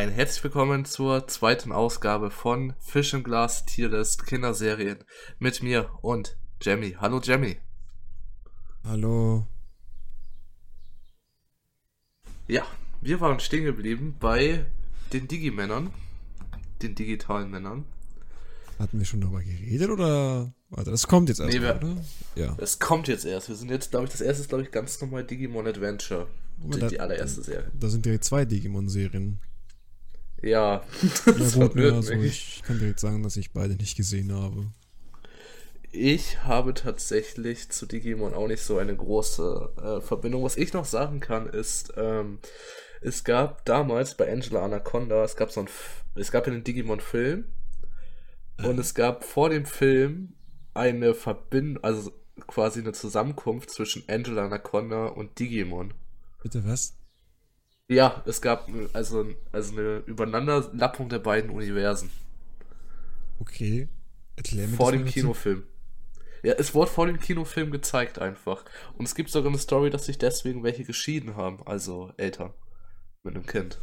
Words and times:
Ein 0.00 0.08
herzlich 0.12 0.42
willkommen 0.44 0.86
zur 0.86 1.28
zweiten 1.28 1.72
Ausgabe 1.72 2.30
von 2.30 2.72
Fish 2.80 3.12
and 3.12 3.22
Glass 3.22 3.66
Tierlist 3.66 4.24
Kinderserien 4.24 4.96
mit 5.38 5.62
mir 5.62 5.90
und 6.00 6.38
Jamie. 6.62 6.96
Hallo 6.98 7.20
Jamie. 7.22 7.58
Hallo. 8.82 9.46
Ja, 12.48 12.62
wir 13.02 13.20
waren 13.20 13.40
stehen 13.40 13.64
geblieben 13.66 14.16
bei 14.18 14.64
den 15.12 15.28
Digimännern, 15.28 15.90
den 16.80 16.94
digitalen 16.94 17.50
Männern. 17.50 17.84
Hatten 18.78 18.98
wir 19.00 19.04
schon 19.04 19.20
darüber 19.20 19.42
geredet 19.42 19.90
oder? 19.90 20.54
Warte, 20.70 20.90
das 20.92 21.08
kommt 21.08 21.28
jetzt 21.28 21.40
erst, 21.40 21.52
Nee, 21.52 21.60
wir- 21.60 21.76
oder? 21.76 21.96
Ja. 22.36 22.56
Es 22.58 22.78
kommt 22.78 23.06
jetzt 23.08 23.26
erst. 23.26 23.50
Wir 23.50 23.56
sind 23.56 23.70
jetzt, 23.70 23.90
glaube 23.90 24.06
ich, 24.06 24.12
das 24.12 24.22
erste 24.22 24.44
ist, 24.44 24.48
glaube 24.48 24.62
ich, 24.64 24.70
ganz 24.70 24.98
normal 25.02 25.24
Digimon 25.24 25.66
Adventure. 25.66 26.26
Die, 26.56 26.78
da- 26.78 26.88
die 26.88 27.00
allererste 27.00 27.42
Serie. 27.42 27.70
Da 27.78 27.88
sind 27.90 28.06
direkt 28.06 28.24
zwei 28.24 28.46
Digimon-Serien. 28.46 29.40
Ja, 30.42 30.82
Ja 31.26 31.32
das 31.32 31.54
gut, 31.54 31.74
ne, 31.74 31.82
verwirrt 31.82 31.94
also 31.94 32.12
ich 32.14 32.62
kann 32.64 32.78
direkt 32.78 33.00
sagen, 33.00 33.22
dass 33.22 33.36
ich 33.36 33.52
beide 33.52 33.74
nicht 33.74 33.96
gesehen 33.96 34.32
habe. 34.32 34.66
Ich 35.92 36.44
habe 36.44 36.72
tatsächlich 36.72 37.68
zu 37.70 37.84
Digimon 37.86 38.32
auch 38.32 38.46
nicht 38.46 38.62
so 38.62 38.78
eine 38.78 38.96
große 38.96 39.72
äh, 39.76 40.00
Verbindung. 40.00 40.44
Was 40.44 40.56
ich 40.56 40.72
noch 40.72 40.84
sagen 40.84 41.18
kann, 41.18 41.48
ist, 41.48 41.92
ähm, 41.96 42.38
es 43.00 43.24
gab 43.24 43.64
damals 43.64 44.14
bei 44.14 44.30
Angela 44.30 44.64
Anaconda, 44.64 45.24
es 45.24 45.34
gab 45.34 45.50
so 45.50 45.60
ein, 45.60 45.68
es 46.14 46.30
gab 46.30 46.46
einen 46.46 46.62
Digimon-Film 46.62 47.44
und 48.62 48.78
es 48.78 48.94
gab 48.94 49.24
vor 49.24 49.50
dem 49.50 49.64
Film 49.64 50.34
eine 50.74 51.14
Verbindung, 51.14 51.82
also 51.82 52.12
quasi 52.46 52.80
eine 52.80 52.92
Zusammenkunft 52.92 53.70
zwischen 53.70 54.04
Angela 54.08 54.44
Anaconda 54.44 55.06
und 55.06 55.38
Digimon. 55.38 55.94
Bitte 56.42 56.64
was? 56.64 56.94
Ja, 57.90 58.22
es 58.24 58.40
gab 58.40 58.68
also, 58.92 59.26
also 59.50 59.72
eine 59.76 59.98
Übereinanderlappung 60.06 61.08
der 61.08 61.18
beiden 61.18 61.50
Universen 61.50 62.10
Okay. 63.40 63.88
Erklär 64.36 64.68
mir 64.68 64.76
vor 64.76 64.92
dem. 64.92 65.04
Kinofilm. 65.06 65.64
Ja, 66.42 66.54
es 66.54 66.72
wurde 66.74 66.90
vor 66.90 67.06
dem 67.06 67.18
Kinofilm 67.18 67.70
gezeigt 67.70 68.18
einfach. 68.18 68.64
Und 68.96 69.06
es 69.06 69.14
gibt 69.14 69.30
sogar 69.30 69.50
eine 69.50 69.58
Story, 69.58 69.90
dass 69.90 70.06
sich 70.06 70.18
deswegen 70.18 70.62
welche 70.62 70.84
geschieden 70.84 71.36
haben, 71.36 71.66
also 71.66 72.12
Eltern 72.16 72.52
mit 73.22 73.34
einem 73.34 73.44
Kind. 73.46 73.78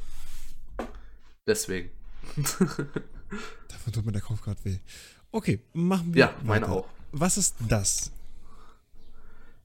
Deswegen. 1.45 1.89
Davon 3.67 3.94
tut 3.94 4.05
mir 4.05 4.11
der 4.11 4.21
Kopf 4.21 4.42
gerade 4.42 4.64
weh. 4.64 4.77
Okay, 5.31 5.59
machen 5.73 6.14
wir 6.14 6.19
Ja, 6.19 6.33
meine 6.44 6.66
weiter. 6.67 6.73
auch. 6.73 6.88
Was 7.11 7.38
ist 7.38 7.55
das? 7.67 8.11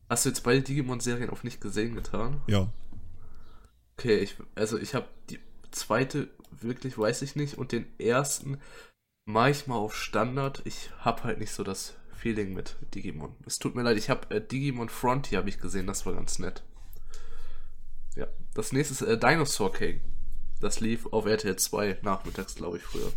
Hast 0.09 0.25
du 0.25 0.29
jetzt 0.31 0.43
beide 0.43 0.63
Digimon-Serien 0.63 1.31
auf 1.31 1.45
nicht 1.45 1.61
gesehen 1.61 1.95
getan? 1.95 2.41
Ja. 2.47 2.69
Okay, 4.03 4.17
ich, 4.17 4.35
also 4.57 4.79
ich 4.79 4.97
habe 4.97 5.07
die 5.31 5.39
zweite 5.71 6.29
wirklich, 6.51 6.99
weiß 6.99 7.23
ich 7.23 7.37
nicht, 7.37 7.57
und 7.57 7.71
den 7.71 7.87
ersten 8.01 8.59
mache 9.27 9.51
ich 9.51 9.69
mal 9.69 9.77
auf 9.77 9.95
Standard. 9.95 10.61
Ich 10.65 10.91
habe 10.99 11.23
halt 11.23 11.39
nicht 11.39 11.53
so 11.53 11.63
das 11.63 11.95
Feeling 12.13 12.53
mit 12.53 12.75
Digimon. 12.97 13.37
Es 13.47 13.61
tut 13.61 13.77
mir 13.77 13.83
leid, 13.83 13.97
ich 13.97 14.11
habe 14.11 14.35
äh, 14.35 14.45
Digimon 14.45 14.89
Frontier 14.89 15.39
habe 15.39 15.49
ich 15.49 15.61
gesehen, 15.61 15.87
das 15.87 16.05
war 16.05 16.15
ganz 16.15 16.41
nett. 16.41 16.65
Ja, 18.17 18.27
das 18.55 18.73
nächste 18.73 18.95
ist 18.95 19.03
äh, 19.03 19.17
Dinosaur 19.17 19.73
King. 19.73 20.01
Das 20.61 20.81
lief 20.81 21.07
auf 21.13 21.25
RTL 21.25 21.55
2 21.55 22.01
nachmittags, 22.03 22.57
glaube 22.57 22.79
ich, 22.79 22.83
früher. 22.83 23.13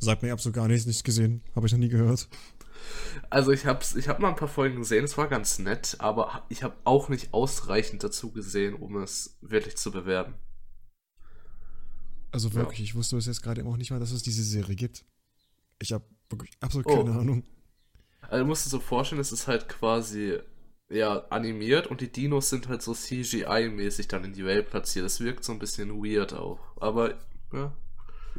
Sag 0.00 0.20
mir 0.22 0.32
absolut 0.32 0.56
gar 0.56 0.66
nichts, 0.66 0.84
nicht 0.84 1.04
gesehen. 1.04 1.44
Habe 1.54 1.68
ich 1.68 1.72
noch 1.72 1.78
nie 1.78 1.88
gehört. 1.88 2.28
Also 3.30 3.52
ich 3.52 3.66
habe 3.66 3.84
ich 3.96 4.08
hab 4.08 4.18
mal 4.20 4.28
ein 4.30 4.36
paar 4.36 4.48
Folgen 4.48 4.76
gesehen, 4.76 5.04
es 5.04 5.16
war 5.18 5.28
ganz 5.28 5.58
nett, 5.58 5.96
aber 5.98 6.44
ich 6.48 6.62
habe 6.62 6.76
auch 6.84 7.08
nicht 7.08 7.32
ausreichend 7.32 8.02
dazu 8.02 8.32
gesehen, 8.32 8.74
um 8.74 8.96
es 8.96 9.38
wirklich 9.40 9.76
zu 9.76 9.90
bewerten. 9.90 10.34
Also 12.32 12.48
Ja. 12.48 12.54
wirklich, 12.56 12.80
ich 12.80 12.94
wusste 12.94 13.16
bis 13.16 13.26
jetzt 13.26 13.42
gerade 13.42 13.64
auch 13.64 13.76
nicht 13.76 13.90
mal, 13.90 14.00
dass 14.00 14.12
es 14.12 14.22
diese 14.22 14.44
Serie 14.44 14.76
gibt. 14.76 15.04
Ich 15.80 15.92
habe 15.92 16.04
wirklich 16.28 16.52
absolut 16.60 16.86
Oh. 16.86 16.96
keine 17.04 17.18
Ahnung. 17.18 17.44
Also 18.22 18.44
du 18.44 18.48
musst 18.48 18.66
dir 18.66 18.70
so 18.70 18.80
vorstellen, 18.80 19.20
es 19.20 19.32
ist 19.32 19.48
halt 19.48 19.68
quasi 19.68 20.38
ja 20.88 21.24
animiert 21.30 21.86
und 21.88 22.00
die 22.00 22.10
Dinos 22.12 22.50
sind 22.50 22.68
halt 22.68 22.82
so 22.82 22.92
CGI-mäßig 22.92 24.08
dann 24.08 24.24
in 24.24 24.32
die 24.32 24.44
Welt 24.44 24.70
platziert. 24.70 25.04
Das 25.04 25.20
wirkt 25.20 25.44
so 25.44 25.52
ein 25.52 25.58
bisschen 25.58 25.90
weird 26.04 26.32
auch. 26.32 26.60
Aber 26.80 27.18
ja, 27.52 27.74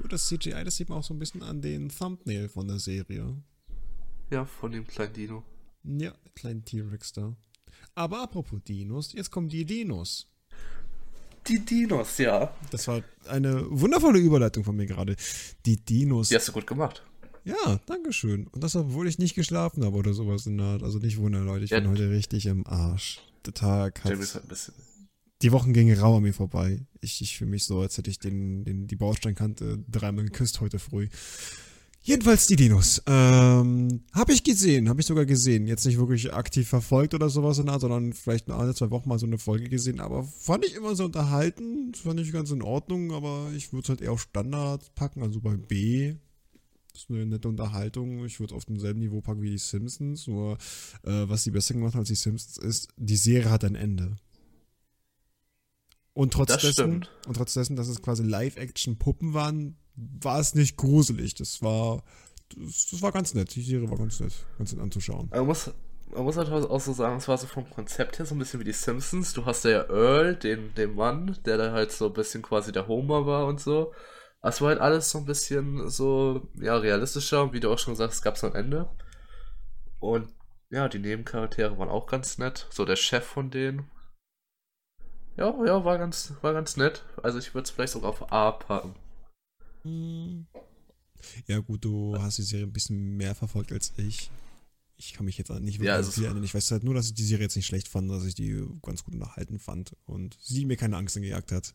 das 0.10 0.28
CGI, 0.28 0.64
das 0.64 0.78
sieht 0.78 0.88
man 0.90 1.00
auch 1.00 1.04
so 1.04 1.14
ein 1.14 1.20
bisschen 1.20 1.44
an 1.44 1.62
den 1.62 1.90
Thumbnail 1.90 2.48
von 2.48 2.68
der 2.68 2.80
Serie. 2.80 3.42
Ja, 4.32 4.46
von 4.46 4.72
dem 4.72 4.88
kleinen 4.88 5.14
Dino. 5.14 5.44
Ja, 5.84 6.14
kleinen 6.36 6.64
T-Rex 6.66 7.14
da. 7.14 7.36
Aber 7.96 8.24
apropos 8.24 8.60
Dinos, 8.68 9.14
jetzt 9.14 9.32
kommen 9.32 9.50
die 9.50 9.66
Dinos. 9.66 10.28
Die 11.48 11.60
Dinos, 11.60 12.18
ja. 12.20 12.54
Das 12.70 12.88
war 12.88 13.02
eine 13.28 13.66
wundervolle 13.70 14.20
Überleitung 14.20 14.64
von 14.64 14.76
mir 14.76 14.86
gerade. 14.86 15.16
Die 15.66 15.78
Dinos. 15.78 16.30
Die 16.30 16.36
hast 16.36 16.48
du 16.48 16.52
gut 16.52 16.68
gemacht. 16.68 17.04
Ja, 17.44 17.80
dankeschön. 17.88 18.46
Und 18.48 18.64
das, 18.64 18.76
obwohl 18.76 19.08
ich 19.08 19.18
nicht 19.18 19.34
geschlafen 19.34 19.84
habe 19.84 19.98
oder 19.98 20.14
sowas 20.14 20.46
in 20.46 20.58
der 20.60 20.68
Art. 20.68 20.84
Also 20.84 21.00
nicht 21.00 21.18
wundern, 21.18 21.46
Leute. 21.46 21.66
Ich 21.66 21.72
Ja. 21.72 21.80
bin 21.80 21.90
heute 21.90 22.10
richtig 22.12 22.46
im 22.46 22.66
Arsch. 22.68 23.20
Der 23.46 23.54
Tag 23.56 24.04
hat. 24.04 24.12
Halt 24.12 24.36
ein 24.36 24.48
bisschen. 24.48 24.76
Die 25.42 25.52
Wochen 25.52 25.74
gingen 25.74 26.00
rau 26.00 26.18
an 26.18 26.24
mir 26.24 26.34
vorbei. 26.34 26.86
Ich, 27.00 27.20
ich 27.24 27.36
fühle 27.40 27.50
mich 27.50 27.64
so, 27.64 27.80
als 27.82 27.98
hätte 27.98 28.12
ich 28.12 28.20
den, 28.20 28.64
den, 28.64 28.86
die 28.86 28.96
Bausteinkante 28.96 29.84
dreimal 29.90 30.26
geküsst 30.26 30.62
heute 30.62 30.78
früh. 30.78 31.10
Jedenfalls 32.04 32.48
die 32.48 32.56
Dinos. 32.56 33.02
Ähm, 33.06 34.02
habe 34.12 34.34
ich 34.34 34.44
gesehen, 34.44 34.90
habe 34.90 35.02
ich 35.02 35.06
sogar 35.08 35.26
gesehen. 35.26 35.68
Jetzt 35.68 35.86
nicht 35.86 36.00
wirklich 36.00 36.34
aktiv 36.34 36.68
verfolgt 36.68 37.14
oder 37.14 37.30
sowas 37.30 37.60
in 37.60 37.66
der 37.66 37.74
Art, 37.74 37.82
sondern 37.82 38.14
vielleicht 38.14 38.48
nur 38.48 38.58
alle 38.58 38.74
zwei 38.74 38.90
Wochen 38.90 39.08
mal 39.08 39.20
so 39.20 39.28
eine 39.28 39.38
Folge 39.38 39.70
gesehen. 39.70 40.00
Aber 40.00 40.24
fand 40.24 40.66
ich 40.66 40.74
immer 40.74 40.96
so 40.96 41.06
unterhalten. 41.06 41.92
Das 41.92 42.02
fand 42.02 42.20
ich 42.20 42.32
ganz 42.32 42.50
in 42.50 42.64
Ordnung, 42.64 43.12
aber 43.12 43.52
ich 43.56 43.72
würde 43.72 43.84
es 43.84 43.90
halt 43.90 44.02
eher 44.02 44.14
auf 44.14 44.22
Standard 44.22 44.96
packen, 44.96 45.22
also 45.22 45.42
bei 45.42 45.56
B. 45.56 46.16
Das 46.92 47.04
ist 47.04 47.10
eine 47.12 47.26
nette 47.26 47.48
Unterhaltung. 47.48 48.26
Ich 48.26 48.40
würde 48.40 48.54
es 48.54 48.58
auf 48.58 48.66
demselben 48.66 49.00
Niveau 49.00 49.22
packen 49.22 49.44
wie 49.44 49.52
die 49.52 49.58
Simpsons. 49.60 50.26
Nur, 50.26 50.58
äh, 51.04 51.30
was 51.30 51.44
die 51.44 51.52
besser 51.52 51.76
gemacht 51.76 51.94
hat 51.94 52.00
als 52.00 52.10
die 52.10 52.16
Simpsons 52.16 52.58
ist, 52.58 52.88
die 52.98 53.16
Serie 53.16 53.52
hat 53.52 53.64
ein 53.64 53.76
Ende. 53.76 54.16
Und 56.14 56.34
trotz 56.34 56.50
Das 56.50 56.62
dessen, 56.62 56.74
stimmt. 56.74 57.12
und 57.28 57.38
trotz 57.38 57.54
dessen, 57.54 57.76
dass 57.76 57.88
es 57.88 58.02
quasi 58.02 58.24
Live-Action-Puppen 58.24 59.34
waren, 59.34 59.78
war 59.96 60.40
es 60.40 60.56
nicht 60.56 60.78
gruselig. 60.78 61.36
Das 61.36 61.62
war, 61.62 62.04
das, 62.56 62.88
das 62.90 63.02
war 63.02 63.12
ganz 63.12 63.34
nett. 63.34 63.54
Die 63.56 63.62
Serie 63.62 63.90
war 63.90 63.98
ganz 63.98 64.20
nett, 64.20 64.34
ganz 64.58 64.74
nett 64.74 64.82
anzuschauen. 64.82 65.30
Man 65.32 65.46
muss, 65.46 65.72
man 66.14 66.24
muss 66.24 66.38
halt 66.38 66.50
auch 66.50 66.82
so 66.82 66.94
sagen, 66.94 67.18
es 67.18 67.28
war 67.28 67.38
so 67.38 67.48
vom 67.48 67.70
Konzept 67.70 68.20
her 68.20 68.26
so 68.26 68.36
ein 68.36 68.40
bisschen 68.40 68.60
wie 68.60 68.66
die 68.66 68.74
Simpsons. 68.74 69.34
Du 69.34 69.46
hast 69.46 69.64
ja 69.66 69.84
Earl, 69.90 70.36
den, 70.36 70.74
den 70.76 70.96
Mann, 70.96 71.38
der 71.46 71.58
da 71.58 71.72
halt 71.72 71.92
so 71.92 72.08
ein 72.08 72.14
bisschen 72.14 72.42
quasi 72.42 72.72
der 72.72 72.88
Homer 72.88 73.26
war 73.26 73.46
und 73.48 73.60
so. 73.60 73.94
Es 74.44 74.60
war 74.60 74.70
halt 74.70 74.80
alles 74.80 75.12
so 75.12 75.20
ein 75.20 75.26
bisschen 75.26 75.90
so, 75.90 76.50
ja, 76.56 76.76
realistischer. 76.76 77.44
Und 77.44 77.54
wie 77.54 77.60
du 77.60 77.72
auch 77.72 77.80
schon 77.80 77.96
sagst, 77.96 78.24
gab 78.24 78.36
es 78.36 78.44
ein 78.44 78.56
Ende. 78.56 78.90
Und 80.00 80.30
ja, 80.70 80.88
die 80.88 81.00
Nebencharaktere 81.00 81.78
waren 81.78 81.90
auch 81.90 82.08
ganz 82.08 82.38
nett. 82.38 82.68
So 82.72 82.86
der 82.86 82.96
Chef 82.96 83.24
von 83.24 83.52
denen. 83.52 83.92
Ja, 85.38 85.54
ja, 85.66 85.86
war 85.86 85.98
ganz, 85.98 86.34
war 86.42 86.54
ganz 86.54 86.76
nett. 86.76 87.04
Also 87.22 87.38
ich 87.40 87.54
würde 87.54 87.64
es 87.64 87.72
vielleicht 87.72 87.94
sogar 87.94 88.10
auf 88.10 88.32
A 88.32 88.52
packen. 88.52 88.96
Hm. 89.84 90.46
Ja, 91.48 91.60
gut, 91.60 91.86
du 91.86 92.16
hast 92.20 92.38
die 92.38 92.44
Serie 92.44 92.66
ein 92.66 92.74
bisschen 92.74 93.16
mehr 93.18 93.36
verfolgt 93.36 93.72
als 93.72 93.94
ich. 93.98 94.30
Ich 94.98 95.14
kann 95.14 95.26
mich 95.26 95.38
jetzt 95.38 95.50
nicht 95.50 95.76
wirklich 95.80 95.88
Ja, 95.88 95.94
an 95.94 95.98
also 96.00 96.12
viel 96.12 96.26
erinnern. 96.26 96.44
Ich 96.44 96.54
weiß 96.54 96.70
halt 96.72 96.84
nur, 96.84 96.94
dass 96.94 97.08
ich 97.08 97.14
die 97.16 97.24
Serie 97.24 97.44
jetzt 97.46 97.56
nicht 97.56 97.66
schlecht 97.66 97.88
fand, 97.88 98.10
dass 98.10 98.24
ich 98.26 98.36
die 98.36 98.64
ganz 98.84 99.04
gut 99.04 99.14
unterhalten 99.16 99.60
fand 99.60 99.96
und 100.06 100.38
sie 100.42 100.66
mir 100.66 100.78
keine 100.78 100.98
Angst 100.98 101.16
gejagt 101.16 101.52
hat. 101.52 101.74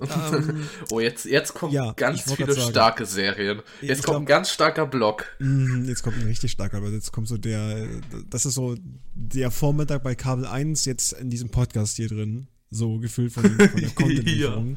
Ähm, 0.00 0.66
oh, 0.90 1.00
jetzt, 1.00 1.24
jetzt 1.24 1.54
kommen 1.54 1.72
ja, 1.72 1.92
ganz 1.92 2.22
viele 2.22 2.52
sagen. 2.52 2.70
starke 2.70 3.06
Serien. 3.06 3.62
Jetzt 3.80 4.02
kommt 4.04 4.16
ein 4.18 4.24
glaub- 4.26 4.28
ganz 4.38 4.50
starker 4.50 4.86
Block. 4.86 5.26
Mhm, 5.38 5.86
Jetzt 5.88 6.02
kommt 6.02 6.16
ein 6.18 6.26
richtig 6.26 6.52
starker, 6.52 6.78
aber 6.78 6.90
jetzt 6.90 7.12
kommt 7.12 7.28
so 7.28 7.38
der, 7.38 7.86
das 8.28 8.44
ist 8.46 8.54
so 8.54 8.76
der 9.14 9.50
Vormittag 9.50 10.02
bei 10.02 10.14
Kabel 10.14 10.46
1 10.46 10.84
jetzt 10.84 11.12
in 11.14 11.30
diesem 11.30 11.48
Podcast 11.50 11.96
hier 11.96 12.08
drin. 12.08 12.48
So 12.70 12.98
gefühlt 12.98 13.32
von, 13.32 13.44
von 13.44 13.56
der 13.58 13.90
Content-Lieferung. 13.94 14.76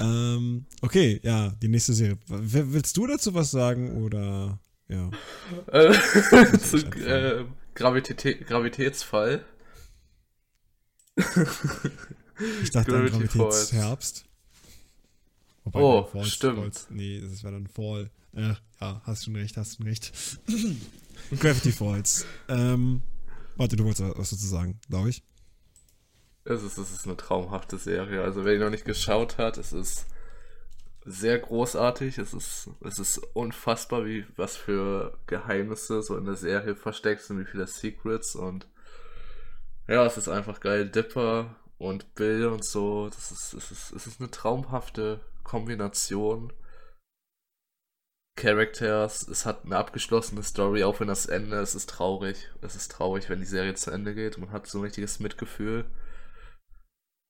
ähm, 0.00 0.66
okay, 0.80 1.20
ja, 1.22 1.50
die 1.60 1.68
nächste 1.68 1.92
Serie. 1.92 2.18
W 2.28 2.62
willst 2.68 2.96
du 2.96 3.06
dazu 3.06 3.34
was 3.34 3.50
sagen 3.50 4.02
oder 4.02 4.60
ja? 4.88 5.10
Äh, 5.66 5.92
zu 6.58 6.76
äh, 6.78 7.44
Gravitä 7.74 8.14
Gravitätsfall. 8.14 9.44
Ich 12.62 12.70
dachte 12.70 12.94
an 12.94 13.06
Gravity 13.06 13.26
Falls. 13.28 13.70
Gravitätsherbst. 13.70 14.24
Wobei, 15.64 15.80
Oh, 15.80 16.08
nein, 16.14 16.24
stimmt. 16.26 16.58
Falls, 16.58 16.86
nee, 16.90 17.20
das 17.20 17.42
wäre 17.42 17.54
dann 17.54 17.66
Fall. 17.66 18.10
Äh, 18.34 18.54
ja, 18.80 19.02
hast 19.04 19.24
schon 19.24 19.34
recht, 19.36 19.56
hast 19.56 19.76
schon 19.76 19.86
recht. 19.86 20.12
Gravity 21.40 21.72
Falls. 21.72 22.24
Ähm, 22.48 23.02
warte, 23.56 23.76
du 23.76 23.84
wolltest 23.84 24.16
was 24.16 24.30
dazu 24.30 24.46
sagen, 24.46 24.78
glaube 24.88 25.10
ich. 25.10 25.22
Es 26.48 26.62
ist, 26.62 26.78
es 26.78 26.92
ist 26.92 27.06
eine 27.06 27.16
traumhafte 27.16 27.76
Serie. 27.76 28.22
Also 28.22 28.44
wer 28.44 28.54
die 28.54 28.60
noch 28.60 28.70
nicht 28.70 28.84
geschaut 28.84 29.36
hat, 29.36 29.58
es 29.58 29.72
ist 29.72 30.06
sehr 31.04 31.38
großartig. 31.38 32.18
Es 32.18 32.32
ist, 32.32 32.70
es 32.82 32.98
ist 32.98 33.18
unfassbar, 33.34 34.04
wie 34.06 34.24
was 34.36 34.56
für 34.56 35.18
Geheimnisse 35.26 36.02
so 36.02 36.16
in 36.16 36.24
der 36.24 36.36
Serie 36.36 36.76
versteckt 36.76 37.22
sind, 37.22 37.40
wie 37.40 37.50
viele 37.50 37.66
Secrets 37.66 38.36
und 38.36 38.68
ja, 39.88 40.04
es 40.06 40.16
ist 40.16 40.28
einfach 40.28 40.60
geil. 40.60 40.88
Dipper 40.88 41.56
und 41.78 42.14
Bill 42.14 42.46
und 42.46 42.64
so. 42.64 43.08
Das 43.08 43.30
ist, 43.32 43.52
es 43.54 43.70
ist, 43.70 43.92
es 43.92 44.06
ist 44.06 44.20
eine 44.20 44.30
traumhafte 44.30 45.20
Kombination. 45.44 46.52
Characters, 48.36 49.26
es 49.28 49.46
hat 49.46 49.64
eine 49.64 49.78
abgeschlossene 49.78 50.42
Story, 50.42 50.84
auch 50.84 51.00
wenn 51.00 51.08
das 51.08 51.26
Ende, 51.26 51.56
es 51.58 51.74
ist 51.74 51.88
traurig. 51.88 52.50
Es 52.60 52.76
ist 52.76 52.92
traurig, 52.92 53.30
wenn 53.30 53.40
die 53.40 53.46
Serie 53.46 53.74
zu 53.74 53.90
Ende 53.90 54.14
geht. 54.14 54.38
Man 54.38 54.52
hat 54.52 54.66
so 54.66 54.78
ein 54.78 54.84
richtiges 54.84 55.20
Mitgefühl. 55.20 55.86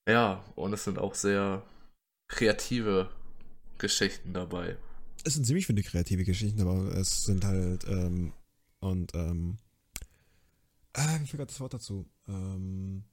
Ja, 0.09 0.45
und 0.55 0.73
es 0.73 0.85
sind 0.85 0.99
auch 0.99 1.15
sehr 1.15 1.63
kreative 2.29 3.11
Geschichten 3.79 4.33
dabei. 4.33 4.77
Es 5.25 5.35
sind 5.35 5.45
ziemlich 5.45 5.67
viele 5.67 5.83
kreative 5.83 6.25
Geschichten, 6.25 6.61
aber 6.61 6.97
es 6.97 7.25
sind 7.25 7.45
halt, 7.45 7.85
ähm, 7.89 8.33
und, 8.79 9.15
ähm, 9.15 9.59
ah, 10.93 11.19
ich 11.23 11.31
vergaß 11.31 11.49
das 11.49 11.61
Wort 11.61 11.75
dazu. 11.75 12.07
Ähm, 12.29 13.05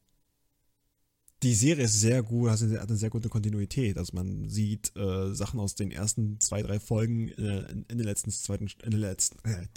die 1.41 1.55
Serie 1.55 1.85
ist 1.85 1.99
sehr 1.99 2.23
gut, 2.23 2.51
hat 2.51 2.61
eine 2.61 2.95
sehr 2.95 3.09
gute 3.09 3.27
Kontinuität. 3.29 3.97
Also 3.97 4.15
man 4.15 4.47
sieht 4.47 4.95
äh, 4.95 5.33
Sachen 5.33 5.59
aus 5.59 5.75
den 5.75 5.91
ersten 5.91 6.39
zwei, 6.39 6.61
drei 6.61 6.79
Folgen 6.79 7.29
äh, 7.29 7.69
in 7.71 7.97
den 7.97 8.05
letzten, 8.05 8.31
zweiten, 8.31 8.67
in 8.83 8.91
den 8.91 8.99
letzten, 8.99 9.39
äh, 9.47 9.67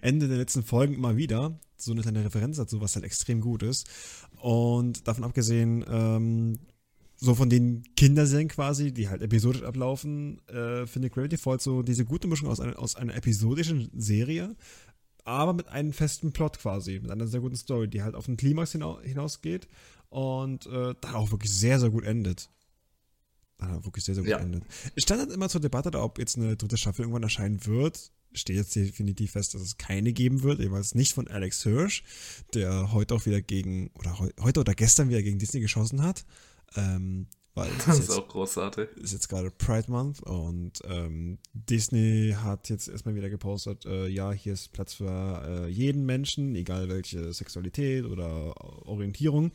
Ende 0.00 0.28
der 0.28 0.38
letzten 0.38 0.62
Folgen 0.62 0.94
immer 0.94 1.16
wieder. 1.16 1.58
So 1.76 1.92
eine 1.92 2.02
kleine 2.02 2.24
Referenz 2.24 2.56
dazu, 2.56 2.80
was 2.80 2.94
halt 2.94 3.04
extrem 3.04 3.40
gut 3.40 3.62
ist. 3.62 3.86
Und 4.40 5.06
davon 5.08 5.24
abgesehen, 5.24 5.84
ähm, 5.88 6.58
so 7.16 7.34
von 7.34 7.48
den 7.48 7.82
Kinderserien 7.96 8.48
quasi, 8.48 8.92
die 8.92 9.08
halt 9.08 9.22
episodisch 9.22 9.62
ablaufen, 9.62 10.40
äh, 10.48 10.86
finde 10.86 11.10
Gravity 11.10 11.36
Falls 11.36 11.64
so 11.64 11.82
diese 11.82 12.04
gute 12.04 12.28
Mischung 12.28 12.48
aus, 12.48 12.60
einer, 12.60 12.78
aus 12.78 12.96
einer 12.96 13.14
episodischen 13.14 13.90
Serie, 13.94 14.56
aber 15.24 15.54
mit 15.54 15.68
einem 15.68 15.92
festen 15.92 16.32
Plot 16.32 16.58
quasi, 16.58 17.00
mit 17.00 17.10
einer 17.10 17.26
sehr 17.26 17.40
guten 17.40 17.56
Story, 17.56 17.88
die 17.88 18.02
halt 18.02 18.14
auf 18.14 18.26
den 18.26 18.36
Klimax 18.36 18.72
hinausgeht 18.72 19.68
und 20.10 20.66
äh, 20.66 20.94
dann 21.00 21.14
auch 21.14 21.30
wirklich 21.30 21.52
sehr, 21.52 21.80
sehr 21.80 21.90
gut 21.90 22.04
endet. 22.04 22.50
Dann 23.58 23.72
auch 23.72 23.84
wirklich 23.84 24.04
sehr, 24.04 24.14
sehr 24.14 24.24
gut 24.24 24.30
ja. 24.30 24.38
endet. 24.38 24.64
Es 24.94 25.04
stand 25.04 25.20
halt 25.20 25.32
immer 25.32 25.48
zur 25.48 25.60
Debatte, 25.60 25.98
ob 25.98 26.18
jetzt 26.18 26.36
eine 26.36 26.56
dritte 26.56 26.76
Staffel 26.76 27.02
irgendwann 27.02 27.22
erscheinen 27.22 27.64
wird. 27.66 28.12
Steht 28.34 28.56
jetzt 28.56 28.74
definitiv 28.74 29.32
fest, 29.32 29.54
dass 29.54 29.62
es 29.62 29.78
keine 29.78 30.12
geben 30.12 30.42
wird, 30.42 30.60
jeweils 30.60 30.94
nicht 30.94 31.14
von 31.14 31.28
Alex 31.28 31.62
Hirsch, 31.62 32.02
der 32.52 32.92
heute 32.92 33.14
auch 33.14 33.26
wieder 33.26 33.40
gegen, 33.40 33.90
oder 33.94 34.18
heute 34.18 34.60
oder 34.60 34.74
gestern 34.74 35.08
wieder 35.08 35.22
gegen 35.22 35.38
Disney 35.38 35.60
geschossen 35.60 36.02
hat. 36.02 36.24
Ähm, 36.76 37.26
weil 37.54 37.70
das 37.86 38.00
ist, 38.00 38.08
jetzt, 38.08 38.18
auch 38.18 38.28
großartig. 38.28 38.88
Ist 38.96 39.12
jetzt 39.12 39.28
gerade 39.28 39.50
Pride 39.50 39.90
Month 39.90 40.20
und 40.22 40.80
ähm, 40.88 41.38
Disney 41.52 42.34
hat 42.36 42.68
jetzt 42.68 42.88
erstmal 42.88 43.14
wieder 43.14 43.30
gepostet, 43.30 43.86
äh, 43.86 44.08
ja, 44.08 44.32
hier 44.32 44.54
ist 44.54 44.72
Platz 44.72 44.94
für 44.94 45.66
äh, 45.66 45.68
jeden 45.68 46.04
Menschen, 46.04 46.54
egal 46.56 46.88
welche 46.88 47.32
Sexualität 47.32 48.04
oder 48.04 48.56
Orientierung. 48.86 49.52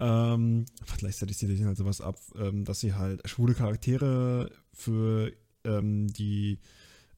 Ähm, 0.00 0.66
gleichzeitig 0.98 1.36
sich 1.38 1.64
halt 1.64 1.76
sowas 1.76 2.00
ab, 2.00 2.18
ähm, 2.36 2.64
dass 2.64 2.80
sie 2.80 2.94
halt 2.94 3.28
schwule 3.28 3.54
Charaktere 3.54 4.50
für 4.72 5.32
ähm, 5.64 6.12
die, 6.12 6.58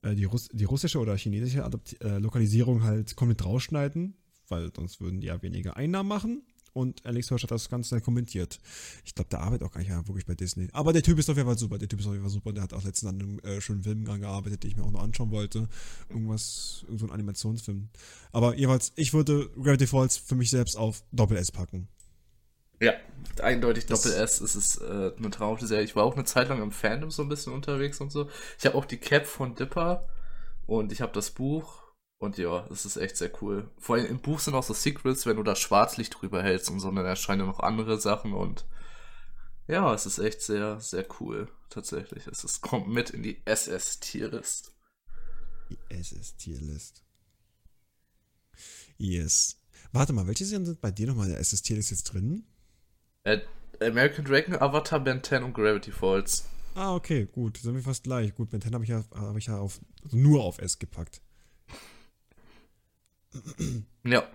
äh, 0.03 0.15
die, 0.15 0.25
Russ 0.25 0.49
die, 0.53 0.65
russische 0.65 0.99
oder 0.99 1.17
chinesische 1.17 1.65
Adopt 1.65 2.03
äh, 2.03 2.19
Lokalisierung 2.19 2.83
halt 2.83 3.17
komplett 3.17 3.45
rausschneiden, 3.45 4.15
weil 4.49 4.71
sonst 4.75 5.01
würden 5.01 5.21
die 5.21 5.29
ja 5.29 5.43
weniger 5.43 5.77
Einnahmen 5.77 6.09
machen. 6.09 6.43
Und 6.73 7.05
Alex 7.05 7.29
Hirsch 7.29 7.43
hat 7.43 7.51
das 7.51 7.69
Ganze 7.69 8.01
kommentiert. 8.01 8.61
Ich 9.05 9.15
glaube, 9.15 9.29
der 9.31 9.41
arbeitet 9.41 9.67
auch 9.67 9.73
gar 9.73 9.81
nicht 9.81 9.91
mehr 9.91 10.07
wirklich 10.07 10.27
bei 10.27 10.35
Disney. 10.35 10.69
Aber 10.73 10.93
der 10.93 11.03
Typ 11.03 11.19
ist 11.19 11.29
auf 11.29 11.37
jeden 11.37 11.49
Fall 11.49 11.59
super. 11.59 11.79
Der 11.79 11.89
Typ 11.89 12.01
ist 12.01 12.07
auf 12.07 12.13
jeden 12.13 12.23
Fall 12.23 12.31
super. 12.31 12.53
Der 12.53 12.63
hat 12.63 12.73
auch 12.73 12.85
letztens 12.85 13.11
an 13.11 13.21
einem 13.21 13.39
äh, 13.41 13.61
schönen 13.61 13.83
Film 13.83 14.05
gearbeitet, 14.05 14.63
den 14.63 14.71
ich 14.71 14.77
mir 14.77 14.85
auch 14.85 14.91
noch 14.91 15.03
anschauen 15.03 15.31
wollte. 15.31 15.69
Irgendwas, 16.09 16.83
irgend 16.85 17.01
so 17.01 17.07
ein 17.07 17.13
Animationsfilm. 17.13 17.89
Aber 18.33 18.57
jeweils, 18.57 18.93
ich 18.97 19.13
würde 19.13 19.51
Gravity 19.61 19.87
Falls 19.87 20.17
für 20.17 20.37
mich 20.37 20.51
selbst 20.51 20.77
auf 20.77 21.03
Doppel-S 21.13 21.51
packen. 21.51 21.89
Ja, 22.81 22.95
eindeutig 23.43 23.87
Doppel 23.87 24.13
S. 24.13 24.41
Es 24.41 24.57
ist 24.57 24.81
äh, 24.81 25.13
eine 25.17 25.31
traumhafte 25.31 25.67
Serie. 25.67 25.85
Ich 25.85 25.97
war 25.97 26.05
auch 26.05 26.15
eine 26.15 26.25
Zeit 26.25 26.49
lang 26.49 26.63
im 26.63 26.73
Fandom 26.73 27.11
so 27.11 27.23
ein 27.23 27.29
bisschen 27.29 27.53
unterwegs 27.53 28.01
und 28.01 28.11
so. 28.11 28.29
Ich 28.59 28.67
habe 28.67 28.77
auch 28.77 28.87
die 28.87 28.99
Cap 28.99 29.27
von 29.27 29.55
Dipper 29.55 30.09
und 30.67 30.91
ich 30.93 31.01
habe 31.03 31.13
das 31.13 31.31
Buch 31.31 31.83
und 32.19 32.39
ja, 32.39 32.67
es 32.71 32.85
ist 32.85 32.97
echt 32.97 33.17
sehr 33.17 33.31
cool. 33.43 33.71
Vor 33.79 33.97
allem 33.97 34.07
im 34.07 34.21
Buch 34.21 34.41
sind 34.41 34.55
auch 34.55 34.63
so 34.63 34.75
Secrets, 34.75 35.27
wenn 35.27 35.37
du 35.37 35.43
da 35.43 35.57
Schwarzlicht 35.57 36.21
drüber 36.21 36.43
hältst 36.43 36.71
und 36.71 36.81
so, 36.81 36.91
dann 36.91 37.05
erscheinen 37.05 37.47
noch 37.47 37.61
andere 37.61 38.01
Sachen 38.01 38.33
und 38.33 38.65
ja, 39.69 39.95
es 39.95 40.05
ist 40.05 40.19
echt 40.19 40.43
sehr, 40.43 40.81
sehr 40.81 41.07
cool. 41.21 41.49
Tatsächlich. 41.69 42.27
Es 42.27 42.43
ist, 42.43 42.61
kommt 42.61 42.89
mit 42.89 43.11
in 43.11 43.23
die 43.23 43.41
SS-Tierlist. 43.45 44.73
Die 45.71 45.79
SS-Tierlist. 45.89 47.05
Yes. 48.99 49.61
Warte 49.93 50.13
mal, 50.13 50.27
welche 50.27 50.45
sind 50.45 50.81
bei 50.81 50.91
dir 50.91 51.07
nochmal 51.07 51.27
in 51.27 51.33
der 51.33 51.41
SS-Tierlist 51.41 51.93
jetzt 51.93 52.05
drin? 52.05 52.45
Äh, 53.25 53.41
American 53.81 54.25
Dragon, 54.25 54.55
Avatar, 54.55 55.01
Ben 55.01 55.23
10 55.23 55.43
und 55.43 55.55
Gravity 55.55 55.93
Falls. 55.93 56.49
Ah, 56.75 56.95
okay, 56.95 57.29
gut. 57.33 57.59
Sind 57.59 57.75
wir 57.75 57.83
fast 57.83 58.05
gleich. 58.05 58.35
Gut, 58.35 58.51
Ben 58.51 58.61
10 58.61 58.75
habe 58.75 58.85
ich 58.85 58.91
ja, 58.91 59.05
hab 59.15 59.37
ich 59.37 59.47
ja 59.47 59.59
auf, 59.59 59.81
also 60.05 60.17
nur 60.17 60.45
auf 60.45 60.59
S 60.59 60.79
gepackt. 60.79 61.21
Ja. 64.05 64.29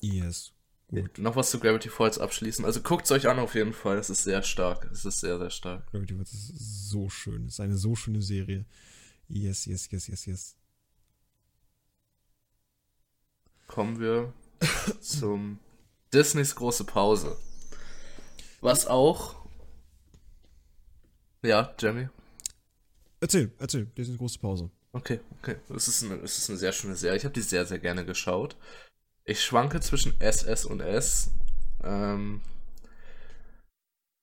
Yes. 0.00 0.52
Gut. 0.88 1.18
Noch 1.18 1.36
was 1.36 1.50
zu 1.50 1.58
Gravity 1.58 1.88
Falls 1.88 2.18
abschließen. 2.18 2.64
Also 2.64 2.82
guckt 2.82 3.06
es 3.06 3.10
euch 3.10 3.28
an 3.28 3.38
auf 3.38 3.54
jeden 3.54 3.72
Fall. 3.72 3.98
Es 3.98 4.10
ist 4.10 4.24
sehr 4.24 4.42
stark. 4.42 4.88
Es 4.92 5.04
ist 5.04 5.20
sehr, 5.20 5.38
sehr 5.38 5.50
stark. 5.50 5.90
Gravity 5.90 6.14
Falls 6.14 6.32
ist 6.32 6.90
so 6.90 7.08
schön. 7.08 7.46
Es 7.46 7.54
ist 7.54 7.60
eine 7.60 7.76
so 7.76 7.94
schöne 7.94 8.22
Serie. 8.22 8.66
Yes, 9.28 9.64
yes, 9.64 9.90
yes, 9.90 10.08
yes, 10.08 10.26
yes. 10.26 10.56
Kommen 13.66 13.98
wir 13.98 14.32
zum 15.00 15.58
Disneys 16.12 16.54
große 16.54 16.84
Pause. 16.84 17.36
Was 18.64 18.86
auch. 18.86 19.44
Ja, 21.42 21.74
Jamie. 21.78 22.08
Erzähl, 23.20 23.52
erzähl, 23.58 23.90
das 23.94 24.04
ist 24.04 24.08
eine 24.08 24.16
große 24.16 24.38
Pause. 24.38 24.70
Okay, 24.92 25.20
okay. 25.38 25.56
Es 25.68 25.86
ist 25.86 26.02
eine, 26.02 26.14
es 26.22 26.38
ist 26.38 26.48
eine 26.48 26.58
sehr 26.58 26.72
schöne 26.72 26.96
Serie. 26.96 27.18
Ich 27.18 27.24
habe 27.24 27.34
die 27.34 27.42
sehr, 27.42 27.66
sehr 27.66 27.78
gerne 27.78 28.06
geschaut. 28.06 28.56
Ich 29.26 29.44
schwanke 29.44 29.80
zwischen 29.80 30.18
SS 30.18 30.64
und 30.64 30.80
S. 30.80 31.30
Ähm, 31.82 32.40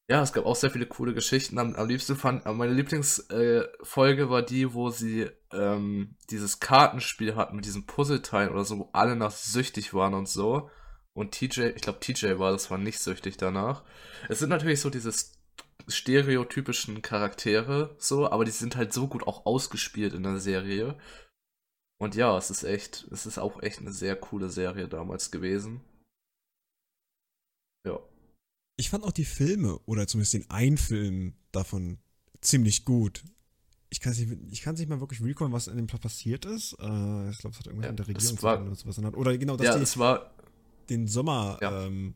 ja, 0.10 0.24
es 0.24 0.34
gab 0.34 0.48
auch 0.48 0.56
sehr 0.56 0.72
viele 0.72 0.88
coole 0.88 1.14
Geschichten. 1.14 1.60
Am, 1.60 1.76
am 1.76 1.88
liebsten 1.88 2.16
fand, 2.16 2.44
meine 2.46 2.74
Lieblingsfolge 2.74 4.24
äh, 4.24 4.30
war 4.30 4.42
die, 4.42 4.74
wo 4.74 4.90
sie 4.90 5.30
ähm, 5.54 6.16
dieses 6.32 6.60
Kartenspiel 6.60 7.36
hatten 7.36 7.58
mit 7.58 7.66
diesen 7.66 7.86
Puzzleteilen 7.86 8.50
oder 8.52 8.66
so, 8.66 8.80
wo 8.80 8.90
alle 8.92 9.16
nach 9.16 9.30
süchtig 9.30 9.94
waren 9.94 10.16
und 10.16 10.28
so. 10.28 10.72
Und 11.14 11.32
TJ, 11.32 11.74
ich 11.76 11.82
glaube 11.82 12.00
TJ 12.00 12.40
war, 12.40 12.52
das 12.52 12.72
war 12.72 12.78
nicht 12.78 13.00
süchtig 13.00 13.38
danach. 13.38 13.84
Es 14.30 14.40
sind 14.40 14.50
natürlich 14.50 14.80
so 14.80 14.90
diese 14.90 15.14
stereotypischen 15.88 17.02
Charaktere, 17.02 17.96
so, 18.00 18.30
aber 18.30 18.46
die 18.46 18.52
sind 18.52 18.76
halt 18.76 18.94
so 18.94 19.08
gut 19.08 19.28
auch 19.28 19.46
ausgespielt 19.46 20.14
in 20.14 20.24
der 20.24 20.40
Serie. 20.40 20.98
Und 22.00 22.16
ja, 22.16 22.38
es 22.38 22.50
ist 22.50 22.64
echt, 22.64 23.08
es 23.12 23.26
ist 23.26 23.38
auch 23.38 23.62
echt 23.62 23.80
eine 23.80 23.92
sehr 23.92 24.16
coole 24.16 24.50
Serie 24.50 24.88
damals 24.88 25.32
gewesen. 25.32 25.82
Ja. 27.86 28.00
Ich 28.78 28.90
fand 28.90 29.04
auch 29.04 29.12
die 29.12 29.26
Filme, 29.26 29.80
oder 29.86 30.08
zumindest 30.08 30.34
den 30.34 30.50
einen 30.50 30.78
Film 30.78 31.36
davon, 31.52 32.00
ziemlich 32.42 32.86
gut. 32.86 33.24
Ich 33.90 34.00
kann 34.00 34.14
es 34.14 34.20
nicht, 34.20 34.66
nicht 34.66 34.90
mal 34.90 35.02
wirklich 35.02 35.22
recallen, 35.22 35.52
was 35.52 35.68
in 35.68 35.76
dem 35.76 35.88
Plot 35.88 36.02
passiert 36.02 36.46
ist. 36.46 36.74
Äh, 36.80 37.30
ich 37.30 37.38
glaube, 37.40 37.54
es 37.54 37.60
hat 37.60 37.68
irgendwas 37.68 37.86
ja, 37.86 37.92
mit 37.92 38.00
der 38.00 38.08
Regierung 38.08 38.42
war, 38.42 38.62
oder 38.62 38.76
sowas. 38.76 38.98
Oder 38.98 39.38
genau, 39.38 39.58
dass 39.58 39.68
ja, 39.68 39.78
die, 39.78 39.84
es 39.84 39.98
war, 39.98 40.34
den 40.92 41.08
Sommer 41.08 41.58
ja. 41.62 41.86
ähm, 41.86 42.16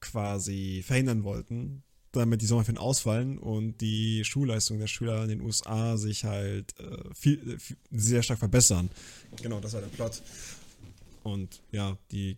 quasi 0.00 0.82
verhindern 0.84 1.24
wollten, 1.24 1.82
damit 2.12 2.42
die 2.42 2.46
Sommerferien 2.46 2.78
ausfallen 2.78 3.38
und 3.38 3.80
die 3.80 4.24
Schulleistung 4.24 4.78
der 4.78 4.86
Schüler 4.86 5.22
in 5.22 5.30
den 5.30 5.40
USA 5.40 5.96
sich 5.96 6.24
halt 6.24 6.78
äh, 6.78 7.14
viel, 7.14 7.58
viel, 7.58 7.78
sehr 7.90 8.22
stark 8.22 8.38
verbessern. 8.38 8.90
Genau, 9.40 9.60
das 9.60 9.72
war 9.72 9.80
der 9.80 9.88
Plot. 9.88 10.22
Und 11.22 11.62
ja, 11.70 11.96
die 12.10 12.36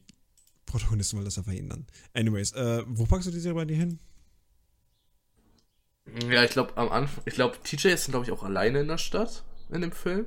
Protagonisten 0.67 1.17
wollen 1.17 1.25
das 1.25 1.37
ja 1.37 1.43
verhindern. 1.43 1.87
Anyways, 2.13 2.53
äh, 2.53 2.83
wo 2.87 3.07
packst 3.07 3.27
du 3.27 3.33
die 3.33 3.41
Serie 3.41 3.57
bei 3.57 3.65
dir 3.65 3.77
hin? 3.77 3.99
Ja, 6.31 6.45
ich 6.45 6.51
glaube 6.51 6.77
am 6.77 6.91
Anfang, 6.91 7.25
ich 7.27 7.35
glaube 7.35 7.57
TJ 7.65 7.89
ist 7.89 8.11
glaube 8.11 8.27
ich 8.27 8.31
auch 8.31 8.43
alleine 8.43 8.81
in 8.81 8.89
der 8.89 8.99
Stadt 8.99 9.43
in 9.71 9.81
dem 9.81 9.93
Film 9.93 10.27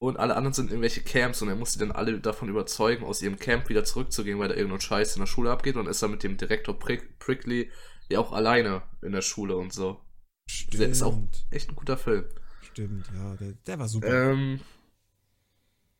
und 0.00 0.16
alle 0.16 0.36
anderen 0.36 0.52
sind 0.52 0.66
in 0.66 0.72
irgendwelche 0.72 1.02
Camps 1.02 1.42
und 1.42 1.48
er 1.48 1.56
muss 1.56 1.72
sie 1.72 1.78
dann 1.78 1.90
alle 1.90 2.20
davon 2.20 2.48
überzeugen, 2.48 3.04
aus 3.04 3.20
ihrem 3.20 3.38
Camp 3.38 3.68
wieder 3.68 3.84
zurückzugehen, 3.84 4.38
weil 4.38 4.48
da 4.48 4.54
irgendein 4.54 4.80
Scheiß 4.80 5.16
in 5.16 5.20
der 5.20 5.26
Schule 5.26 5.50
abgeht 5.50 5.76
und 5.76 5.88
ist 5.88 6.02
dann 6.02 6.12
mit 6.12 6.22
dem 6.22 6.36
Direktor 6.36 6.78
Prick 6.78 7.18
Prickly 7.18 7.70
ja 8.08 8.20
auch 8.20 8.32
alleine 8.32 8.82
in 9.02 9.12
der 9.12 9.22
Schule 9.22 9.56
und 9.56 9.72
so. 9.72 10.00
Stimmt. 10.48 10.80
Der 10.80 10.88
ist 10.88 11.02
auch 11.02 11.18
echt 11.50 11.68
ein 11.68 11.76
guter 11.76 11.98
Film. 11.98 12.24
Stimmt, 12.62 13.10
ja, 13.14 13.34
der, 13.36 13.52
der 13.66 13.78
war 13.78 13.88
super. 13.88 14.32
Ähm, 14.32 14.60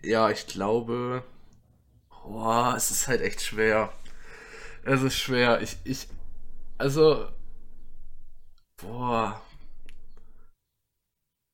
ja, 0.03 0.31
ich 0.31 0.47
glaube, 0.47 1.25
boah, 2.09 2.75
es 2.77 2.91
ist 2.91 3.09
halt 3.09 3.21
echt 3.21 3.43
schwer. 3.43 3.93
Es 4.85 5.03
ist 5.03 5.19
schwer. 5.19 5.61
Ich, 5.61 5.77
ich, 5.83 6.07
also, 6.79 7.29
boah, 8.77 9.43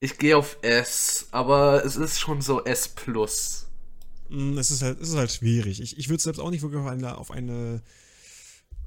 ich 0.04 0.18
gehe 0.18 0.36
auf 0.36 0.58
S, 0.60 1.28
aber 1.30 1.84
es 1.84 1.96
ist 1.96 2.20
schon 2.20 2.42
so 2.42 2.62
S 2.64 2.88
plus. 2.88 3.66
Mm, 4.28 4.58
es 4.58 4.70
ist 4.70 4.82
halt, 4.82 5.00
es 5.00 5.08
ist 5.08 5.16
halt 5.16 5.32
schwierig. 5.32 5.80
Ich, 5.80 5.98
ich 5.98 6.08
würde 6.10 6.22
selbst 6.22 6.40
auch 6.40 6.50
nicht 6.50 6.62
wirklich 6.62 6.80
auf 6.80 6.86
eine, 6.86 7.16
auf 7.16 7.30
eine 7.30 7.82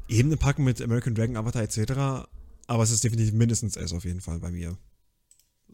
Ebene 0.08 0.38
packen 0.38 0.64
mit 0.64 0.80
American 0.80 1.16
Dragon, 1.16 1.36
Avatar 1.36 1.64
etc. 1.64 2.28
Aber 2.68 2.84
es 2.84 2.92
ist 2.92 3.04
definitiv 3.04 3.34
mindestens 3.34 3.76
S 3.78 3.94
auf 3.94 4.06
jeden 4.06 4.22
Fall 4.22 4.40
bei 4.40 4.52
mir. 4.52 4.78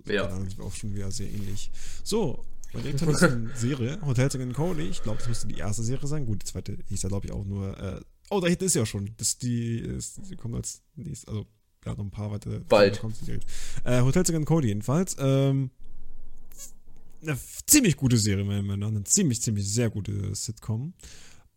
Ja. 0.05 0.27
Da 0.27 0.35
sind 0.38 0.57
wir 0.57 0.65
auch 0.65 0.73
schon 0.73 0.95
wieder 0.95 1.12
sehr 1.12 1.29
ähnlich. 1.29 1.71
So, 2.03 2.45
direkt 2.73 3.00
zur 3.00 3.09
nächsten 3.09 3.51
Serie, 3.53 4.00
Hotels 4.05 4.35
in 4.35 4.53
Cody. 4.53 4.83
Ich 4.83 5.03
glaube, 5.03 5.19
das 5.19 5.27
müsste 5.27 5.47
die 5.47 5.57
erste 5.57 5.83
Serie 5.83 6.07
sein. 6.07 6.25
Gut, 6.25 6.41
die 6.41 6.45
zweite 6.45 6.77
hieß 6.88 7.01
ja, 7.01 7.09
glaube 7.09 7.27
ich, 7.27 7.33
auch 7.33 7.43
nur. 7.43 7.77
Äh, 7.77 8.00
oh, 8.29 8.39
da 8.39 8.47
hinten 8.47 8.63
ist 8.63 8.75
ja 8.75 8.85
schon. 8.85 9.13
Das 9.17 9.38
die, 9.38 9.79
ist, 9.79 10.21
die 10.29 10.38
kommt 10.38 10.55
als 10.55 10.81
nächstes. 10.95 11.27
Also, 11.27 11.45
ja, 11.86 11.94
noch 11.96 12.04
ein 12.04 12.12
paar 12.12 12.32
weitere. 12.32 12.60
Bald. 12.60 13.02
Äh, 13.84 14.02
Hotels 14.02 14.30
in 14.30 14.46
Cody 14.46 14.68
jedenfalls. 14.70 15.16
Ähm, 15.20 15.72
eine 17.22 17.38
ziemlich 17.68 17.96
gute 17.98 18.18
Serie, 18.18 18.44
meiner 18.44 18.62
Meinung 18.62 18.80
nach. 18.80 18.88
Eine 18.90 19.04
ziemlich, 19.06 19.42
ziemlich 19.42 19.72
sehr 19.72 19.90
gute 19.90 20.36
Sitcom. 20.36 20.94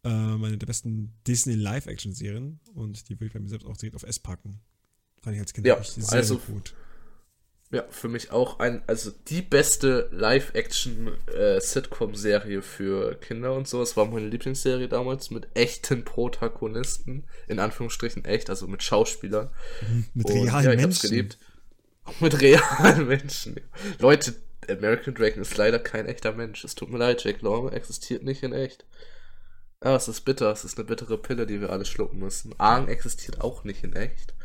Ähm, 0.05 0.45
eine 0.45 0.57
der 0.59 0.67
besten 0.67 1.13
Disney 1.27 1.55
Live-Action-Serien. 1.55 2.61
Und 2.75 3.09
die 3.09 3.15
würde 3.17 3.27
ich 3.27 3.33
bei 3.33 3.41
mir 3.41 3.49
selbst 3.49 3.67
auch 3.67 3.77
direkt 3.77 3.97
auf 3.97 4.05
S 4.05 4.19
packen. 4.19 4.61
Fand 5.23 5.35
ich 5.35 5.41
als 5.41 5.53
Kind 5.53 5.67
Ja, 5.67 5.83
sehr, 5.83 6.19
also- 6.19 6.39
sehr 6.39 6.55
gut. 6.55 6.75
Ja, 7.73 7.85
für 7.91 8.07
mich 8.09 8.31
auch 8.31 8.61
ein, 8.61 8.81
also 8.87 9.11
die 9.29 9.43
beste 9.43 10.09
Live-Action-Sitcom-Serie 10.13 12.63
für 12.63 13.17
Kinder 13.17 13.55
und 13.55 13.67
so. 13.67 13.83
Es 13.83 13.97
war 13.97 14.07
meine 14.07 14.29
Lieblingsserie 14.29 14.87
damals 14.89 15.33
mit 15.33 15.49
echten 15.55 16.05
Protagonisten, 16.05 17.25
in 17.49 17.59
Anführungsstrichen 17.59 18.25
echt, 18.25 18.51
also 18.51 18.69
mit 18.69 18.85
Schauspielern. 18.85 19.51
Mit 20.15 20.27
Und, 20.27 20.33
realen 20.33 20.65
ja, 20.65 20.71
ich 20.73 20.81
Menschen. 20.81 21.11
geliebt. 21.11 21.39
Auch 22.05 22.21
mit 22.21 22.41
realen 22.41 23.09
Menschen. 23.09 23.57
Leute, 23.99 24.37
American 24.69 25.15
Dragon 25.15 25.43
ist 25.43 25.57
leider 25.57 25.81
kein 25.81 26.07
echter 26.07 26.31
Mensch. 26.33 26.63
Es 26.63 26.77
tut 26.77 26.89
mir 26.91 26.99
leid, 26.99 27.25
Jack 27.25 27.43
Long 27.43 27.73
existiert 27.73 28.23
nicht 28.23 28.45
in 28.45 28.53
echt. 28.53 28.85
Ja, 29.83 29.97
es 29.97 30.07
ist 30.07 30.21
bitter. 30.21 30.53
Es 30.53 30.65
ist 30.65 30.79
eine 30.79 30.87
bittere 30.87 31.19
Pille, 31.19 31.47
die 31.47 31.61
wir 31.61 31.71
alle 31.71 31.85
schlucken 31.85 32.21
müssen. 32.21 32.55
Aang 32.59 32.87
existiert 32.87 33.41
auch 33.41 33.65
nicht 33.65 33.83
in 33.83 33.95
echt. 33.95 34.36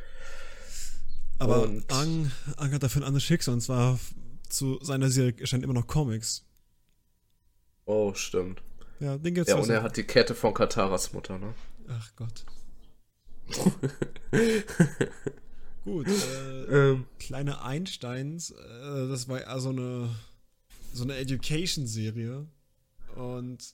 Aber 1.42 1.64
Und- 1.64 1.92
Ang, 1.92 2.32
Ang 2.58 2.72
hat 2.72 2.84
dafür 2.84 3.02
ein 3.02 3.06
anderes 3.08 3.24
Schicksal 3.24 3.56
und 3.56 3.62
zwar 3.62 4.00
zu 4.48 4.78
seiner 4.84 5.10
Serie 5.10 5.34
erscheinen 5.40 5.64
immer 5.64 5.74
noch 5.74 5.88
Comics. 5.88 6.46
Oh, 7.86 8.14
stimmt. 8.14 8.62
Ja, 9.00 9.18
den 9.18 9.34
gibt's 9.34 9.50
Ja, 9.50 9.56
also- 9.56 9.68
und 9.70 9.76
er 9.76 9.82
hat 9.82 9.98
die 9.98 10.04
Kette 10.04 10.36
von 10.36 10.54
Kataras 10.54 11.14
Mutter, 11.14 11.40
ne? 11.40 11.54
Ach 11.88 12.12
Gott. 12.16 12.46
Gut, 15.84 16.08
äh, 16.08 16.92
Ähm, 16.92 17.06
kleine 17.20 17.64
Einsteins, 17.64 18.52
äh, 18.52 19.08
das 19.10 19.28
war 19.28 19.46
also 19.48 19.70
eine 19.70 20.10
so 20.94 21.04
eine 21.04 21.16
Education-Serie 21.16 22.46
und 23.16 23.74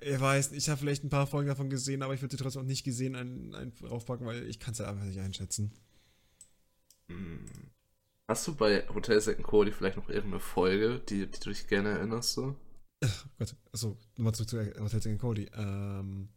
ich 0.00 0.20
weiß, 0.20 0.52
ich 0.52 0.68
habe 0.68 0.78
vielleicht 0.80 1.02
ein 1.04 1.08
paar 1.08 1.26
Folgen 1.26 1.48
davon 1.48 1.70
gesehen, 1.70 2.02
aber 2.02 2.12
ich 2.12 2.20
würde 2.20 2.36
sie 2.36 2.42
trotzdem 2.42 2.62
auch 2.62 2.66
nicht 2.66 2.84
gesehen 2.84 3.14
ein, 3.16 3.54
ein 3.54 3.72
draufpacken, 3.80 4.26
weil 4.26 4.46
ich 4.48 4.58
kann 4.60 4.72
es 4.74 4.80
halt 4.80 4.90
einfach 4.90 5.04
nicht 5.06 5.18
einschätzen. 5.20 5.72
Hast 8.28 8.46
du 8.46 8.54
bei 8.54 8.86
Hotel 8.88 9.20
Second 9.20 9.46
Cody 9.46 9.72
vielleicht 9.72 9.96
noch 9.96 10.08
irgendeine 10.08 10.40
Folge, 10.40 11.00
die, 11.08 11.26
die 11.26 11.40
du 11.40 11.50
dich 11.50 11.66
gerne 11.66 11.90
erinnerst? 11.90 12.32
So? 12.34 12.54
Oh 13.04 13.08
Gott, 13.38 13.54
achso, 13.72 13.96
nochmal 14.16 14.34
zurück 14.34 14.48
zu 14.50 14.58
Hotel 14.80 15.00
Second 15.02 15.20
Cody. 15.20 15.50
Ähm. 15.54 16.28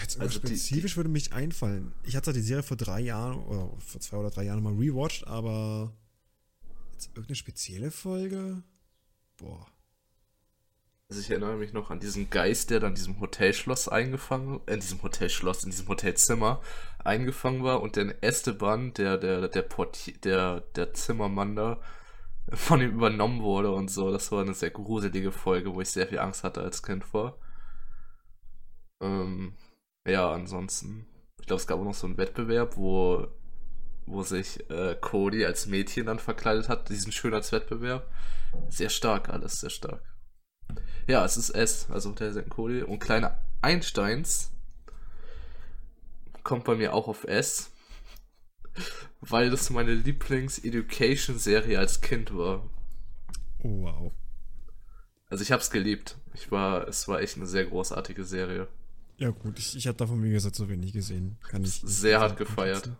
Jetzt 0.00 0.18
Also 0.20 0.40
die- 0.40 0.46
spezifisch 0.48 0.96
würde 0.96 1.10
mich 1.10 1.32
einfallen. 1.32 1.92
Ich 2.02 2.16
hatte 2.16 2.32
die 2.32 2.40
Serie 2.40 2.62
vor 2.62 2.76
drei 2.76 3.00
Jahren 3.00 3.36
oder 3.44 3.70
vor 3.78 4.00
zwei 4.00 4.16
oder 4.16 4.30
drei 4.30 4.44
Jahren 4.44 4.62
mal 4.62 4.72
rewatcht, 4.74 5.26
aber 5.26 5.92
jetzt 6.92 7.08
irgendeine 7.08 7.36
spezielle 7.36 7.90
Folge? 7.90 8.62
Boah. 9.36 9.66
Also 11.12 11.20
ich 11.20 11.30
erinnere 11.30 11.56
mich 11.56 11.74
noch 11.74 11.90
an 11.90 12.00
diesen 12.00 12.30
Geist, 12.30 12.70
der 12.70 12.80
dann 12.80 12.92
in 12.92 12.94
diesem 12.94 13.20
Hotelschloss 13.20 13.86
eingefangen, 13.86 14.62
in 14.66 14.80
diesem 14.80 15.02
Hotelschloss, 15.02 15.62
in 15.62 15.70
diesem 15.70 15.86
Hotelzimmer 15.88 16.62
eingefangen 17.04 17.62
war 17.62 17.82
und 17.82 17.96
den 17.96 18.14
Esteban, 18.22 18.94
der, 18.94 19.18
der, 19.18 19.48
der 19.48 19.60
Portier, 19.60 20.14
der, 20.24 20.60
der 20.74 20.94
Zimmermann 20.94 21.54
da, 21.54 21.82
von 22.54 22.80
ihm 22.80 22.92
übernommen 22.92 23.42
wurde 23.42 23.72
und 23.72 23.90
so. 23.90 24.10
Das 24.10 24.32
war 24.32 24.40
eine 24.40 24.54
sehr 24.54 24.70
gruselige 24.70 25.32
Folge, 25.32 25.74
wo 25.74 25.82
ich 25.82 25.90
sehr 25.90 26.06
viel 26.06 26.18
Angst 26.18 26.44
hatte 26.44 26.62
als 26.62 26.82
Kind 26.82 27.04
vor. 27.04 27.38
Ähm, 29.02 29.58
ja, 30.08 30.32
ansonsten. 30.32 31.06
Ich 31.42 31.46
glaube, 31.46 31.60
es 31.60 31.66
gab 31.66 31.78
auch 31.78 31.84
noch 31.84 31.92
so 31.92 32.06
einen 32.06 32.16
Wettbewerb, 32.16 32.78
wo, 32.78 33.26
wo 34.06 34.22
sich 34.22 34.70
äh, 34.70 34.96
Cody 34.98 35.44
als 35.44 35.66
Mädchen 35.66 36.06
dann 36.06 36.18
verkleidet 36.18 36.70
hat, 36.70 36.88
diesen 36.88 37.12
Schönheitswettbewerb. 37.12 38.10
Sehr 38.70 38.88
stark 38.88 39.28
alles, 39.28 39.60
sehr 39.60 39.68
stark. 39.68 40.11
Ja, 41.06 41.24
es 41.24 41.36
ist 41.36 41.50
S, 41.50 41.86
also 41.90 42.10
Hotel 42.10 42.32
St. 42.32 42.48
Cody. 42.48 42.82
Und 42.82 42.98
kleine 42.98 43.36
Einsteins 43.60 44.50
kommt 46.42 46.64
bei 46.64 46.74
mir 46.74 46.94
auch 46.94 47.08
auf 47.08 47.24
S, 47.24 47.70
weil 49.20 49.50
das 49.50 49.70
meine 49.70 49.94
Lieblings-Education-Serie 49.94 51.78
als 51.78 52.00
Kind 52.00 52.36
war. 52.36 52.68
Oh, 53.62 53.82
wow. 53.82 54.12
Also 55.28 55.42
ich 55.42 55.52
hab's 55.52 55.70
geliebt. 55.70 56.16
Ich 56.34 56.50
war, 56.50 56.88
es 56.88 57.08
war 57.08 57.20
echt 57.20 57.36
eine 57.36 57.46
sehr 57.46 57.64
großartige 57.64 58.24
Serie. 58.24 58.68
Ja, 59.16 59.30
gut, 59.30 59.58
ich, 59.58 59.76
ich 59.76 59.86
habe 59.86 59.96
davon, 59.96 60.22
wie 60.22 60.30
gesagt, 60.30 60.56
so 60.56 60.68
wenig 60.68 60.92
gesehen. 60.92 61.38
Kann 61.48 61.62
ich. 61.62 61.80
Sehr 61.84 62.20
hart 62.20 62.36
gefeiert. 62.36 62.90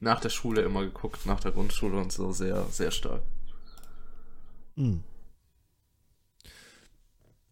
Nach 0.00 0.20
der 0.20 0.30
Schule 0.30 0.62
immer 0.62 0.82
geguckt, 0.84 1.26
nach 1.26 1.40
der 1.40 1.52
Grundschule 1.52 1.98
und 1.98 2.12
so, 2.12 2.32
sehr, 2.32 2.64
sehr 2.66 2.90
stark. 2.90 3.22
Hm. 4.76 5.02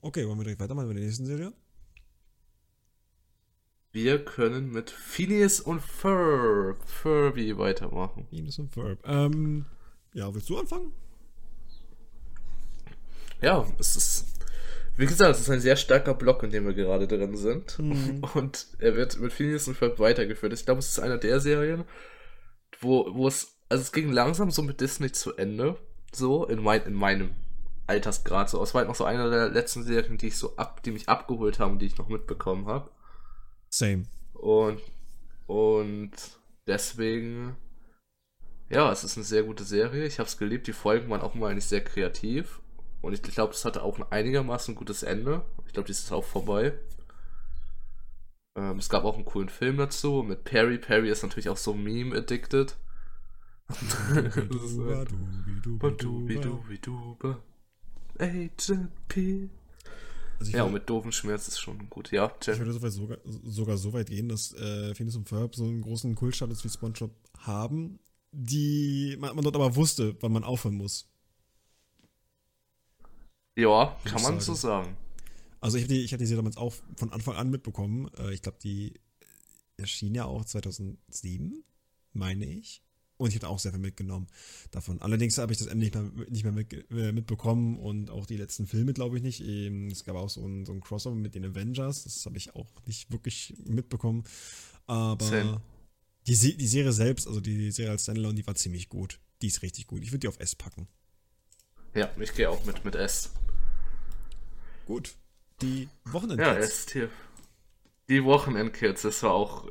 Okay, 0.05 0.29
wollen 0.29 0.37
wir 0.37 0.45
direkt 0.45 0.61
weitermachen 0.61 0.89
mit 0.89 0.99
der 0.99 1.05
nächsten 1.05 1.25
Serie? 1.25 1.51
Wir 3.91 4.23
können 4.23 4.71
mit 4.71 4.91
Phineas 4.91 5.61
und 5.61 5.81
Ferb, 5.81 6.77
Furby 6.87 7.57
weitermachen. 7.57 8.29
Venus 8.31 8.59
und 8.59 8.77
Verb. 8.77 8.99
Ähm, 9.07 9.65
ja, 10.13 10.35
willst 10.35 10.51
du 10.51 10.59
anfangen? 10.59 10.93
Ja, 13.41 13.67
es 13.79 13.97
ist, 13.97 14.27
wie 14.99 15.07
gesagt, 15.07 15.37
es 15.37 15.41
ist 15.41 15.49
ein 15.49 15.61
sehr 15.61 15.77
starker 15.77 16.13
Block, 16.13 16.43
in 16.43 16.51
dem 16.51 16.67
wir 16.67 16.75
gerade 16.75 17.09
drin 17.09 17.35
sind. 17.39 17.79
Und 18.35 18.67
er 18.81 18.97
wird 18.97 19.19
mit 19.19 19.33
Phineas 19.33 19.69
und 19.69 19.77
Ferb 19.79 19.99
weitergeführt. 19.99 20.53
Ich 20.53 20.67
glaube, 20.67 20.81
es 20.81 20.89
ist 20.91 20.99
einer 20.99 21.17
der 21.17 21.41
Serien, 21.41 21.85
wo, 22.81 23.09
wo 23.15 23.27
es, 23.27 23.57
also 23.71 23.81
es 23.81 23.93
ging 23.93 24.13
langsam 24.13 24.51
so 24.51 24.61
mit 24.61 24.83
Disney 24.83 25.13
zu 25.13 25.35
Ende. 25.37 25.79
So, 26.13 26.45
in, 26.45 26.63
mein, 26.63 26.83
in 26.83 26.93
meinem 26.93 27.31
Altersgrad. 27.87 28.51
So, 28.51 28.63
es 28.63 28.75
war 28.75 28.81
halt 28.81 28.89
noch 28.89 28.95
so 28.95 29.05
einer 29.05 29.31
der 29.31 29.49
letzten 29.49 29.83
Serien, 29.83 30.19
die 30.19 30.29
ich 30.29 30.37
so 30.37 30.57
ab, 30.57 30.83
die 30.83 30.91
mich 30.91 31.09
abgeholt 31.09 31.59
haben, 31.59 31.79
die 31.79 31.87
ich 31.87 31.99
noch 31.99 32.09
mitbekommen 32.09 32.67
habe. 32.67 32.91
Same. 33.71 34.05
Und, 34.33 34.81
und 35.47 36.13
deswegen, 36.67 37.57
ja, 38.71 38.91
es 38.91 39.05
ist 39.05 39.17
eine 39.17 39.25
sehr 39.25 39.43
gute 39.43 39.65
Serie. 39.65 40.07
Ich 40.07 40.19
habe 40.19 40.29
es 40.29 40.39
geliebt. 40.39 40.67
Die 40.67 40.73
Folgen 40.73 41.11
waren 41.11 41.23
auch 41.23 41.35
mal 41.35 41.51
eigentlich 41.51 41.67
sehr 41.67 41.85
kreativ. 41.85 42.61
Und 43.03 43.13
ich 43.13 43.23
glaube, 43.23 43.53
es 43.53 43.65
hatte 43.65 43.83
auch 43.83 43.99
ein 43.99 44.07
einigermaßen 44.11 44.75
gutes 44.75 45.03
Ende. 45.03 45.45
Ich 45.67 45.75
glaube, 45.75 45.87
dies 45.87 46.01
ist 46.01 46.13
auch 46.13 46.25
vorbei. 46.25 46.73
Ähm, 48.57 48.79
es 48.79 48.89
gab 48.89 49.05
auch 49.05 49.17
einen 49.17 49.25
coolen 49.25 49.49
Film 49.49 49.77
dazu 49.77 50.23
mit 50.23 50.45
Perry. 50.45 50.79
Perry 50.79 51.11
ist 51.11 51.23
natürlich 51.23 51.49
auch 51.49 51.57
so 51.57 51.75
Meme-addicted. 51.75 52.77
Agent 58.19 58.91
P. 59.09 59.49
Also 60.39 60.51
ich 60.51 60.57
Ja, 60.57 60.67
mit 60.69 60.89
doofen 60.91 61.13
Schmerz 61.13 61.49
ist 61.49 61.61
schon 61.61 61.89
gut. 61.91 62.11
Ja, 62.13 62.35
Ich 62.41 62.47
Jen. 62.47 62.59
würde 62.59 62.73
sogar, 62.73 62.91
sogar, 62.91 63.19
sogar 63.45 63.77
so 63.79 63.93
weit 63.93 64.09
gehen, 64.09 64.29
dass 64.29 64.53
äh, 64.55 64.95
Phineas 64.95 65.17
und 65.17 65.29
Ferb 65.29 65.55
so 65.55 65.65
einen 65.65 65.83
großen 65.83 66.15
Kultstatus 66.15 66.65
wie 66.65 66.69
SpongeBob 66.69 67.13
haben, 67.39 67.99
die 68.33 69.17
man, 69.19 69.35
man 69.35 69.45
dort 69.45 69.55
aber 69.57 69.77
wusste, 69.77 70.17
wann 70.21 70.33
man 70.33 70.45
aufhören 70.45 70.75
muss. 70.77 71.09
Ja, 73.57 73.97
ich 74.05 74.11
kann 74.11 74.23
man 74.23 74.41
so 74.41 74.55
sagen. 74.55 74.85
sagen. 74.85 74.97
Also 75.61 75.77
ich 75.79 75.85
habe 75.85 75.95
die, 75.95 76.03
ich 76.05 76.13
hab 76.13 76.19
die 76.19 76.27
Serie 76.27 76.39
damals 76.43 76.57
auch 76.57 76.75
von 76.97 77.13
Anfang 77.13 77.37
an 77.37 77.51
mitbekommen. 77.51 78.11
Äh, 78.19 78.35
ich 78.35 78.43
glaube, 78.43 78.59
die 78.63 78.95
erschien 79.77 80.15
ja 80.15 80.25
auch 80.27 80.45
2007, 80.45 81.65
meine 82.13 82.45
ich. 82.47 82.84
Und 83.17 83.29
ich 83.31 83.37
habe 83.37 83.49
auch 83.49 83.59
sehr 83.61 83.71
viel 83.73 83.81
mitgenommen 83.81 84.27
davon. 84.73 85.01
Allerdings 85.01 85.39
habe 85.39 85.53
ich 85.53 85.59
das 85.59 85.69
Ende 85.69 85.85
nicht 85.85 85.95
mehr, 85.95 86.11
nicht 86.29 86.43
mehr 86.43 86.53
mit, 86.53 86.73
äh, 86.91 87.13
mitbekommen 87.13 87.79
und 87.79 88.11
auch 88.11 88.27
die 88.27 88.37
letzten 88.37 88.67
Filme, 88.67 88.93
glaube 88.93 89.17
ich, 89.17 89.23
nicht. 89.23 89.41
Ähm, 89.41 89.89
Es 89.89 90.03
gab 90.05 90.17
auch 90.17 90.29
so 90.29 90.45
ein, 90.45 90.65
so 90.67 90.73
ein 90.73 90.81
Crossover 90.81 91.15
mit 91.15 91.35
den 91.37 91.45
Avengers. 91.45 92.03
Das 92.05 92.27
habe 92.27 92.37
ich 92.39 92.55
auch 92.57 92.67
nicht 92.87 93.13
wirklich 93.13 93.55
mitbekommen. 93.67 94.25
Aber 94.87 95.25
Same. 95.25 95.61
die, 96.27 96.57
die 96.57 96.67
Serie 96.67 96.93
selbst, 96.93 97.29
also 97.29 97.41
die 97.41 97.71
Serie 97.71 97.93
als 97.93 98.03
Standalone, 98.03 98.35
die 98.35 98.47
war 98.47 98.57
ziemlich 98.57 98.89
gut. 98.89 99.21
Die 99.43 99.47
ist 99.47 99.63
richtig 99.63 99.87
gut. 99.87 100.03
Ich 100.03 100.11
würde 100.11 100.21
die 100.21 100.29
auf 100.29 100.41
S 100.41 100.57
packen. 100.57 100.89
Ja, 101.95 102.11
ich 102.19 102.35
gehe 102.35 102.51
auch 102.51 102.65
mit, 102.65 102.85
mit 102.85 102.97
S. 102.97 103.31
Gut. 104.87 105.15
Die 105.63 105.89
Ja, 106.07 106.13
Wochenendkids. 106.13 106.67
S-Tier. 106.67 107.11
Die 108.09 108.25
Wochenendkids, 108.25 109.03
das 109.03 109.23
war 109.23 109.33
auch 109.35 109.71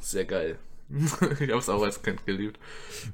sehr 0.00 0.24
geil. 0.24 0.58
ich 1.40 1.50
hab's 1.50 1.68
auch 1.68 1.82
als 1.82 2.02
Kind 2.02 2.24
geliebt. 2.26 2.58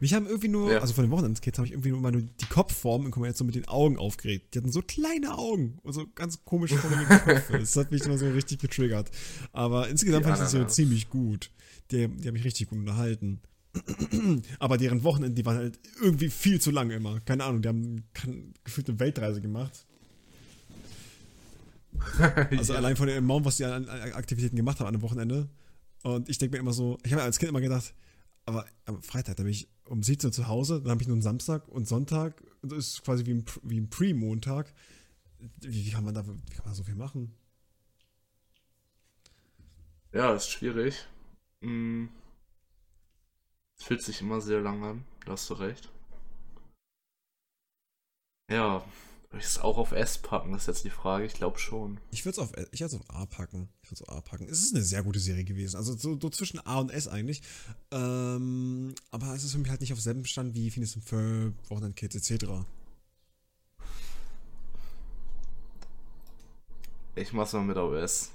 Mich 0.00 0.14
haben 0.14 0.26
irgendwie 0.26 0.48
nur, 0.48 0.72
Ja. 0.72 0.78
also 0.80 0.92
von 0.92 1.04
den 1.04 1.10
Wochenendskids 1.10 1.58
habe 1.58 1.66
ich 1.66 1.72
irgendwie 1.72 1.90
nur 1.90 2.00
mal 2.00 2.12
nur 2.12 2.22
die 2.22 2.46
Kopfform 2.46 3.10
jetzt 3.24 3.38
so 3.38 3.44
mit 3.44 3.54
den 3.54 3.68
Augen 3.68 3.96
aufgeregt. 3.98 4.54
Die 4.54 4.58
hatten 4.58 4.72
so 4.72 4.82
kleine 4.82 5.36
Augen 5.38 5.78
und 5.82 5.92
so 5.92 6.06
ganz 6.14 6.44
komisch 6.44 6.72
formierte 6.74 7.18
Köpfe. 7.20 7.58
Das 7.58 7.76
hat 7.76 7.90
mich 7.92 8.04
immer 8.04 8.18
so 8.18 8.28
richtig 8.28 8.60
getriggert. 8.60 9.10
Aber 9.52 9.88
insgesamt 9.88 10.24
Die 10.24 10.28
fand 10.28 10.38
ich 10.38 10.44
das 10.44 10.52
ja 10.52 10.58
Ananas. 10.60 10.74
ziemlich 10.74 11.08
gut. 11.10 11.50
Die, 11.90 12.08
die 12.08 12.28
haben 12.28 12.34
mich 12.34 12.44
richtig 12.44 12.68
gut 12.68 12.78
unterhalten. 12.78 13.40
Aber 14.58 14.76
deren 14.76 15.04
Wochenenden, 15.04 15.36
die 15.36 15.46
waren 15.46 15.56
halt 15.56 15.78
irgendwie 16.00 16.28
viel 16.28 16.60
zu 16.60 16.70
lang 16.72 16.90
immer. 16.90 17.20
Keine 17.20 17.44
Ahnung, 17.44 17.62
die 17.62 17.68
haben 17.68 18.04
gefühlt 18.64 18.88
eine 18.88 18.98
Weltreise 19.00 19.40
gemacht. 19.40 19.86
Also 22.50 22.74
allein 22.74 22.96
von 22.96 23.06
dem 23.06 23.18
Amount, 23.18 23.44
was 23.46 23.56
die 23.58 23.64
an, 23.64 23.88
an 23.88 24.12
Aktivitäten 24.12 24.56
gemacht 24.56 24.80
haben 24.80 24.86
an 24.88 24.94
einem 24.94 25.02
Wochenende. 25.02 25.48
Und 26.02 26.28
ich 26.28 26.38
denke 26.38 26.56
mir 26.56 26.60
immer 26.60 26.72
so, 26.72 26.98
ich 27.04 27.12
habe 27.12 27.22
als 27.22 27.38
Kind 27.38 27.50
immer 27.50 27.60
gedacht, 27.60 27.94
aber 28.46 28.64
am 28.86 29.02
Freitag, 29.02 29.36
da 29.36 29.42
bin 29.42 29.52
ich 29.52 29.68
um 29.84 30.02
17 30.02 30.28
Uhr 30.28 30.32
zu 30.32 30.48
Hause, 30.48 30.80
dann 30.80 30.92
habe 30.92 31.02
ich 31.02 31.08
nur 31.08 31.14
einen 31.14 31.22
Samstag 31.22 31.68
und 31.68 31.86
Sonntag, 31.86 32.42
das 32.62 32.78
ist 32.78 33.04
quasi 33.04 33.26
wie 33.26 33.34
ein, 33.34 33.44
wie 33.62 33.80
ein 33.80 33.90
Pre-Montag. 33.90 34.72
Wie, 35.60 35.90
kann 35.90 36.04
man 36.04 36.14
da, 36.14 36.26
wie 36.26 36.54
kann 36.54 36.66
man 36.66 36.74
so 36.74 36.84
viel 36.84 36.94
machen? 36.94 37.34
Ja, 40.12 40.34
ist 40.34 40.50
schwierig. 40.50 41.06
Es 41.62 41.68
fühlt 43.84 44.02
sich 44.02 44.20
immer 44.20 44.40
sehr 44.40 44.60
lang 44.60 44.82
an, 44.84 45.04
da 45.24 45.32
hast 45.32 45.48
du 45.50 45.54
recht. 45.54 45.90
Ja, 48.50 48.84
soll 49.30 49.38
ich 49.40 49.46
es 49.46 49.58
auch 49.60 49.78
auf 49.78 49.92
S 49.92 50.18
packen, 50.18 50.54
ist 50.54 50.66
jetzt 50.66 50.84
die 50.84 50.90
Frage. 50.90 51.24
Ich 51.24 51.34
glaube 51.34 51.58
schon. 51.58 52.00
Ich 52.10 52.24
würde 52.24 52.32
es 52.32 52.38
auf, 52.40 52.52
ich 52.72 52.84
auf 52.84 52.92
A 53.08 53.26
packen. 53.26 53.68
Ich 53.82 53.90
würde 53.90 54.02
es 54.02 54.08
auf 54.08 54.16
A 54.16 54.20
packen. 54.20 54.48
Es 54.48 54.60
ist 54.62 54.74
eine 54.74 54.82
sehr 54.84 55.02
gute 55.04 55.20
Serie 55.20 55.44
gewesen. 55.44 55.76
Also 55.76 55.96
so, 55.96 56.18
so 56.20 56.30
zwischen 56.30 56.58
A 56.66 56.80
und 56.80 56.90
S 56.90 57.06
eigentlich. 57.06 57.42
Ähm, 57.92 58.92
aber 59.12 59.32
es 59.34 59.44
ist 59.44 59.52
für 59.52 59.58
mich 59.58 59.70
halt 59.70 59.80
nicht 59.80 59.92
auf 59.92 60.00
selben 60.00 60.24
Stand 60.24 60.54
wie 60.54 60.70
Phineas 60.70 60.96
und 60.96 61.02
Ferb, 61.04 61.54
Wochenendkids 61.68 62.16
etc. 62.16 62.46
Ich 67.14 67.32
mach's 67.32 67.52
mal 67.52 67.62
mit 67.62 67.76
auf 67.76 67.92
S. 67.94 68.30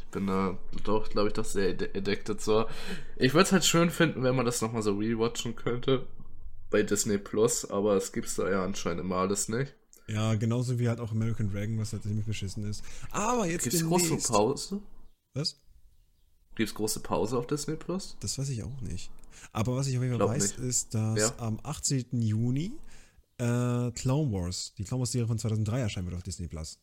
Ich 0.00 0.06
bin 0.06 0.26
da 0.26 0.58
doch, 0.84 1.08
glaube 1.08 1.28
ich, 1.28 1.34
doch 1.34 1.44
sehr 1.44 1.70
ad- 1.70 1.90
addicted 1.96 2.40
so. 2.42 2.66
Ich 3.16 3.32
würde 3.32 3.44
es 3.44 3.52
halt 3.52 3.64
schön 3.64 3.90
finden, 3.90 4.22
wenn 4.22 4.36
man 4.36 4.44
das 4.44 4.60
nochmal 4.60 4.82
so 4.82 4.96
rewatchen 4.98 5.56
könnte. 5.56 6.06
Bei 6.70 6.82
Disney 6.82 7.16
Plus, 7.18 7.70
aber 7.70 7.96
es 7.96 8.12
gibt's 8.12 8.34
da 8.36 8.50
ja 8.50 8.64
anscheinend 8.64 9.00
immer 9.00 9.16
alles 9.16 9.48
nicht. 9.48 9.74
Ja, 10.10 10.34
genauso 10.34 10.78
wie 10.78 10.88
halt 10.88 11.00
auch 11.00 11.12
American 11.12 11.50
Dragon, 11.50 11.78
was 11.78 11.92
halt 11.92 12.02
ziemlich 12.02 12.26
beschissen 12.26 12.64
ist. 12.68 12.82
Aber 13.10 13.46
jetzt 13.46 13.64
Gibt's 13.64 13.84
große 13.84 14.04
demnächst- 14.06 14.28
Pause? 14.28 14.80
Was? 15.34 15.60
Gibt's 16.56 16.74
große 16.74 17.00
Pause 17.00 17.38
auf 17.38 17.46
Disney 17.46 17.76
Plus? 17.76 18.16
Das 18.20 18.36
weiß 18.38 18.48
ich 18.48 18.62
auch 18.62 18.80
nicht. 18.80 19.10
Aber 19.52 19.76
was 19.76 19.86
ich 19.86 19.96
auf 19.96 20.02
jeden 20.02 20.18
Fall 20.18 20.28
weiß, 20.28 20.58
nicht. 20.58 20.68
ist, 20.68 20.94
dass 20.94 21.18
Ja. 21.18 21.32
am 21.38 21.60
18. 21.62 22.20
Juni 22.22 22.72
äh, 23.38 23.90
Clone 23.92 24.30
Wars, 24.32 24.74
die 24.76 24.84
Clone 24.84 25.00
Wars-Serie 25.00 25.26
von 25.26 25.38
2003 25.38 25.80
erscheinen 25.80 26.06
wird 26.06 26.16
auf 26.16 26.22
Disney 26.22 26.46
Plus. 26.48 26.78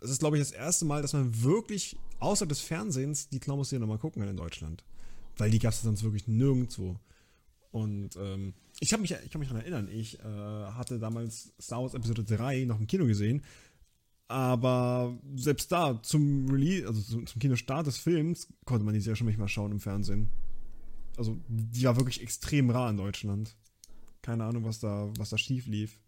Das 0.00 0.10
ist, 0.10 0.18
glaube 0.18 0.36
ich, 0.36 0.42
das 0.42 0.50
erste 0.52 0.84
Mal, 0.84 1.00
dass 1.00 1.12
man 1.14 1.42
wirklich 1.42 1.96
außerhalb 2.18 2.48
des 2.48 2.60
Fernsehens 2.60 3.28
die 3.28 3.38
Clone 3.38 3.58
Wars-Serie 3.58 3.80
nochmal 3.80 3.98
gucken 3.98 4.20
kann 4.20 4.28
in 4.30 4.36
Deutschland. 4.36 4.84
Weil 5.38 5.50
die 5.50 5.58
gab 5.60 5.72
es 5.72 5.80
sonst 5.82 6.02
wirklich 6.02 6.26
nirgendwo. 6.28 6.96
Und 7.70 8.16
ähm, 8.16 8.52
ich, 8.82 8.92
hab 8.92 9.00
mich, 9.00 9.14
ich 9.24 9.30
kann 9.30 9.38
mich 9.38 9.48
daran 9.48 9.62
erinnern, 9.62 9.88
ich 9.92 10.18
äh, 10.18 10.22
hatte 10.24 10.98
damals 10.98 11.52
Star 11.60 11.82
Wars 11.82 11.94
Episode 11.94 12.24
3 12.24 12.64
noch 12.64 12.80
im 12.80 12.88
Kino 12.88 13.06
gesehen. 13.06 13.42
Aber 14.26 15.16
selbst 15.36 15.70
da, 15.70 16.02
zum 16.02 16.48
Release, 16.50 16.88
also 16.88 17.00
zum, 17.00 17.26
zum 17.26 17.40
Kinostart 17.40 17.86
des 17.86 17.98
Films, 17.98 18.48
konnte 18.64 18.84
man 18.84 18.92
die 18.92 19.00
Serie 19.00 19.14
schon 19.14 19.28
nicht 19.28 19.38
mal 19.38 19.46
schauen 19.46 19.70
im 19.70 19.78
Fernsehen. 19.78 20.30
Also, 21.16 21.38
die 21.46 21.84
war 21.84 21.96
wirklich 21.96 22.22
extrem 22.22 22.70
rar 22.70 22.90
in 22.90 22.96
Deutschland. 22.96 23.54
Keine 24.20 24.44
Ahnung, 24.44 24.64
was 24.64 24.80
da, 24.80 25.12
was 25.16 25.30
da 25.30 25.38
schief 25.38 25.66
lief. 25.66 26.00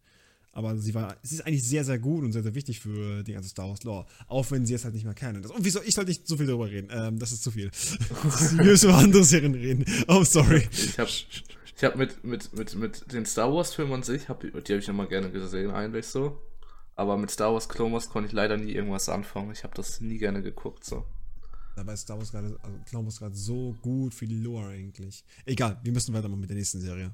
Aber 0.51 0.77
sie 0.77 0.95
war, 0.95 1.17
sie 1.23 1.37
ist 1.37 1.47
eigentlich 1.47 1.63
sehr, 1.63 1.85
sehr 1.85 2.01
gut 2.01 2.25
und 2.25 2.33
sehr, 2.33 2.43
sehr 2.43 2.57
wichtig 2.57 2.81
für 2.81 3.23
die 3.23 3.35
ganze 3.35 3.51
Star 3.51 3.69
Wars 3.69 3.85
Lore. 3.85 4.07
Auch 4.27 4.51
wenn 4.51 4.67
sie 4.67 4.73
jetzt 4.73 4.85
halt 4.85 4.95
nicht 4.95 5.05
mehr 5.05 5.15
kennen. 5.15 5.45
Und 5.45 5.65
wieso, 5.65 5.81
ich 5.83 5.95
sollte 5.95 6.11
nicht 6.11 6.27
so 6.27 6.37
viel 6.37 6.47
darüber 6.47 6.69
reden. 6.69 6.89
Ähm, 6.91 7.21
das 7.21 7.31
ist 7.31 7.45
zu 7.45 7.53
viel. 7.53 7.71
Wir 8.57 8.65
müssen 8.65 8.89
über 8.89 8.99
andere 8.99 9.23
Serien 9.23 9.55
reden. 9.55 9.85
Oh, 10.09 10.25
sorry. 10.25 10.67
Ich 10.73 10.99
habe 10.99 11.11
ich 11.77 11.85
hab 11.85 11.97
mit, 11.97 12.23
mit, 12.25 12.53
mit, 12.53 12.75
mit 12.75 13.13
den 13.13 13.27
Star 13.27 13.53
Wars 13.53 13.75
Filmen 13.75 13.95
an 13.95 14.03
sich, 14.03 14.29
hab, 14.29 14.41
die, 14.41 14.49
habe 14.53 14.61
ich 14.61 14.89
immer 14.89 15.07
gerne 15.07 15.31
gesehen, 15.31 15.71
eigentlich 15.71 16.07
so. 16.07 16.41
Aber 16.97 17.17
mit 17.17 17.31
Star 17.31 17.53
Wars 17.53 17.69
Clone 17.69 17.93
Wars 17.93 18.09
konnte 18.09 18.29
ich 18.29 18.33
leider 18.33 18.57
nie 18.57 18.73
irgendwas 18.73 19.09
anfangen. 19.09 19.51
Ich 19.51 19.65
habe 19.65 19.75
das 19.75 20.01
nie 20.01 20.19
gerne 20.19 20.43
geguckt, 20.43 20.85
so. 20.85 21.05
Dabei 21.75 21.95
ist 21.95 22.03
Star 22.03 22.17
Wars 22.19 22.31
gerade, 22.31 22.57
also 22.63 22.79
Clone 22.87 23.07
Wars 23.07 23.19
gerade 23.19 23.35
so 23.35 23.75
gut 23.83 24.15
für 24.15 24.27
die 24.27 24.39
Lore 24.39 24.69
eigentlich. 24.69 25.25
Egal, 25.45 25.81
wir 25.83 25.93
müssen 25.93 26.15
weitermachen 26.15 26.41
mit 26.41 26.51
der 26.51 26.57
nächsten 26.57 26.81
Serie. 26.81 27.13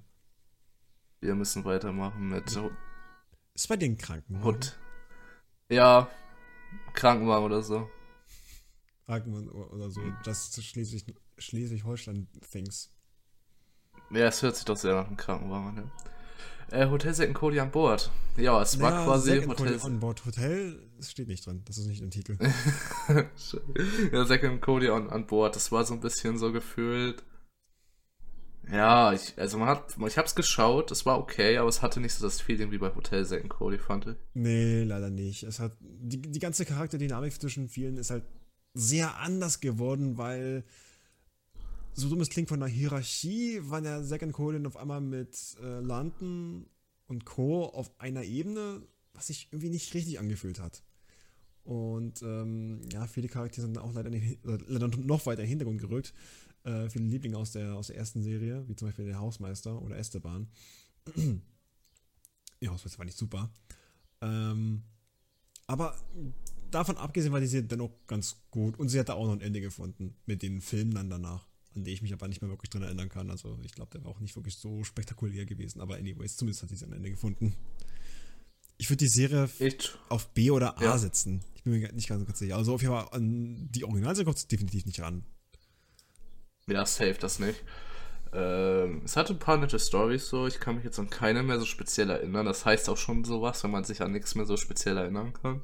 Wir 1.20 1.34
müssen 1.34 1.64
weitermachen 1.64 2.28
mit 2.28 2.58
Ist 3.54 3.68
bei 3.68 3.76
den 3.76 3.96
Kranken. 3.96 4.44
Hut. 4.44 4.78
Ja, 5.70 6.10
Krankenwagen 6.92 7.46
oder 7.46 7.62
so. 7.62 7.88
Kranken 9.06 9.48
oder 9.48 9.90
so. 9.90 10.02
Das 10.24 10.62
Schleswig, 10.62 11.14
Schleswig-Holstein-Things. 11.38 12.90
Ja, 14.10 14.26
es 14.26 14.42
hört 14.42 14.56
sich 14.56 14.64
doch 14.64 14.76
sehr 14.76 14.94
nach 14.94 15.06
einem 15.06 15.16
Krankenwagen 15.16 15.68
an, 15.68 15.76
ja. 15.76 15.90
Äh, 16.72 16.88
Hotel 16.88 17.12
Second 17.14 17.34
Cody 17.34 17.58
an 17.58 17.70
Bord. 17.70 18.10
Ja, 18.36 18.62
es 18.62 18.78
war 18.80 19.04
quasi 19.04 19.30
Second 19.30 19.58
Hotel. 19.58 19.78
Cody 19.78 19.86
on 19.86 20.00
Board 20.00 20.24
Hotel, 20.24 20.78
das 20.96 21.10
steht 21.10 21.26
nicht 21.26 21.44
drin. 21.44 21.62
Das 21.64 21.78
ist 21.78 21.86
nicht 21.86 22.00
im 22.00 22.10
Titel. 22.10 22.38
ja, 24.12 24.24
Second 24.24 24.60
Cody 24.62 24.88
an, 24.88 25.10
an 25.10 25.26
Bord. 25.26 25.56
Das 25.56 25.72
war 25.72 25.84
so 25.84 25.94
ein 25.94 26.00
bisschen 26.00 26.38
so 26.38 26.52
gefühlt. 26.52 27.24
Ja, 28.70 29.12
ich, 29.12 29.34
also 29.36 29.58
man 29.58 29.68
hat, 29.68 29.96
ich 30.06 30.16
hab's 30.16 30.36
geschaut, 30.36 30.92
es 30.92 31.04
war 31.06 31.18
okay, 31.18 31.56
aber 31.58 31.68
es 31.68 31.82
hatte 31.82 31.98
nicht 31.98 32.14
so 32.14 32.24
das 32.24 32.40
Feeling 32.40 32.70
wie 32.70 32.78
bei 32.78 32.94
Hotel 32.94 33.24
Second 33.24 33.50
Cody, 33.50 33.78
fand 33.78 34.06
ich. 34.06 34.16
Nee, 34.34 34.84
leider 34.84 35.10
nicht. 35.10 35.42
Es 35.42 35.58
hat 35.58 35.76
die, 35.80 36.22
die 36.22 36.38
ganze 36.38 36.64
Charakterdynamik 36.64 37.32
zwischen 37.40 37.68
vielen 37.68 37.96
ist 37.96 38.10
halt 38.10 38.22
sehr 38.74 39.18
anders 39.18 39.58
geworden, 39.58 40.18
weil 40.18 40.64
so 41.94 42.08
dumm 42.08 42.20
es 42.20 42.30
klingt 42.30 42.48
von 42.48 42.60
der 42.60 42.68
Hierarchie, 42.68 43.60
war 43.62 43.80
der 43.80 44.04
Second 44.04 44.32
Colin 44.32 44.66
auf 44.66 44.76
einmal 44.76 45.00
mit 45.00 45.56
äh, 45.62 45.80
London 45.80 46.66
und 47.06 47.24
Co. 47.24 47.64
auf 47.64 47.90
einer 47.98 48.22
Ebene, 48.22 48.82
was 49.14 49.28
sich 49.28 49.48
irgendwie 49.50 49.70
nicht 49.70 49.92
richtig 49.94 50.18
angefühlt 50.18 50.60
hat. 50.60 50.82
Und 51.64 52.22
ähm, 52.22 52.80
ja, 52.92 53.06
viele 53.06 53.28
Charaktere 53.28 53.66
sind 53.66 53.78
auch 53.78 53.92
leider, 53.92 54.12
äh, 54.12 54.36
leider 54.42 54.88
noch 54.88 55.26
weiter 55.26 55.42
in 55.42 55.46
den 55.46 55.50
Hintergrund 55.50 55.80
gerückt. 55.80 56.14
Äh, 56.64 56.88
viele 56.88 57.06
Lieblinge 57.06 57.38
aus 57.38 57.52
der, 57.52 57.74
aus 57.74 57.88
der 57.88 57.96
ersten 57.96 58.22
Serie, 58.22 58.66
wie 58.68 58.76
zum 58.76 58.88
Beispiel 58.88 59.06
der 59.06 59.18
Hausmeister 59.18 59.80
oder 59.80 59.96
Esteban. 59.96 60.48
ja, 62.60 62.70
Hausmeister 62.70 62.98
war 62.98 63.04
nicht 63.04 63.18
super. 63.18 63.50
Ähm, 64.20 64.82
aber 65.66 65.96
davon 66.70 66.96
abgesehen 66.96 67.32
war 67.32 67.40
die 67.40 67.46
Serie 67.46 67.68
dennoch 67.68 67.90
ganz 68.06 68.36
gut 68.50 68.78
und 68.78 68.88
sie 68.88 68.98
hat 68.98 69.08
da 69.08 69.14
auch 69.14 69.26
noch 69.26 69.34
ein 69.34 69.40
Ende 69.40 69.60
gefunden 69.60 70.16
mit 70.26 70.42
den 70.42 70.60
Filmen 70.60 70.94
dann 70.94 71.10
danach, 71.10 71.46
an 71.74 71.84
die 71.84 71.92
ich 71.92 72.02
mich 72.02 72.12
aber 72.12 72.26
nicht 72.28 72.40
mehr 72.42 72.50
wirklich 72.50 72.70
dran 72.70 72.82
erinnern 72.82 73.08
kann. 73.08 73.30
Also 73.30 73.58
ich 73.62 73.72
glaube, 73.72 73.90
der 73.92 74.04
war 74.04 74.10
auch 74.10 74.20
nicht 74.20 74.36
wirklich 74.36 74.56
so 74.56 74.82
spektakulär 74.84 75.46
gewesen, 75.46 75.80
aber 75.80 75.96
anyways, 75.96 76.36
zumindest 76.36 76.62
hat 76.62 76.70
sie 76.70 76.84
ein 76.84 76.92
Ende 76.92 77.10
gefunden. 77.10 77.54
Ich 78.78 78.88
würde 78.88 78.98
die 79.04 79.08
Serie 79.08 79.48
Ich, 79.58 79.92
auf 80.08 80.28
B 80.30 80.50
oder 80.50 80.78
A 80.78 80.82
Ja. 80.82 80.98
setzen. 80.98 81.44
Ich 81.54 81.64
bin 81.64 81.74
mir 81.78 81.92
nicht 81.92 82.08
ganz, 82.08 82.24
ganz 82.26 82.38
sicher. 82.38 82.56
Also 82.56 82.74
auf 82.74 82.80
jeden 82.82 82.94
Fall 82.94 83.08
an 83.12 83.68
die 83.70 83.84
Originalserie 83.84 84.24
kommt 84.24 84.38
es 84.38 84.48
definitiv 84.48 84.86
nicht 84.86 85.00
ran. 85.00 85.24
ja, 86.66 86.86
safe 86.86 87.16
das 87.20 87.38
nicht. 87.38 87.62
Ähm, 88.32 89.02
es 89.04 89.16
hatte 89.16 89.34
ein 89.34 89.38
paar 89.40 89.56
nette 89.56 89.78
Stories 89.78 90.28
so, 90.28 90.46
ich 90.46 90.60
kann 90.60 90.76
mich 90.76 90.84
jetzt 90.84 90.98
an 91.00 91.10
keine 91.10 91.42
mehr 91.42 91.58
so 91.58 91.66
speziell 91.66 92.10
erinnern. 92.10 92.46
Das 92.46 92.64
heißt 92.64 92.88
auch 92.88 92.96
schon 92.96 93.24
sowas, 93.24 93.62
wenn 93.64 93.72
man 93.72 93.84
sich 93.84 94.00
an 94.02 94.12
nichts 94.12 94.34
mehr 94.34 94.46
so 94.46 94.56
speziell 94.56 94.96
erinnern 94.96 95.32
kann. 95.32 95.62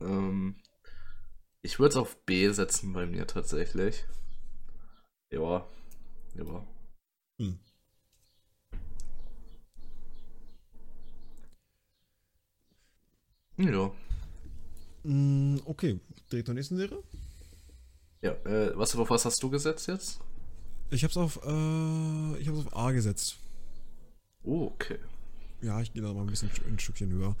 Ähm, 0.00 0.56
ich 1.62 1.78
würde 1.78 1.90
es 1.90 1.96
auf 1.96 2.24
B 2.26 2.50
setzen 2.52 2.92
bei 2.92 3.06
mir 3.06 3.26
tatsächlich. 3.26 4.04
Ja. 5.30 5.66
Ja. 6.34 6.66
Hm. 7.38 7.58
Ja. 13.58 13.90
Mm, 15.02 15.58
okay, 15.64 15.98
direkt 16.30 16.46
zur 16.46 16.54
nächsten 16.54 16.76
Serie. 16.76 17.02
Ja, 18.22 18.32
äh, 18.44 18.76
was, 18.76 18.94
auf 18.96 19.10
was 19.10 19.24
hast 19.24 19.42
du 19.42 19.50
gesetzt 19.50 19.88
jetzt? 19.88 20.20
Ich 20.90 21.04
hab's 21.04 21.16
auf, 21.16 21.40
äh, 21.44 22.38
ich 22.38 22.48
hab's 22.48 22.58
auf 22.58 22.76
A 22.76 22.92
gesetzt. 22.92 23.38
Oh, 24.42 24.66
okay. 24.66 24.98
Ja, 25.62 25.80
ich 25.80 25.92
gehe 25.92 26.02
da 26.02 26.12
mal 26.12 26.20
ein 26.20 26.26
bisschen 26.26 26.50
ein 26.68 26.78
Stückchen 26.78 27.10
höher. 27.10 27.34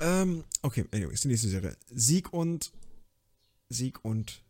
Ähm, 0.00 0.44
okay, 0.62 0.86
anyways, 0.92 1.20
die 1.20 1.28
nächste 1.28 1.48
Serie. 1.48 1.76
Sieg 1.90 2.32
und. 2.32 2.72
Sieg 3.68 4.04
und. 4.04 4.42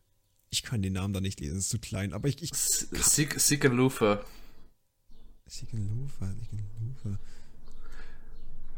Ich 0.51 0.63
kann 0.63 0.81
den 0.81 0.93
Namen 0.93 1.13
da 1.13 1.21
nicht 1.21 1.39
lesen, 1.39 1.59
ist 1.59 1.69
zu 1.69 1.79
klein, 1.79 2.13
aber 2.13 2.27
ich. 2.27 2.41
ich 2.43 2.51
Seek, 2.53 3.39
Seek 3.39 3.65
and 3.65 3.75
Luther. 3.75 4.25
Sieg 5.47 5.73
und 5.73 5.87
Lufa, 5.89 6.27
Sieg 6.27 6.51
und 6.51 6.87
Lufa. 6.87 7.19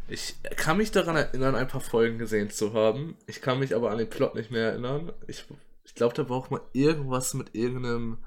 Ich 0.07 0.35
kann 0.55 0.77
mich 0.77 0.91
daran 0.91 1.15
erinnern, 1.15 1.55
ein 1.55 1.67
paar 1.67 1.81
Folgen 1.81 2.17
gesehen 2.17 2.51
zu 2.51 2.73
haben. 2.73 3.15
Ich 3.25 3.41
kann 3.41 3.59
mich 3.59 3.75
aber 3.75 3.91
an 3.91 3.97
den 3.97 4.09
Plot 4.09 4.35
nicht 4.35 4.51
mehr 4.51 4.71
erinnern. 4.71 5.11
Ich, 5.27 5.45
ich 5.83 5.95
glaube, 5.95 6.13
da 6.13 6.29
war 6.29 6.37
auch 6.37 6.49
mal 6.49 6.61
irgendwas 6.73 7.33
mit 7.33 7.55
irgendeinem 7.55 8.17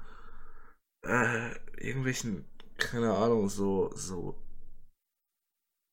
äh, 1.03 1.51
irgendwelchen, 1.77 2.45
keine 2.77 3.13
Ahnung, 3.13 3.49
so, 3.49 3.91
so, 3.95 4.35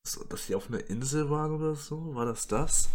so, 0.06 0.24
dass 0.24 0.46
die 0.46 0.54
auf 0.54 0.68
einer 0.68 0.88
Insel 0.88 1.30
waren 1.30 1.52
oder 1.52 1.74
so? 1.76 2.14
War 2.14 2.26
das 2.26 2.46
das? 2.46 2.88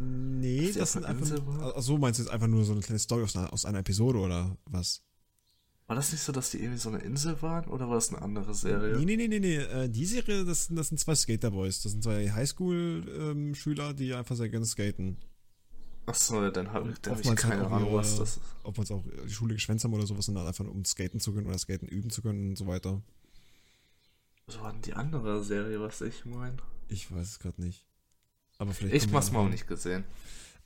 Nee, 0.00 0.72
das 0.72 0.92
sind 0.92 1.04
einfach. 1.04 1.30
waren? 1.46 1.72
Ach 1.76 1.82
so, 1.82 1.98
meinst 1.98 2.18
du 2.18 2.24
jetzt 2.24 2.32
einfach 2.32 2.46
nur 2.46 2.64
so 2.64 2.72
eine 2.72 2.80
kleine 2.80 2.98
Story 2.98 3.22
aus 3.22 3.36
einer, 3.36 3.52
aus 3.52 3.64
einer 3.64 3.80
Episode 3.80 4.18
oder 4.18 4.56
was? 4.64 5.02
War 5.86 5.96
das 5.96 6.12
nicht 6.12 6.22
so, 6.22 6.32
dass 6.32 6.50
die 6.52 6.58
irgendwie 6.58 6.78
so 6.78 6.88
eine 6.88 6.98
Insel 6.98 7.42
waren 7.42 7.68
oder 7.68 7.88
war 7.88 7.96
das 7.96 8.10
eine 8.10 8.22
andere 8.22 8.54
Serie? 8.54 8.96
Nee, 8.96 9.04
nee, 9.04 9.16
nee, 9.16 9.28
nee, 9.28 9.40
nee. 9.40 9.56
Äh, 9.56 9.88
die 9.90 10.06
Serie, 10.06 10.44
das, 10.44 10.66
sind- 10.66 10.76
das 10.76 10.88
sind 10.88 10.98
zwei 10.98 11.14
Skaterboys. 11.16 11.82
Das 11.82 11.92
sind 11.92 12.02
zwei 12.04 12.30
Highschool-Schüler, 12.30 13.92
die 13.92 14.14
einfach 14.14 14.36
sehr 14.36 14.48
gerne 14.48 14.66
skaten. 14.66 15.16
Achso, 16.06 16.48
dann 16.50 16.72
habe 16.72 16.94
dann 17.02 17.14
hab 17.14 17.20
ich 17.20 17.26
halt 17.28 17.38
keine 17.38 17.66
auch 17.66 17.72
Ahnung, 17.72 17.94
was 17.94 18.16
das 18.18 18.36
ist. 18.36 18.40
Ob 18.62 18.76
man 18.78 18.84
es 18.84 18.90
auch 18.90 19.04
die 19.26 19.32
Schule 19.32 19.54
geschwänzt 19.54 19.84
haben 19.84 19.92
oder 19.92 20.06
sowas, 20.06 20.26
sondern 20.26 20.46
einfach 20.46 20.64
um 20.64 20.84
skaten 20.84 21.20
zu 21.20 21.32
können 21.34 21.46
oder 21.46 21.58
skaten 21.58 21.88
üben 21.88 22.10
zu 22.10 22.22
können 22.22 22.50
und 22.50 22.56
so 22.56 22.66
weiter. 22.66 23.02
Was 24.46 24.60
war 24.60 24.72
denn 24.72 24.82
die 24.82 24.94
andere 24.94 25.44
Serie, 25.44 25.80
was 25.80 26.00
ich 26.00 26.24
meine? 26.24 26.56
Ich 26.88 27.12
weiß 27.12 27.28
es 27.28 27.38
gerade 27.38 27.60
nicht. 27.60 27.84
Aber 28.60 28.74
vielleicht. 28.74 28.94
Ich 28.94 29.10
noch 29.10 29.32
mal 29.32 29.40
auch 29.40 29.48
nicht 29.48 29.66
gesehen. 29.66 30.04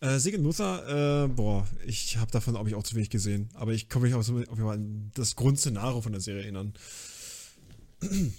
Äh, 0.01 0.19
Sig 0.19 0.37
Luther, 0.37 1.25
äh, 1.25 1.29
boah, 1.29 1.65
ich 1.87 2.17
habe 2.17 2.31
davon, 2.33 2.55
glaube 2.55 2.69
ich, 2.69 2.75
auch 2.75 2.83
zu 2.83 2.97
wenig 2.97 3.09
gesehen. 3.09 3.49
Aber 3.55 3.73
ich 3.73 3.89
komme 3.89 4.07
mich 4.07 4.15
auf, 4.15 4.29
auf 4.29 4.29
jeden 4.29 4.47
Fall 4.57 4.75
an 4.75 5.13
das 5.15 5.37
Grundszenario 5.37 6.01
von 6.01 6.11
der 6.11 6.21
Serie 6.21 6.43
erinnern. 6.43 6.75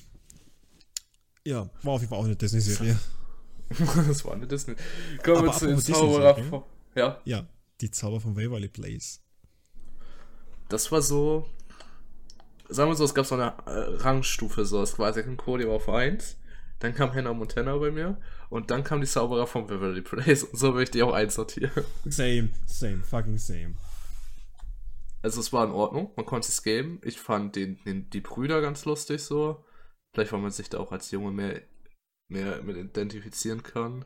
ja, 1.46 1.70
war 1.84 1.94
auf 1.94 2.02
jeden 2.02 2.10
Fall 2.10 2.20
auch 2.20 2.26
eine 2.26 2.36
Disney-Serie. 2.36 3.00
das 4.08 4.26
war 4.26 4.34
eine 4.34 4.46
Disney. 4.46 4.76
Kommen 5.24 5.46
wir 5.46 5.54
zu 5.54 5.68
den 5.68 5.80
Zauberer. 5.80 6.36
Von- 6.36 6.64
Ja, 6.94 7.22
Ja, 7.24 7.48
die 7.80 7.90
Zauber 7.92 8.20
von 8.20 8.36
Waverly 8.36 8.68
Place. 8.68 9.22
das 10.68 10.92
war 10.92 11.02
so. 11.02 11.48
Sagen 12.68 12.90
wir 12.92 12.96
so, 12.96 13.06
es 13.06 13.14
gab 13.14 13.26
so 13.26 13.36
eine 13.36 13.54
äh, 13.68 13.96
Rangstufe, 14.02 14.66
so. 14.66 14.82
Es 14.82 15.00
war 15.00 15.14
Second 15.14 15.38
Cody 15.38 15.66
war 15.66 15.76
auf 15.76 15.88
1. 15.88 16.36
Dann 16.80 16.94
kam 16.94 17.14
Hannah 17.14 17.34
Montana 17.34 17.78
bei 17.78 17.92
mir. 17.92 18.18
Und 18.50 18.72
dann 18.72 18.84
kam 18.84 19.02
die 19.02 19.08
Zauberer 19.08 19.48
von 19.48 19.68
Beverly 19.68 20.02
Place. 20.02 20.44
Und 20.44 20.58
so 20.58 20.72
möchte 20.72 20.98
ich 20.98 21.04
auch 21.04 21.14
einsortieren. 21.14 21.84
Same, 22.06 22.50
same, 22.66 23.04
fucking 23.04 23.38
same. 23.38 23.76
Also 25.22 25.40
es 25.40 25.52
war 25.52 25.66
in 25.66 25.72
Ordnung, 25.72 26.12
man 26.16 26.26
konnte 26.26 26.50
es 26.50 26.62
geben. 26.62 27.02
Ich 27.04 27.20
fand 27.20 27.56
den, 27.56 27.84
den, 27.84 28.10
die 28.12 28.22
Brüder 28.22 28.62
ganz 28.62 28.86
lustig 28.86 29.22
so. 29.22 29.66
Vielleicht, 30.14 30.32
weil 30.32 30.40
man 30.40 30.52
sich 30.52 30.70
da 30.70 30.80
auch 30.80 30.92
als 30.92 31.12
Junge 31.12 31.32
mehr, 31.32 31.62
mehr 32.30 32.62
mit 32.62 32.78
identifizieren 32.78 33.64
kann. 33.64 34.06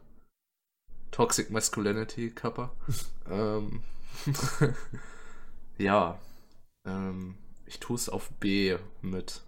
Toxic 1.12 1.50
Masculinity, 1.50 2.32
Kappa. 2.32 2.74
ähm, 3.30 3.84
ja. 5.78 6.20
Ähm, 6.86 7.38
ich 7.66 7.80
tue 7.80 7.98
es 7.98 8.10
auf 8.10 8.30
B 8.40 8.78
mit. 9.02 9.42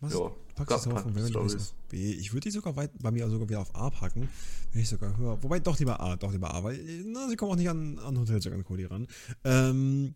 Was? 0.00 0.12
Du 0.12 0.34
packst 0.56 0.84
Stories. 1.28 1.54
auf 1.54 1.74
B. 1.88 2.12
Ich 2.12 2.32
würde 2.32 2.48
die 2.48 2.50
sogar 2.50 2.74
weit, 2.76 2.90
bei 3.00 3.10
mir 3.10 3.28
sogar 3.28 3.48
wieder 3.48 3.60
auf 3.60 3.74
A 3.74 3.90
packen, 3.90 4.28
wenn 4.72 4.82
ich 4.82 4.88
sogar 4.88 5.16
höre. 5.16 5.42
Wobei 5.42 5.60
doch 5.60 5.78
lieber 5.78 6.00
A, 6.00 6.16
doch 6.16 6.32
lieber 6.32 6.52
A, 6.52 6.64
weil 6.64 6.78
na, 7.04 7.28
sie 7.28 7.36
kommen 7.36 7.52
auch 7.52 7.56
nicht 7.56 7.68
an, 7.68 7.98
an 7.98 8.18
Hotel 8.18 8.54
und 8.54 8.64
Cody 8.64 8.86
ran. 8.86 9.06
Ähm, 9.44 10.14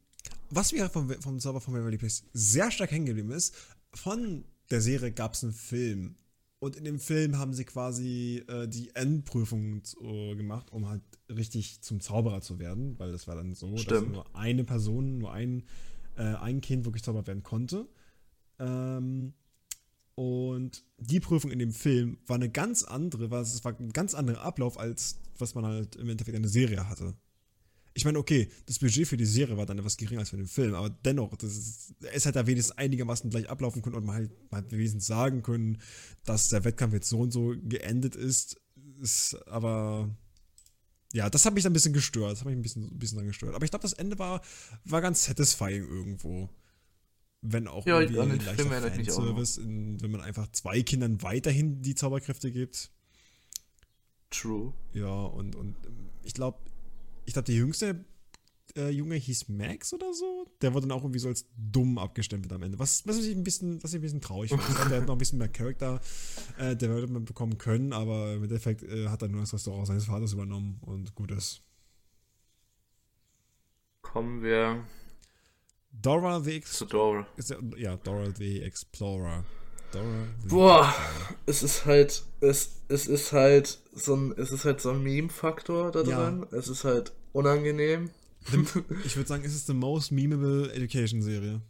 was 0.50 0.72
mir 0.72 0.88
vom, 0.88 1.08
vom 1.20 1.38
Zauber 1.38 1.60
von 1.60 1.74
Waverly 1.74 1.98
Place 1.98 2.24
sehr 2.32 2.70
stark 2.70 2.90
hängen 2.90 3.06
geblieben 3.06 3.30
ist, 3.30 3.54
von 3.94 4.44
der 4.70 4.80
Serie 4.80 5.12
gab 5.12 5.34
es 5.34 5.44
einen 5.44 5.52
Film. 5.52 6.16
Und 6.58 6.76
in 6.76 6.84
dem 6.84 7.00
Film 7.00 7.38
haben 7.38 7.54
sie 7.54 7.64
quasi 7.64 8.44
äh, 8.46 8.68
die 8.68 8.94
Endprüfung 8.94 9.80
äh, 10.02 10.34
gemacht, 10.34 10.70
um 10.72 10.88
halt 10.88 11.02
richtig 11.30 11.80
zum 11.80 12.00
Zauberer 12.00 12.42
zu 12.42 12.58
werden, 12.58 12.98
weil 12.98 13.12
das 13.12 13.26
war 13.26 13.34
dann 13.34 13.54
so, 13.54 13.72
dass 13.72 13.82
Stimmt. 13.82 14.12
nur 14.12 14.36
eine 14.36 14.64
Person, 14.64 15.18
nur 15.18 15.32
ein, 15.32 15.64
äh, 16.16 16.22
ein 16.22 16.60
Kind 16.60 16.84
wirklich 16.84 17.02
Zauberer 17.02 17.26
werden 17.26 17.42
konnte. 17.42 17.88
Ähm, 18.58 19.32
und 20.20 20.84
die 20.98 21.18
Prüfung 21.18 21.50
in 21.50 21.58
dem 21.58 21.72
Film 21.72 22.18
war 22.26 22.36
eine 22.36 22.50
ganz 22.50 22.82
andere, 22.82 23.30
war, 23.30 23.40
es 23.40 23.64
war 23.64 23.74
ein 23.80 23.90
ganz 23.90 24.12
anderer 24.12 24.42
Ablauf, 24.42 24.78
als 24.78 25.18
was 25.38 25.54
man 25.54 25.64
halt 25.64 25.96
im 25.96 26.10
Endeffekt 26.10 26.36
in 26.36 26.42
der 26.42 26.50
Serie 26.50 26.90
hatte. 26.90 27.14
Ich 27.94 28.04
meine, 28.04 28.18
okay, 28.18 28.50
das 28.66 28.80
Budget 28.80 29.08
für 29.08 29.16
die 29.16 29.24
Serie 29.24 29.56
war 29.56 29.64
dann 29.64 29.78
etwas 29.78 29.96
geringer 29.96 30.20
als 30.20 30.28
für 30.28 30.36
den 30.36 30.46
Film, 30.46 30.74
aber 30.74 30.90
dennoch, 30.90 31.34
das 31.38 31.56
ist, 31.56 31.94
es 32.12 32.26
hätte 32.26 32.38
da 32.38 32.46
wenigstens 32.46 32.76
einigermaßen 32.76 33.30
gleich 33.30 33.48
ablaufen 33.48 33.80
können 33.80 33.96
und 33.96 34.04
man 34.04 34.16
halt, 34.16 34.30
man 34.50 34.70
wenigstens 34.70 35.06
sagen 35.06 35.42
können, 35.42 35.78
dass 36.26 36.50
der 36.50 36.64
Wettkampf 36.64 36.92
jetzt 36.92 37.08
so 37.08 37.20
und 37.20 37.30
so 37.30 37.54
geendet 37.58 38.14
ist. 38.14 38.60
ist 39.00 39.38
aber 39.46 40.14
ja, 41.14 41.30
das 41.30 41.46
hat 41.46 41.54
mich 41.54 41.62
dann 41.62 41.70
ein 41.70 41.72
bisschen 41.72 41.94
gestört. 41.94 42.32
Das 42.32 42.40
hat 42.40 42.46
mich 42.46 42.56
ein 42.56 42.62
bisschen, 42.62 42.84
ein 42.84 42.98
bisschen 42.98 43.16
dann 43.16 43.26
gestört. 43.26 43.54
Aber 43.54 43.64
ich 43.64 43.70
glaube, 43.70 43.84
das 43.84 43.94
Ende 43.94 44.18
war, 44.18 44.42
war 44.84 45.00
ganz 45.00 45.24
satisfying 45.24 45.88
irgendwo. 45.88 46.50
Wenn 47.42 47.68
auch 47.68 47.86
Ja, 47.86 48.00
irgendwie 48.00 48.20
ein 48.20 48.44
leichter. 48.44 48.66
Fanservice, 48.66 49.58
in, 49.58 50.00
wenn 50.02 50.10
man 50.10 50.20
einfach 50.20 50.48
zwei 50.52 50.82
Kindern 50.82 51.22
weiterhin 51.22 51.80
die 51.80 51.94
Zauberkräfte 51.94 52.50
gibt. 52.50 52.90
True. 54.30 54.74
Ja, 54.92 55.24
und, 55.24 55.56
und 55.56 55.76
ähm, 55.86 56.10
ich 56.22 56.34
glaube, 56.34 56.58
ich 57.24 57.32
glaube, 57.32 57.46
der 57.46 57.54
jüngste 57.54 58.04
äh, 58.76 58.90
Junge 58.90 59.16
hieß 59.16 59.48
Max 59.48 59.92
oder 59.92 60.12
so. 60.12 60.46
Der 60.60 60.74
wurde 60.74 60.86
dann 60.86 60.96
auch 60.96 61.02
irgendwie 61.02 61.18
so 61.18 61.28
als 61.28 61.46
dumm 61.56 61.98
abgestempelt 61.98 62.52
am 62.52 62.62
Ende. 62.62 62.78
Was, 62.78 63.06
was 63.06 63.18
ich 63.18 63.34
ein 63.34 63.42
bisschen, 63.42 63.82
was 63.82 63.92
ich 63.92 63.98
ein 63.98 64.02
bisschen 64.02 64.20
traurig 64.20 64.50
finde. 64.50 64.64
Ich 64.68 64.74
glaub, 64.74 64.88
der 64.88 64.98
hätte 64.98 65.06
noch 65.06 65.14
ein 65.14 65.18
bisschen 65.18 65.38
mehr 65.38 65.48
Charakter 65.48 66.00
äh, 66.58 66.76
Development 66.76 67.24
bekommen 67.24 67.58
können, 67.58 67.92
aber 67.92 68.34
im 68.34 68.44
Endeffekt 68.44 68.82
äh, 68.82 69.08
hat 69.08 69.22
er 69.22 69.28
nur 69.28 69.40
das 69.40 69.52
Restaurant 69.52 69.86
seines 69.86 70.04
Vaters 70.04 70.32
übernommen 70.32 70.78
und 70.82 71.14
gut 71.14 71.30
ist. 71.30 71.62
Kommen 74.02 74.42
wir 74.42 74.84
Dora 75.92 76.40
the 76.40 76.52
Ex 76.56 76.72
zu 76.74 76.84
Dora. 76.86 77.26
ist 77.36 77.54
ja, 77.76 77.96
Dora 77.96 78.30
the 78.36 78.62
Explorer. 78.62 79.44
Dora 79.92 80.24
the 80.42 80.48
Boah, 80.48 80.88
Explorer. 80.88 81.34
es 81.46 81.62
ist 81.62 81.84
halt, 81.86 82.22
es, 82.40 82.70
es 82.88 83.06
ist 83.06 83.32
halt 83.32 83.78
so 83.92 84.14
ein, 84.14 84.32
es 84.38 84.52
ist 84.52 84.64
halt 84.64 84.80
so 84.80 84.90
ein 84.90 85.02
Meme-Faktor 85.02 85.90
da 85.92 86.02
Ja. 86.02 86.30
drin. 86.30 86.46
Es 86.52 86.68
ist 86.68 86.84
halt 86.84 87.12
unangenehm. 87.32 88.10
Ich 89.04 89.16
würde 89.16 89.28
sagen, 89.28 89.44
es 89.44 89.54
ist 89.54 89.66
the 89.66 89.74
most 89.74 90.12
memeable 90.12 90.72
Education 90.72 91.20
Serie. 91.20 91.60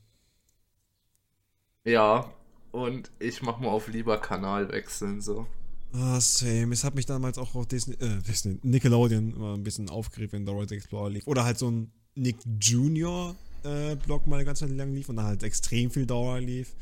Ja, 1.84 2.32
und 2.72 3.10
ich 3.18 3.42
mach 3.42 3.58
mal 3.58 3.68
auf 3.70 3.88
lieber 3.88 4.18
Kanal 4.18 4.70
wechseln, 4.70 5.20
so. 5.20 5.46
Ah, 5.92 6.20
same. 6.20 6.72
Es 6.72 6.84
hat 6.84 6.94
mich 6.94 7.06
damals 7.06 7.38
auch 7.38 7.54
auf 7.56 7.66
Disney, 7.66 7.94
äh, 7.96 8.18
Disney, 8.22 8.60
Nickelodeon 8.62 9.34
immer 9.34 9.54
ein 9.56 9.64
bisschen 9.64 9.90
aufgeregt, 9.90 10.32
wenn 10.32 10.46
Dora 10.46 10.66
the 10.68 10.76
Explorer 10.76 11.10
lief. 11.10 11.26
Oder 11.26 11.44
halt 11.44 11.58
so 11.58 11.68
ein 11.70 11.90
Nick 12.14 12.36
Junior 12.60 13.34
äh, 13.64 13.96
Blog 13.96 14.26
mal 14.26 14.36
eine 14.36 14.44
ganze 14.44 14.66
Zeit 14.66 14.76
lang 14.76 14.92
lief 14.94 15.08
und 15.08 15.16
dann 15.16 15.26
halt 15.26 15.42
extrem 15.42 15.90
viel 15.90 16.06
Dora 16.06 16.38
lief. 16.38 16.74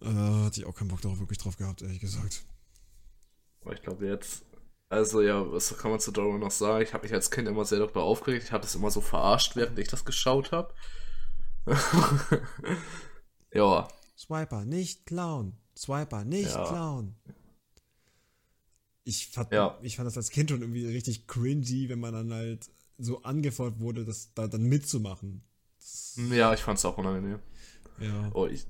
Äh, 0.00 0.06
hatte 0.06 0.60
ich 0.60 0.66
auch 0.66 0.74
keinen 0.74 0.88
Bock 0.88 1.00
darauf 1.00 1.18
wirklich 1.18 1.38
drauf 1.38 1.56
gehabt, 1.56 1.82
ehrlich 1.82 2.00
gesagt. 2.00 2.44
Ich 3.72 3.82
glaube 3.82 4.06
jetzt, 4.06 4.44
also 4.90 5.22
ja, 5.22 5.50
was 5.50 5.76
kann 5.78 5.90
man 5.90 6.00
zu 6.00 6.12
Dora 6.12 6.36
noch 6.38 6.50
sagen? 6.50 6.82
Ich 6.84 6.92
habe 6.92 7.04
mich 7.04 7.14
als 7.14 7.30
Kind 7.30 7.48
immer 7.48 7.64
sehr 7.64 7.78
darüber 7.78 8.02
aufgeregt. 8.02 8.44
Ich 8.44 8.52
habe 8.52 8.62
das 8.62 8.74
immer 8.74 8.90
so 8.90 9.00
verarscht, 9.00 9.56
während 9.56 9.78
ich 9.78 9.88
das 9.88 10.04
geschaut 10.04 10.52
habe. 10.52 10.74
ja, 13.52 13.88
Swiper, 14.16 14.64
nicht 14.64 15.06
klauen. 15.06 15.56
Swiper, 15.76 16.24
nicht 16.24 16.50
Ja. 16.52 16.66
klauen. 16.66 17.16
Ich 19.04 19.28
fand, 19.28 19.52
Ja. 19.52 19.78
ich 19.82 19.96
fand 19.96 20.06
das 20.06 20.16
als 20.16 20.30
Kind 20.30 20.50
schon 20.50 20.60
irgendwie 20.60 20.86
richtig 20.86 21.26
cringy, 21.26 21.88
wenn 21.88 22.00
man 22.00 22.12
dann 22.12 22.32
halt 22.32 22.70
so 22.98 23.22
angefordert 23.22 23.80
wurde, 23.80 24.04
das 24.04 24.32
da 24.34 24.46
dann 24.46 24.62
mitzumachen. 24.64 25.42
Ja, 26.30 26.54
ich 26.54 26.60
fand's 26.60 26.84
auch 26.84 26.96
unangenehm. 26.98 27.40
ja. 27.98 28.30
Oh, 28.34 28.46
ich. 28.46 28.66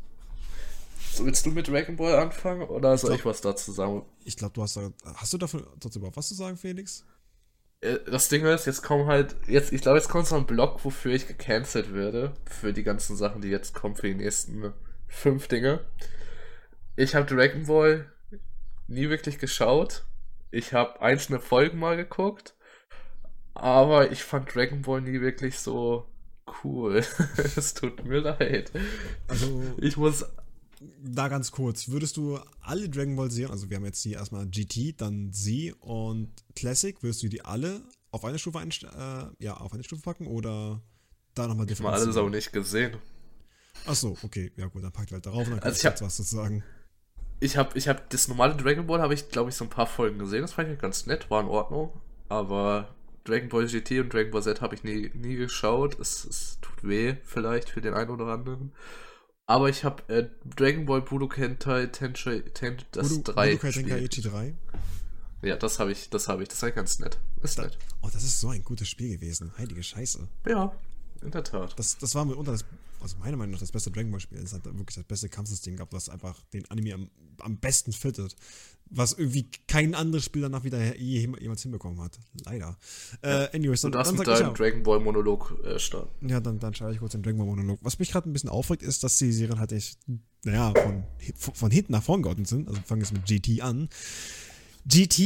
So, 1.12 1.24
willst 1.26 1.46
du 1.46 1.50
mit 1.50 1.68
Dragon 1.68 1.96
Ball 1.96 2.16
anfangen 2.18 2.62
oder 2.62 2.96
soll 2.98 3.10
glaub- 3.10 3.18
ich 3.20 3.24
was 3.26 3.40
dazu 3.40 3.70
sagen? 3.72 4.04
Ich 4.24 4.36
glaube, 4.36 4.54
du 4.54 4.62
hast 4.62 4.76
da. 4.76 4.90
Hast 5.14 5.32
du 5.32 5.38
davon 5.38 5.64
dazu 5.78 5.98
überhaupt 5.98 6.16
was 6.16 6.28
zu 6.28 6.34
sagen, 6.34 6.56
Felix? 6.56 7.04
Äh, 7.80 7.98
Das 8.10 8.28
Ding 8.28 8.44
ist, 8.44 8.66
jetzt 8.66 8.82
kommen 8.82 9.06
halt, 9.06 9.36
jetzt, 9.46 9.72
ich 9.72 9.80
glaube, 9.82 9.98
jetzt 9.98 10.08
kommt 10.08 10.26
so 10.26 10.34
ein 10.36 10.46
Block, 10.46 10.84
wofür 10.84 11.12
ich 11.12 11.28
gecancelt 11.28 11.94
werde. 11.94 12.34
Für 12.46 12.72
die 12.72 12.82
ganzen 12.82 13.16
Sachen, 13.16 13.42
die 13.42 13.48
jetzt 13.48 13.74
kommen, 13.74 13.94
für 13.94 14.08
die 14.08 14.14
nächsten 14.16 14.72
fünf 15.06 15.46
Dinge. 15.46 15.84
Ich 16.96 17.14
habe 17.14 17.26
Dragon 17.32 17.66
Ball 17.66 18.10
nie 18.88 19.08
wirklich 19.08 19.38
geschaut. 19.38 20.04
Ich 20.50 20.72
habe 20.72 21.00
einzelne 21.00 21.38
Folgen 21.40 21.78
mal 21.78 21.96
geguckt. 21.96 22.54
Aber 23.54 24.10
ich 24.10 24.24
fand 24.24 24.52
Dragon 24.52 24.82
Ball 24.82 25.00
nie 25.00 25.20
wirklich 25.20 25.58
so 25.60 26.08
cool. 26.62 27.04
es 27.56 27.74
tut 27.74 28.04
mir 28.04 28.20
leid. 28.20 28.72
Also, 29.28 29.62
Ich 29.78 29.96
muss. 29.96 30.24
da 31.02 31.28
ganz 31.28 31.50
kurz. 31.50 31.88
Würdest 31.88 32.16
du 32.16 32.38
alle 32.60 32.88
Dragon 32.88 33.16
Ball 33.16 33.30
Serien, 33.30 33.52
also 33.52 33.70
wir 33.70 33.76
haben 33.76 33.84
jetzt 33.84 34.02
hier 34.02 34.18
erstmal 34.18 34.46
GT, 34.46 35.00
dann 35.00 35.32
Z 35.32 35.74
und 35.80 36.30
Classic, 36.54 37.02
würdest 37.02 37.22
du 37.22 37.28
die 37.28 37.44
alle 37.44 37.82
auf 38.10 38.24
eine 38.24 38.38
Stufe 38.38 38.58
äh, 38.60 39.44
ja, 39.44 39.56
auf 39.56 39.72
eine 39.72 39.82
Stufe 39.82 40.02
packen 40.02 40.26
oder 40.26 40.80
da 41.34 41.48
nochmal 41.48 41.68
Ich 41.70 41.80
mal 41.80 41.92
alles 41.92 42.16
auch 42.16 42.28
nicht 42.28 42.52
gesehen. 42.52 42.96
Achso, 43.86 44.16
okay, 44.22 44.52
ja 44.56 44.66
gut, 44.66 44.84
dann 44.84 44.92
packt 44.92 45.10
halt 45.12 45.26
darauf 45.26 45.46
und 45.46 45.50
dann 45.50 45.58
Also 45.60 45.64
kannst 45.64 45.78
ich 45.78 45.82
du 45.82 45.88
jetzt 45.88 46.02
was 46.02 46.16
dazu 46.16 46.36
sagen. 46.36 46.62
Ich 47.40 47.56
habe 47.56 47.76
ich 47.76 47.88
hab 47.88 48.08
das 48.10 48.28
normale 48.28 48.54
Dragon 48.54 48.86
Ball, 48.86 49.00
habe 49.00 49.14
ich 49.14 49.28
glaube 49.28 49.50
ich 49.50 49.56
so 49.56 49.64
ein 49.64 49.70
paar 49.70 49.86
Folgen 49.86 50.18
gesehen. 50.18 50.42
Das 50.42 50.52
fand 50.52 50.70
ich 50.70 50.78
ganz 50.78 51.06
nett, 51.06 51.28
war 51.30 51.40
in 51.42 51.48
Ordnung. 51.48 51.92
Aber 52.28 52.94
Dragon 53.24 53.48
Ball 53.48 53.66
GT 53.66 54.00
und 54.00 54.12
Dragon 54.12 54.30
Ball 54.30 54.42
Z 54.42 54.60
habe 54.60 54.74
ich 54.74 54.84
nie, 54.84 55.10
nie 55.14 55.36
geschaut. 55.36 55.98
Es, 55.98 56.24
es 56.24 56.58
tut 56.60 56.84
weh, 56.84 57.16
vielleicht 57.24 57.70
für 57.70 57.80
den 57.80 57.94
einen 57.94 58.10
oder 58.10 58.26
anderen. 58.26 58.72
Aber 59.46 59.68
ich 59.68 59.84
habe 59.84 60.02
äh, 60.12 60.28
Dragon 60.56 60.86
Ball 60.86 61.02
Budokai 61.02 61.48
Tenkaichi 61.54 62.42
ten, 62.52 62.78
das 62.92 63.10
Budo- 63.10 63.32
3 63.32 63.46
Budokai. 63.56 63.70
Tenkaichi 63.72 64.22
3. 64.22 64.54
Ja, 65.42 65.56
das 65.56 65.78
habe 65.78 65.92
ich, 65.92 66.08
das 66.08 66.28
habe 66.28 66.42
ich. 66.42 66.48
Das 66.48 66.62
war 66.62 66.70
ganz 66.70 66.98
nett. 66.98 67.18
Ist 67.42 67.58
nett. 67.58 67.76
Oh, 68.02 68.08
das 68.12 68.22
ist 68.24 68.40
so 68.40 68.48
ein 68.48 68.62
gutes 68.64 68.88
Spiel 68.88 69.10
gewesen. 69.16 69.52
Heilige 69.58 69.82
Scheiße. 69.82 70.26
Ja, 70.48 70.74
in 71.22 71.30
der 71.30 71.44
Tat. 71.44 71.78
Das, 71.78 71.98
das 71.98 72.14
war 72.14 72.24
mitunter 72.24 72.52
das, 72.52 72.64
also 73.02 73.18
meiner 73.18 73.36
Meinung 73.36 73.52
nach 73.52 73.60
das 73.60 73.70
beste 73.70 73.90
Dragon 73.90 74.10
Ball 74.10 74.20
Spiel. 74.20 74.38
Es 74.38 74.54
hat 74.54 74.64
wirklich 74.64 74.94
das 74.96 75.04
beste 75.04 75.28
Kampfsystem 75.28 75.76
gehabt, 75.76 75.92
was 75.92 76.08
einfach 76.08 76.40
den 76.54 76.70
Anime 76.70 76.94
am, 76.94 77.10
am 77.40 77.58
besten 77.58 77.92
fittet. 77.92 78.34
Was 78.90 79.12
irgendwie 79.14 79.48
kein 79.66 79.94
anderes 79.94 80.24
Spiel 80.24 80.42
danach 80.42 80.62
wieder 80.62 80.96
je, 80.96 81.28
jemals 81.40 81.62
hinbekommen 81.62 82.00
hat. 82.00 82.18
Leider. 82.44 82.76
Äh, 83.22 83.48
anyways, 83.54 83.80
dann, 83.80 83.92
Du 83.92 83.98
darfst 83.98 84.12
dann 84.12 84.18
mit 84.18 84.28
ich 84.28 84.34
deinem 84.34 84.48
ja, 84.48 84.52
Dragon 84.52 84.82
Ball 84.82 85.00
Monolog 85.00 85.58
äh, 85.64 85.78
starten. 85.78 86.28
ja, 86.28 86.40
dann, 86.40 86.58
dann 86.58 86.74
schaue 86.74 86.92
ich 86.92 86.98
kurz 86.98 87.12
den 87.12 87.22
Dragon 87.22 87.38
Ball 87.38 87.46
Monolog. 87.46 87.78
Was 87.82 87.98
mich 87.98 88.12
gerade 88.12 88.28
ein 88.28 88.32
bisschen 88.32 88.50
aufregt, 88.50 88.82
ist, 88.82 89.02
dass 89.02 89.18
die 89.18 89.32
Serien 89.32 89.58
halt 89.58 89.72
echt, 89.72 89.98
naja, 90.44 90.72
von, 90.74 91.04
von 91.54 91.70
hinten 91.70 91.92
nach 91.92 92.02
vorn 92.02 92.22
geordnet 92.22 92.46
sind. 92.46 92.68
Also 92.68 92.80
fangen 92.82 93.00
wir 93.00 93.08
jetzt 93.08 93.14
mit 93.14 93.26
GT 93.26 93.62
an. 93.62 93.88
GT 94.86 95.18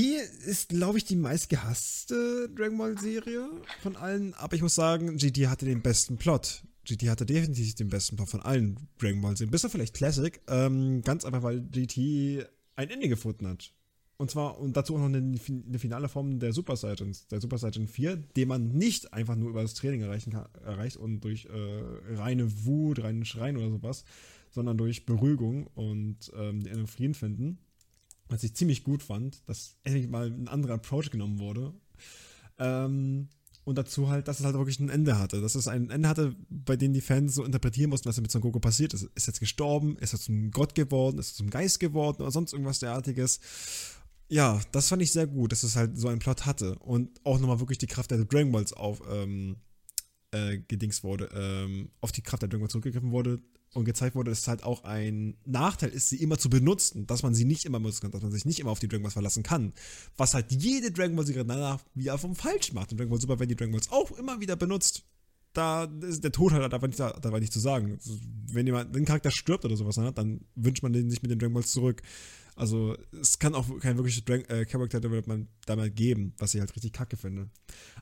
ist, 0.47 0.69
glaube 0.69 0.99
ich, 0.99 1.05
die 1.05 1.17
meistgehasste 1.17 2.49
Dragon 2.55 2.79
Ball 2.79 2.97
Serie 2.97 3.51
von 3.83 3.97
allen, 3.97 4.33
aber 4.35 4.55
ich 4.55 4.63
muss 4.63 4.77
sagen, 4.77 5.17
GT 5.17 5.49
hatte 5.49 5.67
den 5.67 5.83
besten 5.83 6.17
Plot. 6.17 6.63
GT 6.85 7.09
hatte 7.09 7.27
definitiv 7.27 7.75
den 7.75 7.89
besten 7.89 8.15
Plot 8.17 8.29
von 8.29 8.41
allen 8.41 8.89
Dragon 9.01 9.21
Ball 9.21 9.37
Serien, 9.37 9.51
bis 9.51 9.65
auf 9.65 9.73
vielleicht 9.73 9.95
Classic, 9.95 10.41
ähm, 10.47 11.03
ganz 11.03 11.25
einfach, 11.25 11.43
weil 11.43 11.61
GT 11.61 12.47
ein 12.79 12.91
Ende 12.91 13.09
gefunden 13.09 13.47
hat. 13.47 13.73
Und 14.17 14.31
zwar, 14.31 14.59
und 14.59 14.77
dazu 14.77 14.97
auch 14.97 14.99
noch 14.99 15.07
eine, 15.07 15.19
eine 15.19 15.79
finale 15.79 16.09
Form 16.09 16.41
der 16.41 16.53
Super 16.53 16.77
Saiyans, 16.77 17.29
der 17.29 17.41
Super 17.41 17.59
Saiyan 17.59 17.87
4, 17.87 18.17
den 18.17 18.49
man 18.49 18.69
nicht 18.73 19.13
einfach 19.13 19.37
nur 19.37 19.51
über 19.51 19.63
das 19.63 19.75
Training 19.75 20.01
erreichen 20.01 20.33
kann, 20.33 20.49
erreicht 20.65 20.97
und 20.97 21.21
durch 21.21 21.47
äh, 21.47 22.15
reine 22.15 22.65
Wut, 22.65 23.03
reinen 23.03 23.25
Schreien 23.25 23.57
oder 23.57 23.71
sowas, 23.71 24.05
sondern 24.51 24.77
durch 24.77 25.07
Beruhigung 25.07 25.69
und 25.69 26.33
ähm, 26.35 26.65
den 26.65 26.73
inneren 26.73 26.87
Frieden 26.89 27.15
finden 27.15 27.59
was 28.29 28.45
ich 28.45 28.55
ziemlich 28.55 28.85
gut 28.85 29.03
fand, 29.03 29.49
dass 29.49 29.77
endlich 29.85 30.09
mal 30.09 30.27
ein 30.27 30.49
anderer 30.49 30.75
Approach 30.75 31.11
genommen 31.11 31.39
wurde. 31.39 31.73
Ähm, 32.59 33.29
und 33.69 33.77
dazu 33.77 34.09
halt, 34.09 34.29
dass 34.29 34.41
es 34.41 34.47
halt 34.47 34.57
wirklich 34.57 34.81
ein 34.81 34.89
Ende 34.89 35.19
hatte. 35.19 35.43
Dass 35.43 35.55
es 35.55 35.69
ein 35.69 35.91
Ende 35.91 36.09
hatte, 36.09 36.35
bei 36.49 36.75
dem 36.75 36.95
die 36.95 37.03
Fans 37.03 37.35
so 37.35 37.45
interpretieren 37.45 37.91
mussten, 37.91 38.09
was 38.09 38.19
mit 38.19 38.31
Son 38.31 38.41
Goku 38.41 38.61
passiert 38.61 38.95
ist. 38.95 39.11
Ist 39.15 39.27
jetzt 39.27 39.41
gestorben? 39.41 39.99
Ist 39.99 40.15
er 40.15 40.19
zum 40.19 40.51
Gott 40.51 40.75
geworden? 40.75 41.19
Ist 41.19 41.33
er 41.33 41.37
zum 41.37 41.51
Geist 41.51 41.79
geworden? 41.79 42.23
Oder 42.23 42.31
sonst 42.31 42.55
irgendwas 42.55 42.79
derartiges. 42.79 43.41
Ja, 44.29 44.59
das 44.73 44.89
fand 44.89 45.03
ich 45.03 45.13
sehr 45.13 45.27
gut, 45.27 45.53
dass 45.53 45.65
es 45.65 45.77
halt 45.77 45.99
so 45.99 46.09
einen 46.09 46.19
Plot 46.19 46.47
hatte. 46.47 46.79
Und 46.79 47.21
auch 47.25 47.39
nochmal 47.39 47.61
wirklich 47.61 47.79
die 47.79 47.87
Kraft 47.87 48.11
der 48.11 48.25
Dragon 48.25 48.53
Balls 48.53 48.73
auf, 48.73 49.03
ähm, 49.11 49.57
äh, 50.31 50.59
gedings 50.59 51.05
wurde, 51.05 51.29
ähm, 51.35 51.91
auf 52.01 52.11
die 52.11 52.23
Kraft 52.23 52.41
der 52.41 52.49
Dragon 52.49 52.63
Balls 52.63 52.73
zurückgegriffen 52.73 53.13
wurde 53.13 53.39
und 53.79 53.85
gezeigt 53.85 54.15
wurde, 54.15 54.31
dass 54.31 54.41
es 54.41 54.49
halt 54.49 54.65
auch 54.65 54.85
ein 54.85 55.37
Nachteil 55.45 55.91
ist, 55.91 56.09
sie 56.09 56.21
immer 56.21 56.39
zu 56.39 56.51
benutzen, 56.51 57.07
dass 57.07 57.23
man 57.23 57.35
sie 57.35 57.45
nicht 57.45 57.65
immer 57.65 57.79
benutzen 57.79 58.03
kann, 58.03 58.11
dass 58.11 58.23
man 58.23 58.33
sich 58.33 58.45
nicht 58.45 58.61
immer 58.61 58.71
auf 58.71 58.81
die 58.81 58.89
Dragon 58.89 59.03
Balls 59.03 59.15
verlassen 59.15 59.43
kann. 59.43 59.73
Was 60.17 60.35
halt 60.35 60.53
jede 60.53 60.91
Dragon 60.91 61.17
Ball 61.17 61.27
Serie 61.27 61.45
danach 61.45 61.83
wieder 61.95 62.19
vom 62.19 62.35
falsch 62.35 62.73
macht. 62.73 62.93
Und 62.93 62.99
Dragon 62.99 63.11
Ball 63.11 63.21
Super 63.21 63.39
werden 63.39 63.49
die 63.49 63.57
Dragon 63.57 63.73
Balls 63.73 63.91
auch 63.91 64.11
immer 64.13 64.41
wieder 64.41 64.57
benutzt. 64.57 65.05
Da 65.55 65.85
ist 66.03 66.23
der 66.23 66.33
Tod 66.33 66.53
halt 66.53 66.75
einfach 66.75 66.87
nicht, 66.87 67.01
da, 67.01 67.13
da 67.13 67.33
war 67.33 67.41
nicht 67.41 67.53
zu 67.53 67.61
sagen. 67.61 67.99
Wenn 68.53 68.67
jemand, 68.67 68.95
wenn 68.95 69.03
ein 69.03 69.07
Charakter 69.07 69.31
stirbt 69.31 69.65
oder 69.65 69.77
sowas, 69.77 69.97
ne, 69.97 70.13
dann 70.13 70.43
wünscht 70.55 70.83
man 70.83 70.93
den 70.93 71.07
nicht 71.07 71.23
mit 71.23 71.31
den 71.31 71.39
Dragon 71.39 71.55
Balls 71.55 71.73
zurück. 71.73 72.03
Also 72.55 72.97
es 73.21 73.39
kann 73.39 73.55
auch 73.55 73.67
kein 73.79 73.97
wirkliches 73.97 74.25
Dragon, 74.25 74.45
äh, 74.49 74.67
Character 74.67 75.01
Development 75.01 75.49
damals 75.67 75.95
geben, 75.95 76.35
was 76.39 76.55
ich 76.55 76.61
halt 76.61 76.75
richtig 76.75 76.93
kacke 76.93 77.17
finde. 77.17 77.49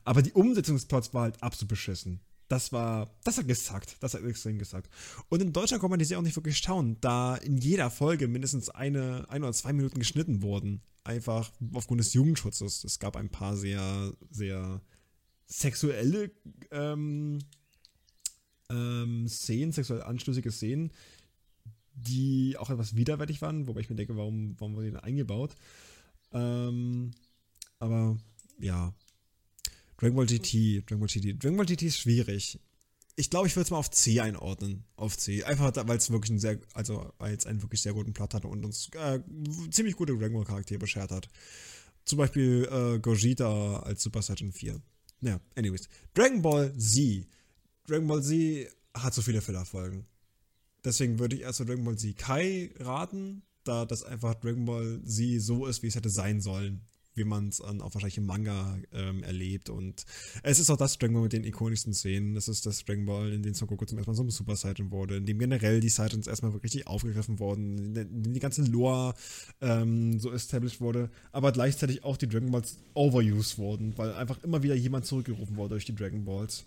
Aber 0.03 0.23
die 0.23 0.33
Umsetzung 0.33 0.75
des 0.75 0.85
Plots 0.85 1.13
war 1.13 1.23
halt 1.23 1.43
absolut 1.43 1.69
beschissen. 1.69 2.21
Das 2.47 2.71
war, 2.71 3.09
das 3.23 3.37
hat 3.37 3.47
gesagt, 3.47 3.97
das 3.99 4.13
hat 4.13 4.23
extrem 4.23 4.57
gesagt. 4.57 4.89
Und 5.29 5.41
in 5.41 5.51
Deutschland 5.51 5.81
kann 5.81 5.89
man 5.89 5.99
die 5.99 6.05
Serie 6.05 6.19
auch 6.19 6.25
nicht 6.25 6.35
wirklich 6.37 6.57
schauen, 6.57 6.97
da 7.01 7.35
in 7.35 7.57
jeder 7.57 7.89
Folge 7.89 8.27
mindestens 8.27 8.69
eine, 8.69 9.25
ein 9.29 9.43
oder 9.43 9.53
zwei 9.53 9.73
Minuten 9.73 9.99
geschnitten 9.99 10.41
wurden. 10.41 10.81
Einfach 11.03 11.51
aufgrund 11.73 11.99
des 11.99 12.13
Jugendschutzes. 12.13 12.83
Es 12.83 12.99
gab 12.99 13.15
ein 13.15 13.29
paar 13.29 13.55
sehr, 13.57 14.13
sehr 14.29 14.81
sexuelle 15.45 16.31
ähm, 16.71 17.39
ähm, 18.69 19.27
Szenen, 19.27 19.71
sexuell 19.71 20.01
anstößige 20.01 20.51
Szenen, 20.51 20.91
die 21.93 22.55
auch 22.57 22.69
etwas 22.69 22.95
widerwärtig 22.95 23.41
waren, 23.41 23.67
wobei 23.67 23.81
ich 23.81 23.89
mir 23.89 23.95
denke, 23.95 24.17
warum, 24.17 24.55
warum 24.59 24.75
wurde 24.75 24.85
die 24.85 24.91
denn 24.91 24.99
eingebaut? 24.99 25.55
Ähm, 26.31 27.11
aber 27.79 28.17
ja, 28.59 28.93
Dragon 29.97 30.15
Ball 30.15 30.27
GT, 30.27 30.83
Dragon 30.85 30.99
Ball 30.99 31.07
GT. 31.07 31.43
Dragon 31.43 31.57
Ball 31.57 31.65
GT 31.65 31.83
ist 31.83 31.99
schwierig. 31.99 32.59
Ich 33.15 33.31
glaube, 33.31 33.47
ich 33.47 33.55
würde 33.55 33.63
es 33.63 33.71
mal 33.71 33.77
auf 33.77 33.89
C 33.89 34.19
einordnen. 34.19 34.83
Auf 34.95 35.17
C. 35.17 35.43
Einfach, 35.43 35.73
weil 35.87 35.97
es 35.97 36.11
wirklich 36.11 36.29
einen 36.29 36.39
sehr, 36.39 36.59
also 36.73 37.11
weil 37.17 37.35
es 37.35 37.47
einen 37.47 37.63
wirklich 37.63 37.81
sehr 37.81 37.93
guten 37.93 38.13
Plot 38.13 38.35
hatte 38.35 38.47
und 38.47 38.63
uns 38.63 38.89
äh, 38.93 39.19
ziemlich 39.71 39.95
gute 39.95 40.15
Dragon 40.15 40.33
Ball 40.33 40.45
Charaktere 40.45 40.79
beschert 40.79 41.11
hat. 41.11 41.27
Zum 42.05 42.19
Beispiel 42.19 42.69
äh, 42.71 42.99
Gogeta 42.99 43.79
als 43.79 44.03
Super 44.03 44.21
Saiyan 44.21 44.51
4. 44.51 44.79
Ja, 45.21 45.39
anyways. 45.55 45.89
Dragon 46.13 46.43
Ball 46.43 46.77
Z. 46.77 47.25
Dragon 47.87 48.07
Ball 48.07 48.21
Z 48.21 48.69
hat 48.93 49.15
so 49.15 49.23
viele 49.23 49.41
Fillerfolgen. 49.41 50.05
Deswegen 50.85 51.17
würde 51.17 51.35
ich 51.35 51.41
erst 51.41 51.59
Dragon 51.61 51.83
Ball 51.83 51.97
Z 51.97 52.15
Kai 52.17 52.69
raten, 52.79 53.41
da 53.63 53.85
das 53.85 54.03
einfach 54.03 54.35
Dragon 54.35 54.65
Ball 54.65 55.01
Z 55.03 55.41
so 55.41 55.65
ist, 55.65 55.81
wie 55.81 55.87
es 55.87 55.95
hätte 55.95 56.11
sein 56.11 56.39
sollen 56.39 56.85
wie 57.17 57.23
man 57.23 57.49
es 57.49 57.61
auch 57.61 57.93
wahrscheinlich 57.93 58.17
im 58.17 58.25
Manga 58.25 58.77
ähm, 58.93 59.23
erlebt. 59.23 59.69
Und 59.69 60.05
es 60.43 60.59
ist 60.59 60.69
auch 60.69 60.77
das 60.77 60.97
Dragon 60.97 61.15
Ball 61.15 61.23
mit 61.23 61.33
den 61.33 61.43
ikonischsten 61.43 61.93
Szenen. 61.93 62.35
Es 62.35 62.47
ist 62.47 62.65
das 62.65 62.85
Dragon 62.85 63.05
Ball, 63.05 63.33
in 63.33 63.43
dem 63.43 63.53
Son 63.53 63.67
Goku 63.67 63.85
zum 63.85 63.97
ersten 63.97 64.11
Mal 64.11 64.15
so 64.15 64.23
ein 64.23 64.29
Super 64.29 64.55
Saiyan 64.55 64.91
wurde, 64.91 65.17
in 65.17 65.25
dem 65.25 65.39
generell 65.39 65.79
die 65.79 65.89
Saiyans 65.89 66.27
erstmal 66.27 66.51
richtig 66.51 66.87
aufgegriffen 66.87 67.39
wurden, 67.39 67.95
in 67.95 68.23
dem 68.23 68.33
die 68.33 68.39
ganze 68.39 68.63
Lore 68.63 69.15
ähm, 69.61 70.19
so 70.19 70.31
established 70.31 70.81
wurde, 70.81 71.09
aber 71.31 71.51
gleichzeitig 71.51 72.03
auch 72.03 72.17
die 72.17 72.27
Dragon 72.27 72.51
Balls 72.51 72.77
overused 72.93 73.57
wurden, 73.57 73.97
weil 73.97 74.13
einfach 74.13 74.43
immer 74.43 74.63
wieder 74.63 74.75
jemand 74.75 75.05
zurückgerufen 75.05 75.55
wurde 75.55 75.69
durch 75.69 75.85
die 75.85 75.95
Dragon 75.95 76.23
Balls. 76.23 76.65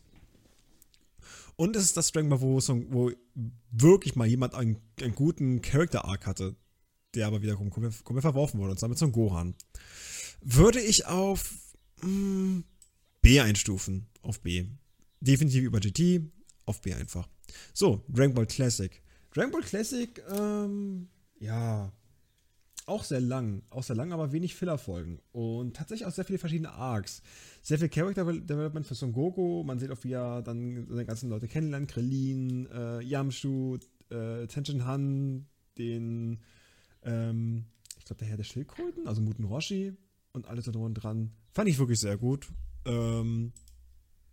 Und 1.57 1.77
es 1.77 1.85
ist 1.85 1.97
das 1.97 2.11
Dragon 2.13 2.31
Ball, 2.31 2.41
wo, 2.41 2.59
wo 2.91 3.13
wirklich 3.71 4.17
mal 4.17 4.27
jemand 4.27 4.55
einen, 4.55 4.79
einen 5.01 5.15
guten 5.15 5.61
Character-Arc 5.61 6.27
hatte, 6.27 6.57
der 7.15 7.27
aber 7.27 7.43
wiederum 7.43 7.71
komplett, 7.71 8.23
verworfen 8.23 8.61
wurde, 8.61 8.73
und 8.73 8.79
zwar 8.79 8.89
mit 8.89 8.99
Son 8.99 9.13
Gohan 9.13 9.55
würde 10.43 10.81
ich 10.81 11.07
auf 11.07 11.55
mh, 12.03 12.63
B 13.23 13.41
einstufen. 13.41 14.07
Auf 14.23 14.41
B. 14.41 14.67
Definitiv 15.21 15.65
über 15.65 15.81
GT, 15.81 16.23
auf 16.67 16.81
B 16.81 16.95
einfach. 16.95 17.29
So, 17.73 18.05
Dragon 18.09 18.35
Ball 18.35 18.47
Classic. 18.47 19.03
Dragon 19.33 19.53
Ball 19.53 19.63
Classic, 19.63 20.23
ähm, 20.31 21.09
ja, 21.39 21.93
auch 22.87 23.05
sehr 23.05 23.21
lang. 23.21 23.63
Auch 23.71 23.83
sehr 23.83 23.95
lang, 23.95 24.13
aber 24.13 24.33
wenig 24.33 24.55
Fillerfolgen. 24.55 25.21
Und 25.33 25.77
tatsächlich 25.77 26.07
auch 26.07 26.13
sehr 26.13 26.25
viele 26.25 26.39
verschiedene 26.39 26.73
Arcs. 26.73 27.23
Sehr 27.63 27.79
viel 27.79 27.89
Character 27.89 28.25
Development 28.25 28.85
für 28.85 28.95
Son 28.95 29.13
Goku. 29.13 29.63
Man 29.63 29.79
sieht 29.79 29.91
auch, 29.93 30.03
wie 30.03 30.13
er 30.13 30.43
dann 30.43 30.87
seine 30.89 31.07
ganzen 31.07 31.31
Leute 31.31 31.47
kennenlernt. 31.47 31.89
Krillin, 31.89 32.67
äh, 32.73 33.01
Yamshu, 33.03 33.79
äh, 34.11 34.47
Tenshin 34.49 34.87
Han, 34.87 35.47
den, 35.79 36.41
ähm, 37.05 37.67
ich 37.99 38.07
glaube, 38.07 38.19
der 38.19 38.29
Herr 38.29 38.37
der 38.37 38.45
Schildkröten, 38.45 39.07
also 39.07 39.21
Muten 39.21 39.45
Roshi, 39.45 39.97
und 40.33 40.47
alles 40.47 40.65
da 40.65 40.73
drum 40.73 40.95
dran. 40.95 41.33
Fand 41.53 41.69
ich 41.69 41.79
wirklich 41.79 42.01
sehr 42.01 42.17
gut. 42.17 42.49
Ähm, 42.85 43.53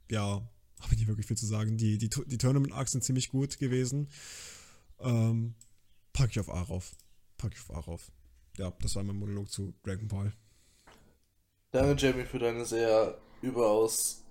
ja, 0.09 0.41
habe 0.79 0.93
ich 0.93 0.99
nicht 0.99 1.07
wirklich 1.07 1.25
viel 1.27 1.37
zu 1.37 1.45
sagen. 1.45 1.77
Die, 1.77 1.97
die, 1.97 2.09
die 2.09 2.37
Tournament-Arcs 2.37 2.91
sind 2.91 3.03
ziemlich 3.03 3.29
gut 3.29 3.57
gewesen. 3.57 4.09
Ähm, 4.99 5.55
pack 6.13 6.31
ich 6.31 6.39
auf 6.39 6.49
A 6.49 6.61
rauf. 6.61 6.95
Pack 7.37 7.53
ich 7.53 7.59
auf 7.61 7.75
A 7.75 7.79
rauf. 7.79 8.11
Ja, 8.57 8.71
das 8.81 8.95
war 8.95 9.03
mein 9.03 9.17
Monolog 9.17 9.51
zu 9.51 9.73
Dragon 9.83 10.07
Ball. 10.07 10.33
Danke, 11.71 11.95
Jamie, 12.01 12.25
für 12.25 12.39
deine 12.39 12.65
sehr 12.65 13.17
überaus 13.41 14.23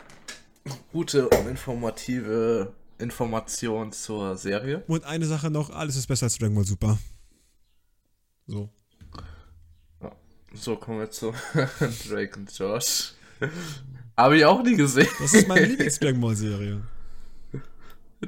gute 0.90 1.28
und 1.28 1.46
informative 1.46 2.74
Information 2.98 3.92
zur 3.92 4.36
Serie. 4.36 4.82
Und 4.88 5.04
eine 5.04 5.26
Sache 5.26 5.50
noch, 5.50 5.70
alles 5.70 5.96
ist 5.96 6.06
besser 6.06 6.24
als 6.24 6.38
Dragon 6.38 6.54
Ball 6.54 6.64
Super. 6.64 6.98
So. 8.46 8.70
So, 10.58 10.76
kommen 10.76 11.00
wir 11.00 11.10
zu 11.10 11.32
Drake 12.08 12.38
und 12.38 12.58
Josh. 12.58 13.12
Habe 14.16 14.38
ich 14.38 14.44
auch 14.44 14.62
nie 14.62 14.76
gesehen. 14.76 15.08
Das 15.18 15.34
ist 15.34 15.48
meine 15.48 15.66
Lieblings-Dragon 15.66 16.20
Ball-Serie. 16.20 16.82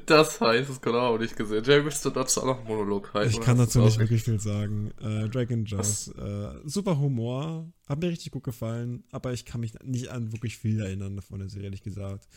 Das 0.05 0.39
heißt, 0.41 0.69
das 0.69 0.81
kann 0.83 0.95
auch 0.95 1.19
nicht 1.19 1.35
gesehen. 1.35 1.65
Jay, 1.65 1.83
willst 1.83 2.05
du 2.05 2.11
dazu 2.11 2.43
auch 2.43 2.47
noch 2.47 2.59
einen 2.59 2.67
Monolog 2.69 3.15
halten? 3.15 3.31
Ich 3.31 3.41
kann 3.41 3.57
dazu 3.57 3.81
nicht 3.81 3.99
wirklich 3.99 4.23
viel 4.23 4.39
sagen. 4.39 4.93
Äh, 5.01 5.29
Dragon 5.31 5.65
Josh, 5.65 6.09
äh, 6.09 6.61
super 6.65 6.99
Humor, 6.99 7.73
hat 7.87 7.99
mir 7.99 8.11
richtig 8.11 8.31
gut 8.33 8.45
gefallen, 8.45 9.05
aber 9.11 9.33
ich 9.33 9.47
kann 9.47 9.61
mich 9.61 9.73
nicht 9.83 10.09
an 10.09 10.31
wirklich 10.33 10.59
viel 10.59 10.81
erinnern 10.81 11.23
von 11.23 11.39
der 11.39 11.49
Serie, 11.49 11.67
ehrlich 11.67 11.83
gesagt. 11.83 12.29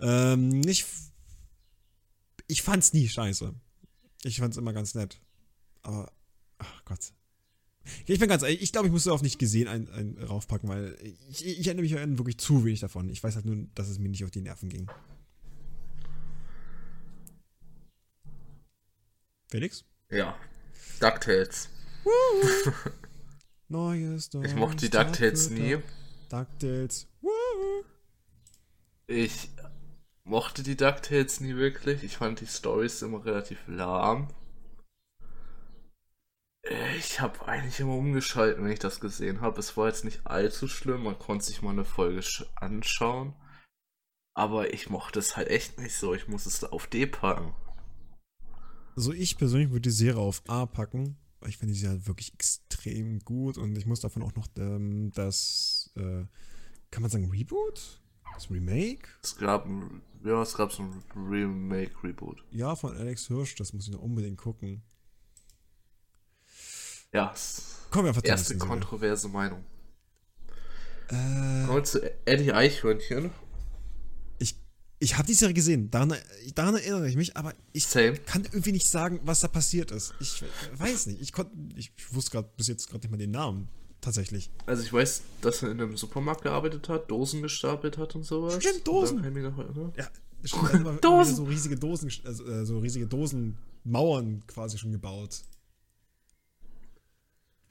Ähm, 0.00 0.48
nicht, 0.48 0.86
ich 2.48 2.62
fand's 2.62 2.94
nie 2.94 3.06
scheiße. 3.06 3.52
Ich 4.24 4.38
fand's 4.38 4.56
immer 4.56 4.72
ganz 4.72 4.94
nett. 4.94 5.20
Aber, 5.82 6.10
ach 6.56 6.84
Gott, 6.86 7.12
Ich 8.06 8.18
bin 8.18 8.28
ganz 8.28 8.42
ehrlich, 8.42 8.62
ich 8.62 8.72
glaube, 8.72 8.86
ich 8.86 8.92
muss 8.92 9.06
auf 9.08 9.22
nicht 9.22 9.38
gesehen 9.38 9.68
ein, 9.68 9.88
ein 9.90 10.16
raufpacken, 10.22 10.68
weil 10.68 10.96
ich, 11.28 11.46
ich 11.46 11.66
erinnere 11.66 11.82
mich 11.82 11.98
an 11.98 12.18
wirklich 12.18 12.38
zu 12.38 12.64
wenig 12.64 12.80
davon. 12.80 13.08
Ich 13.08 13.22
weiß 13.22 13.36
halt 13.36 13.44
nur, 13.44 13.66
dass 13.74 13.88
es 13.88 13.98
mir 13.98 14.08
nicht 14.08 14.24
auf 14.24 14.30
die 14.30 14.40
Nerven 14.40 14.68
ging. 14.68 14.90
Felix? 19.50 19.84
Ja. 20.10 20.36
DuckTales. 21.00 21.68
Neues 23.68 24.30
Ich 24.42 24.54
mochte 24.54 24.76
die 24.76 24.90
DuckTales 24.90 25.50
nie. 25.50 25.78
DuckTales. 26.28 27.06
Ich 29.06 29.50
mochte 30.24 30.62
die 30.62 30.76
DuckTales 30.76 31.40
nie 31.40 31.56
wirklich. 31.56 32.02
Ich 32.02 32.16
fand 32.16 32.40
die 32.40 32.46
Stories 32.46 33.02
immer 33.02 33.24
relativ 33.24 33.58
lahm. 33.66 34.28
Ich 36.98 37.20
habe 37.20 37.46
eigentlich 37.46 37.78
immer 37.80 37.94
umgeschalten, 37.94 38.64
wenn 38.64 38.72
ich 38.72 38.78
das 38.78 38.98
gesehen 38.98 39.42
habe. 39.42 39.60
Es 39.60 39.76
war 39.76 39.88
jetzt 39.88 40.04
nicht 40.04 40.26
allzu 40.26 40.66
schlimm, 40.66 41.02
man 41.02 41.18
konnte 41.18 41.44
sich 41.44 41.60
mal 41.60 41.70
eine 41.70 41.84
Folge 41.84 42.22
anschauen. 42.56 43.34
Aber 44.34 44.72
ich 44.72 44.88
mochte 44.88 45.18
es 45.18 45.36
halt 45.36 45.48
echt 45.48 45.78
nicht 45.78 45.94
so. 45.94 46.14
Ich 46.14 46.26
muss 46.26 46.46
es 46.46 46.64
auf 46.64 46.86
D 46.86 47.06
packen. 47.06 47.54
Also 48.96 49.12
ich 49.12 49.36
persönlich 49.36 49.70
würde 49.70 49.82
die 49.82 49.90
Serie 49.90 50.20
auf 50.20 50.42
A 50.48 50.66
packen. 50.66 51.18
Ich 51.46 51.58
finde 51.58 51.74
sie 51.74 51.86
halt 51.86 52.06
wirklich 52.06 52.32
extrem 52.32 53.18
gut 53.20 53.58
und 53.58 53.76
ich 53.76 53.84
muss 53.84 54.00
davon 54.00 54.22
auch 54.22 54.34
noch 54.34 54.48
ähm, 54.56 55.12
das, 55.12 55.92
äh, 55.96 56.24
kann 56.90 57.02
man 57.02 57.10
sagen, 57.10 57.30
Reboot? 57.30 58.00
Das 58.32 58.50
Remake? 58.50 59.06
Es 59.22 59.36
gab 59.36 59.66
ein, 59.66 60.00
ja, 60.24 60.40
es 60.40 60.56
gab 60.56 60.72
so 60.72 60.82
ein 60.82 61.02
Remake-Reboot. 61.14 62.42
Ja, 62.50 62.74
von 62.74 62.96
Alex 62.96 63.26
Hirsch, 63.26 63.54
das 63.56 63.74
muss 63.74 63.86
ich 63.86 63.92
noch 63.92 64.00
unbedingt 64.00 64.38
gucken. 64.38 64.82
Ja, 67.14 67.32
Kommen 67.90 68.06
wir 68.06 68.08
einfach 68.08 68.24
erste 68.24 68.58
kontroverse 68.58 69.28
Meinung. 69.28 69.64
Äh, 71.08 71.12
Kommen 71.64 71.76
wir 71.76 71.84
zu 71.84 72.00
Eddie 72.26 72.52
Eichhörnchen. 72.52 73.30
Ich, 74.40 74.56
ich 74.98 75.16
habe 75.16 75.24
die 75.28 75.34
Serie 75.34 75.54
gesehen, 75.54 75.92
daran, 75.92 76.16
daran, 76.56 76.74
erinnere 76.74 77.08
ich 77.08 77.14
mich, 77.14 77.36
aber 77.36 77.54
ich 77.72 77.86
Same. 77.86 78.16
kann 78.16 78.42
irgendwie 78.42 78.72
nicht 78.72 78.88
sagen, 78.88 79.20
was 79.22 79.40
da 79.40 79.48
passiert 79.48 79.92
ist. 79.92 80.12
Ich 80.18 80.42
weiß 80.76 81.06
nicht. 81.06 81.20
Ich, 81.20 81.32
konnte, 81.32 81.52
ich, 81.76 81.92
ich 81.96 82.12
wusste 82.12 82.32
gerade 82.32 82.48
bis 82.56 82.66
jetzt 82.66 82.88
gerade 82.88 83.06
nicht 83.06 83.12
mal 83.12 83.16
den 83.16 83.30
Namen. 83.30 83.68
Tatsächlich. 84.00 84.50
Also 84.66 84.82
ich 84.82 84.92
weiß, 84.92 85.22
dass 85.40 85.62
er 85.62 85.70
in 85.70 85.80
einem 85.80 85.96
Supermarkt 85.96 86.42
gearbeitet 86.42 86.88
hat, 86.88 87.08
Dosen 87.10 87.42
gestapelt 87.42 87.96
hat 87.96 88.16
und 88.16 88.24
sowas. 88.24 88.56
Stimmt, 88.56 88.86
Dosen. 88.88 89.18
Noch, 89.18 89.56
ne? 89.56 89.92
Ja, 89.96 90.08
stimmt. 90.42 90.98
Dosen. 91.04 91.36
So 91.36 91.44
riesige 91.44 91.76
Dosen, 91.76 92.10
also, 92.24 92.64
so 92.64 92.80
riesige 92.80 93.06
Dosenmauern 93.06 94.42
quasi 94.48 94.78
schon 94.78 94.90
gebaut. 94.90 95.42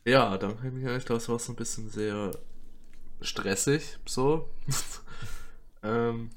Ja, 0.05 0.37
dann 0.37 0.57
kann 0.57 0.77
ich 0.77 0.83
erinnern, 0.83 1.01
das 1.07 1.29
war 1.29 1.39
so 1.39 1.53
ein 1.53 1.55
bisschen 1.55 1.89
sehr 1.89 2.37
stressig, 3.21 3.97
so. 4.05 4.49
ähm, 5.83 6.29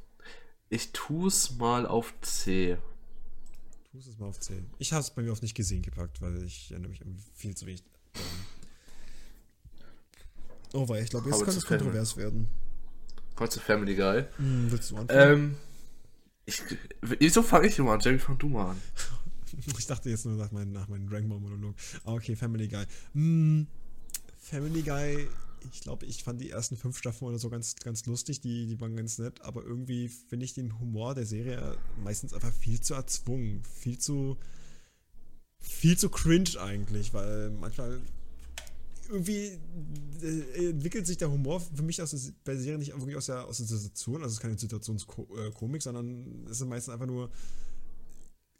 ich 0.68 0.92
tu's 0.92 1.56
mal 1.56 1.86
auf 1.86 2.14
C. 2.20 2.78
Tu's 3.90 4.06
es 4.06 4.18
mal 4.18 4.26
auf 4.26 4.38
C. 4.38 4.62
Ich 4.78 4.92
habe 4.92 5.00
es 5.00 5.10
bei 5.10 5.22
mir 5.22 5.32
auf 5.32 5.42
nicht 5.42 5.54
gesehen 5.54 5.82
gepackt, 5.82 6.22
weil 6.22 6.42
ich 6.44 6.70
erinnere 6.70 6.90
mich 6.90 7.02
viel 7.34 7.56
zu 7.56 7.66
wenig. 7.66 7.82
Oh, 10.72 10.88
weil 10.88 11.02
ich 11.02 11.10
glaube, 11.10 11.30
jetzt 11.30 11.44
kann 11.44 11.56
es 11.56 11.64
kontrovers 11.64 12.16
werden. 12.16 12.48
Kommst 13.34 13.56
du 13.56 13.60
Family 13.60 13.94
Guy? 13.94 14.24
Hm, 14.36 14.70
willst 14.70 14.90
du 14.90 14.96
anfangen? 14.96 15.32
Ähm, 15.32 15.56
ich, 16.44 16.62
wieso 17.02 17.42
fange 17.42 17.66
ich 17.66 17.78
immer 17.78 17.92
an? 17.92 18.00
Jamie, 18.00 18.18
fang 18.18 18.38
du 18.38 18.48
mal 18.48 18.70
an. 18.70 18.82
Ich 19.78 19.86
dachte 19.86 20.10
jetzt 20.10 20.26
nur 20.26 20.36
nach, 20.36 20.52
mein, 20.52 20.72
nach 20.72 20.88
meinem 20.88 21.08
Dragon 21.08 21.28
Ball 21.28 21.40
Monolog. 21.40 21.74
Ah, 22.04 22.14
okay, 22.14 22.36
Family 22.36 22.68
Guy. 22.68 22.84
Hm, 23.12 23.66
Family 24.38 24.82
Guy, 24.82 25.28
ich 25.72 25.80
glaube, 25.80 26.06
ich 26.06 26.22
fand 26.22 26.40
die 26.40 26.50
ersten 26.50 26.76
fünf 26.76 26.98
Staffeln 26.98 27.28
oder 27.28 27.38
so 27.38 27.50
ganz, 27.50 27.76
ganz 27.76 28.06
lustig, 28.06 28.40
die, 28.40 28.66
die 28.66 28.80
waren 28.80 28.96
ganz 28.96 29.18
nett, 29.18 29.40
aber 29.42 29.64
irgendwie 29.64 30.08
finde 30.08 30.44
ich 30.44 30.54
den 30.54 30.78
Humor 30.78 31.14
der 31.14 31.26
Serie 31.26 31.76
meistens 32.02 32.32
einfach 32.32 32.52
viel 32.52 32.80
zu 32.80 32.94
erzwungen, 32.94 33.62
viel 33.64 33.98
zu, 33.98 34.36
viel 35.58 35.98
zu 35.98 36.10
cringe 36.10 36.60
eigentlich, 36.60 37.12
weil 37.12 37.50
manchmal 37.50 38.00
irgendwie 39.08 39.58
äh, 40.22 40.70
entwickelt 40.70 41.06
sich 41.06 41.16
der 41.16 41.30
Humor 41.30 41.60
für 41.60 41.82
mich 41.82 42.02
aus 42.02 42.10
der 42.10 42.58
Serie 42.58 42.78
nicht 42.78 42.92
wirklich 42.96 43.16
aus 43.16 43.26
der, 43.26 43.44
aus 43.44 43.58
der 43.58 43.66
Situation, 43.66 44.16
also 44.16 44.26
es 44.26 44.32
ist 44.34 44.40
keine 44.40 44.58
Situationskomik, 44.58 45.82
sondern 45.82 46.46
es 46.46 46.60
ist 46.60 46.66
meistens 46.66 46.92
einfach 46.92 47.06
nur 47.06 47.30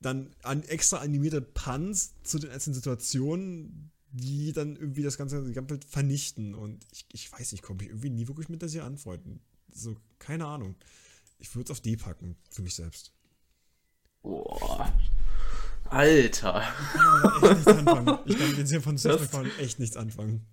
dann 0.01 0.35
an 0.43 0.63
extra 0.65 0.99
animierte 0.99 1.41
Puns 1.41 2.15
zu 2.23 2.39
den 2.39 2.51
einzelnen 2.51 2.75
Situationen, 2.75 3.93
die 4.11 4.53
dann 4.53 4.77
irgendwie 4.77 5.03
das 5.03 5.19
ganze, 5.19 5.55
Welt 5.55 5.85
vernichten. 5.85 6.55
Und 6.55 6.87
ich, 6.93 7.07
ich 7.13 7.33
weiß, 7.33 7.53
ich 7.53 7.63
komme 7.63 7.79
mich 7.79 7.89
irgendwie 7.89 8.11
nie 8.11 8.29
wirklich 8.29 8.49
mit 8.49 8.63
der 8.63 8.69
Serie 8.69 8.87
anfreunden. 8.87 9.41
So, 9.73 9.97
keine 10.19 10.47
Ahnung. 10.47 10.77
Ich 11.39 11.55
würde 11.55 11.65
es 11.65 11.71
auf 11.71 11.81
D 11.81 11.97
packen, 11.97 12.37
für 12.51 12.63
mich 12.63 12.75
selbst. 12.75 13.13
Boah. 14.23 14.93
Alter. 15.85 16.63
Ich 16.67 17.41
kann 17.41 17.43
echt 17.43 17.57
nichts 17.57 17.67
anfangen. 17.67 18.19
Ich 18.27 18.39
kann 18.39 18.49
mit 18.49 18.59
den 18.59 18.67
Serien 18.67 18.83
von 18.83 18.99
Seth 18.99 19.21
echt 19.59 19.79
nichts 19.79 19.97
anfangen. 19.97 20.47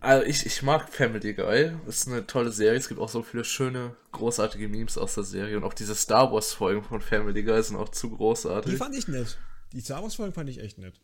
Also 0.00 0.26
ich, 0.26 0.46
ich 0.46 0.62
mag 0.62 0.88
Family 0.88 1.34
Guy. 1.34 1.72
Das 1.86 1.98
ist 1.98 2.08
eine 2.08 2.26
tolle 2.26 2.52
Serie. 2.52 2.78
Es 2.78 2.88
gibt 2.88 3.00
auch 3.00 3.08
so 3.08 3.22
viele 3.22 3.44
schöne, 3.44 3.96
großartige 4.12 4.68
Memes 4.68 4.96
aus 4.96 5.14
der 5.14 5.24
Serie. 5.24 5.56
Und 5.56 5.64
auch 5.64 5.74
diese 5.74 5.94
Star 5.94 6.32
Wars-Folgen 6.32 6.84
von 6.84 7.00
Family 7.00 7.42
Guy 7.42 7.62
sind 7.62 7.76
auch 7.76 7.88
zu 7.88 8.10
großartig. 8.10 8.72
Die 8.72 8.78
fand 8.78 8.96
ich 8.96 9.08
nett. 9.08 9.38
Die 9.72 9.80
Star 9.80 10.02
Wars-Folgen 10.02 10.32
fand 10.32 10.50
ich 10.50 10.60
echt 10.60 10.78
nett. 10.78 11.00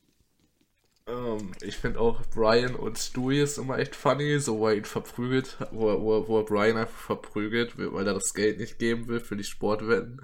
Ähm, 1.07 1.53
ich 1.61 1.77
finde 1.77 2.01
auch 2.01 2.23
Brian 2.35 2.75
und 2.75 2.99
Stewie 2.99 3.43
ist 3.43 3.59
immer 3.59 3.79
echt 3.79 3.95
funny, 3.95 4.39
so 4.39 4.59
wo 4.59 4.69
er 4.69 4.77
ihn 4.77 4.85
verprügelt, 4.85 5.59
wo 5.71 5.91
er, 5.91 6.01
wo, 6.01 6.17
er, 6.17 6.29
wo 6.29 6.39
er 6.39 6.45
Brian 6.45 6.77
einfach 6.79 6.99
verprügelt, 6.99 7.77
weil 7.77 8.07
er 8.07 8.15
das 8.15 8.33
Geld 8.33 8.59
nicht 8.59 8.79
geben 8.79 9.07
will 9.09 9.21
für 9.21 9.37
die 9.37 9.45
Sportwetten. 9.45 10.23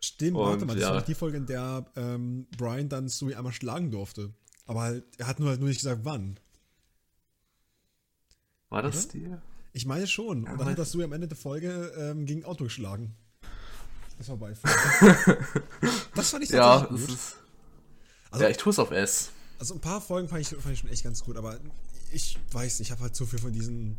Stimmt, 0.00 0.36
und, 0.36 0.44
warte 0.44 0.64
mal, 0.66 0.74
das 0.74 0.82
ja. 0.82 0.94
war 0.94 1.02
die 1.02 1.14
Folge, 1.14 1.38
in 1.38 1.46
der 1.46 1.84
ähm, 1.96 2.46
Brian 2.56 2.88
dann 2.88 3.08
Stewie 3.08 3.34
einmal 3.34 3.52
schlagen 3.52 3.90
durfte. 3.90 4.32
Aber 4.66 4.82
halt, 4.82 5.04
er 5.18 5.26
hat 5.26 5.40
nur 5.40 5.48
halt 5.48 5.58
nur 5.58 5.68
nicht 5.68 5.80
gesagt, 5.80 6.02
wann. 6.04 6.38
War 8.70 8.82
das 8.82 9.06
Oder? 9.06 9.12
die? 9.14 9.36
Ich 9.72 9.86
meine 9.86 10.06
schon. 10.06 10.44
Ja, 10.44 10.52
und 10.52 10.58
dann 10.58 10.68
hat 10.70 10.78
das 10.78 10.88
Stewie 10.88 11.04
am 11.04 11.12
Ende 11.12 11.28
der 11.28 11.36
Folge 11.36 11.92
ähm, 11.96 12.24
gegen 12.24 12.44
Auto 12.44 12.64
geschlagen. 12.64 13.14
Das 14.18 14.28
war 14.28 14.36
bei. 14.36 14.52
das 16.14 16.30
fand 16.30 16.44
ich 16.44 16.50
ja, 16.50 16.84
gut. 16.84 17.00
Ist, 17.00 17.36
also, 18.30 18.44
ja, 18.44 18.50
ich 18.50 18.56
tue 18.56 18.70
es 18.70 18.78
auf 18.78 18.90
S. 18.90 19.30
Also 19.58 19.74
ein 19.74 19.80
paar 19.80 20.00
Folgen 20.00 20.28
fand 20.28 20.40
ich, 20.40 20.48
fand 20.48 20.72
ich 20.72 20.80
schon 20.80 20.90
echt 20.90 21.04
ganz 21.04 21.24
gut, 21.24 21.36
aber 21.36 21.58
ich 22.12 22.38
weiß 22.52 22.78
nicht, 22.78 22.88
ich 22.88 22.92
habe 22.92 23.02
halt 23.02 23.14
zu 23.14 23.26
viel 23.26 23.38
von 23.38 23.52
diesen, 23.52 23.98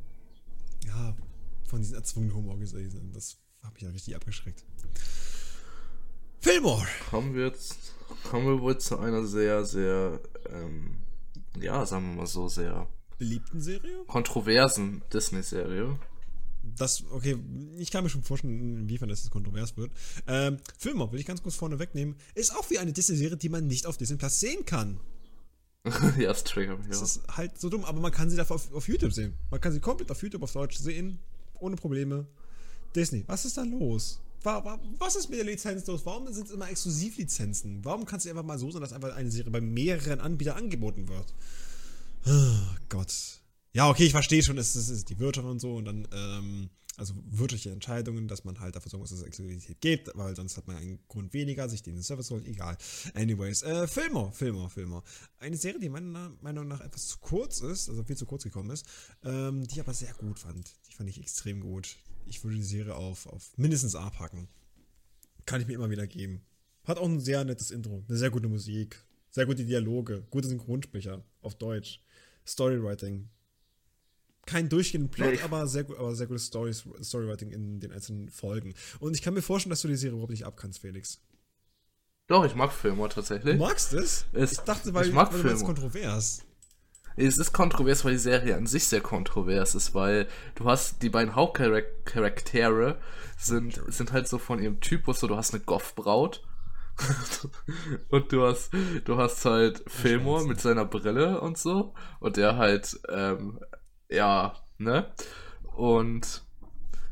ja, 0.85 1.15
von 1.65 1.79
diesen 1.79 1.95
erzwungenen 1.95 2.35
Humor 2.35 2.57
gesehen. 2.57 3.11
Das 3.13 3.37
hat 3.63 3.73
mich 3.73 3.83
ja 3.83 3.89
richtig 3.89 4.15
abgeschreckt. 4.15 4.63
Fillmore! 6.39 6.87
Kommen 7.09 7.35
wir 7.35 7.47
jetzt, 7.47 7.93
kommen 8.29 8.47
wir 8.47 8.61
wohl 8.61 8.77
zu 8.77 8.97
einer 8.97 9.25
sehr, 9.25 9.63
sehr, 9.65 10.19
ähm, 10.49 10.97
ja, 11.59 11.85
sagen 11.85 12.09
wir 12.11 12.21
mal 12.21 12.27
so, 12.27 12.47
sehr 12.47 12.87
beliebten 13.21 13.61
Serie? 13.61 14.03
Kontroversen 14.07 15.03
Disney-Serie. 15.13 15.95
Das, 16.63 17.03
okay, 17.11 17.37
ich 17.77 17.91
kann 17.91 18.03
mir 18.03 18.09
schon 18.09 18.23
vorstellen, 18.23 18.79
inwiefern 18.79 19.09
das 19.09 19.29
kontrovers 19.29 19.77
wird. 19.77 19.91
Ähm, 20.25 20.57
Fillmore, 20.79 21.11
will 21.11 21.19
ich 21.19 21.27
ganz 21.27 21.43
kurz 21.43 21.55
vorne 21.55 21.77
wegnehmen, 21.77 22.15
ist 22.33 22.55
auch 22.55 22.67
wie 22.71 22.79
eine 22.79 22.93
Disney-Serie, 22.93 23.37
die 23.37 23.49
man 23.49 23.67
nicht 23.67 23.85
auf 23.85 23.97
Disney 23.97 24.17
Plus 24.17 24.39
sehen 24.39 24.65
kann. 24.65 24.99
ja, 26.17 26.29
das 26.29 26.43
triggert 26.43 26.79
mich. 26.79 26.87
Das 26.87 27.01
ist 27.03 27.21
halt 27.27 27.59
so 27.59 27.69
dumm, 27.69 27.85
aber 27.85 27.99
man 27.99 28.11
kann 28.11 28.27
sie 28.31 28.37
dafür 28.37 28.55
auf, 28.55 28.73
auf, 28.73 28.87
YouTube 28.87 29.13
sehen. 29.13 29.33
Man 29.51 29.61
kann 29.61 29.71
sie 29.71 29.79
komplett 29.79 30.09
auf 30.09 30.21
YouTube 30.23 30.41
auf 30.41 30.53
Deutsch 30.53 30.77
sehen, 30.77 31.19
ohne 31.59 31.75
Probleme. 31.75 32.25
Disney, 32.95 33.23
was 33.27 33.45
ist 33.45 33.57
da 33.57 33.63
los? 33.63 34.19
Was 34.43 35.15
ist 35.15 35.29
mit 35.29 35.37
der 35.37 35.45
Lizenz 35.45 35.85
los? 35.85 36.03
Warum 36.07 36.31
sind 36.33 36.47
es 36.47 36.51
immer 36.51 36.67
Exklusivlizenzen? 36.71 37.85
Warum 37.85 38.05
kann 38.05 38.17
es 38.17 38.25
einfach 38.25 38.43
mal 38.43 38.57
so 38.57 38.71
sein, 38.71 38.81
dass 38.81 38.93
einfach 38.93 39.15
eine 39.15 39.29
Serie 39.29 39.51
bei 39.51 39.61
mehreren 39.61 40.19
Anbietern 40.19 40.57
angeboten 40.57 41.07
wird? 41.07 41.35
Oh 42.25 42.75
Gott. 42.89 43.41
Ja, 43.73 43.89
okay, 43.89 44.05
ich 44.05 44.11
verstehe 44.11 44.43
schon, 44.43 44.57
es 44.57 44.75
ist, 44.75 44.89
es 44.89 44.97
ist 44.97 45.09
die 45.09 45.19
Wirtschaft 45.19 45.47
und 45.47 45.59
so 45.59 45.75
und 45.75 45.85
dann, 45.85 46.07
ähm, 46.13 46.69
also 46.97 47.13
wirtschaftliche 47.25 47.71
Entscheidungen, 47.71 48.27
dass 48.27 48.43
man 48.43 48.59
halt 48.59 48.75
dafür 48.75 48.89
sorgen 48.91 49.01
muss, 49.01 49.11
dass 49.11 49.19
es 49.19 49.25
Exklusivität 49.25 49.79
gibt, 49.79 50.11
weil 50.13 50.35
sonst 50.35 50.57
hat 50.57 50.67
man 50.67 50.75
einen 50.75 50.99
Grund 51.07 51.33
weniger, 51.33 51.69
sich 51.69 51.81
den 51.81 52.03
Service 52.03 52.29
holen, 52.29 52.45
egal. 52.45 52.77
Anyways, 53.13 53.63
äh, 53.63 53.87
Filmer, 53.87 54.31
Filmer, 54.33 54.69
Filmer. 54.69 55.03
Eine 55.39 55.55
Serie, 55.57 55.79
die 55.79 55.89
meiner 55.89 56.31
Meinung 56.41 56.67
nach 56.67 56.81
etwas 56.81 57.07
zu 57.07 57.17
kurz 57.19 57.61
ist, 57.61 57.89
also 57.89 58.03
viel 58.03 58.17
zu 58.17 58.25
kurz 58.25 58.43
gekommen 58.43 58.69
ist, 58.71 58.85
ähm, 59.23 59.65
die 59.65 59.75
ich 59.75 59.79
aber 59.79 59.93
sehr 59.93 60.13
gut 60.13 60.37
fand. 60.37 60.69
Die 60.89 60.93
fand 60.93 61.09
ich 61.09 61.19
extrem 61.19 61.61
gut. 61.61 61.95
Ich 62.25 62.43
würde 62.43 62.57
die 62.57 62.63
Serie 62.63 62.95
auf, 62.95 63.25
auf 63.27 63.57
mindestens 63.57 63.95
A 63.95 64.09
packen. 64.09 64.47
Kann 65.45 65.61
ich 65.61 65.67
mir 65.67 65.73
immer 65.73 65.89
wieder 65.89 66.05
geben. 66.05 66.41
Hat 66.83 66.97
auch 66.97 67.07
ein 67.07 67.19
sehr 67.19 67.43
nettes 67.45 67.71
Intro, 67.71 68.03
eine 68.07 68.17
sehr 68.17 68.31
gute 68.31 68.47
Musik, 68.47 69.03
sehr 69.29 69.45
gute 69.45 69.65
Dialoge, 69.65 70.25
gute 70.29 70.49
Synchronsprecher 70.49 71.23
auf 71.41 71.55
Deutsch, 71.55 72.01
Storywriting, 72.45 73.29
kein 74.45 74.69
durchgehenden 74.69 75.11
Plot, 75.11 75.33
nee. 75.33 75.41
aber 75.41 75.67
sehr, 75.67 75.85
aber 75.89 76.15
sehr 76.15 76.27
gutes 76.27 76.47
Storywriting 76.47 77.51
in 77.51 77.79
den 77.79 77.91
einzelnen 77.91 78.29
Folgen. 78.29 78.73
Und 78.99 79.15
ich 79.15 79.21
kann 79.21 79.33
mir 79.33 79.41
vorstellen, 79.41 79.71
dass 79.71 79.81
du 79.81 79.87
die 79.87 79.95
Serie 79.95 80.13
überhaupt 80.13 80.31
nicht 80.31 80.45
abkannst, 80.45 80.79
Felix. 80.79 81.19
Doch, 82.27 82.45
ich 82.45 82.55
mag 82.55 82.71
Filme 82.71 83.07
tatsächlich. 83.09 83.55
Du 83.55 83.59
magst 83.59 83.93
es? 83.93 84.25
es 84.33 84.53
ich 84.53 84.59
dachte, 84.59 84.93
weil, 84.93 85.07
ich 85.07 85.13
mag 85.13 85.33
weil 85.33 85.41
Filme. 85.41 85.63
kontrovers. 85.63 86.43
Es 87.17 87.37
ist 87.37 87.51
kontrovers, 87.51 88.05
weil 88.05 88.13
die 88.13 88.19
Serie 88.19 88.55
an 88.55 88.67
sich 88.67 88.87
sehr 88.87 89.01
kontrovers 89.01 89.75
ist, 89.75 89.93
weil 89.93 90.27
du 90.55 90.65
hast 90.65 91.03
die 91.03 91.09
beiden 91.09 91.35
Hauptcharaktere 91.35 92.97
sind, 93.37 93.81
sind 93.87 94.13
halt 94.13 94.29
so 94.29 94.37
von 94.37 94.61
ihrem 94.61 94.79
Typus, 94.79 95.19
so 95.19 95.27
du 95.27 95.35
hast 95.35 95.53
eine 95.53 95.61
Goff-Braut 95.61 96.41
und 98.09 98.31
du 98.31 98.45
hast, 98.45 98.71
du 99.05 99.17
hast 99.17 99.45
halt 99.45 99.83
Fillmore 99.87 100.45
mit 100.45 100.61
seiner 100.61 100.85
Brille 100.85 101.41
und 101.41 101.57
so 101.57 101.93
und 102.19 102.37
der 102.37 102.57
halt, 102.57 102.99
ähm, 103.09 103.59
ja, 104.09 104.55
ne? 104.77 105.11
Und 105.75 106.43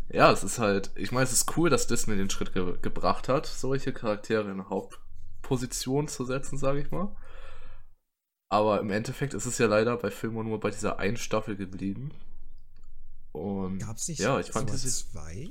ja, 0.09 0.31
es 0.31 0.43
ist 0.43 0.59
halt, 0.59 0.91
ich 0.95 1.11
meine, 1.11 1.23
es 1.23 1.31
ist 1.31 1.55
cool, 1.57 1.69
dass 1.69 1.87
Disney 1.87 2.15
den 2.15 2.29
Schritt 2.29 2.53
ge 2.53 2.77
gebracht 2.81 3.29
hat, 3.29 3.45
solche 3.45 3.93
Charaktere 3.93 4.49
in 4.49 4.69
Hauptposition 4.69 6.07
zu 6.07 6.25
setzen, 6.25 6.57
sage 6.57 6.81
ich 6.81 6.91
mal. 6.91 7.15
Aber 8.49 8.79
im 8.79 8.89
Endeffekt 8.89 9.35
ist 9.35 9.45
es 9.45 9.59
ja 9.59 9.67
leider 9.67 9.95
bei 9.97 10.09
Filmen 10.09 10.47
nur 10.47 10.59
bei 10.59 10.71
dieser 10.71 10.97
einen 10.97 11.17
Staffel 11.17 11.55
geblieben. 11.55 12.11
Und 13.31 13.77
Gab's 13.79 14.07
nicht 14.07 14.19
ja, 14.19 14.39
ich 14.39 14.51
fand 14.51 14.71
diese 14.71 14.89
zwei? 14.89 15.49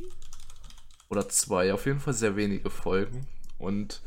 oder 1.09 1.29
zwei, 1.29 1.73
auf 1.73 1.87
jeden 1.87 2.01
Fall 2.01 2.15
sehr 2.15 2.35
wenige 2.35 2.71
Folgen. 2.71 3.27
Und 3.59 4.03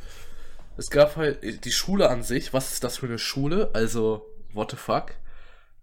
es 0.77 0.89
gab 0.89 1.15
halt 1.17 1.65
die 1.65 1.71
Schule 1.71 2.09
an 2.09 2.23
sich. 2.23 2.53
Was 2.53 2.73
ist 2.73 2.83
das 2.83 2.97
für 2.97 3.07
eine 3.07 3.19
Schule? 3.19 3.69
Also, 3.73 4.25
what 4.53 4.71
the 4.71 4.77
fuck? 4.77 5.13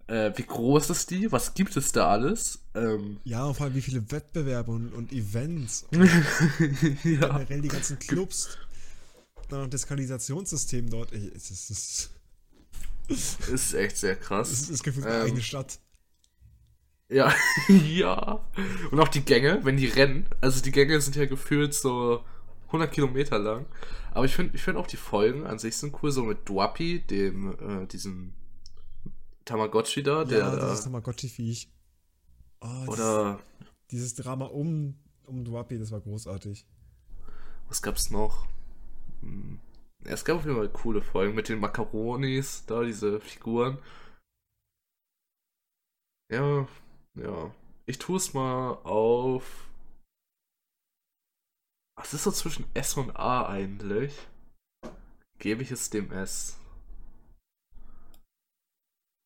Äh, 0.07 0.33
wie 0.37 0.45
groß 0.47 0.91
ist 0.91 1.11
die? 1.11 1.31
Was 1.33 1.55
gibt 1.55 1.77
es 1.77 1.93
da 1.93 2.09
alles? 2.11 2.61
Ähm, 2.75 3.21
Ja, 3.25 3.45
und 3.45 3.55
vor 3.55 3.67
allem 3.67 3.75
wie 3.75 3.83
viele 3.83 4.11
Wettbewerbe 4.11 4.71
und, 4.73 4.93
und 4.95 5.13
Events 5.13 5.87
und 5.93 6.09
ja. 7.05 7.29
generell 7.29 7.61
die 7.61 7.69
ganzen 7.69 7.99
Clubs. 7.99 8.57
Dann 9.49 9.63
noch 9.63 9.69
das 9.71 9.87
Kanalisationssystem 9.87 10.91
dort. 10.91 11.13
Ey, 11.13 11.31
es 11.35 11.51
ist, 11.51 11.71
es 11.71 12.11
ist, 13.09 13.49
Ist 13.49 13.75
echt 13.75 13.97
sehr 13.99 14.19
es 14.19 14.21
krass. 14.21 14.51
ist, 14.51 14.71
ist 14.71 14.83
gefühlt 14.83 15.07
Ähm, 15.07 15.33
eine 15.33 15.43
Stadt. 15.43 15.81
Ja, 17.11 17.35
ja. 17.69 18.45
Und 18.91 19.01
auch 19.01 19.09
die 19.09 19.25
Gänge, 19.25 19.61
wenn 19.65 19.77
die 19.77 19.87
rennen. 19.87 20.27
Also 20.41 20.61
die 20.63 20.73
Gänge 20.73 21.01
sind 21.01 21.17
ja 21.17 21.25
gefühlt 21.27 21.75
so 21.75 22.23
100 22.69 22.93
Kilometer 22.93 23.39
lang. 23.39 23.67
Aber 24.13 24.25
ich 24.25 24.35
finde 24.35 24.55
ich 24.55 24.63
find 24.63 24.77
auch 24.77 24.87
die 24.87 24.97
Folgen 24.97 25.47
an 25.47 25.59
sich 25.59 25.77
sind 25.77 25.95
cool, 26.03 26.11
so 26.11 26.23
mit 26.23 26.49
Dwapi, 26.49 27.01
dem, 27.01 27.57
äh, 27.61 27.87
diesem 27.87 28.35
Tamagotchi 29.45 30.03
da, 30.03 30.25
der 30.25 30.39
Ja, 30.39 30.57
dieses 30.57 30.83
Tamagotchi-Viech. 30.85 31.69
Oh, 32.61 32.67
dieses, 32.83 32.89
oder 32.89 33.39
dieses 33.91 34.15
Drama 34.15 34.47
um, 34.47 34.99
um 35.27 35.45
Dwapi, 35.45 35.79
das 35.79 35.91
war 35.91 36.01
großartig. 36.01 36.67
was 37.69 37.83
gab's 37.83 38.11
noch? 38.11 38.47
Hm. 39.21 39.61
Ja, 40.05 40.13
Es 40.13 40.25
gab 40.25 40.37
auf 40.37 40.45
jeden 40.45 40.57
Fall 40.57 40.69
coole 40.69 41.03
Folgen 41.03 41.35
mit 41.35 41.49
den 41.49 41.61
Macaronis, 41.61 42.65
da 42.67 42.83
diese 42.83 43.21
Figuren. 43.21 43.79
Ja, 46.31 46.69
ja. 47.15 47.55
Ich 47.87 47.99
tue 47.99 48.17
es 48.19 48.35
mal 48.35 48.73
auf. 48.85 49.68
Was 51.99 52.15
ist 52.15 52.23
so 52.23 52.31
zwischen 52.31 52.65
S 52.75 52.97
und 52.97 53.11
A 53.17 53.49
eigentlich? 53.49 54.15
Gebe 55.39 55.63
ich 55.63 55.73
es 55.73 55.91
dem 55.91 56.13
S. 56.13 56.57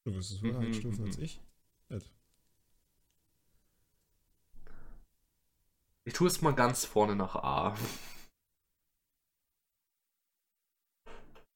Du 0.05 0.15
wirst 0.15 0.33
es 0.33 0.41
höher 0.41 0.59
Mhm, 0.59 0.67
einstufen 0.67 1.05
als 1.05 1.19
mhm. 1.19 1.23
ich. 1.23 1.41
Nett. 1.91 2.11
Ich 6.05 6.15
tue 6.15 6.27
es 6.29 6.41
mal 6.41 6.55
ganz 6.55 6.87
vorne 6.87 7.15
nach 7.15 7.37
A. 7.37 7.77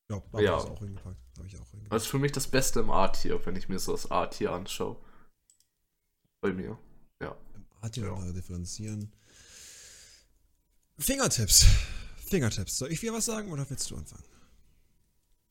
Ja, 0.08 0.16
hab 0.16 0.40
Ja. 0.40 0.58
ich 0.58 0.64
auch 0.70 0.78
hingepackt. 0.78 1.18
Habe 1.38 1.46
ich 1.48 1.58
auch 1.58 1.70
hingepackt. 1.70 1.92
Das 1.92 2.02
ist 2.04 2.08
für 2.08 2.18
mich 2.18 2.32
das 2.32 2.46
Beste 2.48 2.80
im 2.80 2.90
A-Tier, 2.90 3.44
wenn 3.46 3.56
ich 3.56 3.68
mir 3.68 3.78
so 3.78 3.92
das 3.92 4.10
A-Tier 4.10 4.52
anschaue. 4.52 4.96
Bei 6.42 6.52
mir. 6.52 6.78
Ja 7.20 7.36
Ja. 7.96 8.12
mal 8.12 8.32
differenzieren. 8.32 9.12
Fingertips. 10.98 11.66
Fingertips. 12.26 12.78
Soll 12.78 12.90
ich 12.90 13.02
wieder 13.02 13.12
was 13.12 13.26
sagen 13.26 13.50
oder 13.50 13.68
willst 13.68 13.90
du 13.90 13.96
anfangen? 13.96 14.24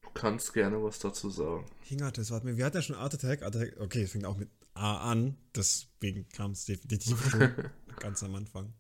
Du 0.02 0.10
kannst 0.14 0.54
gerne 0.54 0.82
was 0.82 1.00
dazu 1.00 1.30
sagen. 1.30 1.66
Fingertips, 1.82 2.32
warte 2.32 2.46
mal, 2.46 2.58
wir 2.58 2.66
hatten 2.66 2.78
ja 2.78 2.82
schon 2.82 2.96
Art 2.96 3.14
Attack. 3.14 3.44
Art 3.44 3.56
Attack, 3.56 3.80
okay, 3.80 4.04
es 4.04 4.12
fängt 4.12 4.26
auch 4.26 4.38
mit 4.38 4.50
A 4.74 5.12
an, 5.12 5.38
deswegen 5.56 6.28
kam 6.30 6.52
es 6.52 6.66
definitiv 6.66 7.30
schon 7.30 7.54
ganz 8.00 8.24
am 8.24 8.36
Anfang. 8.36 8.74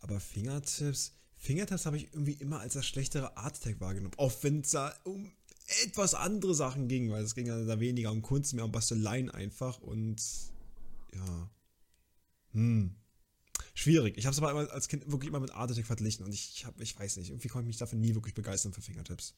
Aber 0.00 0.20
Fingertips, 0.20 1.14
Fingertips 1.36 1.86
habe 1.86 1.96
ich 1.96 2.12
irgendwie 2.12 2.32
immer 2.32 2.60
als 2.60 2.74
das 2.74 2.86
schlechtere 2.86 3.36
Art 3.36 3.56
Attack 3.56 3.80
wahrgenommen. 3.80 4.14
Auch 4.16 4.32
wenn 4.42 4.60
es 4.60 4.70
da 4.70 4.94
um 5.04 5.32
etwas 5.84 6.14
andere 6.14 6.54
Sachen 6.54 6.88
ging, 6.88 7.10
weil 7.10 7.22
es 7.22 7.34
ging 7.34 7.46
ja 7.46 7.58
da 7.64 7.78
weniger 7.78 8.10
um 8.10 8.22
Kunst, 8.22 8.52
mehr 8.52 8.64
um 8.64 8.72
Basteleien 8.72 9.30
einfach 9.30 9.78
und 9.78 10.20
ja. 11.14 11.50
Hm. 12.52 12.97
Schwierig. 13.78 14.18
Ich 14.18 14.26
habe 14.26 14.32
es 14.32 14.42
aber 14.42 14.50
immer 14.50 14.68
als 14.72 14.88
Kind 14.88 15.08
wirklich 15.08 15.28
immer 15.28 15.38
mit 15.38 15.54
Art 15.54 15.70
Attack 15.70 15.86
verglichen 15.86 16.26
und 16.26 16.32
ich, 16.32 16.50
ich, 16.52 16.66
hab, 16.66 16.80
ich 16.80 16.98
weiß 16.98 17.16
nicht, 17.18 17.30
irgendwie 17.30 17.46
konnte 17.46 17.62
ich 17.62 17.68
mich 17.68 17.76
dafür 17.76 17.96
nie 17.96 18.12
wirklich 18.12 18.34
begeistern 18.34 18.72
für 18.72 18.82
Fingertips. 18.82 19.34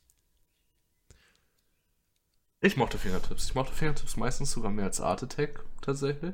Ich 2.63 2.79
mochte 2.79 2.97
Fingertips. 2.97 3.45
Ich 3.45 3.55
mochte 3.55 3.75
Fingertips 3.75 4.17
meistens 4.17 4.51
sogar 4.53 4.71
mehr 4.71 4.87
als 4.87 4.99
Art 4.99 5.23
Attack, 5.23 5.63
tatsächlich. 5.83 6.33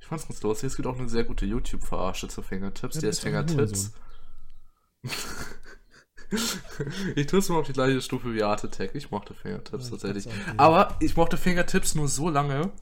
Ich 0.00 0.06
fand's 0.06 0.26
ganz 0.26 0.40
lustig. 0.40 0.68
Es 0.68 0.76
gibt 0.76 0.88
auch 0.88 0.98
eine 0.98 1.10
sehr 1.10 1.24
gute 1.24 1.44
YouTube-Verarsche 1.44 2.28
zu 2.28 2.40
Fingertips. 2.40 2.94
Ja, 2.94 3.00
die 3.02 3.06
heißt 3.08 3.20
Fingertips. 3.20 3.92
ich 7.14 7.26
tue 7.26 7.40
es 7.40 7.48
mal 7.50 7.58
auf 7.58 7.66
die 7.66 7.74
gleiche 7.74 8.00
Stufe 8.00 8.32
wie 8.32 8.42
Art 8.42 8.64
Attack. 8.64 8.94
Ich 8.94 9.10
mochte 9.10 9.34
Fingertips 9.34 9.90
Ja, 9.90 9.94
ich 9.96 10.00
tatsächlich. 10.00 10.34
Aber 10.56 10.96
ich 11.00 11.14
mochte 11.14 11.36
Fingertips 11.36 11.94
nur 11.94 12.08
so 12.08 12.30
lange, 12.30 12.72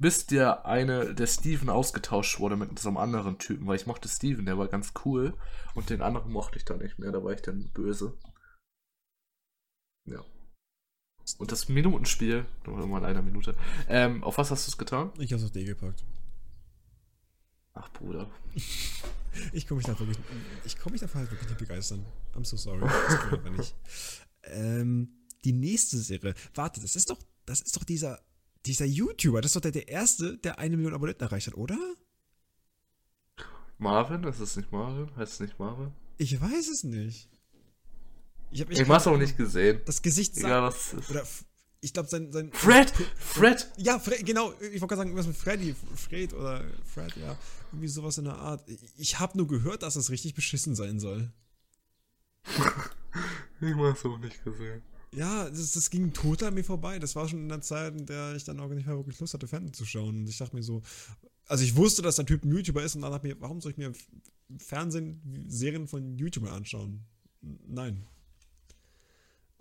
bis 0.00 0.26
der 0.26 0.64
eine, 0.64 1.14
der 1.14 1.26
Steven 1.26 1.68
ausgetauscht 1.68 2.40
wurde 2.40 2.56
mit 2.56 2.76
so 2.78 2.88
einem 2.88 2.96
anderen 2.96 3.38
Typen, 3.38 3.66
weil 3.66 3.76
ich 3.76 3.86
mochte 3.86 4.08
Steven, 4.08 4.46
der 4.46 4.56
war 4.56 4.66
ganz 4.66 4.94
cool. 5.04 5.34
Und 5.74 5.90
den 5.90 6.00
anderen 6.00 6.32
mochte 6.32 6.58
ich 6.58 6.64
dann 6.64 6.78
nicht 6.78 6.98
mehr, 6.98 7.12
da 7.12 7.22
war 7.22 7.32
ich 7.32 7.42
dann 7.42 7.70
böse. 7.74 8.16
Ja. 10.06 10.24
Und 11.38 11.52
das 11.52 11.68
Minutenspiel, 11.68 12.46
noch 12.66 12.82
immer 12.82 12.98
in 12.98 13.04
einer 13.04 13.22
Minute. 13.22 13.54
Ähm, 13.88 14.24
auf 14.24 14.38
was 14.38 14.50
hast 14.50 14.66
du 14.66 14.70
es 14.70 14.78
getan? 14.78 15.12
Ich 15.18 15.32
habe 15.32 15.40
es 15.40 15.46
auf 15.46 15.52
D 15.52 15.64
gepackt. 15.64 16.02
Ach, 17.74 17.88
Bruder. 17.92 18.28
Ich 19.52 19.68
komme 19.68 19.78
mich 19.78 19.86
da 19.86 19.96
wirklich, 19.96 20.18
ich 20.64 20.76
komme 20.76 20.94
mich 20.94 21.02
dafür 21.02 21.20
halt 21.20 21.30
wirklich 21.30 21.48
nicht 21.48 21.58
begeistern. 21.58 22.04
I'm 22.34 22.44
so 22.44 22.56
sorry. 22.56 22.80
Das 22.80 23.22
geht 23.30 23.32
aber 23.32 23.50
nicht. 23.50 23.76
Ähm, 24.42 25.20
die 25.44 25.52
nächste 25.52 25.98
Serie. 25.98 26.34
Warte, 26.52 26.80
das 26.80 26.96
ist 26.96 27.10
doch, 27.10 27.18
das 27.46 27.60
ist 27.60 27.76
doch 27.76 27.84
dieser, 27.84 28.20
dieser 28.66 28.84
YouTuber. 28.84 29.40
Das 29.40 29.50
ist 29.50 29.56
doch 29.56 29.60
der, 29.60 29.72
der 29.72 29.88
erste, 29.88 30.36
der 30.38 30.58
eine 30.58 30.76
Million 30.76 30.94
Abonnenten 30.94 31.24
erreicht 31.24 31.46
hat, 31.46 31.54
oder? 31.56 31.78
Marvin? 33.78 34.24
Ist 34.24 34.40
es 34.40 34.56
nicht 34.56 34.70
Marvin? 34.72 35.14
Heißt 35.16 35.34
es 35.34 35.40
nicht 35.40 35.58
Marvin? 35.58 35.92
Ich 36.18 36.38
weiß 36.40 36.68
es 36.68 36.84
nicht. 36.84 37.28
Ich 38.50 38.60
habe 38.60 38.72
Ich 38.72 38.88
hab's 38.88 39.06
auch 39.06 39.16
nicht 39.16 39.36
gesehen. 39.36 39.80
Das 39.86 40.02
Gesicht 40.02 40.36
Egal, 40.36 40.62
was 40.62 40.92
es 40.92 41.00
ist. 41.00 41.10
oder 41.10 41.24
ich 41.82 41.94
glaube 41.94 42.08
sein, 42.10 42.30
sein 42.30 42.52
Fred! 42.52 42.92
Fred! 43.16 43.70
Ja, 43.78 43.98
Fred, 43.98 44.26
genau. 44.26 44.52
Ich 44.52 44.82
wollte 44.82 44.88
gerade 44.88 44.96
sagen, 44.96 45.10
irgendwas 45.10 45.28
mit 45.28 45.36
Freddy. 45.36 45.74
Fred 45.96 46.34
oder 46.34 46.62
Fred, 46.84 47.16
ja. 47.16 47.38
Irgendwie 47.72 47.88
sowas 47.88 48.18
in 48.18 48.24
der 48.24 48.34
Art. 48.34 48.62
Ich 48.98 49.18
habe 49.18 49.38
nur 49.38 49.48
gehört, 49.48 49.82
dass 49.82 49.96
es 49.96 50.10
richtig 50.10 50.34
beschissen 50.34 50.74
sein 50.74 51.00
soll. 51.00 51.32
Ich 53.62 53.74
hab's 53.74 54.06
auch 54.06 54.18
nicht 54.18 54.42
gesehen. 54.44 54.82
Ja, 55.14 55.50
das, 55.50 55.72
das 55.72 55.90
ging 55.90 56.12
total 56.12 56.48
an 56.48 56.54
mir 56.54 56.64
vorbei. 56.64 56.98
Das 56.98 57.16
war 57.16 57.28
schon 57.28 57.40
in 57.40 57.48
der 57.48 57.60
Zeit, 57.60 57.94
in 57.94 58.06
der 58.06 58.34
ich 58.36 58.44
dann 58.44 58.60
auch 58.60 58.68
nicht 58.68 58.86
mehr 58.86 58.96
wirklich 58.96 59.18
Lust 59.18 59.34
hatte, 59.34 59.48
Fernsehen 59.48 59.74
zu 59.74 59.84
schauen. 59.84 60.20
Und 60.20 60.28
ich 60.28 60.38
dachte 60.38 60.54
mir 60.54 60.62
so, 60.62 60.82
also 61.46 61.64
ich 61.64 61.74
wusste, 61.74 62.02
dass 62.02 62.16
der 62.16 62.26
Typ 62.26 62.44
ein 62.44 62.52
YouTuber 62.52 62.82
ist 62.82 62.94
und 62.94 63.02
dann 63.02 63.10
dachte 63.10 63.26
ich 63.26 63.34
mir, 63.34 63.40
warum 63.40 63.60
soll 63.60 63.72
ich 63.72 63.78
mir 63.78 63.92
Fernsehen 64.58 65.20
Serien 65.48 65.88
von 65.88 66.16
YouTubern 66.16 66.52
anschauen? 66.52 67.00
Nein. 67.40 68.06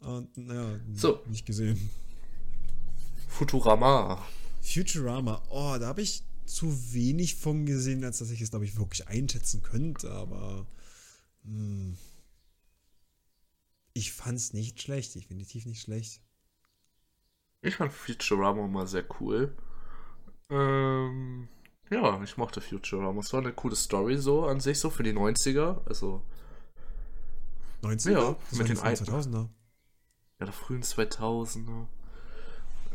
Und 0.01 0.37
naja, 0.37 0.79
So. 0.93 1.21
nicht 1.27 1.45
gesehen. 1.45 1.89
Futurama. 3.27 4.23
Futurama, 4.61 5.41
oh, 5.49 5.77
da 5.79 5.87
habe 5.87 6.01
ich 6.01 6.23
zu 6.45 6.93
wenig 6.93 7.35
von 7.35 7.65
gesehen, 7.65 8.03
als 8.03 8.19
dass 8.19 8.31
ich 8.31 8.41
es, 8.41 8.49
glaube 8.49 8.65
ich, 8.65 8.77
wirklich 8.77 9.07
einschätzen 9.07 9.61
könnte, 9.61 10.11
aber 10.11 10.65
hm, 11.43 11.95
ich 13.99 14.13
fand 14.13 14.37
es 14.37 14.53
nicht 14.53 14.81
schlecht, 14.81 15.13
definitiv 15.15 15.65
nicht 15.65 15.81
schlecht. 15.81 16.21
Ich 17.61 17.75
fand 17.75 17.91
Futurama 17.91 18.65
mal 18.67 18.87
sehr 18.87 19.03
cool. 19.19 19.55
Ähm, 20.49 21.49
ja, 21.89 22.21
ich 22.23 22.37
mochte 22.37 22.61
Futurama. 22.61 23.19
Es 23.19 23.33
war 23.33 23.41
eine 23.41 23.51
coole 23.51 23.75
Story 23.75 24.17
so 24.17 24.45
an 24.45 24.61
sich, 24.61 24.79
so 24.79 24.89
für 24.89 25.03
die 25.03 25.11
90er. 25.13 25.85
Also, 25.85 26.23
90er? 27.83 28.11
Ja, 28.11 28.35
Das 28.49 28.57
mit 28.57 28.69
den 28.69 28.75
die 28.77 28.81
alten. 28.81 29.03
2000er. 29.03 29.49
ja, 30.39 30.45
der 30.45 30.53
frühen 30.53 30.83
2000er. 30.83 31.87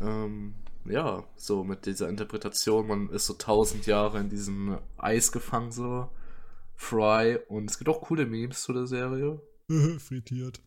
Ähm, 0.01 0.55
ja, 0.85 1.23
so 1.35 1.63
mit 1.63 1.85
dieser 1.85 2.09
Interpretation, 2.09 2.87
man 2.87 3.09
ist 3.09 3.27
so 3.27 3.33
tausend 3.35 3.85
Jahre 3.85 4.19
in 4.19 4.29
diesem 4.29 4.79
Eis 4.97 5.31
gefangen, 5.31 5.71
so. 5.71 6.09
Fry. 6.75 7.39
Und 7.47 7.69
es 7.69 7.77
gibt 7.77 7.89
auch 7.89 8.01
coole 8.01 8.25
Memes 8.25 8.63
zu 8.63 8.73
der 8.73 8.87
Serie. 8.87 9.39
Frittiert. 9.99 10.61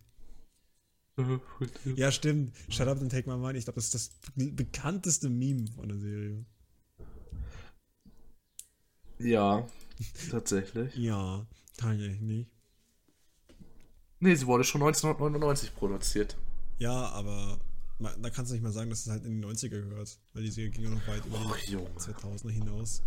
Ja, 1.96 2.12
stimmt. 2.12 2.52
Shut 2.68 2.88
up 2.88 3.00
and 3.00 3.10
take 3.10 3.28
my 3.28 3.36
money. 3.36 3.58
Ich 3.58 3.64
glaube, 3.64 3.76
das 3.76 3.86
ist 3.86 3.94
das 3.94 4.10
bekannteste 4.36 5.28
Meme 5.28 5.66
von 5.74 5.88
der 5.88 5.98
Serie. 5.98 6.44
Ja, 9.18 9.66
tatsächlich. 10.30 10.94
Ja, 10.94 11.44
tatsächlich 11.76 12.20
nicht. 12.20 12.50
Nee, 14.20 14.34
sie 14.34 14.46
wurde 14.46 14.64
schon 14.64 14.82
1999 14.82 15.74
produziert. 15.74 16.36
Ja, 16.78 17.08
aber 17.10 17.58
da 17.98 18.30
kannst 18.30 18.50
du 18.50 18.54
nicht 18.54 18.62
mal 18.62 18.72
sagen, 18.72 18.90
dass 18.90 19.00
es 19.00 19.10
halt 19.10 19.24
in 19.24 19.40
die 19.40 19.46
90er 19.46 19.70
gehört. 19.70 20.18
Weil 20.34 20.44
die 20.44 20.50
Serie 20.50 20.70
ging 20.70 20.84
ja 20.84 20.90
noch 20.90 21.06
weit 21.08 21.24
über 21.26 21.40
Och, 21.40 21.56
die 21.66 21.72
Junge. 21.72 21.90
2000er 21.98 22.50
hinaus. 22.50 23.02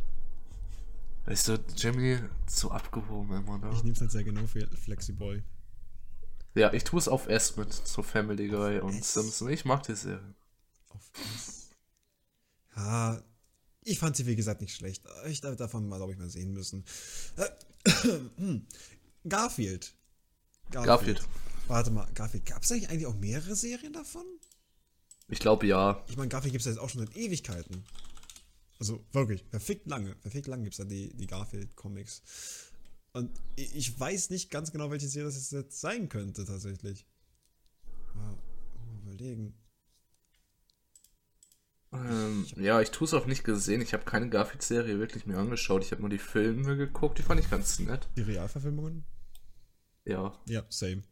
Weißt 1.26 1.48
du, 1.50 1.60
Jimmy, 1.78 2.18
so 2.48 2.72
abgehoben 2.72 3.38
immer, 3.38 3.58
ne? 3.58 3.70
Ich 3.74 3.84
nehme 3.84 3.94
es 3.94 4.02
halt 4.02 4.12
sehr 4.12 4.24
genau 4.24 4.46
für 4.48 4.68
Flexiboy. 4.68 5.44
Ja, 6.54 6.74
ich 6.74 6.84
tue 6.84 7.00
es 7.00 7.08
auf 7.08 7.28
S 7.28 7.56
mit 7.56 7.74
so 7.74 8.04
Family 8.04 8.48
Guy 8.48 8.80
und 8.80 9.00
S? 9.00 9.14
Simpson. 9.14 9.50
Ich 9.50 9.66
mag 9.66 9.84
die 9.84 9.96
Serie. 9.96 10.36
Auf 10.90 11.12
was? 11.14 11.70
Ja, 12.76 13.22
ich 13.84 14.00
fand 14.00 14.16
sie 14.16 14.26
wie 14.26 14.36
gesagt 14.36 14.62
nicht 14.62 14.76
schlecht. 14.76 15.04
Ich 15.28 15.42
darf 15.42 15.56
davon 15.56 15.88
mal, 15.88 15.98
glaube 15.98 16.14
ich, 16.14 16.20
mal 16.20 16.30
sehen 16.30 16.54
müssen. 16.54 16.86
Äh, 17.38 18.60
Garfield. 19.28 19.94
Garfield. 20.72 21.22
Warte 21.68 21.92
mal, 21.92 22.08
Garfield. 22.14 22.46
Gab 22.46 22.64
es 22.64 22.72
eigentlich 22.72 23.08
auch 23.08 23.16
mehrere 23.16 23.56
Serien 23.56 23.94
davon? 23.94 24.26
Ich 25.28 25.40
glaube 25.40 25.66
ja. 25.68 26.04
Ich 26.08 26.18
meine, 26.18 26.30
Garfield 26.30 26.52
gibt 26.52 26.62
es 26.62 26.66
ja 26.66 26.72
jetzt 26.74 26.82
auch 26.82 26.90
schon 26.90 27.06
seit 27.06 27.16
Ewigkeiten. 27.16 27.84
Also 28.80 29.06
wirklich, 29.14 29.50
perfekt 29.50 29.88
lange. 29.88 30.16
Perfekt 30.16 30.48
lange 30.48 30.64
gibt 30.64 30.74
es 30.74 30.78
da 30.78 30.84
die, 30.84 31.16
die 31.16 31.28
Garfield-Comics. 31.28 32.22
Und 33.14 33.42
ich 33.56 34.00
weiß 34.00 34.30
nicht 34.30 34.50
ganz 34.52 34.72
genau, 34.72 34.90
welche 34.90 35.08
Serie 35.08 35.30
das 35.30 35.52
jetzt 35.52 35.82
sein 35.82 36.08
könnte, 36.08 36.46
tatsächlich. 36.46 37.06
Mal, 38.16 38.38
überlegen. 39.04 39.54
Ähm, 41.94 42.46
ja, 42.56 42.80
ich 42.80 42.92
tue 42.92 43.06
es 43.06 43.14
auch 43.14 43.26
nicht 43.26 43.44
gesehen. 43.44 43.82
Ich 43.82 43.94
habe 43.94 44.06
keine 44.06 44.30
Garfield-Serie 44.30 45.00
wirklich 45.00 45.26
mir 45.26 45.38
angeschaut. 45.38 45.84
Ich 45.84 45.92
habe 45.92 46.02
nur 46.02 46.10
die 46.10 46.18
Filme 46.18 46.78
geguckt. 46.78 47.18
Die 47.18 47.24
fand 47.24 47.42
ich 47.42 47.50
ganz 47.50 47.80
nett. 47.80 48.08
Die 48.16 48.22
Realverfilmungen? 48.22 49.04
Ja. 50.06 50.40
Ja, 50.48 50.66
same. 50.70 51.04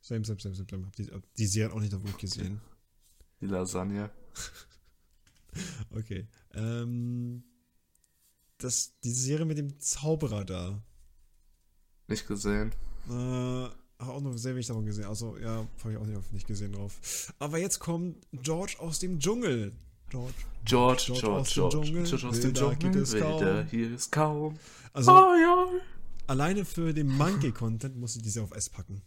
Same, 0.00 0.24
same, 0.24 0.40
same, 0.40 0.54
same, 0.56 0.68
same. 0.68 0.86
Hab 0.86 0.96
die, 0.96 1.08
die 1.36 1.46
Serie 1.46 1.74
auch 1.74 1.80
nicht 1.80 1.92
wirklich 1.92 2.16
gesehen. 2.16 2.60
Die 3.40 3.46
Lasagne. 3.46 4.10
Okay. 5.90 6.28
Ähm, 6.52 7.42
das, 8.58 8.92
die 9.04 9.10
Serie 9.12 9.46
mit 9.46 9.58
dem 9.58 9.78
Zauberer 9.80 10.44
da. 10.44 10.82
Nicht 12.08 12.26
gesehen. 12.26 12.72
Äh, 13.08 13.12
auch 14.02 14.20
noch 14.20 14.36
sehr 14.36 14.54
wenig 14.54 14.66
davon 14.66 14.84
gesehen. 14.86 15.04
Also, 15.06 15.36
ja, 15.38 15.66
habe 15.82 15.92
ich 15.92 15.96
auch 15.98 16.06
nicht, 16.06 16.32
nicht 16.32 16.46
gesehen 16.46 16.72
drauf. 16.72 17.32
Aber 17.38 17.58
jetzt 17.58 17.78
kommt 17.80 18.16
George 18.32 18.76
aus 18.78 18.98
dem 18.98 19.18
Dschungel. 19.18 19.72
George. 20.10 20.32
George, 20.64 21.02
George 21.06 21.20
George, 21.20 21.40
aus 21.40 21.48
dem 21.48 21.54
George. 21.54 21.76
Dschungel. 21.86 22.04
George 22.04 22.26
aus 22.28 22.40
dem 22.40 22.44
Wilder 22.54 22.70
geht 22.70 22.80
Dschungel. 22.82 23.02
es 23.02 23.12
Wilder 23.12 23.54
kaum. 23.62 23.66
hier 23.70 23.94
ist 23.94 24.12
kaum. 24.12 24.58
Also, 24.92 25.12
Oh 25.12 25.34
ja. 25.34 25.66
alleine 26.26 26.64
für 26.64 26.94
den 26.94 27.08
Monkey-Content 27.08 27.96
muss 27.96 28.16
ich 28.16 28.22
diese 28.22 28.42
auf 28.42 28.52
S 28.52 28.68
packen. 28.70 29.02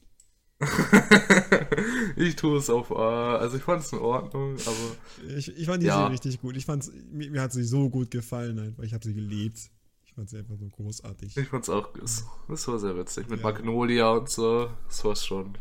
ich 2.15 2.35
tue 2.35 2.57
es 2.57 2.69
auf 2.69 2.91
A. 2.91 3.37
Also 3.37 3.57
ich 3.57 3.63
fand 3.63 3.83
es 3.83 3.91
in 3.91 3.99
Ordnung, 3.99 4.55
aber 4.65 5.35
Ich, 5.37 5.55
ich 5.55 5.65
fand 5.65 5.81
die 5.83 5.87
Ja. 5.87 5.97
Serie 5.97 6.11
richtig 6.13 6.41
gut. 6.41 6.55
Ich 6.57 6.65
fand's, 6.65 6.91
mir, 7.11 7.29
mir 7.31 7.41
hat 7.41 7.53
sie 7.53 7.63
so 7.63 7.89
gut 7.89 8.11
gefallen, 8.11 8.59
einfach. 8.59 8.83
Ich 8.83 8.93
habe 8.93 9.03
sie 9.03 9.13
geliebt. 9.13 9.69
Ich 10.05 10.13
fand 10.13 10.29
sie 10.29 10.37
einfach 10.39 10.57
so 10.57 10.67
großartig. 10.67 11.37
ich 11.37 11.47
fand 11.47 11.63
es 11.63 11.69
auch, 11.69 11.93
es, 12.03 12.25
es 12.49 12.67
war 12.67 12.79
sehr 12.79 12.97
witzig. 12.97 13.29
Mit 13.29 13.39
Ja. 13.39 13.45
Magnolia 13.45 14.11
und 14.11 14.29
so. 14.29 14.69
Das 14.87 15.03
war 15.05 15.15
schon. 15.15 15.57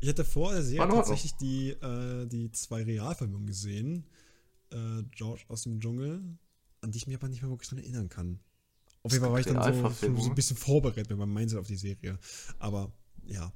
Ich 0.00 0.08
hatte 0.08 0.24
vor 0.24 0.52
der 0.52 0.62
Serie 0.62 0.88
tatsächlich 0.88 1.34
die, 1.36 1.70
äh, 1.70 2.26
die 2.26 2.50
zwei 2.52 2.84
Realverfilmungen 2.84 3.46
gesehen. 3.46 4.04
Äh, 4.70 5.02
George 5.10 5.42
aus 5.48 5.62
dem 5.62 5.80
Dschungel, 5.80 6.22
an 6.82 6.90
die 6.92 6.98
ich 6.98 7.06
mich 7.06 7.16
aber 7.16 7.28
nicht 7.28 7.42
mehr 7.42 7.50
wirklich 7.50 7.68
dran 7.68 7.78
erinnern 7.78 8.08
kann. 8.08 8.38
Auf 9.02 9.12
jeden 9.12 9.24
Fall 9.24 9.32
war 9.32 9.40
ich 9.40 9.46
dann 9.46 9.62
so, 9.92 10.06
so 10.22 10.28
ein 10.28 10.34
bisschen 10.34 10.56
vorbereitet 10.56 11.08
mit 11.10 11.18
meinem 11.18 11.32
Mindset 11.32 11.58
auf 11.58 11.66
die 11.66 11.76
Serie. 11.76 12.18
Aber 12.58 12.92
ja, 13.26 13.52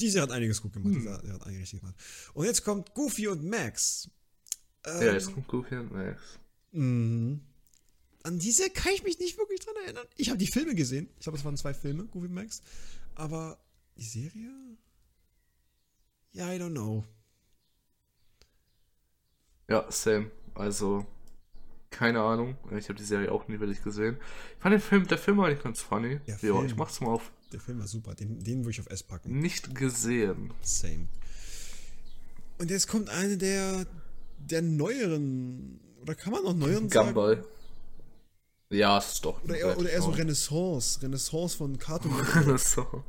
die 0.00 0.08
Serie 0.10 0.22
hat 0.22 0.30
einiges 0.32 0.60
gut 0.62 0.72
gemacht. 0.72 0.94
Hm. 0.94 1.02
Serie 1.02 1.32
hat 1.32 1.42
einiges 1.46 1.62
richtig 1.62 1.80
gemacht. 1.80 1.96
Und 2.34 2.46
jetzt 2.46 2.64
kommt 2.64 2.94
Goofy 2.94 3.28
und 3.28 3.44
Max. 3.44 4.10
Ähm, 4.84 5.02
Ja, 5.06 5.12
jetzt 5.12 5.32
kommt 5.32 5.48
Goofy 5.48 5.76
und 5.76 5.92
Max. 5.92 6.20
Mhm. 6.72 7.40
An 8.22 8.38
diese 8.38 8.70
kann 8.70 8.92
ich 8.94 9.04
mich 9.04 9.18
nicht 9.18 9.36
wirklich 9.38 9.60
dran 9.60 9.74
erinnern. 9.84 10.06
Ich 10.16 10.28
habe 10.30 10.38
die 10.38 10.46
Filme 10.46 10.74
gesehen. 10.74 11.08
Ich 11.18 11.24
glaube, 11.24 11.38
es 11.38 11.44
waren 11.44 11.56
zwei 11.56 11.74
Filme, 11.74 12.04
Goofy 12.06 12.26
und 12.26 12.34
Max. 12.34 12.62
Aber 13.14 13.58
die 13.96 14.04
Serie? 14.04 14.50
Ja, 16.32 16.52
I 16.52 16.58
don't 16.58 16.70
know. 16.70 17.04
Ja, 19.68 19.90
same. 19.90 20.30
Also, 20.54 21.06
keine 21.90 22.20
Ahnung. 22.20 22.56
Ich 22.76 22.88
habe 22.88 22.98
die 22.98 23.04
Serie 23.04 23.30
auch 23.30 23.46
nie 23.48 23.60
wirklich 23.60 23.82
gesehen. 23.82 24.16
Ich 24.56 24.62
fand 24.62 24.72
den 24.72 24.80
Film, 24.80 25.06
der 25.06 25.18
Film 25.18 25.38
war 25.38 25.46
eigentlich 25.46 25.62
ganz 25.62 25.80
funny. 25.80 26.20
Ja, 26.26 26.36
Film. 26.36 26.66
ich 26.66 26.76
mach's 26.76 27.00
mal 27.00 27.10
auf 27.12 27.30
Der 27.54 27.60
Film 27.60 27.78
war 27.78 27.86
super. 27.86 28.16
Den, 28.16 28.42
den 28.42 28.64
würde 28.64 28.70
ich 28.72 28.80
auf 28.80 28.90
S 28.90 29.04
packen. 29.04 29.38
nicht 29.38 29.76
gesehen. 29.76 30.52
Same. 30.60 31.06
Und 32.58 32.68
jetzt 32.68 32.88
kommt 32.88 33.08
eine 33.10 33.38
der, 33.38 33.86
der 34.38 34.60
neueren. 34.60 35.78
Oder 36.02 36.16
kann 36.16 36.32
man 36.32 36.42
noch 36.42 36.52
neueren 36.52 36.90
sagen? 36.90 37.14
Gumball. 37.14 37.44
Ja, 38.70 38.98
es 38.98 39.12
ist 39.12 39.24
doch. 39.24 39.40
Oder 39.44 39.56
eher, 39.56 39.78
oder 39.78 39.88
eher 39.88 40.02
so 40.02 40.10
Renaissance. 40.10 41.00
Renaissance 41.00 41.56
von 41.56 41.78
Cartoon 41.78 42.12
so. 42.58 43.04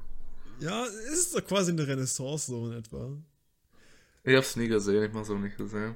ja, 0.59 0.85
ist 1.11 1.35
doch 1.35 1.43
quasi 1.43 1.71
eine 1.71 1.87
Renaissance 1.87 2.45
so 2.51 2.67
in 2.67 2.73
etwa. 2.73 3.17
Ich 4.23 4.35
hab's 4.35 4.55
nie 4.55 4.67
gesehen, 4.67 5.05
ich 5.05 5.11
mach's 5.11 5.31
auch 5.31 5.39
nicht 5.39 5.57
gesehen. 5.57 5.95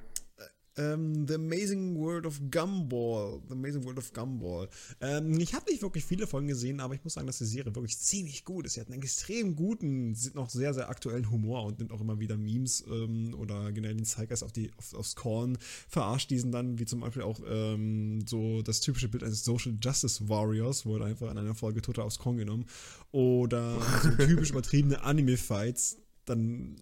Ähm, 0.80 1.28
The 1.28 1.36
Amazing 1.36 1.98
World 1.98 2.26
of 2.26 2.40
Gumball. 2.50 3.42
The 3.48 3.54
Amazing 3.54 3.84
World 3.84 3.98
of 3.98 4.14
Gumball. 4.14 4.70
Ähm, 5.02 5.38
ich 5.40 5.54
habe 5.54 5.70
nicht 5.70 5.82
wirklich 5.82 6.06
viele 6.06 6.26
Folgen 6.26 6.48
gesehen, 6.48 6.80
aber 6.80 6.94
ich 6.96 7.04
muss 7.04 7.16
sagen, 7.16 7.28
dass 7.28 7.40
die 7.40 7.46
Serie 7.46 7.76
wirklich 7.76 8.00
ziemlich 8.00 8.46
gut 8.46 8.66
ist. 8.66 8.74
Sie 8.74 8.82
hat 8.82 8.88
einen 8.88 9.02
extrem 9.02 9.58
guten, 9.58 10.16
noch 10.34 10.50
sehr, 10.50 10.74
sehr 10.74 10.90
aktuellen 10.90 11.30
Humor 11.30 11.66
und 11.66 11.80
nimmt 11.80 11.92
auch 11.92 12.00
immer 12.00 12.20
wieder 12.20 12.38
Memes 12.38 12.86
ähm, 12.90 13.36
oder 13.38 13.74
generell 13.74 13.96
den 13.96 14.06
Zeitgeist 14.06 14.42
auf 14.44 14.54
die, 14.54 14.72
auf, 14.78 14.94
aufs 14.94 15.16
Korn, 15.16 15.58
verarscht 15.90 16.30
diesen 16.30 16.52
dann, 16.54 16.80
wie 16.80 16.86
zum 16.86 17.02
Beispiel 17.02 17.24
auch 17.24 17.42
ähm, 17.46 18.24
so 18.26 18.62
das 18.62 18.80
typische 18.80 19.10
Bild 19.10 19.24
eines 19.24 19.44
Social 19.44 19.76
Justice 19.82 20.30
Warriors, 20.30 20.86
wurde 20.86 21.06
einfach 21.06 21.30
in 21.30 21.38
einer 21.38 21.56
Folge 21.56 21.82
total 21.82 22.06
aufs 22.06 22.20
Korn 22.20 22.38
genommen. 22.38 22.66
Oder 23.12 23.82
so 24.02 24.10
typisch 24.26 24.52
übertriebene 24.52 25.02
Anime-Fights, 25.02 25.98
dann, 26.24 26.78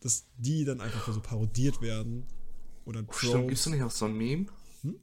dass 0.00 0.24
die 0.36 0.64
dann 0.64 0.80
einfach 0.80 1.12
so 1.12 1.20
parodiert 1.20 1.80
werden. 1.80 2.24
Oder 2.86 3.04
Stimmt, 3.10 3.48
gibt's 3.48 3.64
da 3.64 3.70
nicht 3.70 3.82
auch 3.82 3.90
so 3.90 4.06
ein 4.06 4.16
Meme? 4.16 4.46
Hm? 4.82 4.94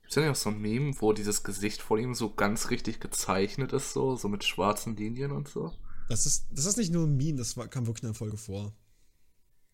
Gibt's 0.00 0.14
da 0.14 0.20
nicht 0.22 0.30
auch 0.30 0.36
so 0.36 0.50
ein 0.50 0.60
Meme, 0.60 0.94
wo 1.00 1.12
dieses 1.12 1.42
Gesicht 1.42 1.82
von 1.82 1.98
ihm 1.98 2.14
so 2.14 2.32
ganz 2.32 2.70
richtig 2.70 3.00
gezeichnet 3.00 3.72
ist, 3.72 3.92
so, 3.92 4.16
so 4.16 4.28
mit 4.28 4.44
schwarzen 4.44 4.96
Linien 4.96 5.32
und 5.32 5.48
so? 5.48 5.72
Das 6.08 6.24
ist, 6.24 6.46
das 6.50 6.64
ist 6.64 6.78
nicht 6.78 6.92
nur 6.92 7.06
ein 7.06 7.16
Meme, 7.16 7.36
das 7.36 7.56
war, 7.56 7.68
kam 7.68 7.86
wirklich 7.86 8.04
in 8.04 8.08
der 8.08 8.14
Folge 8.14 8.36
vor. 8.38 8.72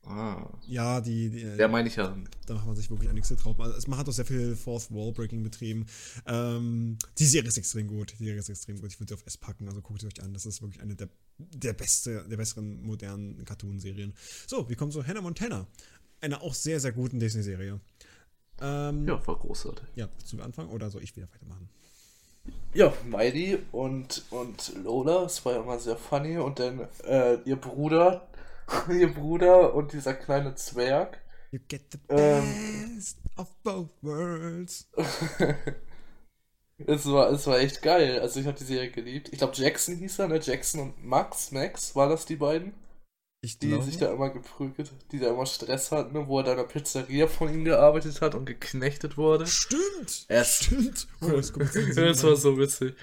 Ah. 0.06 0.50
Ja, 0.66 1.00
die, 1.00 1.30
die 1.30 1.40
Ja, 1.40 1.66
meine 1.66 1.88
ich 1.88 1.96
ja. 1.96 2.14
da 2.46 2.54
macht 2.54 2.66
man 2.66 2.76
sich 2.76 2.90
wirklich 2.90 3.08
einiges 3.08 3.30
getraut. 3.30 3.58
Also, 3.58 3.88
man 3.88 3.98
hat 3.98 4.08
auch 4.08 4.12
sehr 4.12 4.26
viel 4.26 4.54
Fourth 4.54 4.90
Wall 4.90 5.12
Breaking 5.12 5.42
betrieben. 5.42 5.86
Ähm, 6.26 6.98
die 7.18 7.24
Serie 7.24 7.48
ist 7.48 7.56
extrem 7.56 7.88
gut. 7.88 8.12
Die 8.18 8.24
Serie 8.24 8.38
ist 8.38 8.50
extrem 8.50 8.80
gut. 8.80 8.92
Ich 8.92 9.00
würde 9.00 9.14
sie 9.14 9.14
auf 9.14 9.26
S 9.26 9.38
packen, 9.38 9.66
also 9.66 9.80
guckt 9.80 10.02
sie 10.02 10.06
euch 10.06 10.22
an. 10.22 10.34
Das 10.34 10.44
ist 10.44 10.60
wirklich 10.60 10.82
eine 10.82 10.94
der, 10.94 11.08
der 11.38 11.72
beste, 11.72 12.26
der 12.28 12.36
besseren 12.36 12.82
modernen 12.82 13.44
Cartoon-Serien. 13.44 14.12
So, 14.46 14.68
wir 14.68 14.76
kommen 14.76 14.92
zu 14.92 15.06
Hannah 15.06 15.22
Montana. 15.22 15.66
Einer 16.24 16.42
auch 16.42 16.54
sehr, 16.54 16.80
sehr 16.80 16.92
guten 16.92 17.20
Disney-Serie. 17.20 17.80
Ähm, 18.62 19.06
Ja, 19.06 19.26
war 19.26 19.36
großartig. 19.38 19.84
ja, 19.94 20.08
zu 20.24 20.40
Anfang 20.40 20.68
oder 20.70 20.88
soll 20.90 21.02
ich 21.02 21.14
wieder 21.16 21.28
weitermachen? 21.34 21.68
Ja, 22.72 22.92
Miley 23.04 23.58
und, 23.72 24.24
und 24.30 24.72
Lola, 24.82 25.22
das 25.24 25.44
war 25.44 25.52
ja 25.54 25.60
immer 25.60 25.78
sehr 25.78 25.96
funny. 25.96 26.38
Und 26.38 26.58
dann 26.60 26.88
äh, 27.04 27.34
ihr 27.44 27.56
Bruder, 27.56 28.26
ihr 28.90 29.12
Bruder 29.12 29.74
und 29.74 29.92
dieser 29.92 30.14
kleine 30.14 30.54
Zwerg. 30.54 31.20
You 31.52 31.58
get 31.68 31.82
the 31.92 31.98
Ähm. 32.08 32.94
best 32.96 33.18
of 33.36 33.48
both 33.62 33.90
worlds. 34.02 34.88
Es 36.86 37.06
war, 37.06 37.30
es 37.30 37.46
war 37.46 37.60
echt 37.60 37.82
geil. 37.82 38.18
Also 38.18 38.40
ich 38.40 38.46
habe 38.48 38.58
die 38.58 38.64
Serie 38.64 38.90
geliebt. 38.90 39.28
Ich 39.30 39.38
glaube 39.38 39.54
Jackson 39.54 39.94
hieß 39.96 40.18
er, 40.18 40.26
ne? 40.26 40.40
Jackson 40.42 40.80
und 40.80 41.04
Max, 41.04 41.52
Max, 41.52 41.94
war 41.94 42.08
das 42.08 42.26
die 42.26 42.34
beiden? 42.34 42.72
Ich 43.44 43.58
Die 43.58 43.68
glaube, 43.68 43.84
sich 43.84 43.98
da 43.98 44.10
immer 44.12 44.30
geprügelt, 44.30 44.90
die 45.12 45.18
da 45.18 45.28
immer 45.28 45.44
Stress 45.44 45.90
hatten, 45.92 46.14
ne? 46.14 46.26
wo 46.26 46.38
er 46.38 46.44
da 46.44 46.50
in 46.52 46.56
der 46.56 46.64
Pizzeria 46.64 47.26
von 47.26 47.52
ihm 47.52 47.64
gearbeitet 47.64 48.20
hat 48.22 48.34
und 48.34 48.46
geknechtet 48.46 49.16
wurde. 49.18 49.46
Stimmt! 49.46 50.24
Es- 50.28 50.64
Stimmt! 50.64 51.06
Oh, 51.20 51.28
das, 51.30 51.52
Das 51.94 52.22
war 52.24 52.36
so 52.36 52.56
witzig. 52.58 52.94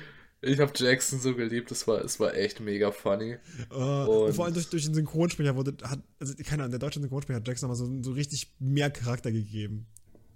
Ich 0.43 0.59
habe 0.59 0.71
Jackson 0.75 1.19
so 1.19 1.35
geliebt, 1.35 1.71
es 1.71 1.87
war, 1.87 2.03
es 2.03 2.19
war 2.19 2.33
echt 2.33 2.59
mega 2.59 2.91
funny. 2.91 3.37
Äh, 3.69 3.75
und 3.75 4.33
vor 4.33 4.45
allem 4.45 4.55
durch, 4.55 4.67
durch 4.69 4.85
den 4.85 4.95
Synchronsprecher 4.95 5.55
wurde, 5.55 5.75
hat, 5.83 5.99
also 6.19 6.33
keine 6.43 6.63
Ahnung, 6.63 6.71
der 6.71 6.79
deutsche 6.79 6.99
Synchronsprecher 6.99 7.37
hat 7.37 7.47
Jackson 7.47 7.69
nochmal 7.69 7.85
so, 7.87 8.01
so 8.03 8.13
richtig 8.13 8.51
mehr 8.57 8.89
Charakter 8.89 9.31
gegeben. 9.31 9.85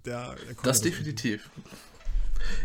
Der, 0.04 0.36
der 0.36 0.54
Das 0.62 0.80
definitiv. 0.80 1.50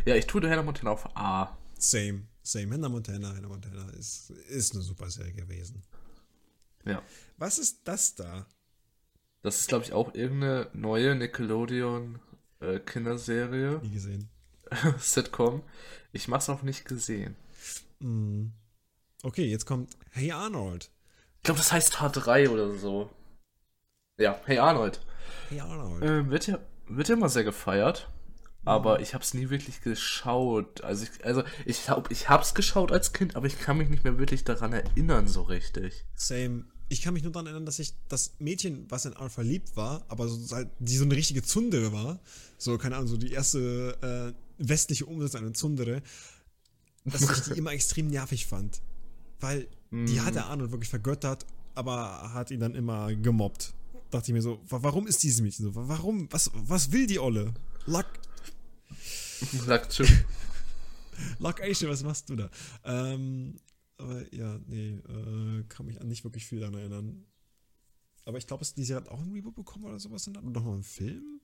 Ja, 0.06 0.14
ich 0.16 0.28
tue 0.28 0.42
der 0.42 0.52
Hannah 0.52 0.62
Montana 0.62 0.92
auf 0.92 1.10
A. 1.16 1.58
Same, 1.80 2.28
same. 2.44 2.72
Hannah 2.76 2.90
Montana, 2.90 3.34
Hannah 3.36 3.48
Montana 3.48 3.90
ist, 3.98 4.30
ist 4.30 4.76
eine 4.76 4.84
super 4.84 5.10
Serie 5.10 5.34
gewesen. 5.34 5.82
Ja. 6.86 7.02
Was 7.38 7.58
ist 7.58 7.88
das 7.88 8.16
da? 8.16 8.46
Das 9.42 9.62
ist, 9.62 9.68
glaube 9.68 9.86
ich, 9.86 9.94
auch 9.94 10.14
irgendeine 10.14 10.70
neue 10.74 11.16
Nickelodeon 11.16 12.20
äh, 12.60 12.80
Kinderserie, 12.80 13.80
Nie 13.82 13.92
gesehen. 13.92 14.30
Sitcom. 15.00 15.64
Ich 16.12 16.28
mach's 16.28 16.50
auch 16.50 16.62
nicht 16.62 16.86
gesehen. 16.86 17.36
Hm. 18.00 18.54
Okay, 19.24 19.46
jetzt 19.46 19.66
kommt 19.66 19.92
Hey 20.12 20.32
Arnold. 20.32 20.92
Ich 21.38 21.44
glaube, 21.44 21.60
das 21.60 21.72
heißt 21.72 21.98
H3 21.98 22.50
oder 22.50 22.72
so. 22.72 23.10
Ja, 24.18 24.40
hey 24.46 24.60
Arnold. 24.60 25.00
Hey 25.50 25.60
Arnold. 25.60 26.04
Äh, 26.04 26.30
wird 26.30 26.48
ja 26.48 26.60
wird 26.88 27.08
ja 27.08 27.16
immer 27.16 27.30
sehr 27.30 27.44
gefeiert, 27.44 28.10
aber 28.64 29.00
ich 29.02 29.14
habe 29.14 29.24
es 29.24 29.34
nie 29.34 29.50
wirklich 29.50 29.82
geschaut. 29.82 30.82
Also 30.82 31.04
ich, 31.06 31.26
also 31.26 31.44
ich 31.66 31.84
glaube, 31.84 32.12
ich 32.14 32.30
habe 32.30 32.44
es 32.44 32.54
geschaut 32.54 32.92
als 32.92 33.14
Kind, 33.14 33.36
aber 33.36 33.48
ich 33.48 33.60
kann 33.60 33.78
mich 33.78 33.90
nicht 33.90 34.04
mehr 34.04 34.18
wirklich 34.20 34.44
daran 34.44 34.74
erinnern 34.74 35.28
so 35.28 35.42
richtig. 35.44 36.06
Same. 36.16 36.66
Ich 36.90 37.02
kann 37.02 37.14
mich 37.14 37.24
nur 37.24 37.32
daran 37.32 37.46
erinnern, 37.48 37.66
dass 37.66 37.80
ich 37.80 37.94
das 38.10 38.34
Mädchen, 38.40 38.86
was 38.90 39.06
in 39.06 39.14
Arnold 39.14 39.32
verliebt 39.32 39.78
war, 39.78 40.04
aber 40.10 40.28
so, 40.28 40.58
die 40.80 40.98
so 40.98 41.06
eine 41.06 41.16
richtige 41.16 41.42
Zundere 41.42 41.94
war, 41.94 42.20
so, 42.58 42.78
keine 42.78 42.98
Ahnung, 42.98 43.08
so 43.08 43.16
die 43.18 43.32
erste 43.32 44.36
äh, 44.38 44.64
westliche 44.68 45.06
Umsetzung 45.06 45.42
einer 45.42 45.54
Zundere, 45.54 46.02
dass 47.06 47.22
ich 47.22 47.42
die 47.46 47.52
immer 47.60 47.72
extrem 47.72 48.08
nervig 48.08 48.46
fand. 48.46 48.82
Weil 49.40 49.68
die 49.92 50.22
hat 50.22 50.36
der 50.36 50.46
Arnold 50.46 50.72
wirklich 50.72 50.90
vergöttert, 50.90 51.46
aber 51.76 52.32
hat 52.34 52.52
ihn 52.52 52.60
dann 52.60 52.76
immer 52.76 53.14
gemobbt. 53.16 53.74
Dachte 54.12 54.28
ich 54.32 54.34
mir 54.34 54.42
so, 54.42 54.60
wa- 54.70 54.80
warum 54.84 55.08
ist 55.08 55.24
dieses 55.24 55.42
Mädchen 55.42 55.66
so? 55.66 55.76
Wa- 55.76 55.86
Warum? 55.88 56.28
Was, 56.32 56.52
was 56.54 56.92
will 56.92 57.08
die 57.08 57.20
Olle? 57.20 57.54
Luck, 57.86 58.06
Sagt 59.42 59.94
schon. 59.94 60.08
Asia, 61.44 61.90
was 61.90 62.04
machst 62.04 62.30
du 62.30 62.36
da? 62.36 62.50
Ähm, 62.84 63.60
aber 63.98 64.34
ja, 64.34 64.60
nee, 64.68 64.96
äh, 64.96 65.64
kann 65.68 65.86
mich 65.86 66.02
an 66.02 66.08
nicht 66.08 66.24
wirklich 66.24 66.46
viel 66.46 66.60
daran 66.60 66.76
erinnern. 66.76 67.26
Aber 68.26 68.38
ich 68.38 68.48
glaube, 68.48 68.66
die 68.66 68.84
Serie 68.84 69.04
hat 69.04 69.10
auch 69.10 69.20
ein 69.20 69.32
Reboot 69.32 69.56
bekommen 69.56 69.86
oder 69.86 70.00
sowas. 70.00 70.28
Und 70.28 70.36
noch 70.52 70.64
mal 70.64 70.74
einen 70.74 70.84
Film? 70.84 71.42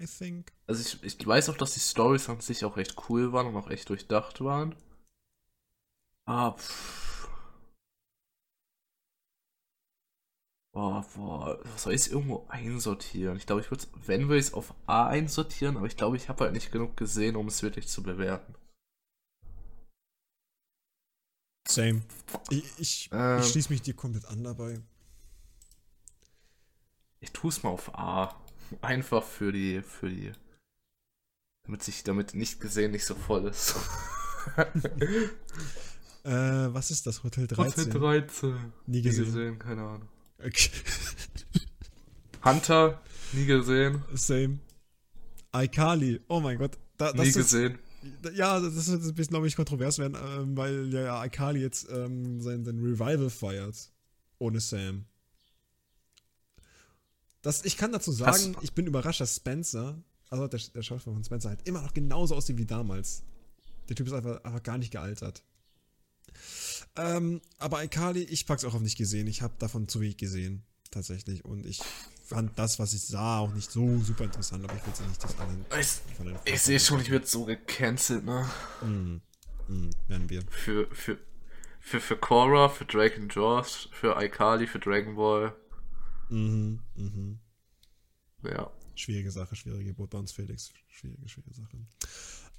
I 0.00 0.06
think. 0.06 0.52
Also 0.66 0.82
ich, 0.82 1.02
ich 1.02 1.26
weiß 1.26 1.48
auch, 1.48 1.56
dass 1.56 1.74
die 1.74 1.80
Stories 1.80 2.28
an 2.28 2.40
sich 2.40 2.64
auch 2.64 2.76
recht 2.76 2.94
cool 3.08 3.32
waren 3.32 3.46
und 3.46 3.56
auch 3.56 3.70
echt 3.70 3.88
durchdacht 3.88 4.40
waren. 4.40 4.76
Ah, 6.26 6.52
pff. 6.52 7.17
Boah, 10.78 11.04
boah, 11.16 11.58
soll 11.76 11.92
ich 11.92 12.02
es 12.02 12.06
irgendwo 12.06 12.46
einsortieren? 12.48 13.36
Ich 13.36 13.46
glaube, 13.46 13.62
ich 13.62 13.70
würde 13.72 13.84
wenn 14.06 14.28
würde 14.28 14.38
ich 14.38 14.46
es 14.46 14.54
auf 14.54 14.72
A 14.86 15.08
einsortieren, 15.08 15.76
aber 15.76 15.86
ich 15.88 15.96
glaube, 15.96 16.16
ich 16.16 16.28
habe 16.28 16.44
halt 16.44 16.52
nicht 16.52 16.70
genug 16.70 16.96
gesehen, 16.96 17.34
um 17.34 17.48
es 17.48 17.64
wirklich 17.64 17.88
zu 17.88 18.00
bewerten. 18.04 18.54
Same. 21.66 22.02
Ich, 22.50 22.64
ich, 22.78 23.08
Ähm. 23.10 23.40
ich 23.40 23.48
schließe 23.48 23.70
mich 23.72 23.82
dir 23.82 23.94
komplett 23.94 24.26
an 24.26 24.44
dabei. 24.44 24.80
Ich 27.18 27.32
tue 27.32 27.50
es 27.50 27.64
mal 27.64 27.70
auf 27.70 27.92
A. 27.98 28.40
Einfach 28.80 29.24
für 29.24 29.50
die, 29.50 29.82
für 29.82 30.08
die, 30.08 30.30
damit 31.64 31.82
sich 31.82 32.04
damit 32.04 32.34
nicht 32.34 32.60
gesehen 32.60 32.92
nicht 32.92 33.04
so 33.04 33.16
voll 33.16 33.48
ist. 33.48 33.74
Äh, 36.24 36.74
was 36.74 36.90
ist 36.90 37.06
das? 37.06 37.22
Hotel 37.22 37.46
13? 37.46 37.90
13. 37.90 38.72
Nie 38.86 38.96
Nie 38.96 39.02
gesehen. 39.02 39.24
gesehen, 39.24 39.58
keine 39.58 39.82
Ahnung. 39.82 40.08
Okay. 40.38 40.70
Hunter, 42.44 43.00
nie 43.32 43.46
gesehen. 43.46 44.02
Same. 44.14 44.58
iCarly. 45.54 46.20
Oh 46.28 46.40
mein 46.40 46.58
Gott. 46.58 46.78
Da, 46.96 47.12
das 47.12 47.22
nie 47.22 47.28
ist, 47.28 47.36
gesehen. 47.36 47.78
Ja, 48.34 48.60
das 48.60 48.88
wird 48.88 49.02
ein 49.02 49.14
bisschen, 49.14 49.30
glaube 49.32 49.48
ich, 49.48 49.56
kontrovers 49.56 49.98
werden, 49.98 50.16
ähm, 50.16 50.56
weil 50.56 50.92
ja, 50.92 51.24
iCarly 51.24 51.60
jetzt 51.60 51.88
ähm, 51.90 52.40
sein, 52.40 52.64
sein 52.64 52.78
Revival 52.78 53.28
feiert. 53.30 53.90
Ohne 54.38 54.60
Sam. 54.60 55.04
Das, 57.42 57.64
ich 57.64 57.76
kann 57.76 57.92
dazu 57.92 58.12
sagen, 58.12 58.54
Hast- 58.56 58.62
ich 58.64 58.72
bin 58.72 58.86
überrascht, 58.86 59.20
dass 59.20 59.36
Spencer, 59.36 60.00
also 60.30 60.46
der, 60.46 60.60
der 60.74 60.82
Schauspieler 60.82 61.14
von 61.14 61.24
Spencer, 61.24 61.48
halt 61.48 61.66
immer 61.66 61.82
noch 61.82 61.94
genauso 61.94 62.36
aussieht 62.36 62.56
wie 62.58 62.66
damals. 62.66 63.22
Der 63.88 63.96
Typ 63.96 64.06
ist 64.06 64.12
einfach, 64.12 64.42
einfach 64.44 64.62
gar 64.62 64.78
nicht 64.78 64.92
gealtert. 64.92 65.42
Ähm, 66.96 67.40
aber 67.58 67.84
iCarly, 67.84 68.22
ich 68.22 68.46
pack's 68.46 68.64
auch 68.64 68.74
auf 68.74 68.80
nicht 68.80 68.98
gesehen. 68.98 69.26
Ich 69.26 69.42
habe 69.42 69.54
davon 69.58 69.88
zu 69.88 70.00
wenig 70.00 70.16
gesehen, 70.16 70.64
tatsächlich. 70.90 71.44
Und 71.44 71.66
ich 71.66 71.80
fand 72.24 72.58
das, 72.58 72.78
was 72.78 72.92
ich 72.92 73.02
sah, 73.02 73.38
auch 73.38 73.54
nicht 73.54 73.70
so 73.70 73.98
super 74.00 74.24
interessant, 74.24 74.64
aber 74.64 74.74
ich 74.74 74.86
will 74.86 74.92
ja 75.00 75.06
nicht 75.06 75.24
das 75.24 75.38
anderen. 75.38 75.64
Ich, 75.80 76.52
ich 76.52 76.62
sehe 76.62 76.80
schon, 76.80 77.00
ich 77.00 77.10
werde 77.10 77.26
so 77.26 77.44
gecancelt, 77.44 78.24
ne? 78.24 78.48
Mhm. 78.82 79.20
Mhm, 79.68 79.90
werden 80.08 80.30
wir. 80.30 80.42
Für, 80.50 80.86
für, 80.94 81.18
für, 81.80 82.00
für 82.00 82.16
Korra, 82.16 82.68
für 82.68 82.86
and 83.16 83.34
Josh, 83.34 83.88
für 83.92 84.20
iCarly, 84.20 84.66
für 84.66 84.78
Dragon 84.78 85.16
Ball. 85.16 85.54
Mhm, 86.28 86.80
mhm. 86.96 87.38
Ja. 88.42 88.70
Schwierige 88.94 89.30
Sache, 89.30 89.54
schwierige 89.54 89.84
Geburt 89.84 90.10
bei 90.10 90.18
uns, 90.18 90.32
Felix. 90.32 90.72
Schwierige, 90.88 91.28
schwierige 91.28 91.54
Sache. 91.54 91.78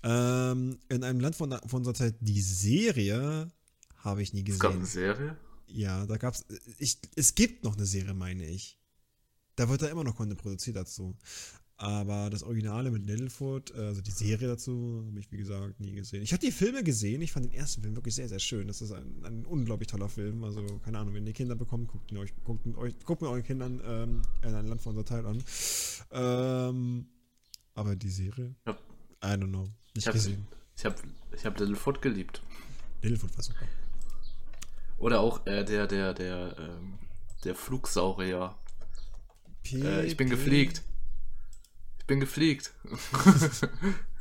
Ähm, 0.01 0.79
in 0.87 1.03
einem 1.03 1.19
Land 1.19 1.35
von, 1.35 1.51
von 1.67 1.79
unserer 1.79 1.93
Zeit, 1.93 2.15
die 2.21 2.41
Serie 2.41 3.51
habe 3.99 4.21
ich 4.21 4.33
nie 4.33 4.43
Es 4.49 4.59
gab 4.59 4.71
eine 4.71 4.81
gesehen. 4.81 5.15
Serie. 5.15 5.37
Ja, 5.67 6.05
da 6.05 6.17
gab's. 6.17 6.45
Ich, 6.79 6.99
es 7.15 7.35
gibt 7.35 7.63
noch 7.63 7.75
eine 7.75 7.85
Serie, 7.85 8.13
meine 8.13 8.45
ich. 8.45 8.77
Da 9.55 9.69
wird 9.69 9.81
da 9.81 9.87
immer 9.87 10.03
noch 10.03 10.15
Content 10.15 10.39
produziert 10.41 10.75
dazu. 10.77 11.15
Aber 11.81 12.29
das 12.29 12.43
Originale 12.43 12.91
mit 12.91 13.05
Littlefoot, 13.05 13.71
also 13.73 14.01
die 14.01 14.11
Serie 14.11 14.49
dazu, 14.49 15.05
habe 15.07 15.17
ich 15.17 15.31
wie 15.31 15.37
gesagt 15.37 15.79
nie 15.79 15.93
gesehen. 15.93 16.21
Ich 16.23 16.33
habe 16.33 16.41
die 16.45 16.51
Filme 16.51 16.83
gesehen, 16.83 17.21
ich 17.21 17.31
fand 17.31 17.45
den 17.45 17.53
ersten 17.53 17.81
Film 17.81 17.95
wirklich 17.95 18.15
sehr, 18.15 18.27
sehr 18.27 18.39
schön. 18.39 18.67
Das 18.67 18.81
ist 18.81 18.91
ein, 18.91 19.23
ein 19.23 19.45
unglaublich 19.45 19.87
toller 19.87 20.09
Film. 20.09 20.43
Also, 20.43 20.61
keine 20.83 20.99
Ahnung, 20.99 21.13
wenn 21.13 21.25
ihr 21.25 21.31
Kinder 21.31 21.55
bekommt, 21.55 21.87
guckt 21.87 22.11
ihn 22.11 22.17
euch, 22.17 22.33
guckt, 22.43 22.65
ihn 22.65 22.75
euch, 22.75 22.93
guckt 23.05 23.21
mir 23.21 23.29
euren 23.29 23.43
Kindern 23.43 23.81
ähm, 23.85 24.21
in 24.41 24.53
ein 24.55 24.67
Land 24.67 24.81
von 24.81 24.97
unserer 24.97 25.05
Zeit 25.05 25.25
an. 25.25 25.41
Ähm, 26.11 27.05
aber 27.75 27.95
die 27.95 28.09
Serie? 28.09 28.55
Ja. 28.65 28.73
I 29.23 29.27
don't 29.37 29.47
know. 29.47 29.69
Ich 29.89 29.95
Nicht 29.95 30.07
habe 30.07 30.17
gesehen. 30.17 30.47
ich 30.75 30.83
hab, 30.85 31.01
ich 31.33 31.45
hab 31.45 31.57
Littlefoot 31.59 32.01
geliebt. 32.01 32.41
Littlefoot 33.01 33.37
war 33.37 33.43
super. 33.43 33.65
Oder 34.99 35.21
auch 35.21 35.45
äh, 35.45 35.63
der, 35.63 35.87
der, 35.87 36.13
der, 36.13 36.55
ähm, 36.59 36.99
der 37.43 37.55
Flugsaurier. 37.55 38.55
Äh, 39.71 40.05
ich 40.05 40.17
bin 40.17 40.29
gefliegt. 40.29 40.83
Ich 41.99 42.05
bin 42.05 42.19
gefliegt. 42.19 42.73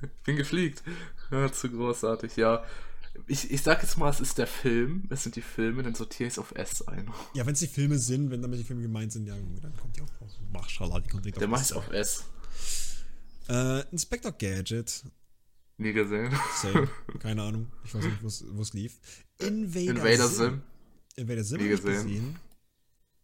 ich 0.02 0.22
bin 0.24 0.36
gefliegt. 0.36 0.82
Ja, 1.30 1.50
zu 1.52 1.70
großartig, 1.70 2.36
ja. 2.36 2.62
Ich, 3.26 3.50
ich 3.50 3.62
sag 3.62 3.82
jetzt 3.82 3.98
mal, 3.98 4.10
es 4.10 4.20
ist 4.20 4.38
der 4.38 4.46
Film. 4.46 5.08
Es 5.10 5.24
sind 5.24 5.34
die 5.34 5.42
Filme, 5.42 5.82
dann 5.82 5.94
sortiere 5.94 6.28
ich 6.28 6.34
es 6.34 6.38
auf 6.38 6.52
S 6.54 6.86
ein. 6.86 7.10
Ja, 7.34 7.44
wenn 7.44 7.54
es 7.54 7.60
die 7.60 7.66
Filme 7.66 7.98
sind, 7.98 8.30
wenn 8.30 8.42
damit 8.42 8.60
die 8.60 8.64
Filme 8.64 8.82
gemeint 8.82 9.12
sind, 9.12 9.26
ja, 9.26 9.34
dann 9.34 9.76
kommt 9.76 9.96
die 9.96 10.02
auch 10.02 10.20
raus. 10.20 10.38
Maschallah, 10.52 11.00
die 11.00 11.08
kommt 11.08 11.24
direkt 11.24 11.40
Der 11.40 11.48
auf 11.48 11.50
macht 11.50 11.62
das. 11.62 11.70
es 11.70 11.76
auf 11.76 11.90
S. 11.90 12.24
Äh, 13.48 13.82
Inspector 13.90 14.30
Gadget. 14.32 15.02
Nie 15.78 15.92
gesehen. 15.92 16.32
Same. 16.60 16.88
Keine 17.20 17.42
Ahnung. 17.42 17.68
Ich 17.84 17.94
weiß 17.94 18.04
nicht, 18.04 18.22
wo 18.22 18.62
es- 18.62 18.72
lief. 18.74 18.98
Invader, 19.38 19.90
Invader 19.90 20.28
Sim. 20.28 20.36
Sim. 20.36 20.62
Invader 21.16 21.44
Sim 21.44 21.58
Nie 21.58 21.64
habe 21.64 21.74
ich 21.74 21.82
gesehen. 21.84 22.36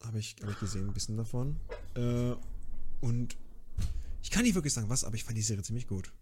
Habe 0.05 0.19
ich, 0.19 0.37
hab 0.41 0.51
ich 0.51 0.59
gesehen, 0.61 0.87
ein 0.87 0.93
bisschen 0.93 1.17
davon. 1.17 1.57
Äh, 1.97 2.35
und 3.01 3.37
ich 4.23 4.31
kann 4.31 4.43
nicht 4.45 4.55
wirklich 4.55 4.73
sagen, 4.73 4.89
was, 4.89 5.05
aber 5.05 5.17
ich 5.17 5.25
fand 5.25 5.37
die 5.37 5.43
Serie 5.43 5.63
ziemlich 5.65 5.89
gut. 5.89 6.13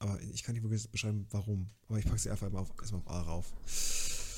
Aber 0.00 0.20
ich 0.32 0.42
kann 0.42 0.54
nicht 0.54 0.62
wirklich 0.62 0.88
beschreiben, 0.90 1.26
warum. 1.30 1.70
Aber 1.88 1.98
ich 1.98 2.04
packe 2.04 2.18
sie 2.18 2.30
einfach 2.30 2.50
mal 2.50 2.60
auf, 2.60 2.72
erstmal 2.80 3.00
auf 3.02 3.08
A 3.10 3.20
rauf. 3.22 3.52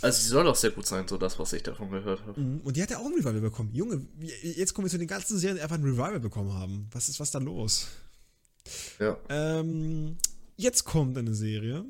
Also 0.03 0.21
sie 0.23 0.29
soll 0.29 0.47
auch 0.47 0.57
sehr 0.57 0.71
gut 0.71 0.87
sein, 0.87 1.07
so 1.07 1.19
das, 1.19 1.39
was 1.39 1.53
ich 1.53 1.63
davon 1.63 1.91
gehört 1.91 2.21
habe. 2.27 2.41
Mhm. 2.41 2.61
Und 2.63 2.77
die 2.77 2.83
hat 2.83 2.91
ja 2.91 2.99
auch 2.99 3.07
ein 3.07 3.13
Revival 3.13 3.41
bekommen. 3.41 3.75
Junge, 3.75 4.07
jetzt 4.43 4.73
kommen 4.75 4.87
wir 4.87 4.91
zu 4.91 4.99
den 4.99 5.09
ganzen 5.09 5.39
Serien, 5.39 5.57
die 5.57 5.63
einfach 5.63 5.77
ein 5.77 5.85
Revival 5.85 6.21
bekommen 6.21 6.53
haben. 6.55 6.89
Was 6.93 7.09
ist 7.09 7.21
was 7.21 7.31
da 7.31 7.39
los? 7.39 7.89
Ja. 8.99 9.19
Ähm, 9.29 10.17
jetzt 10.61 10.85
kommt 10.85 11.17
eine 11.19 11.35
Serie. 11.35 11.85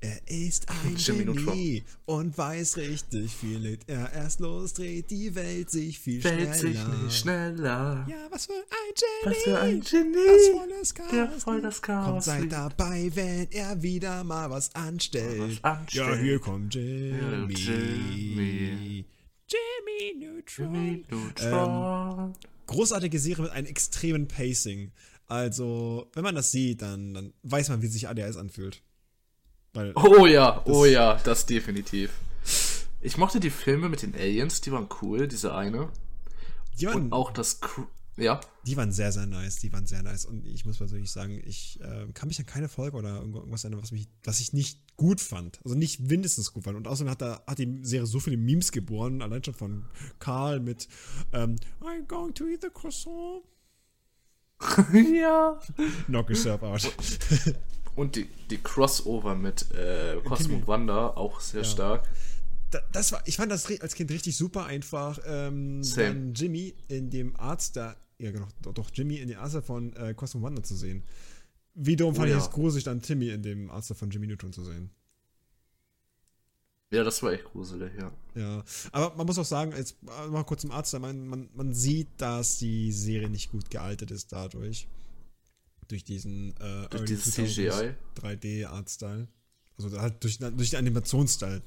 Er 0.00 0.20
ist 0.28 0.68
ein 0.68 0.96
Genie 0.96 1.82
und 2.04 2.36
weiß 2.36 2.76
richtig 2.76 3.34
viel. 3.34 3.56
Legt 3.56 3.88
er 3.88 4.12
erst 4.12 4.38
los, 4.38 4.74
dreht 4.74 5.10
die 5.10 5.34
Welt 5.34 5.70
sich 5.70 5.98
viel 5.98 6.20
sich 6.20 6.30
schneller. 6.30 6.88
nicht 7.02 7.18
schneller. 7.18 8.06
Ja, 8.06 8.26
was 8.28 8.44
für 8.44 8.52
ein 8.52 8.60
Genie. 8.94 9.24
Was 9.24 9.42
für 9.44 9.60
ein 9.60 9.80
Genie. 9.80 10.68
das 10.78 10.94
Chaos. 10.94 11.10
Der 11.10 11.30
voll 11.30 11.62
das 11.62 11.80
Chaos 11.80 12.06
Kommt 12.06 12.22
seid 12.24 12.52
dabei, 12.52 13.10
wenn 13.14 13.50
er 13.50 13.82
wieder 13.82 14.24
mal 14.24 14.50
was 14.50 14.74
anstellt. 14.74 15.62
Was 15.62 15.64
anstellt. 15.64 16.08
Ja, 16.08 16.16
hier 16.16 16.38
kommt 16.38 16.74
Jimmy. 16.74 17.54
Jimmy. 17.54 19.06
Jimmy 19.48 20.26
Neutron. 20.26 20.74
Jimmy 20.74 21.04
Neutron. 21.08 22.34
großartige 22.66 23.18
Serie 23.18 23.44
mit 23.44 23.52
einem 23.52 23.68
extremen 23.68 24.28
Pacing. 24.28 24.92
Also, 25.26 26.10
wenn 26.12 26.24
man 26.24 26.34
das 26.34 26.50
sieht, 26.50 26.82
dann, 26.82 27.14
dann 27.14 27.32
weiß 27.42 27.70
man, 27.70 27.82
wie 27.82 27.86
sich 27.86 28.08
ADHS 28.08 28.36
anfühlt. 28.36 28.82
Weil, 29.72 29.92
Oh 29.96 30.26
ja, 30.26 30.62
oh 30.66 30.84
ja, 30.84 31.14
das 31.24 31.46
definitiv. 31.46 32.10
Ich 33.00 33.16
mochte 33.16 33.40
die 33.40 33.50
Filme 33.50 33.88
mit 33.88 34.02
den 34.02 34.14
Aliens, 34.14 34.60
die 34.60 34.72
waren 34.72 34.88
cool, 35.02 35.28
diese 35.28 35.54
eine. 35.54 35.90
die 36.78 36.86
waren, 36.86 37.06
Und 37.06 37.12
auch 37.12 37.30
das, 37.32 37.60
Ja. 38.16 38.40
Die 38.66 38.76
waren 38.76 38.92
sehr, 38.92 39.12
sehr 39.12 39.26
nice. 39.26 39.56
Die 39.56 39.72
waren 39.72 39.86
sehr 39.86 40.02
nice. 40.02 40.24
Und 40.24 40.46
ich 40.46 40.64
muss 40.64 40.78
persönlich 40.78 41.10
sagen, 41.10 41.42
ich 41.44 41.80
äh, 41.80 42.06
kann 42.12 42.28
mich 42.28 42.38
an 42.38 42.46
keine 42.46 42.68
Folge 42.68 42.96
oder 42.96 43.16
irgendwas 43.20 43.64
erinnern, 43.64 43.82
was, 43.82 43.92
mich, 43.92 44.08
was 44.22 44.40
ich 44.40 44.52
nicht 44.52 44.96
gut 44.96 45.20
fand. 45.20 45.60
Also 45.64 45.76
nicht 45.76 46.00
mindestens 46.00 46.52
gut 46.52 46.64
fand. 46.64 46.76
Und 46.76 46.86
außerdem 46.86 47.10
hat, 47.10 47.22
da, 47.22 47.42
hat 47.46 47.58
die 47.58 47.80
Serie 47.82 48.06
so 48.06 48.20
viele 48.20 48.36
Memes 48.36 48.72
geboren, 48.72 49.20
allein 49.22 49.42
schon 49.42 49.54
von 49.54 49.84
Karl 50.18 50.60
mit 50.60 50.88
ähm, 51.32 51.56
I'm 51.80 52.06
going 52.06 52.32
to 52.34 52.46
eat 52.46 52.62
the 52.62 52.68
croissant. 52.72 53.42
ja. 55.20 55.58
Knock 56.06 56.28
yourself 56.30 56.62
out. 56.62 56.90
Und 57.96 58.16
die, 58.16 58.26
die 58.50 58.58
Crossover 58.58 59.34
mit 59.36 59.70
äh, 59.72 60.16
Cosmo 60.24 60.66
Wanda 60.66 61.08
auch 61.08 61.40
sehr 61.40 61.62
Ja. 61.62 61.68
stark. 61.68 62.08
Da- 62.70 62.82
das 62.92 63.12
war, 63.12 63.22
ich 63.26 63.36
fand 63.36 63.52
das 63.52 63.66
als 63.80 63.94
Kind 63.94 64.10
richtig 64.10 64.36
super 64.36 64.66
einfach. 64.66 65.18
Ähm, 65.26 65.80
dann 65.96 66.34
Jimmy 66.34 66.74
in 66.88 67.10
dem 67.10 67.36
Arzt 67.36 67.76
da, 67.76 67.94
ja 68.18 68.32
genau, 68.32 68.48
doch, 68.62 68.74
doch 68.74 68.90
Jimmy 68.92 69.16
in 69.18 69.28
dem 69.28 69.38
Arzt 69.38 69.56
von 69.64 69.92
äh, 69.94 70.12
Cosmo 70.14 70.42
Wanda 70.42 70.62
zu 70.62 70.74
sehen. 70.74 71.04
Wiederum 71.74 72.14
Oh 72.14 72.16
fand 72.18 72.30
ja. 72.30 72.36
ich 72.38 72.42
es 72.44 72.50
gruselig, 72.50 72.84
dann 72.84 73.00
Timmy 73.02 73.28
in 73.30 73.42
dem 73.42 73.70
Arzt 73.70 73.92
von 73.96 74.10
Jimmy 74.10 74.26
Neutron 74.26 74.52
zu 74.52 74.64
sehen. 74.64 74.90
Ja, 76.94 77.02
das 77.02 77.20
war 77.24 77.32
echt 77.32 77.44
gruselig, 77.44 77.92
ja. 77.98 78.12
Ja, 78.36 78.64
aber 78.92 79.16
man 79.16 79.26
muss 79.26 79.36
auch 79.36 79.44
sagen, 79.44 79.72
jetzt 79.76 79.96
mal 80.02 80.44
kurz 80.44 80.60
zum 80.60 80.70
Arzt, 80.70 80.96
man, 81.00 81.26
man, 81.26 81.48
man 81.52 81.74
sieht, 81.74 82.08
dass 82.18 82.58
die 82.58 82.92
Serie 82.92 83.28
nicht 83.28 83.50
gut 83.50 83.68
gealtert 83.68 84.12
ist 84.12 84.32
dadurch. 84.32 84.86
Durch 85.88 86.04
diesen 86.04 86.50
äh, 86.58 86.88
Durch 86.88 87.02
Early 87.02 87.06
dieses 87.06 87.36
2000s 87.36 87.54
CGI. 87.54 87.94
3D-Art-Style. 88.20 89.26
Also 89.76 90.00
halt 90.00 90.22
durch, 90.22 90.38
durch 90.38 90.70
den 90.70 90.78
Animationsstyle. 90.78 91.62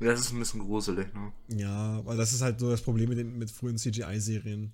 Ja, 0.00 0.06
das 0.12 0.20
ist 0.20 0.32
ein 0.32 0.38
bisschen 0.38 0.60
gruselig, 0.60 1.12
ne? 1.12 1.32
Ja, 1.48 2.04
weil 2.06 2.16
das 2.16 2.32
ist 2.32 2.40
halt 2.40 2.58
so 2.58 2.70
das 2.70 2.80
Problem 2.80 3.10
mit, 3.10 3.18
den, 3.18 3.36
mit 3.36 3.50
frühen 3.50 3.76
CGI-Serien. 3.76 4.72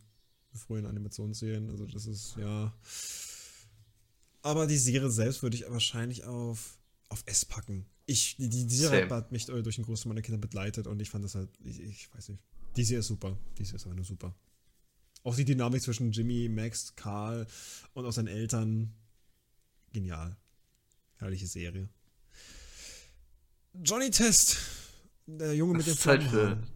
Frühen 0.55 0.87
Animationsserien. 0.87 1.69
Also 1.69 1.87
das 1.87 2.07
ist, 2.07 2.37
ja. 2.37 2.73
Aber 4.43 4.69
die 4.69 4.79
Serie 4.79 5.11
selbst 5.11 5.43
würde 5.43 5.57
ich 5.57 5.69
wahrscheinlich 5.69 6.25
auf, 6.25 6.79
auf 7.13 7.23
S 7.27 7.45
packen. 7.45 7.87
Ich, 8.07 8.37
die, 8.37 8.49
die 8.49 8.75
Serie 8.75 9.09
hat 9.09 9.31
mich 9.31 9.49
äh, 9.49 9.63
durch 9.63 9.77
den 9.77 9.85
Großteil 9.85 10.09
meiner 10.09 10.23
Kinder 10.23 10.39
begleitet 10.41 10.87
und 10.87 11.01
ich 11.01 11.11
fand 11.11 11.25
das 11.25 11.35
halt, 11.35 11.51
ich, 11.63 11.81
ich 11.81 12.15
weiß 12.15 12.31
nicht. 12.31 12.43
Die 12.77 12.85
Serie 12.85 13.01
ist 13.01 13.07
super. 13.09 13.39
Die 13.59 13.65
Serie 13.65 13.77
ist 13.77 13.85
einfach 13.85 13.97
nur 13.97 14.05
super. 14.05 14.35
Auch 15.23 15.37
die 15.37 15.45
Dynamik 15.45 15.83
zwischen 15.83 16.11
Jimmy, 16.11 16.49
Max, 16.49 16.97
Karl 16.97 17.47
und 17.93 18.05
auch 18.07 18.13
seinen 18.13 18.29
Eltern. 18.29 18.93
Genial. 19.93 20.37
herrliche 21.17 21.47
Serie. 21.47 21.89
Johnny 23.75 24.11
Test. 24.11 24.57
Der 25.27 25.55
Junge 25.55 25.77
mit 25.77 25.87
dem 25.87 25.95
für 25.95 26.01
Flammenhaaren. 26.01 26.67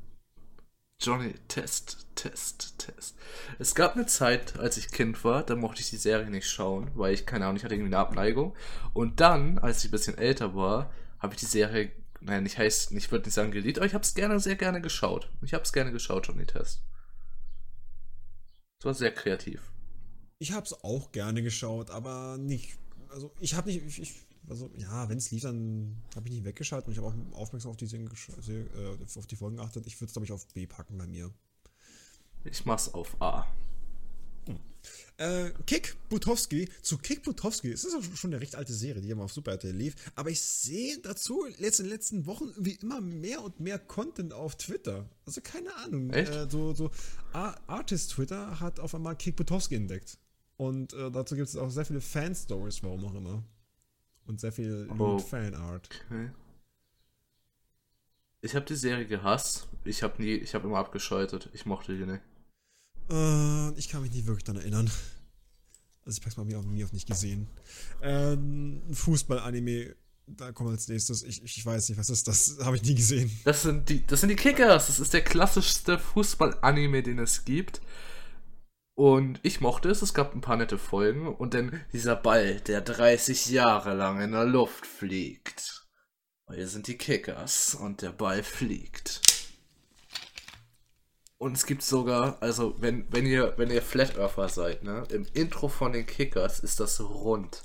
Johnny 1.01 1.35
Test, 1.49 2.07
Test, 2.15 2.79
Test. 2.79 3.17
Es 3.59 3.75
gab 3.75 3.95
eine 3.95 4.07
Zeit, 4.07 4.59
als 4.59 4.77
ich 4.77 4.91
Kind 4.91 5.23
war, 5.25 5.43
da 5.43 5.55
mochte 5.55 5.81
ich 5.81 5.91
die 5.91 5.97
Serie 5.97 6.31
nicht 6.31 6.49
schauen, 6.49 6.91
weil 6.95 7.13
ich, 7.13 7.27
keine 7.27 7.45
Ahnung, 7.45 7.57
ich 7.57 7.65
hatte 7.65 7.75
irgendwie 7.75 7.95
eine 7.95 7.99
Abneigung. 7.99 8.57
Und 8.95 9.21
dann, 9.21 9.59
als 9.59 9.79
ich 9.79 9.89
ein 9.89 9.93
bisschen 9.93 10.19
älter 10.19 10.55
war, 10.55 10.93
habe 11.19 11.35
ich 11.35 11.41
die 11.41 11.47
Serie, 11.47 11.93
nein, 12.21 12.43
nicht 12.43 12.59
heißt, 12.59 12.93
ich 12.93 13.11
würde 13.13 13.27
nicht 13.27 13.35
sagen 13.35 13.51
geliebt, 13.51 13.79
aber 13.79 13.87
ich 13.87 13.95
habe 13.95 14.03
es 14.03 14.15
gerne, 14.15 14.41
sehr 14.41 14.57
gerne 14.57 14.81
geschaut. 14.81 15.31
Ich 15.43 15.55
habe 15.55 15.65
es 15.65 15.73
gerne 15.73 15.93
geschaut, 15.93 16.27
Johnny 16.27 16.47
Test. 16.47 16.83
Es 18.79 18.85
war 18.85 18.95
sehr 18.95 19.13
kreativ. 19.13 19.71
Ich 20.39 20.53
habe 20.53 20.67
es 20.67 20.85
auch 20.85 21.13
gerne 21.13 21.43
geschaut, 21.43 21.91
aber 21.91 22.37
nicht. 22.39 22.79
Also 23.11 23.35
ich 23.41 23.55
habe 23.55 23.71
nicht. 23.71 23.85
Ich, 23.87 24.01
ich, 24.01 24.26
also 24.49 24.71
ja, 24.77 25.09
wenn 25.09 25.19
es 25.19 25.31
lief, 25.31 25.43
dann 25.43 25.97
habe 26.15 26.29
ich 26.29 26.35
nicht 26.35 26.45
weggeschaltet 26.45 26.89
und 26.89 26.93
ich 26.93 26.99
habe 26.99 27.09
auch 27.09 27.39
aufmerksam 27.39 27.71
auf 27.71 27.77
die, 27.77 27.87
äh, 27.87 28.99
auf 29.17 29.27
die 29.27 29.37
Folgen 29.37 29.57
geachtet. 29.57 29.87
Ich 29.87 29.97
würde 30.01 30.07
es, 30.07 30.13
glaube 30.13 30.25
ich, 30.25 30.33
auf 30.33 30.47
B 30.49 30.67
packen 30.67 30.99
bei 30.99 31.07
mir. 31.07 31.31
Ich 32.45 32.65
mach's 32.65 32.93
auf 32.93 33.21
A. 33.21 33.47
Äh, 35.19 35.51
Kick 35.67 35.97
Butowski. 36.09 36.69
Zu 36.83 36.99
Kick 36.99 37.23
Butowski. 37.23 37.73
Es 37.73 37.85
ist 37.85 37.95
auch 37.95 38.17
schon 38.17 38.33
eine 38.33 38.41
recht 38.41 38.55
alte 38.55 38.73
Serie, 38.73 39.03
die 39.03 39.11
immer 39.11 39.25
auf 39.25 39.33
Super 39.33 39.53
RTL 39.53 39.75
lief. 39.75 39.95
Aber 40.15 40.31
ich 40.31 40.41
sehe 40.41 40.99
dazu 40.99 41.47
jetzt 41.59 41.81
in 41.81 41.87
den 41.87 41.93
letzten 41.93 42.27
Wochen 42.27 42.49
irgendwie 42.51 42.75
immer 42.83 43.01
mehr 43.01 43.43
und 43.43 43.59
mehr 43.59 43.79
Content 43.79 44.33
auf 44.33 44.57
Twitter. 44.57 45.09
Also 45.25 45.41
keine 45.41 45.75
Ahnung. 45.77 46.11
Echt? 46.11 46.33
Äh, 46.33 46.49
so 46.51 46.75
so 46.75 46.91
Ar- 47.33 47.59
Artist 47.67 48.13
Twitter 48.13 48.61
hat 48.61 48.79
auf 48.79 48.95
einmal 48.95 49.17
Kick 49.17 49.37
Butowski 49.37 49.75
entdeckt. 49.75 50.19
Und 50.57 50.93
äh, 50.93 51.11
dazu 51.11 51.35
gibt 51.35 51.49
es 51.49 51.57
auch 51.57 51.71
sehr 51.71 51.85
viele 51.85 52.01
Fan-Stories, 52.01 52.83
warum 52.83 53.05
auch 53.07 53.15
immer. 53.15 53.43
Und 54.27 54.41
sehr 54.41 54.53
viel 54.53 54.89
Oh. 54.99 55.18
Fan-Art. 55.18 55.89
Okay. 56.11 56.31
Ich 58.43 58.55
habe 58.55 58.66
die 58.66 58.77
Serie 58.77 59.07
gehasst. 59.07 59.68
Ich 59.85 60.03
habe 60.03 60.22
nie, 60.22 60.35
ich 60.35 60.55
habe 60.55 60.66
immer 60.66 60.79
abgeschaltet. 60.79 61.49
Ich 61.53 61.66
mochte 61.66 61.97
die 61.97 62.05
nicht. 62.07 62.22
Äh, 63.11 63.70
ich 63.79 63.89
kann 63.89 64.03
mich 64.03 64.12
nicht 64.12 64.27
wirklich 64.27 64.45
daran 64.45 64.61
erinnern. 64.61 64.91
Also 66.05 66.18
ich 66.18 66.22
pack's 66.22 66.37
mal 66.37 66.45
mir 66.45 66.59
auf, 66.59 66.64
mir 66.66 66.85
auf 66.85 66.93
nicht 66.93 67.07
gesehen. 67.09 67.49
Ähm, 68.03 68.83
Fußball-Anime, 68.93 69.97
da 70.29 70.53
kommt 70.53 70.70
als 70.70 70.87
nächstes. 70.89 71.22
Ich, 71.24 71.43
ich 71.43 71.64
weiß 71.66 71.89
nicht, 71.89 71.99
was 71.99 72.11
ist 72.11 72.29
das? 72.29 72.59
Habe 72.62 72.77
ich 72.77 72.83
nie 72.83 72.95
gesehen. 72.95 73.31
Das 73.45 73.62
sind 73.62 73.89
die, 73.89 74.07
das 74.07 74.20
sind 74.20 74.29
die 74.29 74.37
Kickers. 74.37 74.87
Das 74.89 75.01
ist 75.01 75.12
der 75.14 75.22
klassischste 75.22 75.99
Fußball-Anime, 75.99 77.03
den 77.03 77.18
es 77.18 77.45
gibt. 77.45 77.81
Und 78.97 79.41
ich 79.43 79.61
mochte 79.61 79.91
es. 79.91 80.01
Es 80.01 80.15
gab 80.15 80.35
ein 80.35 80.41
paar 80.41 80.57
nette 80.57 80.79
Folgen. 80.79 81.29
Und 81.29 81.53
dann 81.53 81.85
dieser 81.93 82.17
Ball, 82.17 82.61
der 82.61 82.81
30 82.81 83.47
Jahre 83.47 83.95
lang 83.95 84.23
in 84.23 84.33
der 84.33 84.47
Luft 84.47 84.87
fliegt. 84.87 85.87
Wir 86.49 86.67
sind 86.67 86.87
die 86.87 86.97
Kickers 86.97 87.75
und 87.75 88.01
der 88.01 88.13
Ball 88.13 88.43
fliegt. 88.43 89.21
Und 91.37 91.53
es 91.53 91.67
gibt 91.67 91.83
sogar, 91.83 92.41
also 92.41 92.81
wenn, 92.81 93.07
wenn 93.13 93.27
ihr, 93.27 93.53
wenn 93.59 93.71
ihr 93.71 93.83
Flat 93.83 94.17
Earther 94.17 94.49
seid, 94.49 94.83
ne, 94.83 95.05
im 95.11 95.27
Intro 95.35 95.69
von 95.69 95.93
den 95.93 96.07
Kickers 96.07 96.61
ist 96.61 96.81
das 96.81 96.99
rund. 96.99 97.65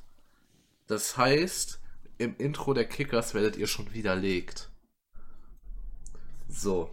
Das 0.87 1.15
heißt, 1.15 1.79
im 2.17 2.35
Intro 2.37 2.73
der 2.73 2.89
Kickers 2.89 3.33
werdet 3.33 3.55
ihr 3.55 3.67
schon 3.67 3.93
widerlegt. 3.93 4.69
So. 6.49 6.89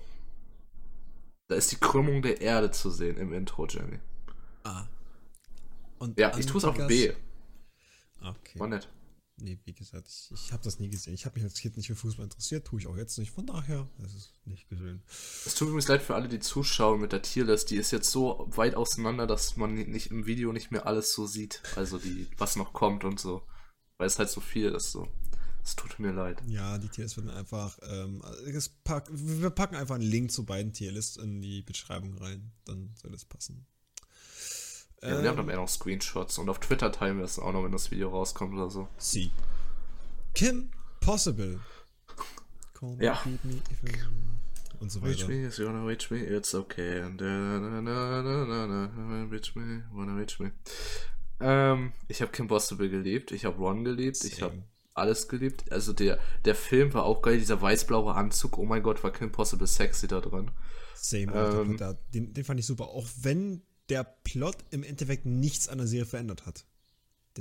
Da 1.49 1.57
ist 1.57 1.73
die 1.73 1.81
Krümmung 1.81 2.23
der 2.23 2.41
Erde 2.41 2.71
zu 2.71 2.91
sehen 2.91 3.17
im 3.17 3.33
Intro, 3.33 3.67
Jenny. 3.67 3.99
Ah. 4.69 4.89
Und 5.99 6.19
Ja, 6.19 6.37
ich 6.37 6.47
tue 6.47 6.59
es 6.59 6.65
auf 6.65 6.77
B. 6.87 7.13
Okay. 8.21 8.59
War 8.59 8.69
nett. 8.69 8.89
Nee, 9.41 9.57
wie 9.65 9.73
gesagt, 9.73 10.09
ich, 10.09 10.33
ich 10.33 10.53
habe 10.53 10.65
das 10.65 10.81
nie 10.81 10.91
gesehen. 10.91 11.15
Ich 11.15 11.25
habe 11.25 11.37
mich 11.37 11.45
als 11.45 11.61
Kind 11.61 11.77
nicht 11.77 11.87
für 11.87 11.95
Fußball 11.95 12.25
interessiert, 12.25 12.67
tue 12.67 12.81
ich 12.81 12.89
auch 12.89 12.97
jetzt 12.97 13.17
nicht. 13.19 13.31
Von 13.31 13.47
daher, 13.47 13.89
es 14.05 14.15
ist 14.15 14.33
nicht 14.45 14.69
gesehen. 14.69 15.01
Es 15.07 15.55
tut 15.55 15.69
mir 15.69 15.81
leid 15.81 16.03
für 16.03 16.17
alle, 16.17 16.29
die 16.29 16.41
zuschauen 16.41 17.01
mit 17.01 17.13
der 17.13 17.23
Tierlist. 17.23 17.71
Die 17.71 17.77
ist 17.77 17.93
jetzt 17.93 18.11
so 18.11 18.49
weit 18.51 18.75
auseinander, 18.75 19.29
dass 19.29 19.57
man 19.57 19.75
nicht 19.75 20.11
im 20.11 20.27
Video 20.27 20.53
nicht 20.53 20.73
mehr 20.73 20.87
alles 20.87 21.13
so 21.13 21.27
sieht. 21.27 21.63
Also 21.77 21.99
die, 21.99 22.27
was 22.37 22.57
noch 22.57 22.73
kommt 22.73 23.05
und 23.05 23.21
so. 23.21 23.43
Weil 23.97 24.09
es 24.09 24.19
halt 24.19 24.29
so 24.29 24.41
viel 24.41 24.73
ist 24.73 24.91
so. 24.91 25.09
Es 25.63 25.77
tut 25.77 25.99
mir 26.01 26.13
leid. 26.13 26.43
Ja, 26.49 26.79
die 26.79 26.89
Tierlist 26.89 27.17
wird 27.17 27.31
einfach. 27.31 27.79
Ähm, 27.83 28.23
pack, 28.83 29.07
wir 29.11 29.51
packen 29.51 29.77
einfach 29.77 29.95
einen 29.95 30.05
Link 30.05 30.33
zu 30.33 30.45
beiden 30.45 30.73
Tierlists 30.73 31.17
in 31.17 31.41
die 31.41 31.63
Beschreibung 31.63 32.15
rein. 32.19 32.51
Dann 32.65 32.93
soll 32.97 33.13
das 33.13 33.25
passen. 33.25 33.67
Ja, 35.03 35.23
wir 35.23 35.29
haben 35.29 35.37
dann 35.37 35.49
eher 35.49 35.57
noch 35.57 35.69
Screenshots 35.69 36.39
und 36.39 36.49
auf 36.49 36.59
Twitter 36.59 36.91
teilen 36.91 37.19
wir 37.19 37.25
es 37.25 37.39
auch 37.39 37.53
noch, 37.53 37.63
wenn 37.65 37.73
das 37.73 37.91
Video 37.91 38.09
rauskommt 38.11 38.55
oder 38.55 38.69
so. 38.71 38.89
Sie. 38.99 39.31
Kim 40.35 40.71
Possible. 41.01 41.61
Call 42.75 42.97
me, 42.97 43.05
Ja. 43.05 43.19
Und 44.81 44.91
so 44.93 45.01
Reach 45.01 45.23
weiter. 45.25 45.29
me, 45.33 45.47
if 45.47 45.59
you 45.59 45.67
wanna 45.67 45.85
reach 45.85 46.11
me, 46.11 46.19
it's 46.19 46.55
okay. 46.55 47.01
And, 47.01 47.21
uh, 47.21 47.25
na, 47.25 47.81
na, 47.81 48.23
na, 48.23 48.45
na, 48.47 48.67
na, 48.87 49.25
reach 49.31 49.57
me, 49.57 49.83
wanna 49.93 50.15
reach 50.17 50.39
me. 50.39 50.53
Ähm, 51.41 51.93
ich 52.09 52.21
habe 52.23 52.31
Kim 52.33 52.47
Possible 52.49 52.89
geliebt, 52.89 53.33
ich 53.33 53.45
habe 53.45 53.57
Ron 53.59 53.85
geliebt, 53.85 54.23
ich 54.25 54.41
habe 54.43 54.53
Same. 54.55 54.65
alles 54.95 55.27
geliebt. 55.29 55.71
Also 55.73 55.93
der, 55.93 56.19
der 56.45 56.55
Film 56.55 56.95
war 56.95 57.05
auch 57.05 57.23
geil, 57.23 57.39
dieser 57.39 57.61
weiß-blaue 57.61 58.15
Anzug. 58.15 58.57
Oh 58.59 58.65
mein 58.67 58.83
Gott, 58.85 59.03
war 59.03 59.13
Kim 59.13 59.33
Possible 59.33 59.67
sexy 59.67 60.07
da 60.07 60.21
drin. 60.21 60.51
Same, 60.95 61.33
Ähm, 61.35 61.77
der, 61.77 61.95
den, 62.15 62.33
den 62.35 62.45
fand 62.45 62.61
ich 62.61 62.67
super. 62.67 62.89
Auch 62.89 63.07
wenn 63.23 63.63
der 63.89 64.05
Plot 64.05 64.57
im 64.71 64.83
Endeffekt 64.83 65.27
nichts 65.27 65.69
an 65.69 65.79
der 65.79 65.87
Serie 65.87 66.07
verändert 66.07 66.47
hat. 66.47 66.65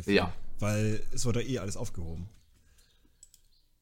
Ja. 0.05 0.33
Weil 0.59 1.01
es 1.11 1.25
wurde 1.25 1.43
eh 1.43 1.59
alles 1.59 1.75
aufgehoben. 1.77 2.27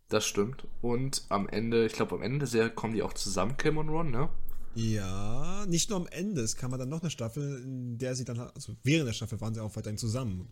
Das 0.09 0.26
stimmt. 0.26 0.68
Und 0.82 1.26
am 1.30 1.49
Ende, 1.49 1.86
ich 1.86 1.93
glaube 1.93 2.16
am 2.16 2.22
Ende 2.22 2.39
der 2.39 2.47
Serie 2.47 2.70
kommen 2.72 2.93
die 2.93 3.01
auch 3.03 3.13
zusammen, 3.13 3.57
Kim 3.57 3.78
und 3.78 3.89
Ron, 3.89 4.11
ne? 4.11 4.30
Ja, 4.76 5.66
nicht 5.68 5.89
nur 5.89 5.99
am 5.99 6.07
Ende. 6.07 6.41
Es 6.41 6.55
kam 6.57 6.72
dann 6.72 6.89
noch 6.89 7.01
eine 7.01 7.09
Staffel, 7.09 7.61
in 7.63 7.97
der 7.97 8.16
sie 8.16 8.26
dann, 8.26 8.39
also 8.39 8.76
während 8.84 9.07
der 9.07 9.13
Staffel 9.13 9.39
waren 9.41 9.53
sie 9.53 9.61
auch 9.61 9.76
weiterhin 9.76 9.97
zusammen. 9.97 10.47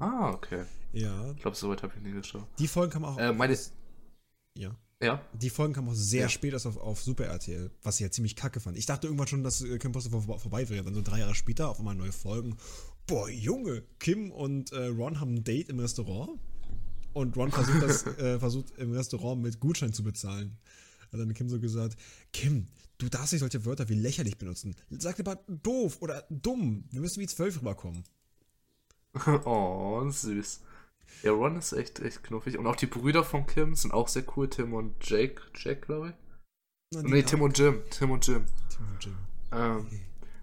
Ah, 0.00 0.30
okay. 0.30 0.64
Ja, 0.92 1.30
Ich 1.32 1.42
glaube, 1.42 1.56
so 1.56 1.68
weit 1.70 1.82
habe 1.82 1.92
ich 1.96 2.02
nie 2.02 2.12
geschaut. 2.12 2.46
die 2.58 2.68
Folgen 2.68 2.92
kamen 2.92 3.04
auch. 3.04 3.18
Äh, 3.18 3.32
meine, 3.32 3.56
ja. 4.56 4.74
Ja, 5.02 5.22
Die 5.32 5.50
Folgen 5.50 5.74
kamen 5.74 5.88
auch 5.88 5.94
sehr 5.94 6.22
Ja. 6.22 6.28
spät 6.28 6.52
erst 6.52 6.66
auf, 6.66 6.76
auf 6.76 7.00
Super 7.02 7.26
RTL, 7.26 7.70
was 7.82 7.96
ich 7.96 8.00
ja 8.04 8.10
ziemlich 8.10 8.34
kacke 8.36 8.60
fand. 8.60 8.76
Ich 8.76 8.86
dachte 8.86 9.06
irgendwann 9.06 9.28
schon, 9.28 9.44
dass 9.44 9.62
äh, 9.62 9.78
Kim 9.78 9.92
Possible 9.92 10.20
vor, 10.20 10.38
vorbei 10.40 10.68
wäre. 10.68 10.82
Dann 10.84 10.94
so 10.94 11.02
drei 11.02 11.20
Jahre 11.20 11.34
später 11.34 11.68
auf 11.68 11.78
einmal 11.78 11.94
neue 11.94 12.12
Folgen. 12.12 12.56
Boah, 13.06 13.28
Junge, 13.30 13.84
Kim 14.00 14.30
und 14.32 14.72
äh, 14.72 14.86
Ron 14.86 15.20
haben 15.20 15.34
ein 15.36 15.44
Date 15.44 15.68
im 15.68 15.78
Restaurant. 15.78 16.38
Und 17.12 17.36
Ron 17.36 17.50
versucht 17.50 17.82
das, 17.82 18.06
äh, 18.18 18.38
versucht 18.38 18.70
im 18.76 18.92
Restaurant 18.92 19.40
mit 19.42 19.60
Gutschein 19.60 19.92
zu 19.92 20.02
bezahlen. 20.02 20.58
hat 21.12 21.20
dann 21.20 21.32
Kim 21.32 21.48
so 21.48 21.58
gesagt, 21.60 21.96
Kim, 22.32 22.66
du 22.98 23.08
darfst 23.08 23.32
nicht 23.32 23.40
solche 23.40 23.64
Wörter 23.64 23.88
wie 23.88 23.94
lächerlich 23.94 24.36
benutzen. 24.36 24.74
Sag 24.90 25.16
lieber 25.18 25.36
doof 25.46 25.98
oder 26.00 26.26
dumm. 26.28 26.84
Wir 26.90 27.00
müssen 27.00 27.20
wie 27.20 27.26
zwölf 27.26 27.58
rüberkommen. 27.60 28.02
oh, 29.44 30.08
süß. 30.10 30.60
Ja, 31.22 31.32
Ron 31.32 31.56
ist 31.56 31.72
echt, 31.72 32.00
echt 32.00 32.22
knuffig. 32.22 32.58
Und 32.58 32.66
auch 32.66 32.76
die 32.76 32.86
Brüder 32.86 33.24
von 33.24 33.46
Kim 33.46 33.74
sind 33.74 33.92
auch 33.92 34.08
sehr 34.08 34.24
cool. 34.36 34.48
Tim 34.48 34.72
und 34.74 34.94
Jake. 35.00 35.42
Jake, 35.54 35.80
glaube 35.80 36.08
ich. 36.08 36.14
Na, 36.94 37.02
Nee, 37.02 37.22
Tim 37.22 37.42
und 37.42 37.58
Jim. 37.58 37.82
Tim 37.90 38.10
und 38.10 38.26
Jim. 38.26 38.44
Tim 38.68 38.86
und 38.88 39.04
Jim. 39.04 39.16
Ähm, 39.52 39.86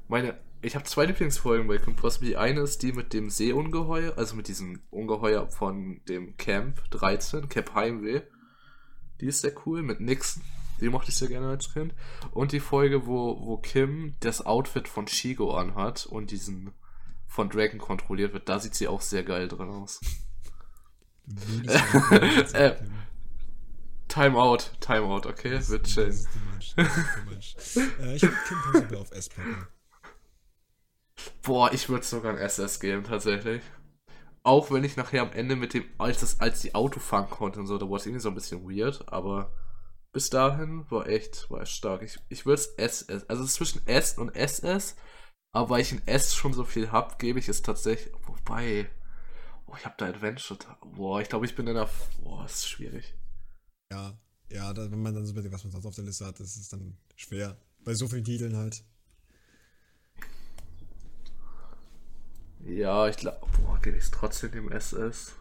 meine, 0.07 0.38
ich 0.61 0.76
habe 0.76 0.86
zwei 0.86 1.05
Lieblingsfolgen 1.05 1.68
bei 1.68 1.78
Kim 1.78 1.95
Possible. 1.95 2.28
Die 2.28 2.38
eine 2.38 2.61
ist 2.61 2.82
die 2.84 2.91
mit 2.91 3.13
dem 3.13 3.30
Seeungeheuer, 3.30 4.18
also 4.18 4.36
mit 4.36 4.47
diesem 4.47 4.82
Ungeheuer 4.89 5.47
von 5.47 6.01
dem 6.09 6.38
Camp 6.38 6.82
13, 6.91 7.49
Camp 7.49 7.74
Heimweh. 7.74 8.22
Die 9.22 9.28
ist 9.28 9.41
sehr 9.41 9.53
cool, 9.66 9.82
mit 9.82 10.01
Nixon. 10.01 10.43
Die 10.82 10.89
mochte 10.89 11.09
ich 11.09 11.16
sehr 11.16 11.30
gerne 11.30 11.47
als 11.47 11.72
Kind. 11.72 11.93
Und 12.32 12.51
die 12.51 12.59
Folge, 12.59 13.07
wo, 13.07 13.39
wo 13.45 13.57
Kim 13.57 14.16
das 14.20 14.45
Outfit 14.45 14.88
von 14.88 15.07
Shigo 15.07 15.55
anhat 15.55 16.05
und 16.05 16.32
diesen 16.32 16.74
von 17.28 17.49
Dragon 17.49 17.80
kontrolliert 17.80 18.34
wird, 18.34 18.49
da 18.49 18.59
sieht 18.59 18.76
sie 18.76 18.88
auch 18.88 19.01
sehr 19.01 19.24
geil 19.24 19.47
drin 19.47 19.70
aus. 19.70 20.01
Äh, 22.53 22.76
Time 24.07 24.38
out, 24.38 24.71
Time 24.80 25.05
out, 25.05 25.26
okay? 25.26 25.59
Wird 25.67 25.97
Das 25.97 26.23
too 26.26 26.39
much. 26.53 26.76
äh, 26.78 28.15
ich 28.15 28.21
würde 28.21 28.36
Kim 28.47 28.57
Possible 28.71 28.97
auf 28.99 29.11
S 29.11 29.30
packen. 29.30 29.67
Boah, 31.41 31.71
ich 31.73 31.89
würde 31.89 32.05
sogar 32.05 32.34
ein 32.34 32.38
SS 32.38 32.80
geben, 32.80 33.03
tatsächlich. 33.03 33.61
Auch 34.43 34.69
wenn 34.71 34.84
ich 34.84 34.95
nachher 34.95 35.23
am 35.23 35.34
Ende 35.34 35.55
mit 35.55 35.73
dem, 35.73 35.86
als 35.97 36.19
das, 36.19 36.39
als 36.39 36.61
die 36.61 36.76
Auto 36.76 36.99
fahren 36.99 37.30
konnte 37.30 37.59
und 37.59 37.67
so, 37.67 37.78
da 37.78 37.89
war 37.89 37.97
es 37.97 38.05
irgendwie 38.05 38.21
so 38.21 38.30
ein 38.30 38.36
bisschen 38.36 38.63
weird, 38.69 39.03
aber 39.11 39.51
bis 40.13 40.30
dahin 40.30 40.89
war 40.91 41.07
echt, 41.07 41.49
war 41.49 41.61
echt 41.61 41.71
stark. 41.71 42.03
Ich, 42.03 42.19
ich 42.30 42.45
würde 42.45 42.61
es 42.61 42.67
SS, 42.78 43.28
also 43.30 43.43
zwischen 43.45 43.86
S 43.88 44.17
und 44.17 44.36
SS, 44.36 44.95
aber 45.51 45.71
weil 45.71 45.82
ich 45.82 45.91
ein 45.93 46.01
S 46.07 46.36
schon 46.36 46.53
so 46.53 46.63
viel 46.63 46.91
hab, 46.91 47.17
gebe 47.19 47.39
ich 47.39 47.49
es 47.49 47.63
tatsächlich, 47.63 48.13
wobei, 48.28 48.89
oh, 49.68 49.76
ich 49.78 49.86
habe 49.86 49.95
da 49.97 50.05
Adventure, 50.07 50.59
boah, 50.95 51.22
ich 51.22 51.30
glaube, 51.30 51.45
ich 51.45 51.55
bin 51.55 51.68
in 51.68 51.76
der, 51.76 51.89
boah, 52.24 52.43
das 52.43 52.55
ist 52.55 52.70
schwierig. 52.70 53.13
Ja, 53.91 54.18
ja, 54.49 54.74
da, 54.74 54.89
wenn 54.91 55.01
man 55.01 55.13
dann 55.13 55.26
so 55.26 55.32
überlegt, 55.32 55.53
was 55.53 55.63
man 55.63 55.72
sonst 55.72 55.86
auf 55.86 55.95
der 55.95 56.03
Liste 56.03 56.26
hat, 56.26 56.39
das 56.39 56.55
ist 56.55 56.72
dann 56.72 56.97
schwer. 57.16 57.57
Bei 57.84 57.93
so 57.93 58.07
vielen 58.07 58.24
Titeln 58.24 58.55
halt. 58.55 58.84
Ja, 62.63 63.07
ich 63.07 63.18
glaube, 63.18 63.45
boah, 63.57 63.80
gebe 63.80 63.97
ich 63.97 64.03
es 64.03 64.11
trotzdem 64.11 64.51
dem 64.51 64.72
SS. 64.72 65.34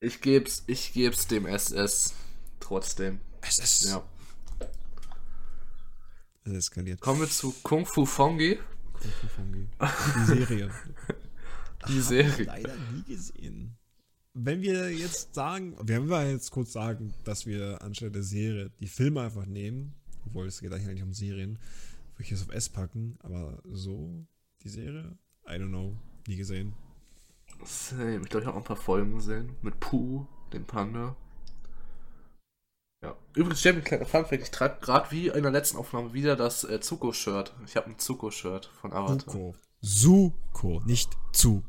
Ich 0.00 0.20
geb's, 0.20 0.64
ich 0.66 0.92
geb's 0.92 1.28
dem 1.28 1.46
SS 1.46 2.14
trotzdem. 2.60 3.20
Es 3.40 3.58
ist. 3.58 3.84
Ja. 3.84 4.06
Es 6.44 6.52
eskaliert. 6.52 7.00
Kommen 7.00 7.20
wir 7.20 7.28
zu 7.28 7.54
Kung 7.62 7.86
Fu 7.86 8.04
Fongi, 8.04 8.58
Kung 8.92 9.10
Fu 9.12 9.28
Fungi. 9.28 9.68
Die 9.80 10.24
Serie. 10.26 10.70
die 11.88 12.00
Serie. 12.00 12.44
leider 12.44 12.74
nie 12.92 13.02
gesehen. 13.02 13.76
Wenn 14.32 14.62
wir 14.62 14.90
jetzt 14.90 15.34
sagen, 15.34 15.76
wir 15.80 15.96
haben 15.96 16.08
ja 16.08 16.24
jetzt 16.24 16.50
kurz 16.50 16.72
sagen, 16.72 17.14
dass 17.24 17.46
wir 17.46 17.80
anstelle 17.82 18.10
der 18.10 18.24
Serie 18.24 18.70
die 18.80 18.88
Filme 18.88 19.20
einfach 19.22 19.46
nehmen, 19.46 19.94
obwohl 20.26 20.46
es 20.46 20.60
geht 20.60 20.72
eigentlich 20.72 21.02
um 21.02 21.12
Serien, 21.12 21.58
würde 22.16 22.24
ich 22.24 22.32
es 22.32 22.42
auf 22.42 22.52
S 22.52 22.68
packen, 22.68 23.16
aber 23.22 23.62
so, 23.64 24.26
die 24.62 24.68
Serie, 24.68 25.16
I 25.46 25.52
don't 25.52 25.68
know, 25.68 25.96
nie 26.26 26.36
gesehen. 26.36 26.74
Same. 27.64 28.22
Ich 28.22 28.28
glaube, 28.28 28.40
ich 28.40 28.46
habe 28.46 28.56
auch 28.56 28.62
ein 28.62 28.64
paar 28.64 28.76
Folgen 28.76 29.14
gesehen. 29.14 29.56
Mit 29.62 29.78
Pooh, 29.80 30.26
dem 30.52 30.64
Panda. 30.64 31.16
Ja. 33.02 33.14
Übrigens, 33.34 33.62
Jamie, 33.62 33.82
kleiner 33.82 34.06
Funfact, 34.06 34.42
ich 34.42 34.50
trage 34.50 34.80
gerade 34.80 35.10
wie 35.10 35.28
in 35.28 35.42
der 35.42 35.52
letzten 35.52 35.76
Aufnahme 35.76 36.12
wieder 36.14 36.36
das 36.36 36.64
äh, 36.64 36.80
Zuko-Shirt. 36.80 37.54
Ich 37.66 37.76
habe 37.76 37.88
ein 37.88 37.98
Zuko-Shirt 37.98 38.66
von 38.80 38.92
Avatar. 38.92 39.32
Suko. 39.32 39.54
Suko, 39.80 40.82
nicht 40.86 41.10
zu. 41.32 41.62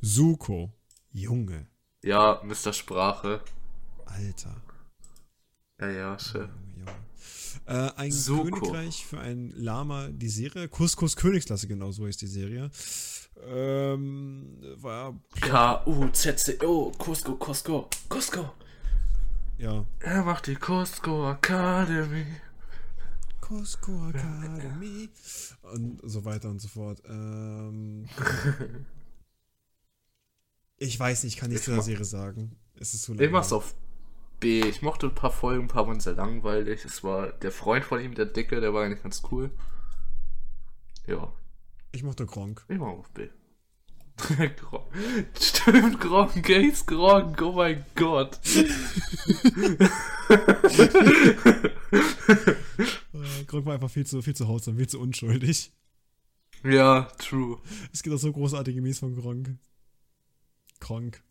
Suko. 0.00 0.72
Junge, 1.12 1.66
Ja, 2.02 2.40
Mr. 2.44 2.72
Sprache. 2.72 3.40
Alter. 4.04 4.56
Ja, 5.80 5.90
ja, 5.90 6.18
schön. 6.18 6.48
Äh, 7.66 7.90
ein 7.96 8.12
Suko. 8.12 8.44
Königreich 8.60 9.04
für 9.06 9.18
ein 9.20 9.52
Lama, 9.56 10.08
die 10.08 10.28
Serie. 10.28 10.68
Couscous 10.68 11.16
Königsklasse, 11.16 11.66
genau 11.66 11.90
so 11.92 12.06
ist 12.06 12.20
die 12.22 12.26
Serie. 12.26 12.70
Ähm, 13.46 14.58
war, 14.76 15.14
K-U-Z-C-O, 15.40 16.92
Cusco, 16.98 17.36
Cusco, 17.36 17.88
Cusco. 18.08 18.52
ja, 19.58 19.84
Er 20.00 20.22
macht 20.24 20.46
die 20.46 20.56
Cusco 20.56 21.30
Academy. 21.30 22.26
Cusco 23.40 24.10
Academy 24.10 25.08
und 25.72 26.00
so 26.04 26.24
weiter 26.24 26.50
und 26.50 26.60
so 26.60 26.68
fort. 26.68 27.00
Ähm, 27.08 28.06
ich 30.78 30.98
weiß 30.98 31.24
nicht, 31.24 31.34
ich 31.34 31.40
kann 31.40 31.50
nichts 31.50 31.62
Ich 31.62 31.66
zu 31.66 31.72
der 31.74 31.82
Serie 31.82 32.04
sagen. 32.04 32.56
Es 32.78 32.94
ist 32.94 33.02
zu 33.02 33.12
Ich 33.14 33.30
mach's 33.30 33.50
langweilig. 33.50 33.52
auf 33.52 33.74
B. 34.40 34.60
Ich 34.60 34.82
mochte 34.82 35.06
ein 35.06 35.14
paar 35.14 35.32
Folgen, 35.32 35.64
ein 35.64 35.68
paar 35.68 35.86
waren 35.86 35.98
sehr 36.00 36.12
langweilig. 36.14 36.84
Es 36.84 37.02
war 37.02 37.28
der 37.32 37.50
Freund 37.50 37.84
von 37.84 38.00
ihm, 38.00 38.14
der 38.14 38.26
Dicke, 38.26 38.60
der 38.60 38.72
war 38.72 38.84
eigentlich 38.84 39.02
ganz 39.02 39.22
cool. 39.32 39.50
Ja, 41.06 41.32
Ich 41.92 42.02
mochte 42.02 42.26
Gronk. 42.26 42.64
ich 42.68 42.78
mach 42.78 42.86
auf 42.88 43.10
B. 43.10 43.28
Gronk. 44.56 44.84
Stimmt, 45.40 46.00
Gronk, 46.00 46.34
Gates 46.42 46.84
Gronk, 46.86 47.40
oh 47.42 47.52
mein 47.52 47.84
Gott. 47.94 48.38
Äh, 53.12 53.44
Gronk 53.46 53.66
war 53.66 53.74
einfach 53.74 53.90
viel 53.90 54.06
zu, 54.06 54.20
viel 54.22 54.34
zu 54.36 54.48
hausam, 54.48 54.76
viel 54.76 54.88
zu 54.88 55.00
unschuldig. 55.00 55.72
Ja, 56.64 57.02
true. 57.18 57.58
Es 57.92 58.02
gibt 58.02 58.14
auch 58.16 58.18
so 58.20 58.32
großartige 58.32 58.80
Memes 58.82 58.98
von 58.98 59.14
Gronk. 59.14 59.56
Gronk. 60.80 61.22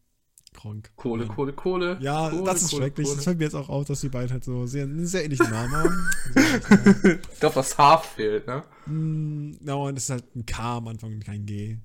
Gronk. 0.54 0.92
Kohle, 0.96 1.26
Mann. 1.26 1.36
Kohle, 1.36 1.54
Kohle. 1.54 1.98
Ja, 2.02 2.30
Kohle, 2.30 2.44
das 2.46 2.64
ist 2.64 2.72
Kohle, 2.72 2.84
schrecklich. 2.84 3.06
Kohle. 3.06 3.16
Das 3.18 3.24
fällt 3.26 3.38
mir 3.38 3.44
jetzt 3.44 3.54
auch 3.54 3.70
auf, 3.70 3.86
dass 3.86 4.02
die 4.02 4.10
beiden 4.10 4.32
halt 4.32 4.44
so 4.44 4.66
sehr, 4.66 4.84
einen 4.86 5.06
sehr 5.06 5.24
ähnlichen 5.26 5.50
Namen 5.52 5.72
haben. 5.76 6.10
Ich 7.34 7.40
glaube, 7.40 7.56
das 7.56 7.78
Haar 7.78 8.02
fehlt, 8.02 8.48
ne? 8.48 8.64
Mm, 8.88 9.58
Na, 9.62 9.76
und 9.76 9.98
es 9.98 10.06
ist 10.06 10.10
halt 10.10 10.36
ein 10.36 10.46
K 10.46 10.78
am 10.78 10.88
Anfang 10.88 11.14
und 11.14 11.24
kein 11.26 11.46
G. 11.46 11.78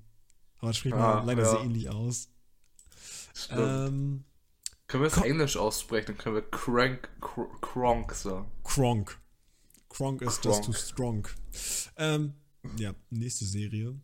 Aber 0.59 0.71
es 0.71 0.79
spricht 0.79 0.95
Ah, 0.95 1.17
man 1.17 1.27
leider 1.27 1.43
ja. 1.43 1.51
sehr 1.51 1.61
ähnlich 1.61 1.91
aus. 1.91 2.29
Stimmt. 3.35 3.61
Ähm, 3.61 4.25
können 4.87 5.03
wir 5.03 5.09
es 5.09 5.17
Englisch 5.19 5.57
aussprechen, 5.57 6.07
dann 6.09 6.19
können 6.19 6.37
wir 6.37 6.43
Crank, 6.51 7.09
Cr 7.21 7.47
Kronk 7.61 8.13
sagen. 8.13 8.51
Kronk. 8.65 9.19
Kronk 9.89 10.23
ist 10.23 10.45
just 10.45 10.63
Kronk. 10.63 10.65
too 10.65 10.73
strong. 10.73 11.29
Ähm, 11.97 12.35
ja, 12.79 12.95
nächste 13.11 13.45
Serie. 13.45 13.95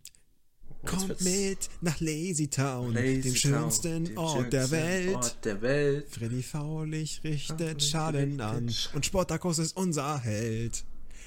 Kommt 0.85 1.21
mit 1.23 1.69
nach 1.81 1.99
Lazy 2.01 2.49
Town, 2.49 2.93
Lazy 2.95 3.21
dem 3.21 3.35
Town, 3.35 3.37
schönsten 3.37 4.05
dem 4.07 4.17
Ort 4.17 4.53
der 4.53 4.71
Welt. 4.71 5.15
Ort 5.17 5.45
der 5.45 5.61
Welt. 5.61 6.07
Freddy 6.09 6.43
Faulich 6.43 7.23
richtet 7.25 7.83
Schaden 7.83 8.41
an 8.41 8.73
und 8.95 9.05
Sportakus 9.07 9.59
ist 9.59 9.77
unser 9.77 10.19
Held. 10.21 10.85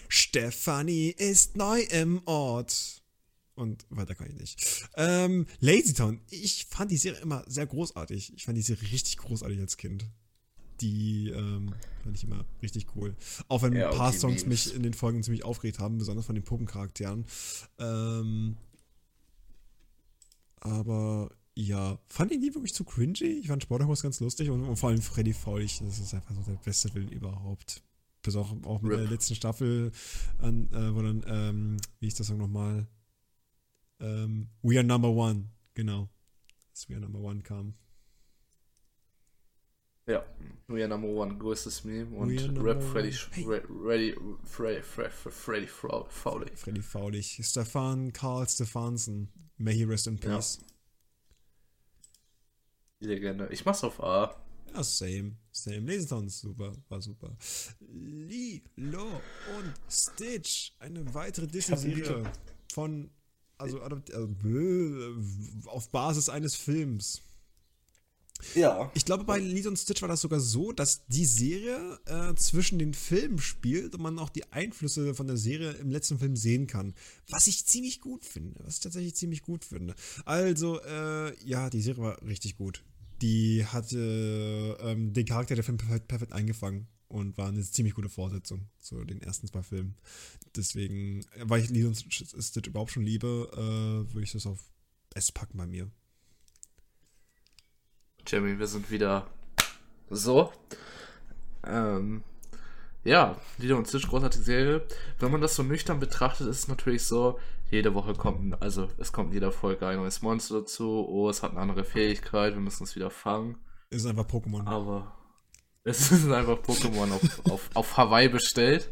Stefanie 0.08 1.10
ist 1.10 1.58
neu 1.58 1.82
im 1.82 2.22
Ort. 2.26 3.02
Und 3.56 3.86
weiter 3.90 4.16
kann 4.16 4.28
ich 4.30 4.40
nicht. 4.40 4.88
Ähm, 4.96 5.46
Lazy 5.60 5.94
Town. 5.94 6.22
Ich 6.30 6.66
fand 6.70 6.90
die 6.90 6.98
Serie 6.98 7.20
immer 7.22 7.44
sehr 7.48 7.66
großartig. 7.68 8.34
Ich 8.36 8.46
fand 8.46 8.58
die 8.58 8.62
Serie 8.62 8.90
richtig 8.92 9.18
großartig 9.18 9.60
als 9.60 9.78
Kind. 9.78 10.06
Die 10.80 11.30
ähm, 11.30 11.74
fand 12.04 12.18
ich 12.18 12.24
immer 12.24 12.44
richtig 12.64 12.88
cool. 12.96 13.16
Auch 13.50 13.62
wenn 13.62 13.74
Ja, 13.74 13.92
ein 13.92 13.98
paar 13.98 14.14
Songs 14.14 14.46
Memes. 14.46 14.66
mich 14.68 14.76
in 14.76 14.84
den 14.84 14.94
Folgen 14.94 15.22
ziemlich 15.22 15.44
aufgeregt 15.44 15.80
haben, 15.80 15.98
besonders 15.98 16.26
von 16.26 16.36
den 16.36 16.44
Puppencharakteren. 16.44 17.26
Ähm, 17.78 18.58
aber 20.62 21.30
ja, 21.56 22.00
fand 22.08 22.32
ich 22.32 22.40
nie 22.40 22.54
wirklich 22.54 22.74
zu 22.74 22.86
cringy. 22.86 23.40
Ich 23.40 23.48
fand 23.48 23.64
Sportacus 23.64 24.02
ganz 24.02 24.20
lustig 24.20 24.50
und, 24.50 24.64
und 24.64 24.78
vor 24.78 24.90
allem 24.90 25.02
Freddy 25.02 25.34
Faulich, 25.34 25.80
das 25.80 26.00
ist 26.00 26.14
einfach 26.14 26.34
so 26.34 26.42
der 26.44 26.58
beste 26.58 26.94
Willen 26.94 27.10
überhaupt. 27.10 27.84
Bis 28.22 28.36
auch, 28.36 28.52
auch 28.64 28.82
mit 28.82 28.92
Rip. 28.94 29.02
der 29.02 29.10
letzten 29.10 29.36
Staffel, 29.36 29.92
an, 30.38 30.72
äh, 30.72 30.96
wo 30.96 31.02
dann, 31.02 31.24
ähm, 31.28 31.78
wie 32.00 32.08
ist 32.08 32.20
das 32.20 32.28
Song 32.28 32.38
nochmal? 32.38 32.88
Ähm, 34.00 34.50
We 34.62 34.78
Are 34.78 34.84
Number 34.84 35.10
One, 35.10 35.50
genau. 35.74 36.08
Dass 36.72 36.88
We 36.88 36.96
Are 36.96 37.02
Number 37.02 37.20
One 37.20 37.42
kam. 37.42 37.74
Ja, 40.12 40.26
We 40.68 40.82
are 40.82 40.90
Number 40.90 41.08
One, 41.08 41.38
größtes 41.38 41.86
Meme. 41.86 42.14
Und 42.18 42.58
Rap 42.62 42.84
Freddy, 42.84 43.14
Freddy, 43.14 44.16
Freddy, 44.44 44.82
Freddy, 44.82 45.10
Freddy, 45.32 45.68
Fowley. 45.68 46.52
Freddy 46.56 46.82
Faulich. 46.82 47.40
Stefan 47.42 48.12
Karl 48.12 48.48
Stefansen. 48.48 49.30
May 49.58 49.74
he 49.74 49.86
rest 49.86 50.08
in 50.08 50.18
peace. 50.18 50.60
Die 53.00 53.08
Legende. 53.08 53.48
Ich 53.52 53.64
mach's 53.64 53.84
auf 53.86 54.04
A. 54.04 54.36
Ja, 54.74 54.84
same. 54.84 55.38
Same. 55.52 55.80
Lasertown 55.80 56.28
ist 56.28 56.40
super. 56.40 56.74
War 56.90 57.02
super. 57.02 57.38
Lilo 57.80 59.22
und 59.58 59.74
Stitch. 59.90 60.74
Eine 60.80 61.14
weitere 61.14 61.48
Disney-Serie 61.48 62.24
von, 62.74 63.10
also, 63.58 63.82
also 63.82 64.02
auf 65.68 65.90
Basis 65.90 66.28
eines 66.28 66.56
Films. 66.56 67.22
Ja. 68.56 68.92
Ich 68.94 69.06
glaube, 69.06 69.24
bei 69.24 69.40
Lilo 69.40 69.70
und 69.70 69.78
Stitch 69.78 70.02
war 70.02 70.10
das 70.10 70.22
sogar 70.22 70.40
so, 70.40 70.72
dass 70.72 71.06
die 71.08 71.26
Serie 71.26 72.00
äh, 72.06 72.36
zwischen 72.36 72.80
den 72.80 72.94
Filmen 72.94 73.40
spielt 73.40 73.96
und 73.96 74.02
man 74.02 74.20
auch 74.20 74.30
die 74.30 74.52
Einflüsse 74.52 75.14
von 75.14 75.28
der 75.28 75.38
Serie 75.38 75.72
im 75.74 75.90
letzten 75.90 76.20
Film 76.20 76.36
sehen 76.36 76.68
kann. 76.68 76.94
Was 77.30 77.48
ich 77.48 77.66
ziemlich 77.66 78.02
gut 78.02 78.26
finde. 78.26 78.60
Was 78.64 78.76
ich 78.76 78.82
tatsächlich 78.82 79.16
ziemlich 79.16 79.42
gut 79.42 79.66
finde. 79.66 79.96
Also, 80.26 80.82
äh, 80.82 81.38
ja, 81.44 81.70
die 81.70 81.82
Serie 81.82 82.04
war 82.04 82.22
richtig 82.24 82.58
gut. 82.58 82.84
Die 83.22 83.66
hatte 83.66 84.78
ähm, 84.82 85.14
den 85.14 85.26
Charakter 85.26 85.56
der 85.56 85.64
Film 85.64 85.78
perfekt, 85.78 86.08
perfekt 86.08 86.34
eingefangen 86.34 86.88
und 87.12 87.38
war 87.38 87.50
eine 87.50 87.62
ziemlich 87.62 87.94
gute 87.94 88.10
Fortsetzung 88.10 88.68
zu 88.80 89.04
den 89.04 89.22
ersten 89.22 89.48
zwei 89.48 89.62
Filmen. 89.62 89.96
Deswegen, 90.56 91.22
äh, 91.36 91.44
weil 91.44 91.62
ich 91.62 91.70
Lilo 91.70 91.90
und 91.90 91.96
Stitch 91.96 92.68
überhaupt 92.68 92.92
schon 92.92 93.04
liebe, 93.04 93.50
äh, 93.54 94.14
würde 94.14 94.24
ich 94.24 94.32
das 94.32 94.46
auf 94.46 94.60
S 95.14 95.32
packen 95.32 95.58
bei 95.58 95.68
mir. 95.68 95.92
Jamie, 98.28 98.60
wir 98.60 98.68
sind 98.68 98.92
wieder 98.92 99.28
so. 100.10 100.52
Ähm, 101.66 102.24
ja, 103.04 103.36
Lieder 103.58 103.78
und 103.78 103.88
Stitch, 103.88 104.08
großartige 104.08 104.44
Serie. 104.44 104.88
Wenn 105.20 105.32
man 105.32 105.42
das 105.42 105.56
so 105.56 105.64
nüchtern 105.64 106.00
betrachtet, 106.00 106.48
ist 106.48 106.60
es 106.60 106.68
natürlich 106.68 107.04
so, 107.04 107.40
jede 107.72 107.94
Woche 107.94 108.14
kommt, 108.14 108.62
also 108.62 108.90
es 108.98 109.12
kommt 109.12 109.30
in 109.30 109.36
jeder 109.36 109.52
Folge 109.52 109.88
ein 109.88 109.98
neues 109.98 110.22
Monster 110.22 110.60
dazu. 110.60 111.06
Oh, 111.08 111.30
es 111.30 111.42
hat 111.42 111.52
eine 111.52 111.62
andere 111.62 111.84
Fähigkeit, 111.84 112.54
wir 112.54 112.62
müssen 112.62 112.84
es 112.84 112.96
wieder 112.96 113.10
fangen. 113.10 113.58
Es 113.90 114.00
ist 114.00 114.06
einfach 114.06 114.28
Pokémon. 114.28 114.66
Aber 114.68 115.16
es 115.84 116.12
ist 116.12 116.30
einfach 116.30 116.60
Pokémon 116.60 117.12
auf, 117.12 117.52
auf, 117.52 117.70
auf 117.74 117.98
Hawaii 117.98 118.30
bestellt. 118.30 118.92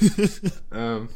ähm, 0.72 1.08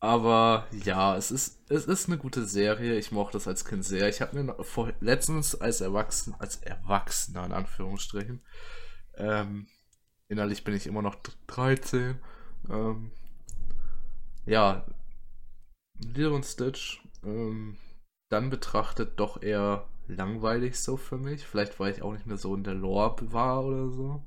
aber 0.00 0.66
ja, 0.84 1.16
es 1.16 1.30
ist, 1.30 1.60
es 1.68 1.86
ist 1.86 2.06
eine 2.08 2.18
gute 2.18 2.44
Serie. 2.46 2.98
Ich 2.98 3.10
mochte 3.10 3.32
das 3.32 3.48
als 3.48 3.64
Kind 3.64 3.84
sehr. 3.84 4.08
Ich 4.08 4.20
habe 4.20 4.40
mir 4.40 4.54
vor, 4.64 4.92
letztens 5.00 5.54
als 5.60 5.80
Erwachsener, 5.80 6.36
als 6.40 6.56
Erwachsener 6.56 7.46
in 7.46 7.52
Anführungsstrichen, 7.52 8.40
ähm, 9.16 9.66
innerlich 10.28 10.62
bin 10.62 10.74
ich 10.74 10.86
immer 10.86 11.02
noch 11.02 11.16
13. 11.48 12.18
Ähm, 12.70 13.10
ja, 14.46 14.86
Lilo 15.98 16.36
und 16.36 16.46
Stitch, 16.46 17.02
ähm, 17.24 17.76
dann 18.30 18.50
betrachtet 18.50 19.18
doch 19.18 19.42
eher 19.42 19.88
langweilig 20.06 20.78
so 20.78 20.96
für 20.96 21.18
mich. 21.18 21.44
Vielleicht, 21.44 21.80
weil 21.80 21.92
ich 21.92 22.02
auch 22.02 22.12
nicht 22.12 22.26
mehr 22.26 22.36
so 22.36 22.54
in 22.54 22.62
der 22.62 22.74
Lore 22.74 23.32
war 23.32 23.64
oder 23.64 23.90
so. 23.90 24.22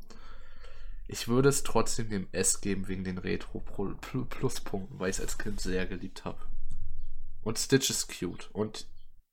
Ich 1.11 1.27
würde 1.27 1.49
es 1.49 1.63
trotzdem 1.63 2.09
dem 2.09 2.27
S 2.31 2.61
geben 2.61 2.87
wegen 2.87 3.03
den 3.03 3.17
Retro-Pluspunkten, 3.17 4.97
weil 4.97 5.09
ich 5.09 5.17
es 5.17 5.21
als 5.21 5.37
Kind 5.37 5.59
sehr 5.59 5.85
geliebt 5.85 6.23
habe. 6.23 6.39
Und 7.41 7.59
Stitch 7.59 7.89
ist 7.89 8.07
cute. 8.17 8.49
Und 8.53 8.87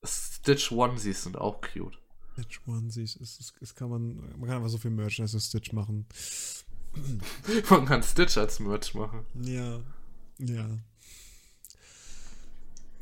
Stitch 0.04 0.72
Onesies 0.72 1.22
sind 1.22 1.38
auch 1.38 1.60
cute. 1.60 1.96
Stitch 2.32 2.60
Onesies, 2.66 3.14
ist, 3.14 3.54
ist 3.60 3.76
kann 3.76 3.90
man, 3.90 4.16
man 4.16 4.48
kann 4.48 4.56
einfach 4.56 4.70
so 4.70 4.78
viel 4.78 4.90
Merch 4.90 5.20
als 5.20 5.46
Stitch 5.46 5.72
machen. 5.72 6.04
man 7.70 7.86
kann 7.86 8.02
Stitch 8.02 8.36
als 8.38 8.58
Merch 8.58 8.94
machen. 8.94 9.24
Ja, 9.40 9.80
ja. 10.38 10.78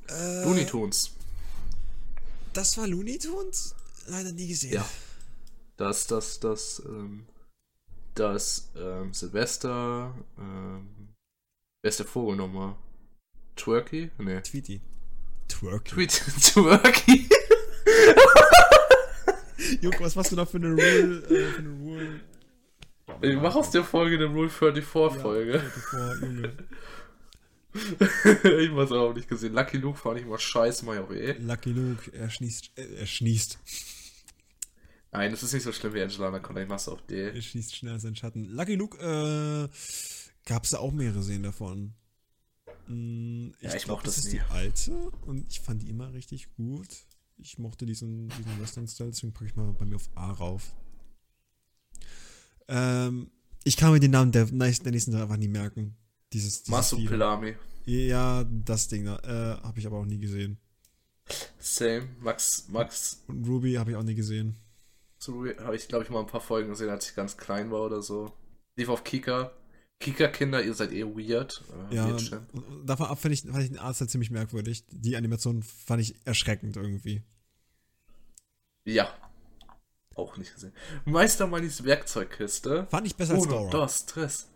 Äh, 0.09 0.45
Looney 0.45 0.67
Tunes. 0.67 1.13
Das 2.53 2.77
war 2.77 2.87
Looney 2.87 3.19
Tunes? 3.19 3.75
Leider 4.07 4.33
nie 4.33 4.49
gesehen. 4.49 4.75
Ja. 4.75 4.87
Das, 5.79 6.07
das, 6.07 6.41
das, 6.41 6.83
ähm, 6.85 7.27
dass 8.19 8.73
ähm, 8.77 9.13
Silvester, 9.13 10.15
ähm, 10.39 10.89
wer 11.83 11.89
ist 11.89 11.99
der 11.99 12.07
Vogelnummer? 12.07 12.77
Twerky? 13.57 14.11
Nee. 14.19 14.41
Tweety. 14.41 14.81
Twerky. 15.49 16.07
Tweety. 16.07 16.31
Twerky. 16.41 17.29
Juck, 19.81 20.01
was 20.01 20.15
machst 20.17 20.33
du 20.33 20.37
da 20.37 20.45
für 20.45 20.59
eine 20.59 20.71
Rule? 20.71 21.23
Äh, 21.29 21.53
für 21.53 21.59
eine 21.59 21.71
Rule? 21.71 22.21
Ich 23.23 23.37
mach 23.37 23.55
aus 23.55 23.71
der 23.71 23.85
Folge 23.85 24.17
eine 24.17 24.27
Rule 24.27 24.49
34 24.49 25.21
Folge. 25.21 25.53
Ja, 25.53 25.61
34, 25.61 26.23
Junge. 26.23 26.53
ich 28.63 28.71
hab's 28.71 28.93
auch 28.93 29.15
nicht 29.15 29.29
gesehen. 29.29 29.55
Lucky 29.55 29.77
Luke 29.77 29.99
fand 29.99 30.19
ich 30.19 30.25
immer 30.25 30.39
scheiße, 30.39 30.85
mach 30.85 30.95
ich 30.95 31.01
auch 31.01 31.11
eh. 31.11 31.33
Lucky 31.33 31.73
Luke, 31.73 32.11
er 32.13 32.31
schnießt, 32.31 32.73
äh, 32.77 33.01
er 33.01 33.07
schnießt. 33.07 33.59
Nein, 35.17 35.31
das 35.31 35.43
ist 35.43 35.55
nicht 35.55 35.63
so 35.63 35.73
schlimm 35.73 35.95
wie 35.95 36.03
Angela 36.03 36.29
Anaconda, 36.29 36.61
ich 36.61 36.69
mach's 36.69 36.89
auf 36.89 37.01
D. 37.07 37.31
Er 37.31 37.41
schießt 37.41 37.75
schnell 37.75 37.99
seinen 37.99 38.17
Schatten. 38.17 38.45
Lucky 38.51 38.75
Luke, 38.75 38.99
äh, 38.99 39.67
gab's 40.45 40.71
da 40.71 40.79
auch 40.79 40.93
mehrere 40.93 41.23
Serien 41.23 41.45
davon. 41.45 41.95
Hm, 42.87 43.55
ich, 43.57 43.63
ja, 43.63 43.75
ich 43.77 43.85
glaub, 43.85 43.97
mochte 43.97 44.09
das 44.09 44.19
ist 44.19 44.27
nie. 44.27 44.33
die 44.33 44.41
alte 44.41 44.93
und 45.25 45.51
ich 45.51 45.61
fand 45.61 45.81
die 45.81 45.89
immer 45.89 46.13
richtig 46.13 46.55
gut. 46.57 46.89
Ich 47.39 47.57
mochte 47.57 47.87
diesen, 47.87 48.29
diesen 48.29 48.61
Western-Style, 48.61 49.09
deswegen 49.09 49.33
packe 49.33 49.47
ich 49.47 49.57
mal 49.57 49.73
bei 49.73 49.87
mir 49.87 49.97
auf 49.97 50.11
A 50.17 50.33
rauf. 50.33 50.75
Ähm, 52.69 53.31
ich 53.65 53.79
kann 53.79 53.93
mir 53.93 54.01
den 54.01 54.11
Namen 54.11 54.33
der, 54.33 54.45
der 54.45 54.57
nächsten 54.57 55.13
Serie 55.13 55.23
einfach 55.23 55.39
nie 55.39 55.49
merken. 55.49 55.97
Dieses, 56.35 56.65
dieses 56.65 56.69
Masupilami. 56.69 57.55
Ja, 57.87 58.45
das 58.45 58.89
Ding 58.89 59.07
da. 59.07 59.17
Äh, 59.21 59.63
habe 59.63 59.79
ich 59.79 59.87
aber 59.87 59.97
auch 59.97 60.05
nie 60.05 60.19
gesehen. 60.19 60.59
Same. 61.59 62.07
Max, 62.21 62.67
Max. 62.69 63.23
Und 63.29 63.47
Ruby 63.49 63.75
habe 63.75 63.93
ich 63.93 63.97
auch 63.97 64.03
nie 64.03 64.15
gesehen. 64.15 64.57
Zu 65.19 65.47
habe 65.59 65.77
ich, 65.77 65.89
glaube 65.89 66.05
ich, 66.05 66.11
mal 66.11 66.21
ein 66.21 66.27
paar 66.27 66.41
Folgen 66.41 66.71
gesehen, 66.71 66.91
als 66.91 67.09
ich 67.09 67.17
ganz 67.17 67.37
klein 67.37 67.71
war 67.71 67.83
oder 67.83 68.03
so. 68.03 68.33
Lief 68.77 68.89
auf 68.89 69.05
Kika. 69.05 69.53
Kika-Kinder, 69.99 70.63
ihr 70.63 70.75
seid 70.75 70.93
eh 70.93 71.05
weird. 71.05 71.65
Äh, 71.91 71.95
ja, 71.97 72.17
davon 72.85 73.07
ab 73.07 73.19
fand 73.19 73.33
ich, 73.33 73.43
fand 73.43 73.63
ich 73.63 73.71
den 73.71 73.79
Arzt 73.79 74.01
halt 74.01 74.11
ziemlich 74.11 74.31
merkwürdig. 74.31 74.85
Die 74.91 75.17
Animation 75.17 75.63
fand 75.63 76.03
ich 76.03 76.15
erschreckend 76.27 76.77
irgendwie. 76.77 77.23
Ja. 78.85 79.09
Auch 80.15 80.37
nicht 80.37 80.55
gesehen. 80.55 80.73
Meister 81.05 81.47
Manis 81.47 81.85
Werkzeugkiste. 81.85 82.87
Fand 82.91 83.07
ich 83.07 83.17
besser 83.17 83.35
als 83.35 83.49
Dora. 83.49 83.71
Das 83.71 84.01
Stress. 84.01 84.49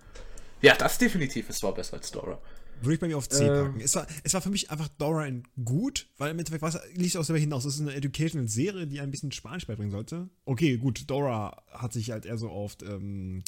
Ja, 0.63 0.75
das 0.75 0.99
definitiv. 0.99 1.49
Es 1.49 1.63
war 1.63 1.75
besser 1.75 1.97
als 1.97 2.11
Dora. 2.11 2.41
Würde 2.81 2.95
ich 2.95 3.01
bei 3.01 3.09
mir 3.09 3.19
auf 3.19 3.29
C 3.29 3.47
ähm, 3.47 3.49
packen. 3.49 3.81
Es 3.81 3.95
war, 3.95 4.07
es 4.23 4.35
war 4.35 4.41
für 4.41 4.51
mich 4.51 4.71
einfach 4.71 4.89
Dora 4.89 5.27
in 5.27 5.43
gut, 5.65 6.09
weil 6.19 6.31
im 6.31 6.39
Endeffekt 6.39 6.63
was 6.63 6.79
liegt 6.95 7.17
aus 7.17 7.27
darüber 7.27 7.41
hinaus. 7.41 7.65
Es 7.65 7.75
ist 7.75 7.81
eine 7.81 7.95
Educational-Serie, 7.95 8.87
die 8.87 9.01
ein 9.01 9.11
bisschen 9.11 9.33
Spanisch 9.33 9.67
beibringen 9.67 9.91
sollte. 9.91 10.29
Okay, 10.45 10.77
gut, 10.79 11.09
Dora 11.09 11.63
hat 11.71 11.93
sich 11.93 12.11
halt 12.11 12.27
eher 12.27 12.39
so 12.39 12.51
oft, 12.51 12.83
ähm, 12.83 13.43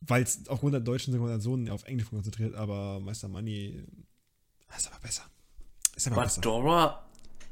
weil 0.00 0.22
es 0.22 0.48
aufgrund 0.48 0.74
der 0.74 0.80
deutschen 0.80 1.12
Synchronisation 1.12 1.68
auf 1.70 1.84
Englisch 1.84 2.08
konzentriert, 2.08 2.54
aber 2.54 3.00
Meister 3.00 3.28
Money 3.28 3.84
ist 4.76 4.86
aber 4.88 5.00
besser. 5.00 5.22
Ist 5.96 6.06
aber 6.06 6.16
War 6.16 6.24
besser. 6.24 6.40
Dora 6.40 7.04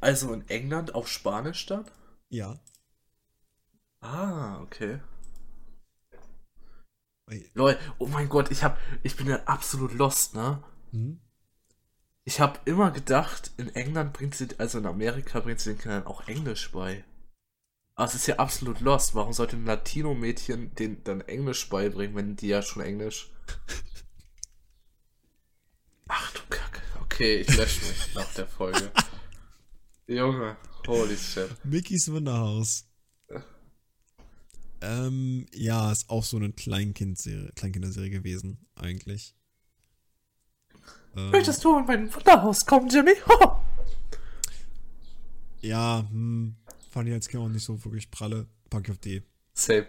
also 0.02 0.32
in 0.32 0.48
England 0.48 0.94
auf 0.96 1.08
Spanisch 1.08 1.60
stand? 1.60 1.90
Ja. 2.28 2.58
Ah, 4.00 4.60
okay. 4.60 4.98
Lol, 7.54 7.78
oh 7.98 8.06
mein 8.06 8.28
Gott, 8.28 8.50
ich 8.50 8.62
hab, 8.62 8.78
ich 9.02 9.16
bin 9.16 9.26
ja 9.26 9.42
absolut 9.44 9.92
lost, 9.94 10.34
ne? 10.34 10.62
Hm? 10.90 11.20
Ich 12.24 12.40
habe 12.40 12.60
immer 12.66 12.90
gedacht, 12.90 13.50
in 13.56 13.74
England 13.74 14.12
bringt 14.12 14.34
sie, 14.34 14.48
also 14.58 14.78
in 14.78 14.86
Amerika 14.86 15.40
bringt 15.40 15.60
sie 15.60 15.70
den 15.70 15.78
Kindern 15.78 16.06
auch 16.06 16.28
Englisch 16.28 16.70
bei. 16.70 17.04
Aber 17.94 18.06
es 18.06 18.14
ist 18.14 18.26
ja 18.26 18.36
absolut 18.36 18.80
lost. 18.80 19.14
Warum 19.14 19.32
sollte 19.32 19.56
ein 19.56 19.66
Latino-Mädchen 19.66 20.74
den 20.74 21.04
dann 21.04 21.20
Englisch 21.22 21.68
beibringen, 21.68 22.16
wenn 22.16 22.36
die 22.36 22.48
ja 22.48 22.62
schon 22.62 22.82
Englisch. 22.82 23.30
Ach 26.08 26.32
du 26.32 26.40
Kacke. 26.48 26.80
Okay, 27.02 27.40
ich 27.40 27.56
lösche 27.56 27.84
mich 27.84 28.14
nach 28.14 28.32
der 28.34 28.46
Folge. 28.46 28.90
Junge, 30.06 30.56
holy 30.86 31.16
shit. 31.16 31.50
Mickys 31.64 32.10
Wunderhaus. 32.10 32.88
Ähm, 34.82 35.46
ja, 35.54 35.92
ist 35.92 36.10
auch 36.10 36.24
so 36.24 36.36
eine 36.36 36.50
Kleinkind-Serie, 36.50 37.52
Kleinkinderserie 37.54 38.10
gewesen, 38.10 38.58
eigentlich. 38.74 39.36
Ähm, 41.16 41.30
Möchtest 41.30 41.62
du 41.62 41.78
in 41.78 41.86
mein 41.86 42.12
Wunderhaus 42.12 42.66
kommen, 42.66 42.88
Jimmy? 42.88 43.12
ja, 45.60 46.04
hm, 46.10 46.56
fand 46.90 47.08
ich 47.08 47.14
als 47.14 47.28
Kind 47.28 47.44
auch 47.44 47.48
nicht 47.48 47.64
so 47.64 47.82
wirklich 47.84 48.10
pralle. 48.10 48.48
Pack 48.70 48.90
auf 48.90 48.98
D. 48.98 49.22
Safe. 49.54 49.86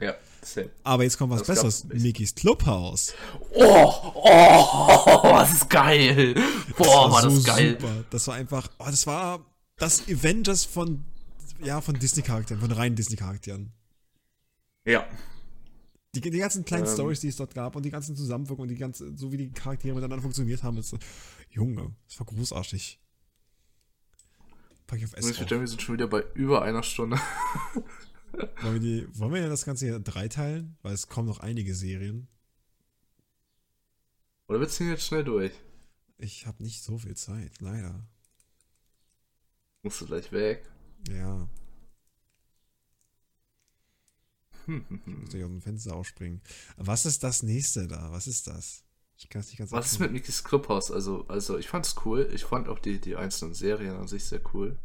Ja, 0.00 0.14
safe. 0.40 0.70
Aber 0.84 1.02
jetzt 1.02 1.18
kommt 1.18 1.32
was 1.32 1.40
das 1.40 1.48
Besseres. 1.48 1.84
Mickys 1.84 2.34
Clubhaus. 2.34 3.12
Oh, 3.54 4.12
oh, 4.14 5.20
das 5.24 5.52
ist 5.52 5.68
geil. 5.68 6.34
Boah, 6.78 6.78
das 6.78 6.88
war, 6.88 7.12
war 7.12 7.22
das 7.22 7.44
geil. 7.44 7.76
Super. 7.78 8.04
Das 8.08 8.26
war 8.28 8.34
einfach, 8.36 8.70
oh, 8.78 8.86
das 8.86 9.06
war 9.06 9.44
das 9.76 10.08
Avengers 10.08 10.64
von, 10.64 11.04
ja, 11.62 11.82
von 11.82 11.98
Disney-Charakteren, 11.98 12.62
von 12.62 12.72
reinen 12.72 12.96
Disney-Charakteren. 12.96 13.74
Ja. 14.84 15.06
Die, 16.14 16.20
die 16.20 16.38
ganzen 16.38 16.64
kleinen 16.64 16.86
ähm, 16.86 16.92
Stories, 16.92 17.20
die 17.20 17.28
es 17.28 17.36
dort 17.36 17.54
gab 17.54 17.74
und 17.74 17.84
die 17.84 17.90
ganzen 17.90 18.14
Zusammenwirkungen 18.16 18.68
und 18.68 18.74
die 18.74 18.80
ganze, 18.80 19.16
so 19.16 19.32
wie 19.32 19.38
die 19.38 19.50
Charaktere 19.50 19.94
miteinander 19.94 20.22
funktioniert 20.22 20.62
haben, 20.62 20.76
ist 20.76 20.90
so, 20.90 20.98
Junge, 21.50 21.94
das 22.06 22.20
war 22.20 22.26
großartig. 22.26 23.00
Pack 24.86 24.98
ich 24.98 25.04
auf 25.06 25.14
S. 25.14 25.50
Wir 25.50 25.66
sind 25.66 25.80
schon 25.80 25.94
wieder 25.94 26.06
bei 26.06 26.22
über 26.34 26.62
einer 26.62 26.82
Stunde. 26.82 27.16
wollen, 28.32 28.74
wir 28.74 28.80
die, 28.80 29.18
wollen 29.18 29.32
wir 29.32 29.48
das 29.48 29.64
Ganze 29.64 29.86
hier 29.86 30.00
dreiteilen? 30.00 30.76
Weil 30.82 30.92
es 30.92 31.08
kommen 31.08 31.28
noch 31.28 31.40
einige 31.40 31.74
Serien. 31.74 32.28
Oder 34.48 34.60
willst 34.60 34.78
du 34.80 34.84
jetzt 34.84 35.06
schnell 35.06 35.24
durch? 35.24 35.52
Ich 36.18 36.46
habe 36.46 36.62
nicht 36.62 36.82
so 36.82 36.98
viel 36.98 37.16
Zeit, 37.16 37.60
leider. 37.60 38.06
Musst 39.82 40.02
du 40.02 40.06
gleich 40.06 40.30
weg? 40.30 40.68
Ja. 41.08 41.48
Hm, 44.50 44.51
hm, 44.51 44.51
Ich 44.66 45.06
muss 45.06 45.30
gleich 45.30 45.44
aus 45.44 45.50
dem 45.50 45.60
Fenster 45.60 45.94
ausspringen. 45.94 46.40
Was 46.76 47.06
ist 47.06 47.22
das 47.22 47.42
nächste 47.42 47.88
da? 47.88 48.12
Was 48.12 48.26
ist 48.26 48.46
das? 48.46 48.84
Ich 49.16 49.28
kann 49.28 49.40
es 49.40 49.48
nicht 49.48 49.58
ganz 49.58 49.72
Was 49.72 49.92
ist 49.92 49.98
mit 49.98 50.12
Mikis 50.12 50.42
Clubhouse? 50.42 50.90
Also, 50.90 51.26
also 51.28 51.58
ich 51.58 51.68
fand's 51.68 51.94
cool. 52.04 52.28
Ich 52.32 52.44
fand 52.44 52.68
auch 52.68 52.78
die, 52.78 53.00
die 53.00 53.16
einzelnen 53.16 53.54
Serien 53.54 53.96
an 53.96 54.08
sich 54.08 54.24
sehr 54.24 54.40
cool. 54.52 54.78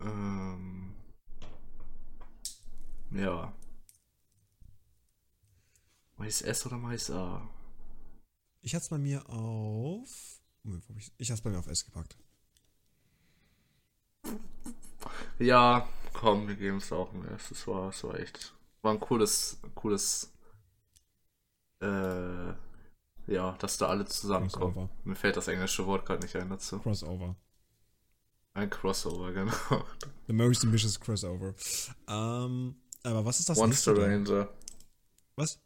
Ähm, 0.00 0.94
ja. 3.10 3.52
Mais 6.16 6.42
S 6.42 6.66
oder 6.66 6.78
Mais 6.78 7.10
A? 7.10 7.48
Ich 8.62 8.74
hatte 8.74 8.84
es 8.84 8.88
bei 8.88 8.98
mir 8.98 9.28
auf. 9.28 10.40
Moment, 10.62 10.84
ich 10.96 11.12
ich 11.18 11.30
hatte 11.30 11.38
es 11.38 11.42
bei 11.42 11.50
mir 11.50 11.58
auf 11.58 11.66
S 11.66 11.84
gepackt. 11.84 12.16
Ja, 15.38 15.88
komm, 16.20 16.48
wir 16.48 16.54
geben 16.54 16.76
es 16.76 16.92
auch 16.92 17.12
ein 17.14 17.26
S. 17.34 17.48
Das 17.48 17.66
war, 17.66 17.86
das 17.86 18.04
war 18.04 18.18
echt. 18.18 18.54
War 18.82 18.92
ein 18.92 19.00
cooles, 19.00 19.58
cooles. 19.74 20.30
Äh, 21.80 22.52
ja, 23.26 23.56
dass 23.58 23.78
da 23.78 23.86
alle 23.86 24.04
zusammenkommen. 24.04 24.74
Crossover. 24.74 24.90
Mir 25.04 25.14
fällt 25.14 25.36
das 25.36 25.48
englische 25.48 25.86
Wort 25.86 26.04
gerade 26.04 26.22
nicht 26.22 26.36
ein 26.36 26.50
dazu. 26.50 26.78
Crossover. 26.78 27.36
Ein 28.52 28.68
Crossover, 28.68 29.32
genau. 29.32 29.84
The 30.26 30.32
most 30.34 30.62
ambitious 30.62 31.00
Crossover. 31.00 31.54
Ähm, 32.06 32.74
aber 33.02 33.24
was 33.24 33.40
ist 33.40 33.48
das 33.48 33.58
Monster? 33.58 33.96
Ranger. 33.96 34.48
Was? 35.36 35.58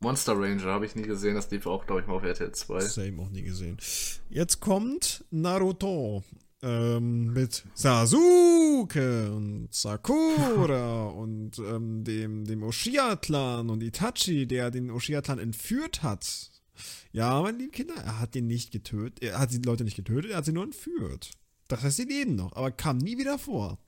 Monster 0.00 0.32
Ranger 0.34 0.72
habe 0.72 0.86
ich 0.86 0.96
nie 0.96 1.02
gesehen, 1.02 1.36
das 1.36 1.50
lief 1.50 1.66
auch, 1.66 1.86
glaube 1.86 2.00
ich, 2.00 2.06
mal 2.06 2.14
auf 2.14 2.22
RTL 2.24 2.52
2. 2.52 2.80
Same 2.80 3.22
auch 3.22 3.30
nie 3.30 3.42
gesehen. 3.42 3.78
Jetzt 4.28 4.60
kommt 4.60 5.24
Naruto. 5.30 6.24
Ähm, 6.62 7.34
mit 7.34 7.64
Sasuke 7.74 9.30
und 9.30 9.68
Sakura 9.72 11.04
und 11.08 11.58
ähm, 11.58 12.02
dem, 12.02 12.44
dem 12.44 12.62
Oshia-Clan 12.62 13.68
und 13.68 13.82
Itachi, 13.82 14.46
der 14.46 14.70
den 14.70 14.90
Oshia-Clan 14.90 15.38
entführt 15.38 16.02
hat. 16.02 16.50
Ja, 17.12 17.40
meine 17.42 17.58
lieben 17.58 17.72
Kinder, 17.72 17.94
er 17.94 18.20
hat 18.20 18.34
den 18.34 18.46
nicht 18.46 18.70
getötet. 18.70 19.22
Er 19.22 19.38
hat 19.38 19.52
die 19.52 19.58
Leute 19.58 19.84
nicht 19.84 19.96
getötet, 19.96 20.30
er 20.30 20.38
hat 20.38 20.44
sie 20.46 20.52
nur 20.52 20.64
entführt. 20.64 21.30
Das 21.68 21.82
heißt, 21.82 21.96
sie 21.96 22.04
leben 22.04 22.36
noch, 22.36 22.54
aber 22.54 22.70
kam 22.70 22.98
nie 22.98 23.18
wieder 23.18 23.38
vor. 23.38 23.78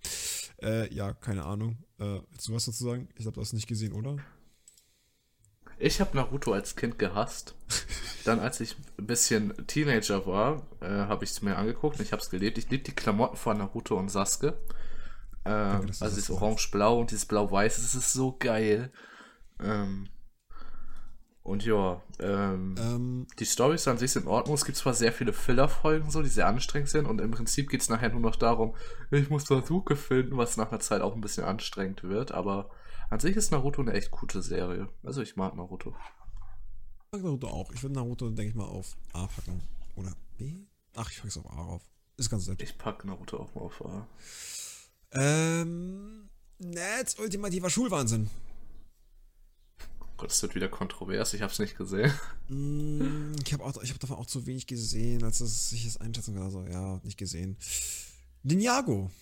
Äh, 0.61 0.93
ja, 0.93 1.13
keine 1.15 1.45
Ahnung. 1.45 1.79
Äh, 1.99 2.21
willst 2.31 2.49
du 2.49 2.53
was 2.53 2.65
dazu 2.65 2.85
sagen? 2.85 3.09
Ich 3.17 3.27
habe 3.27 3.39
das 3.39 3.53
nicht 3.53 3.67
gesehen, 3.67 3.93
oder? 3.93 4.17
Ich 5.79 6.01
habe 6.01 6.17
Naruto 6.17 6.53
als 6.53 6.77
Kind 6.77 6.99
gehasst. 6.99 7.55
Dann, 8.25 8.41
als 8.41 8.61
ich 8.61 8.77
ein 8.99 9.07
bisschen 9.07 9.55
Teenager 9.67 10.27
war, 10.27 10.67
äh, 10.81 10.89
habe 10.89 11.25
ich 11.25 11.31
es 11.31 11.43
mir 11.43 11.57
angeguckt 11.57 11.99
und 11.99 12.05
ich 12.05 12.13
habe 12.13 12.21
es 12.21 12.31
gelebt. 12.31 12.59
Ich 12.59 12.69
liebe 12.69 12.85
die 12.85 12.95
Klamotten 12.95 13.37
von 13.37 13.59
Naruto 13.59 13.97
und 13.97 14.09
Sasuke. 14.09 14.59
Ähm, 15.45 15.87
also 16.01 16.17
dieses. 16.17 16.31
Orange-Blau 16.31 17.01
und 17.01 17.11
dieses 17.11 17.27
Blau-Weiß, 17.27 17.77
das 17.77 17.95
ist 17.95 18.13
so 18.13 18.37
geil. 18.39 18.93
Ähm, 19.61 20.09
und 21.43 21.65
ja, 21.65 22.03
ähm, 22.19 22.75
Ähm, 22.79 23.27
die 23.39 23.47
Storys 23.47 23.89
an 23.89 23.99
sich 23.99 24.13
sind 24.13 24.25
in 24.25 24.29
Ordnung. 24.29 24.55
Es 24.57 24.65
gibt 24.65 24.77
zwar 24.77 24.93
sehr 24.93 25.13
viele 25.13 25.33
Filler-Folgen, 25.33 26.11
so, 26.11 26.23
die 26.23 26.29
sehr 26.29 26.47
anstrengend 26.47 26.91
sind, 26.91 27.07
und 27.07 27.21
im 27.21 27.31
Prinzip 27.31 27.71
geht 27.71 27.81
es 27.81 27.89
nachher 27.89 28.11
nur 28.11 28.21
noch 28.21 28.37
darum, 28.37 28.77
ich 29.11 29.31
muss 29.31 29.47
Sasuke 29.47 29.97
finden, 29.97 30.37
was 30.37 30.57
nach 30.57 30.71
einer 30.71 30.81
Zeit 30.81 31.01
auch 31.01 31.15
ein 31.15 31.23
bisschen 31.23 31.45
anstrengend 31.45 32.03
wird, 32.03 32.33
aber 32.33 32.69
an 33.11 33.21
sich 33.21 33.37
ist 33.37 33.51
Naruto 33.51 33.83
eine 33.83 33.93
echt 33.93 34.11
gute 34.11 34.43
Serie. 34.43 34.89
Also 35.03 35.23
ich 35.23 35.37
mag 35.37 35.55
Naruto. 35.55 35.95
Ich 37.07 37.13
mag 37.13 37.23
Naruto 37.23 37.49
auch. 37.49 37.73
Ich 37.73 37.83
würde 37.83 37.95
Naruto, 37.95 38.29
denke 38.29 38.51
ich 38.51 38.55
mal, 38.55 38.65
auf 38.65 38.97
A 39.13 39.27
packen. 39.27 39.63
Oder 39.97 40.15
B? 40.37 40.55
Ach, 40.95 41.11
ich 41.11 41.17
packe 41.17 41.29
es 41.29 41.39
auf 41.39 41.51
A 41.51 41.55
rauf. 41.55 41.83
Ist 42.17 42.31
ganz 42.31 42.47
nett. 42.49 42.63
Ich 42.63 42.77
pack 42.77 43.05
Naruto 43.05 43.39
auch 43.39 43.55
mal 43.55 43.63
auf 43.63 43.85
A. 43.85 44.07
Ähm, 45.13 46.29
Ned, 46.59 47.17
ultimativer 47.19 47.71
Schulwahnsinn. 47.71 48.29
Gott, 50.17 50.31
das 50.31 50.43
wird 50.43 50.57
wieder 50.57 50.69
kontrovers, 50.69 51.33
ich 51.33 51.43
hab's 51.43 51.61
nicht 51.61 51.79
gesehen. 51.79 52.13
Mm, 52.49 53.35
ich 53.47 53.53
habe 53.53 53.65
hab 53.65 54.01
davon 54.01 54.17
auch 54.17 54.27
zu 54.27 54.47
wenig 54.47 54.67
gesehen, 54.67 55.23
als 55.23 55.39
dass 55.39 55.71
ich 55.71 55.87
es 55.87 55.99
einschätzen 55.99 56.35
kann. 56.35 56.43
Also, 56.43 56.65
ja, 56.65 57.01
nicht 57.05 57.19
gesehen. 57.19 57.57
Ninjago. 58.43 59.13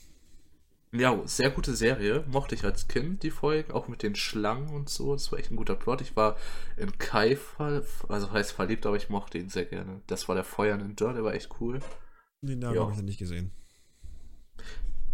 Ja, 0.93 1.21
sehr 1.27 1.51
gute 1.51 1.75
Serie. 1.75 2.25
Mochte 2.29 2.55
ich 2.55 2.65
als 2.65 2.89
Kind 2.89 3.23
die 3.23 3.31
Folgen, 3.31 3.73
auch 3.73 3.89
mit 3.89 4.03
den 4.03 4.15
Schlangen 4.15 4.71
und 4.71 4.89
so. 4.89 5.13
Das 5.13 5.31
war 5.33 5.39
echt 5.39 5.51
ein 5.51 5.57
guter 5.57 5.75
Plot. 5.75 6.01
Ich 6.01 6.17
war 6.17 6.37
in 6.77 6.97
Kai, 6.99 7.37
ver 7.37 7.83
also 8.09 8.31
heißt 8.31 8.53
verliebt, 8.53 8.87
aber 8.87 8.97
ich 8.97 9.09
mochte 9.11 9.39
ihn 9.39 9.49
sehr 9.49 9.65
gerne. 9.67 10.01
Das 10.07 10.29
war 10.29 10.35
der 10.35 10.45
Feuer-Ninja, 10.45 11.13
der 11.13 11.25
war 11.25 11.35
echt 11.35 11.51
cool. 11.61 11.81
Ninjago 12.41 12.75
Ja. 12.75 12.81
habe 12.83 12.93
ich 12.93 12.99
ja 12.99 13.03
nicht 13.03 13.19
gesehen. 13.19 13.51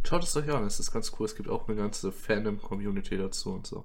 Schaut 0.04 0.24
es 0.24 0.36
euch 0.36 0.50
an, 0.50 0.64
es 0.64 0.78
ist 0.80 0.92
ganz 0.92 1.12
cool. 1.18 1.26
Es 1.26 1.36
gibt 1.36 1.48
auch 1.48 1.68
eine 1.68 1.76
ganze 1.76 2.12
Fandom-Community 2.12 3.16
dazu 3.16 3.52
und 3.52 3.66
so. 3.66 3.84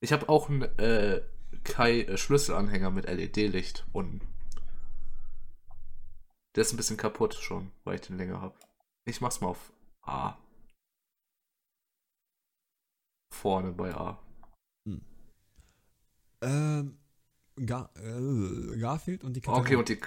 Ich 0.00 0.12
habe 0.12 0.28
auch 0.28 0.48
einen 0.48 0.62
äh, 0.78 1.22
Kai-Schlüsselanhänger 1.64 2.90
mit 2.90 3.06
LED-Licht 3.06 3.86
unten. 3.92 4.20
Der 6.56 6.62
ist 6.62 6.72
ein 6.72 6.76
bisschen 6.76 6.96
kaputt 6.96 7.34
schon, 7.34 7.70
weil 7.84 7.96
ich 7.96 8.00
den 8.02 8.16
länger 8.18 8.40
habe. 8.40 8.54
Ich 9.04 9.20
mach's 9.20 9.40
mal 9.40 9.48
auf 9.48 9.72
A. 10.02 10.36
Vorne 13.34 13.72
bei 13.72 13.94
A. 13.94 14.18
Ähm, 16.42 16.98
Gar 17.64 17.90
äh, 17.96 18.78
Garfield 18.78 19.24
und 19.24 19.34
die 19.34 19.40
Katarina. 19.40 19.64
Okay, 19.64 19.76
und 19.76 19.88
die. 19.88 19.98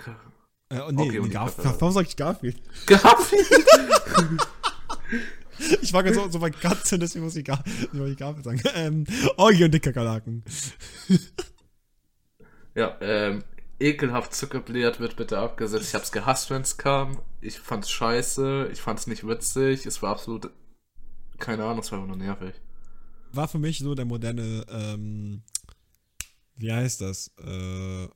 Äh, 0.69 0.81
oh, 0.81 0.91
nee, 0.91 1.01
okay, 1.01 1.11
nee, 1.11 1.19
und 1.19 1.25
die 1.25 1.29
Garf 1.31 1.55
Katarina. 1.55 1.81
warum 1.81 1.93
sag 1.93 2.07
ich 2.07 2.15
Garfield? 2.15 2.61
Garfield! 2.85 3.47
Ich 5.81 5.93
war 5.93 6.03
ganz 6.03 6.15
so, 6.15 6.29
so 6.29 6.39
bei 6.39 6.49
Katzen, 6.49 6.99
deswegen 6.99 7.25
muss 7.25 7.35
ich, 7.35 7.45
Gar 7.45 7.63
ich 7.65 8.17
Garfield 8.17 8.45
sagen. 8.45 8.61
Ähm, 8.75 9.05
Orgi 9.37 9.65
und 9.65 9.73
die 9.73 9.79
Kakerlaken. 9.79 10.43
ja, 12.75 12.95
ähm, 13.01 13.43
ekelhaft 13.79 14.35
zuckerbläht 14.35 14.99
wird 14.99 15.15
bitte 15.15 15.39
abgesetzt. 15.39 15.87
Ich 15.87 15.95
hab's 15.95 16.11
gehasst, 16.11 16.49
wenn's 16.49 16.77
kam. 16.77 17.19
Ich 17.41 17.59
fand's 17.59 17.89
scheiße. 17.89 18.69
Ich 18.71 18.81
fand's 18.81 19.07
nicht 19.07 19.27
witzig. 19.27 19.85
Es 19.85 20.01
war 20.01 20.11
absolut. 20.11 20.51
Keine 21.39 21.63
Ahnung, 21.63 21.79
es 21.79 21.91
war 21.91 21.99
einfach 21.99 22.15
nur 22.15 22.17
nervig. 22.17 22.53
War 23.33 23.47
für 23.47 23.59
mich 23.59 23.79
so 23.79 23.95
der 23.95 24.05
moderne, 24.05 24.65
ähm, 24.69 25.41
wie 26.55 26.71
heißt 26.71 27.01
das? 27.01 27.31
Äh, 27.43 28.07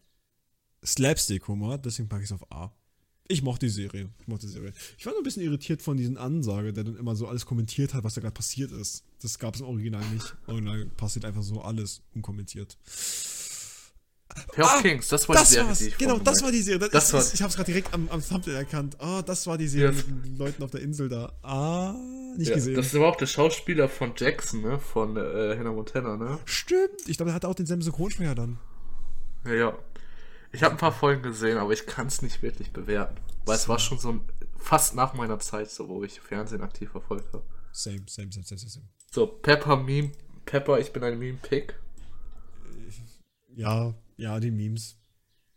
Slapstick-Humor, 0.84 1.78
deswegen 1.78 2.10
packe 2.10 2.24
ich 2.24 2.30
es 2.30 2.34
auf 2.34 2.52
A. 2.52 2.74
Ich 3.28 3.44
mochte 3.44 3.66
die 3.68 3.72
Serie. 3.72 4.10
Ich 4.20 4.28
mochte 4.28 4.48
die 4.48 4.52
Serie. 4.52 4.74
Ich 4.98 5.06
war 5.06 5.14
nur 5.14 5.22
ein 5.22 5.24
bisschen 5.24 5.44
irritiert 5.44 5.82
von 5.82 5.96
diesen 5.96 6.18
Ansage, 6.18 6.74
der 6.74 6.84
dann 6.84 6.98
immer 6.98 7.16
so 7.16 7.28
alles 7.28 7.46
kommentiert 7.46 7.94
hat, 7.94 8.04
was 8.04 8.16
da 8.16 8.22
gerade 8.22 8.34
passiert 8.34 8.72
ist. 8.72 9.06
Das 9.22 9.40
gab 9.40 9.56
es 9.56 9.62
im 9.62 9.68
Original 9.68 10.04
nicht. 10.10 10.36
Im 10.48 10.54
Original 10.56 10.86
passiert 10.98 11.24
einfach 11.24 11.44
so 11.44 11.62
alles 11.62 12.02
unkommentiert. 12.14 12.78
Pair 14.54 14.66
of 14.66 14.72
Ah, 14.78 14.82
Kings, 14.82 15.08
das 15.08 15.28
war 15.30 15.36
Das 15.36 15.48
die 15.50 15.54
Serie, 15.56 15.68
war's. 15.70 15.78
die 15.80 15.88
ich 15.88 15.98
Genau, 15.98 16.20
das 16.20 16.42
war 16.44 16.52
die 16.52 16.62
Serie. 16.62 16.80
Das, 16.80 16.90
Das 16.92 17.06
ist, 17.06 17.14
war- 17.14 17.34
ich 17.36 17.42
habe 17.42 17.50
es 17.50 17.56
gerade 17.56 17.72
direkt 17.72 17.94
am, 17.94 18.10
am 18.10 18.22
Thumbnail 18.26 18.56
erkannt. 18.56 18.96
Ah, 19.00 19.22
das 19.22 19.46
war 19.48 19.58
die 19.58 19.68
Serie 19.68 19.96
Ja. 19.98 20.04
mit 20.14 20.26
den 20.26 20.38
Leuten 20.38 20.64
auf 20.64 20.72
der 20.72 20.82
Insel 20.82 21.10
da. 21.10 21.32
Ah, 21.42 21.94
nicht 22.38 22.50
Ja, 22.50 22.56
gesehen. 22.56 22.76
das 22.76 22.88
ist 22.88 22.96
aber 22.96 23.08
auch 23.08 23.16
der 23.16 23.28
Schauspieler 23.28 23.88
von 23.90 24.14
Jackson, 24.16 24.62
ne? 24.62 24.80
Von 24.80 25.16
äh, 25.18 25.56
Hannah 25.58 25.72
Montana, 25.72 26.18
ne? 26.18 26.40
Stimmt. 26.46 27.08
Ich 27.08 27.18
glaube, 27.18 27.32
er 27.32 27.36
hatte 27.36 27.48
auch 27.48 27.56
denselben 27.56 27.82
Synchronsprecher 27.82 28.36
dann. 28.36 28.60
Ja, 29.46 29.54
ja. 29.54 29.78
Ich 30.52 30.64
habe 30.64 30.76
ein 30.76 30.78
paar 30.78 30.92
Folgen 30.92 31.24
gesehen, 31.24 31.58
aber 31.58 31.72
ich 31.72 31.86
kann 31.86 32.08
es 32.08 32.22
nicht 32.22 32.42
wirklich 32.42 32.72
bewerten. 32.72 33.16
Weil 33.46 33.56
es 33.56 33.70
war 33.70 33.80
schon 33.80 33.98
so 34.00 34.10
ein, 34.12 34.22
fast 34.58 34.96
nach 34.96 35.14
meiner 35.14 35.40
Zeit, 35.40 35.72
so 35.72 35.88
wo 35.88 36.04
ich 36.04 36.20
Fernsehen 36.20 36.62
aktiv 36.62 36.92
verfolgt 36.92 37.32
habe. 37.34 37.44
Same, 37.72 38.02
same, 38.08 38.32
same, 38.32 38.46
same, 38.46 38.60
same, 38.60 38.70
same. 38.70 38.86
So, 39.12 39.28
Pepper 39.28 39.78
Meme. 39.78 40.12
Pepper, 40.46 40.80
ich 40.80 40.92
bin 40.92 41.04
ein 41.04 41.18
Meme-Pick. 41.20 41.76
Ja, 43.56 43.94
ja, 44.22 44.40
die 44.40 44.52
Memes. 44.52 44.98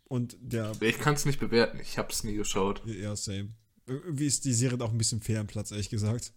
Und 0.05 0.37
der, 0.39 0.71
Ich 0.81 0.97
kann 0.99 1.13
es 1.13 1.25
nicht 1.25 1.39
bewerten, 1.39 1.79
ich 1.79 1.97
habe 1.97 2.11
es 2.11 2.23
nie 2.23 2.35
geschaut. 2.35 2.81
ja, 2.85 3.15
same. 3.15 3.53
Irgendwie 3.85 4.25
ist 4.25 4.45
die 4.45 4.53
Serie 4.53 4.83
auch 4.83 4.91
ein 4.91 4.97
bisschen 4.97 5.21
fair 5.21 5.39
am 5.39 5.47
Platz, 5.47 5.69
ehrlich 5.71 5.89
gesagt. 5.89 6.33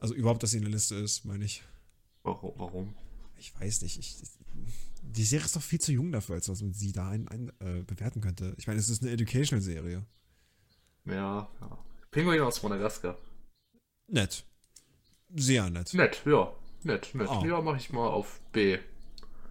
Also 0.00 0.14
überhaupt, 0.14 0.42
dass 0.42 0.52
sie 0.52 0.56
in 0.56 0.62
der 0.62 0.72
Liste 0.72 0.94
ist, 0.94 1.24
meine 1.24 1.44
ich. 1.44 1.62
Warum? 2.22 2.52
warum? 2.56 2.94
Ich 3.36 3.58
weiß 3.60 3.82
nicht. 3.82 3.98
Ich, 3.98 4.16
die 5.02 5.24
Serie 5.24 5.44
ist 5.44 5.56
doch 5.56 5.62
viel 5.62 5.80
zu 5.80 5.92
jung 5.92 6.10
dafür, 6.10 6.36
als 6.36 6.46
dass 6.46 6.62
man 6.62 6.72
sie 6.72 6.92
da 6.92 7.10
ein, 7.10 7.28
ein, 7.28 7.52
äh, 7.60 7.82
bewerten 7.82 8.22
könnte. 8.22 8.54
Ich 8.56 8.66
meine, 8.66 8.80
es 8.80 8.88
ist 8.88 9.02
eine 9.02 9.12
Educational-Serie. 9.12 10.06
Ja, 11.04 11.50
ja. 11.60 11.84
Pinguin 12.10 12.40
aus 12.40 12.62
Madagaskar. 12.62 13.18
Nett. 14.06 14.44
Sehr 15.34 15.68
nett. 15.68 15.92
Nett, 15.92 16.22
ja. 16.24 16.54
Nett, 16.84 17.14
nett. 17.14 17.28
Ah. 17.28 17.44
Ja, 17.44 17.60
mache 17.60 17.76
ich 17.76 17.90
mal 17.90 18.08
auf 18.08 18.40
B. 18.52 18.78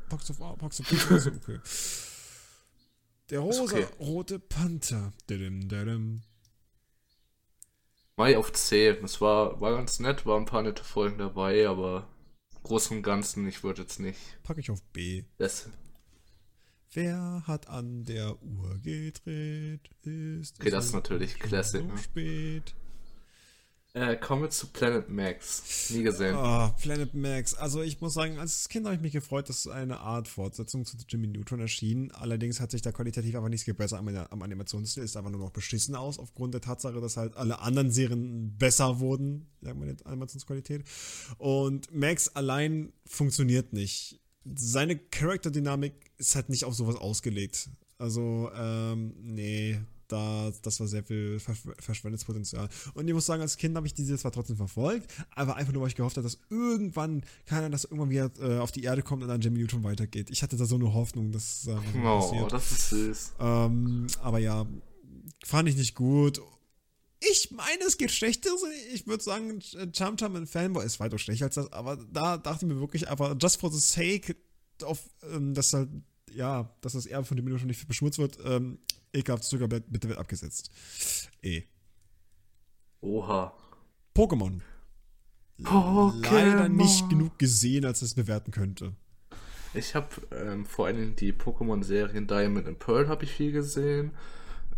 Packst 0.09 0.31
auf 0.31 0.41
A, 0.41 0.55
packst 0.55 0.81
auf 0.81 0.89
B, 0.89 0.95
also 1.13 1.31
okay. 1.31 1.59
Der 3.29 3.45
Ist 3.45 3.59
okay. 3.59 3.83
rosa-rote 3.83 4.39
Panther. 4.39 5.11
Didim, 5.29 5.67
didim. 5.67 6.21
Mai 8.15 8.37
auf 8.37 8.51
C. 8.53 8.97
Das 9.01 9.19
war, 9.21 9.59
war 9.61 9.75
ganz 9.75 9.99
nett, 9.99 10.25
waren 10.25 10.43
ein 10.43 10.45
paar 10.45 10.63
nette 10.63 10.83
Folgen 10.83 11.17
dabei, 11.17 11.67
aber 11.67 12.07
im 12.55 12.63
Großen 12.63 12.97
und 12.97 13.03
Ganzen, 13.03 13.47
ich 13.47 13.63
würde 13.63 13.81
jetzt 13.81 13.99
nicht. 13.99 14.19
Pack 14.43 14.57
ich 14.57 14.71
auf 14.71 14.81
B. 14.93 15.23
Das, 15.37 15.69
Wer 16.93 17.43
hat 17.45 17.67
an 17.67 18.05
der 18.05 18.41
Uhr 18.41 18.79
gedreht? 18.79 19.89
Ist 20.03 20.55
Okay, 20.59 20.69
das 20.69 20.85
ist 20.85 20.93
natürlich 20.93 21.37
Classic, 21.37 21.81
So 21.81 21.87
ne? 21.87 21.97
spät. 21.97 22.75
Äh, 23.93 24.15
kommen 24.15 24.43
wir 24.43 24.49
zu 24.49 24.67
Planet 24.67 25.09
Max. 25.09 25.89
Nie 25.89 26.03
gesehen. 26.03 26.35
Oh, 26.35 26.69
Planet 26.79 27.13
Max. 27.15 27.55
Also 27.55 27.81
ich 27.81 27.99
muss 27.99 28.13
sagen, 28.13 28.37
als 28.37 28.69
Kind 28.69 28.85
habe 28.85 28.95
ich 28.95 29.01
mich 29.01 29.13
gefreut, 29.13 29.49
dass 29.49 29.67
eine 29.67 29.99
Art 29.99 30.27
Fortsetzung 30.27 30.85
zu 30.85 30.97
Jimmy 31.09 31.27
Neutron 31.27 31.59
erschien. 31.61 32.11
Allerdings 32.11 32.59
hat 32.59 32.71
sich 32.71 32.83
da 32.83 32.91
qualitativ 32.91 33.35
einfach 33.35 33.49
nichts 33.49 33.65
gebessert 33.65 33.99
am, 33.99 34.07
am 34.07 34.41
Animationsstil. 34.41 35.03
Ist 35.03 35.17
einfach 35.17 35.31
nur 35.31 35.39
noch 35.39 35.51
beschissen 35.51 35.95
aus, 35.95 36.19
aufgrund 36.19 36.53
der 36.53 36.61
Tatsache, 36.61 37.01
dass 37.01 37.17
halt 37.17 37.35
alle 37.37 37.59
anderen 37.59 37.89
Serien 37.89 38.55
besser 38.57 38.99
wurden, 38.99 39.47
sagen 39.61 39.81
wir, 39.81 39.91
die 39.91 40.05
Animationsqualität. 40.05 40.83
Und 41.39 41.93
Max 41.93 42.29
allein 42.29 42.93
funktioniert 43.05 43.73
nicht. 43.73 44.19
Seine 44.55 44.97
Charakterdynamik 44.97 45.93
ist 46.17 46.35
halt 46.35 46.49
nicht 46.49 46.65
auf 46.65 46.75
sowas 46.75 46.95
ausgelegt. 46.95 47.69
Also, 47.97 48.51
ähm, 48.55 49.15
nee, 49.21 49.79
da, 50.07 50.51
das 50.61 50.79
war 50.79 50.87
sehr 50.87 51.03
viel 51.03 51.39
verschwendetes 51.39 52.25
Potenzial. 52.25 52.69
Und 52.93 53.07
ich 53.07 53.13
muss 53.13 53.25
sagen, 53.25 53.41
als 53.41 53.57
Kind 53.57 53.75
habe 53.75 53.87
ich 53.87 53.93
diese 53.93 54.17
zwar 54.17 54.31
trotzdem 54.31 54.55
verfolgt, 54.57 55.11
aber 55.35 55.55
einfach 55.55 55.73
nur, 55.73 55.81
weil 55.81 55.89
ich 55.89 55.95
gehofft 55.95 56.17
habe, 56.17 56.23
dass 56.27 56.39
irgendwann 56.49 57.23
keiner, 57.45 57.69
dass 57.69 57.83
irgendwann 57.85 58.09
wieder 58.09 58.31
äh, 58.39 58.59
auf 58.59 58.71
die 58.71 58.83
Erde 58.83 59.01
kommt 59.03 59.23
und 59.23 59.29
dann 59.29 59.41
Jimmy 59.41 59.59
Neutron 59.59 59.83
weitergeht. 59.83 60.29
Ich 60.29 60.43
hatte 60.43 60.57
da 60.57 60.65
so 60.65 60.75
eine 60.75 60.93
Hoffnung, 60.93 61.31
dass 61.31 61.67
äh, 61.67 61.75
Oh, 62.03 62.19
passiert. 62.19 62.51
das 62.51 62.71
ist 62.71 62.89
süß. 62.89 63.33
Ähm, 63.39 64.07
aber 64.21 64.39
ja, 64.39 64.65
fand 65.45 65.69
ich 65.69 65.75
nicht 65.75 65.95
gut. 65.95 66.41
Ich 67.19 67.49
meine, 67.51 67.83
es 67.87 67.97
geht 67.97 68.11
schlechter. 68.11 68.51
Ich 68.93 69.07
würde 69.07 69.23
sagen, 69.23 69.59
Chum 69.91 70.17
Chum 70.17 70.35
und 70.35 70.47
Fanboy 70.47 70.85
ist 70.85 70.99
weiter 70.99 71.17
schlechter 71.17 71.45
als 71.45 71.55
das, 71.55 71.71
aber 71.73 71.97
da 71.97 72.37
dachte 72.37 72.65
ich 72.65 72.71
mir 72.71 72.79
wirklich 72.79 73.07
einfach, 73.09 73.35
just 73.41 73.59
for 73.59 73.71
the 73.71 73.79
sake 73.79 74.35
of, 74.83 74.99
ähm, 75.33 75.53
dass 75.55 75.73
halt, 75.73 75.89
ja, 76.33 76.71
dass 76.81 76.93
das 76.93 77.07
Erbe 77.07 77.25
von 77.25 77.35
dem 77.35 77.45
Neutron 77.47 77.67
nicht 77.67 77.87
beschmutzt 77.87 78.19
wird, 78.19 78.37
ähm, 78.45 78.77
ekelhaftes 79.13 79.49
Zuckerbrett, 79.49 79.85
bitte 79.91 80.09
wird 80.09 80.19
abgesetzt. 80.19 80.71
E. 81.41 81.63
Oha. 83.01 83.53
Pokémon. 84.13 84.61
Pokémon. 85.61 86.13
Leider 86.23 86.69
nicht 86.69 87.09
genug 87.09 87.37
gesehen, 87.39 87.85
als 87.85 88.01
es 88.01 88.15
bewerten 88.15 88.51
könnte. 88.51 88.93
Ich 89.73 89.95
habe 89.95 90.07
ähm, 90.31 90.65
vor 90.65 90.87
allem 90.87 91.15
die 91.15 91.33
Pokémon-Serien 91.33 92.27
Diamond 92.27 92.67
und 92.67 92.79
Pearl 92.79 93.07
habe 93.07 93.25
ich 93.25 93.31
viel 93.31 93.51
gesehen. 93.51 94.11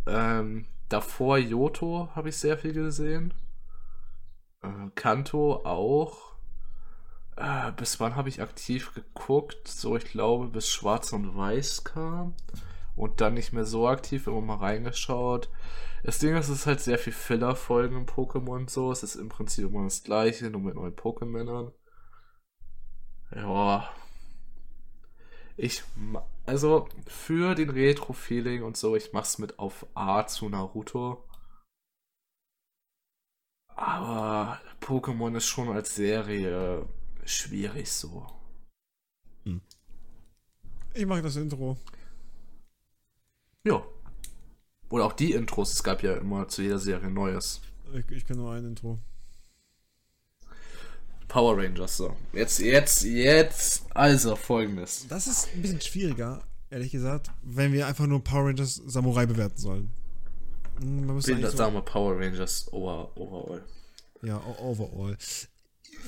Ähm, 0.05 0.65
davor 0.89 1.37
Yoto 1.37 2.09
habe 2.15 2.29
ich 2.29 2.37
sehr 2.37 2.57
viel 2.57 2.73
gesehen. 2.73 3.33
Äh, 4.61 4.89
Kanto 4.95 5.65
auch. 5.65 6.33
Äh, 7.37 7.71
bis 7.73 7.99
wann 7.99 8.15
habe 8.15 8.29
ich 8.29 8.41
aktiv 8.41 8.93
geguckt? 8.93 9.67
So, 9.67 9.95
ich 9.95 10.05
glaube, 10.05 10.47
bis 10.47 10.69
Schwarz 10.69 11.13
und 11.13 11.35
Weiß 11.35 11.83
kam 11.83 12.33
und 12.99 13.21
dann 13.21 13.33
nicht 13.33 13.53
mehr 13.53 13.63
so 13.65 13.87
aktiv, 13.87 14.27
immer 14.27 14.41
mal 14.41 14.57
reingeschaut. 14.57 15.49
Das 16.03 16.19
Ding 16.19 16.35
ist, 16.35 16.49
es 16.49 16.59
ist 16.59 16.65
halt 16.67 16.81
sehr 16.81 16.97
viel 16.97 17.13
Filler-Folgen 17.13 17.95
im 17.95 18.05
Pokémon 18.05 18.57
und 18.57 18.69
so. 18.69 18.91
Es 18.91 19.03
ist 19.03 19.15
im 19.15 19.29
Prinzip 19.29 19.69
immer 19.69 19.85
das 19.85 20.03
gleiche, 20.03 20.49
nur 20.49 20.59
mit 20.59 20.75
neuen 20.75 20.95
Pokémonern. 20.95 21.71
Ja. 23.33 23.89
Ich, 25.55 25.83
also 26.45 26.89
für 27.07 27.55
den 27.55 27.69
Retro-Feeling 27.69 28.63
und 28.63 28.75
so, 28.75 28.97
ich 28.97 29.13
mach's 29.13 29.37
mit 29.37 29.59
auf 29.59 29.85
A 29.93 30.27
zu 30.27 30.49
Naruto. 30.49 31.23
Aber 33.75 34.59
Pokémon 34.81 35.37
ist 35.37 35.45
schon 35.45 35.69
als 35.69 35.95
Serie 35.95 36.85
schwierig 37.23 37.89
so. 37.89 38.27
Hm. 39.43 39.61
Ich 40.93 41.05
mache 41.05 41.21
das 41.21 41.37
Intro. 41.37 41.77
Ja. 43.65 43.83
Oder 44.89 45.05
auch 45.05 45.13
die 45.13 45.33
Intros, 45.33 45.73
es 45.73 45.83
gab 45.83 46.01
ja 46.01 46.15
immer 46.15 46.47
zu 46.47 46.61
jeder 46.61 46.79
Serie 46.79 47.09
Neues. 47.09 47.61
Ich, 47.93 48.09
ich 48.09 48.25
kenne 48.25 48.39
nur 48.39 48.53
ein 48.53 48.65
Intro. 48.65 48.99
Power 51.27 51.57
Rangers, 51.57 51.97
so. 51.97 52.15
Jetzt, 52.33 52.59
jetzt, 52.59 53.03
jetzt, 53.03 53.85
also 53.93 54.35
folgendes. 54.35 55.05
Das 55.07 55.27
ist 55.27 55.49
ein 55.53 55.61
bisschen 55.61 55.79
schwieriger, 55.79 56.43
ehrlich 56.71 56.91
gesagt, 56.91 57.29
wenn 57.43 57.71
wir 57.71 57.85
einfach 57.85 58.07
nur 58.07 58.23
Power 58.23 58.47
Rangers 58.47 58.81
Samurai 58.87 59.27
bewerten 59.27 59.57
sollen. 59.57 59.89
Hm, 60.79 61.05
man 61.05 61.15
müsste 61.15 61.39
so 61.39 61.55
sagen 61.55 61.75
wir 61.75 61.81
Power 61.81 62.17
Rangers 62.19 62.67
over, 62.73 63.15
overall. 63.15 63.63
Ja, 64.23 64.41
overall. 64.59 65.17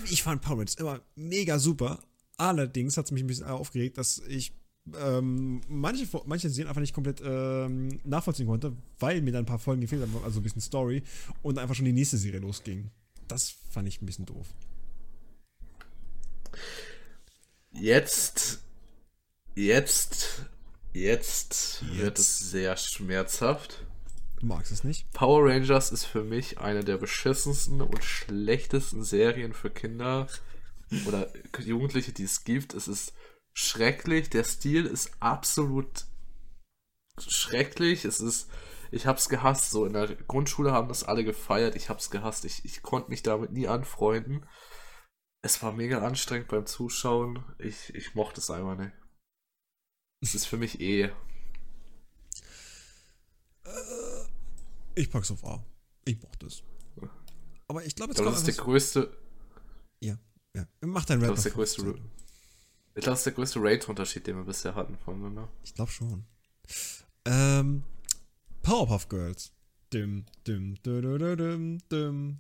Ich 0.10 0.24
fand 0.24 0.42
Power 0.42 0.58
Rangers 0.58 0.76
immer 0.76 1.02
mega 1.16 1.60
super. 1.60 2.00
Allerdings 2.38 2.98
hat 2.98 3.06
es 3.06 3.12
mich 3.12 3.24
ein 3.24 3.28
bisschen 3.28 3.46
aufgeregt, 3.46 4.00
dass 4.00 4.18
ich 4.28 4.54
ähm, 5.00 5.62
manche, 5.68 6.08
manche 6.26 6.50
Serien 6.50 6.68
einfach 6.68 6.82
nicht 6.82 6.94
komplett 6.94 7.22
ähm, 7.24 8.00
nachvollziehen 8.04 8.48
konnte, 8.48 8.74
weil 9.00 9.22
mir 9.22 9.32
dann 9.32 9.44
ein 9.44 9.48
paar 9.48 9.60
Folgen 9.60 9.82
gefehlt 9.82 10.02
haben, 10.02 10.16
also 10.24 10.40
ein 10.40 10.44
bisschen 10.44 10.62
Story 10.62 11.04
und 11.42 11.60
einfach 11.60 11.76
schon 11.76 11.86
die 11.86 11.94
nächste 11.94 12.18
Serie 12.18 12.40
losging. 12.40 12.90
Das 13.28 13.56
fand 13.70 13.88
ich 13.88 14.02
ein 14.02 14.06
bisschen 14.06 14.26
doof. 14.26 14.48
Jetzt, 17.72 18.64
jetzt, 19.56 20.46
jetzt, 20.94 21.84
jetzt. 21.84 21.98
wird 21.98 22.20
es 22.20 22.40
sehr 22.52 22.76
schmerzhaft. 22.76 23.86
Du 24.40 24.48
magst 24.48 24.72
es 24.72 24.84
nicht? 24.84 25.12
Power 25.14 25.48
Rangers 25.48 25.92
ist 25.92 26.06
für 26.06 26.24
mich 26.24 26.58
eine 26.58 26.84
der 26.84 26.98
beschissensten 26.98 27.80
und 27.82 28.04
schlechtesten 28.04 29.04
Serien 29.04 29.54
für 29.54 29.70
Kinder 29.70 30.28
oder 31.06 31.32
Jugendliche, 31.60 32.12
die 32.12 32.24
es 32.24 32.44
gibt. 32.44 32.74
Es 32.74 32.88
ist 32.88 33.14
schrecklich. 33.54 34.30
Der 34.30 34.44
Stil 34.44 34.86
ist 34.86 35.12
absolut 35.20 36.06
schrecklich. 37.18 38.06
Es 38.06 38.20
ist, 38.20 38.50
ich 38.92 39.06
hab's 39.06 39.30
gehasst. 39.30 39.72
So 39.72 39.86
in 39.86 39.94
der 39.94 40.16
Grundschule 40.16 40.72
haben 40.72 40.88
das 40.88 41.04
alle 41.04 41.24
gefeiert. 41.24 41.76
Ich 41.76 41.90
hab's 41.90 42.10
gehasst. 42.10 42.46
Ich, 42.46 42.66
ich 42.66 42.82
konnte 42.82 43.10
mich 43.10 43.24
damit 43.24 43.52
nie 43.52 43.68
anfreunden. 43.68 44.46
Es 45.44 45.62
war 45.64 45.72
mega 45.72 46.06
anstrengend 46.06 46.50
beim 46.50 46.66
Zuschauen. 46.66 47.44
Ich, 47.58 47.94
ich 47.96 48.14
mochte 48.14 48.40
es 48.40 48.50
einfach 48.52 48.78
nicht. 48.78 48.94
Es 50.22 50.36
ist 50.36 50.46
für 50.46 50.58
mich 50.58 50.80
eh. 50.80 51.12
Ich 54.94 55.10
pack's 55.10 55.32
auf 55.32 55.44
A. 55.46 55.66
Ich 56.06 56.22
mochte 56.22 56.46
es. 56.46 56.64
Aber 57.68 57.86
ich 57.86 57.96
glaube, 57.96 58.12
jetzt 58.12 58.22
glaub, 58.22 58.34
das 58.34 58.46
ist 58.46 58.48
der 58.48 58.64
größte. 58.64 59.18
Ja, 60.02 60.18
ja. 60.54 60.68
Mach 60.82 61.06
dein 61.06 61.22
Rap. 61.22 61.30
Das 61.30 61.40
ist 61.40 61.46
der 61.46 61.54
größte. 61.54 61.96
Ich 62.94 63.04
glaube, 63.04 63.12
das 63.12 63.20
ist 63.20 63.26
der 63.26 63.34
größte 63.34 63.60
Rate-Unterschied, 63.62 64.28
den 64.28 64.36
wir 64.36 64.44
bisher 64.44 64.76
hatten 64.76 64.98
voneinander. 64.98 65.48
Ich 65.64 65.74
glaube 65.74 65.92
schon. 65.92 66.26
Ähm, 67.26 67.84
Powerpuff 68.64 69.08
Girls. 69.08 69.54
Dim, 69.94 70.26
dim, 70.46 70.76
dim, 70.84 71.80
dim, 71.90 72.40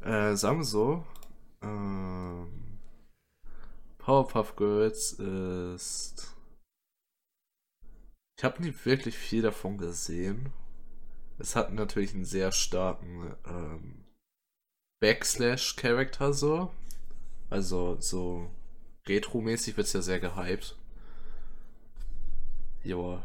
Äh, 0.00 0.34
sagen 0.34 0.58
wir 0.58 0.64
so. 0.64 1.04
Ähm, 1.60 2.78
Powerpuff 3.98 4.56
Girls 4.56 5.12
ist. 5.12 6.34
Ich 8.38 8.44
habe 8.44 8.62
nicht 8.62 8.86
wirklich 8.86 9.18
viel 9.18 9.42
davon 9.42 9.76
gesehen. 9.76 10.54
Es 11.38 11.54
hat 11.54 11.72
natürlich 11.74 12.14
einen 12.14 12.24
sehr 12.24 12.52
starken 12.52 13.34
ähm, 13.46 13.99
Backslash-Charakter 15.00 16.32
so. 16.32 16.70
Also 17.48 17.96
so 18.00 18.50
retro-mäßig 19.06 19.76
wird 19.76 19.86
es 19.86 19.92
ja 19.92 20.02
sehr 20.02 20.20
gehypt. 20.20 20.76
Joa. 22.84 23.24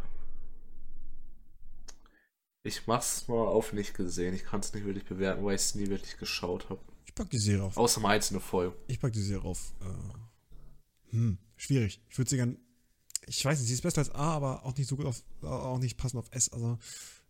Ich 2.64 2.88
mach's 2.88 3.27
mal 3.27 3.45
auf 3.45 3.73
nicht 3.73 3.93
gesehen. 3.93 4.34
Ich 4.34 4.43
kann 4.43 4.61
es 4.61 4.73
nicht 4.73 4.85
wirklich 4.85 5.06
bewerten, 5.06 5.45
weil 5.45 5.56
ich 5.56 5.61
es 5.61 5.76
nie 5.76 5.88
wirklich 5.88 6.18
geschaut 6.18 6.69
habe. 6.69 6.81
Ich 7.06 7.14
pack 7.14 7.30
die 7.30 7.38
Serie 7.38 7.64
auf. 7.64 7.77
Außer 7.77 8.02
mal 8.02 8.15
einzelne 8.15 8.39
Folgen. 8.39 8.76
Ich 8.88 8.99
pack 8.99 9.14
die 9.14 9.22
Serie 9.22 9.47
auf. 9.47 9.73
Äh, 9.81 11.11
hm, 11.15 11.38
schwierig. 11.57 12.02
Ich 12.10 12.18
würde 12.18 12.30
sie 12.30 12.38
gern. 12.38 12.57
Ich 13.27 13.43
weiß 13.43 13.60
nicht, 13.60 13.68
sie 13.68 13.73
ist 13.76 13.84
besser 13.84 13.99
als 13.99 14.11
A, 14.11 14.34
aber 14.34 14.65
auch 14.65 14.76
nicht 14.76 14.88
so 14.88 14.95
gut 14.95 15.06
auf. 15.06 15.22
Auch 15.41 15.77
nicht 15.77 15.97
passend 15.97 16.19
auf 16.19 16.27
S. 16.31 16.49
Also, 16.49 16.80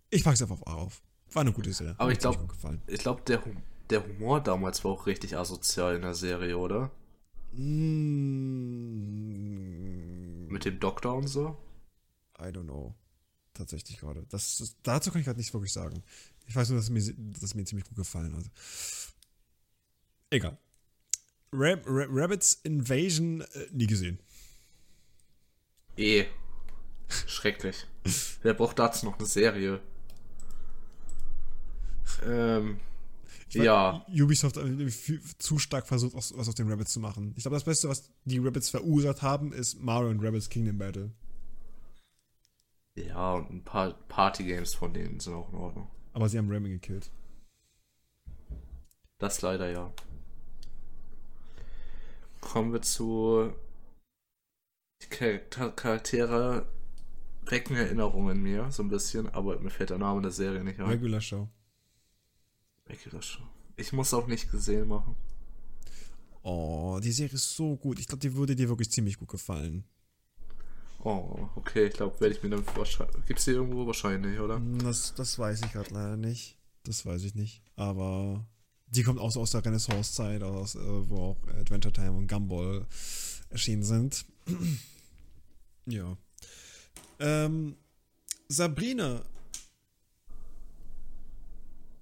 ich 0.10 0.24
pack 0.24 0.38
sie 0.38 0.44
einfach 0.44 0.62
auf 0.62 0.68
A 0.68 0.76
auf. 0.76 1.02
War 1.34 1.42
eine 1.42 1.52
gute 1.52 1.74
Serie. 1.74 1.96
Aber 1.98 2.12
ich 2.12 2.20
glaube, 2.20 2.48
ich 2.88 3.00
glaube, 3.00 3.22
der 3.24 3.44
der 3.90 4.06
Humor 4.06 4.42
damals 4.42 4.84
war 4.84 4.92
auch 4.92 5.08
richtig 5.08 5.38
asozial 5.38 5.96
in 5.96 6.02
der 6.02 6.16
Serie, 6.16 6.58
oder? 6.58 6.92
Mm. 7.54 8.16
Mit 10.48 10.66
dem 10.66 10.80
Doktor 10.80 11.16
und 11.16 11.28
so? 11.28 11.58
I 12.40 12.46
don't 12.46 12.64
know. 12.64 12.96
Tatsächlich 13.54 13.98
gerade. 14.00 14.26
Das, 14.30 14.58
das, 14.58 14.76
dazu 14.84 15.12
kann 15.12 15.22
ich 15.22 15.26
gerade 15.26 15.38
nichts 15.38 15.54
wirklich 15.54 15.72
sagen. 15.72 16.04
Ich 16.48 16.56
weiß 16.56 16.70
nur, 16.70 16.78
dass 16.78 16.90
es 16.90 16.92
mir, 16.92 17.02
dass 17.40 17.56
mir 17.56 17.66
ziemlich 17.66 17.88
gut 17.88 17.98
gefallen 17.98 18.36
hat. 18.36 18.46
Egal. 20.30 20.58
Rab 21.54 21.84
Rab 21.86 22.10
Rabbits 22.12 22.56
Invasion 22.64 23.42
äh, 23.42 23.68
nie 23.72 23.88
gesehen. 23.88 24.20
Eh. 25.98 26.26
Schrecklich. 27.28 27.86
Wer 28.42 28.54
braucht 28.54 28.80
dazu 28.80 29.06
noch 29.06 29.18
eine 29.18 29.28
Serie? 29.28 29.80
Ähm, 32.26 32.80
ja. 33.50 34.06
Ubisoft 34.10 34.60
zu 35.38 35.60
stark 35.60 35.88
versucht, 35.88 36.16
was 36.16 36.34
aus 36.34 36.56
den 36.56 36.70
Rabbits 36.70 36.94
zu 36.94 37.00
machen. 37.00 37.34
Ich 37.36 37.44
glaube, 37.44 37.56
das 37.56 37.64
Beste, 37.64 37.90
was 37.90 38.10
die 38.26 38.40
Rabbits 38.40 38.70
verursacht 38.70 39.22
haben, 39.22 39.54
ist 39.54 39.80
Mario 39.80 40.10
und 40.10 40.24
Rabbits 40.24 40.50
Kingdom 40.50 40.78
Battle. 40.78 41.12
Ja, 42.96 43.34
und 43.34 43.52
ein 43.52 43.64
paar 43.64 43.94
Party-Games 44.08 44.74
von 44.74 44.94
denen 44.94 45.20
sind 45.20 45.34
auch 45.34 45.52
in 45.52 45.60
Ordnung. 45.60 45.88
Aber 46.14 46.30
sie 46.30 46.38
haben 46.38 46.50
Remy 46.50 46.70
gekillt. 46.70 47.12
Das 49.18 49.42
leider 49.42 49.70
ja. 49.70 49.94
Kommen 52.40 52.72
wir 52.72 52.82
zu. 52.82 53.54
Die 55.02 55.08
Charakter 55.08 55.72
Charaktere 55.72 56.68
wecken 57.46 57.76
Erinnerungen 57.76 58.38
in 58.38 58.44
mir, 58.44 58.72
so 58.72 58.82
ein 58.82 58.90
bisschen, 58.90 59.30
aber 59.30 59.60
mir 59.60 59.70
fällt 59.70 59.90
der 59.90 59.98
Name 59.98 60.22
der 60.22 60.32
Serie 60.32 60.64
nicht 60.64 60.80
ein. 60.80 60.88
Regular 60.88 61.22
Show. 61.22 61.50
Show. 63.22 63.44
Ich 63.78 63.94
muss 63.94 64.14
auch 64.14 64.28
nicht 64.28 64.52
gesehen 64.52 64.88
machen. 64.88 65.16
Oh, 66.44 67.00
die 67.02 67.12
Serie 67.12 67.34
ist 67.34 67.56
so 67.56 67.76
gut. 67.76 68.00
Ich 68.00 68.08
glaube, 68.08 68.22
die 68.22 68.36
würde 68.36 68.56
dir 68.56 68.70
wirklich 68.70 68.92
ziemlich 68.92 69.18
gut 69.18 69.30
gefallen. 69.30 69.84
Oh, 71.04 71.50
okay, 71.56 71.88
ich 71.88 71.94
glaube, 71.94 72.20
werde 72.20 72.36
ich 72.36 72.44
mir 72.44 72.50
dann 72.50 72.64
wahrscheinlich. 72.76 73.26
Gibt 73.26 73.40
es 73.40 73.46
die 73.46 73.52
irgendwo 73.52 73.86
wahrscheinlich, 73.86 74.40
oder? 74.40 74.60
Das, 74.84 75.14
das 75.16 75.38
weiß 75.38 75.62
ich 75.64 75.72
gerade 75.72 75.94
leider 75.94 76.18
nicht. 76.18 76.58
Das 76.84 77.06
weiß 77.06 77.24
ich 77.24 77.36
nicht. 77.36 77.64
Aber 77.76 78.46
die 78.88 79.04
kommt 79.04 79.20
auch 79.20 79.32
so 79.32 79.42
aus 79.42 79.52
der 79.52 79.66
Renaissance-Zeit, 79.66 80.44
aus, 80.44 80.76
äh, 80.76 81.10
wo 81.10 81.18
auch 81.18 81.48
Adventure 81.60 81.94
Time 81.94 82.14
und 82.14 82.28
Gumball 82.28 82.86
erschienen 83.50 83.84
sind. 83.84 84.26
ja. 85.86 86.18
Ähm, 87.20 87.76
Sabrina. 88.48 89.24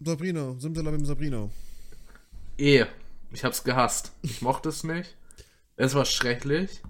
Sabrina, 0.06 0.56
Simsalabim 0.58 1.06
Sabrina. 1.06 1.50
Eh, 2.58 2.86
ich 3.32 3.44
hab's 3.44 3.64
gehasst. 3.64 4.12
Ich 4.22 4.42
mochte 4.42 4.70
es 4.70 4.84
nicht. 4.84 5.16
Es 5.76 5.96
war 5.96 6.06
schrecklich. 6.06 6.82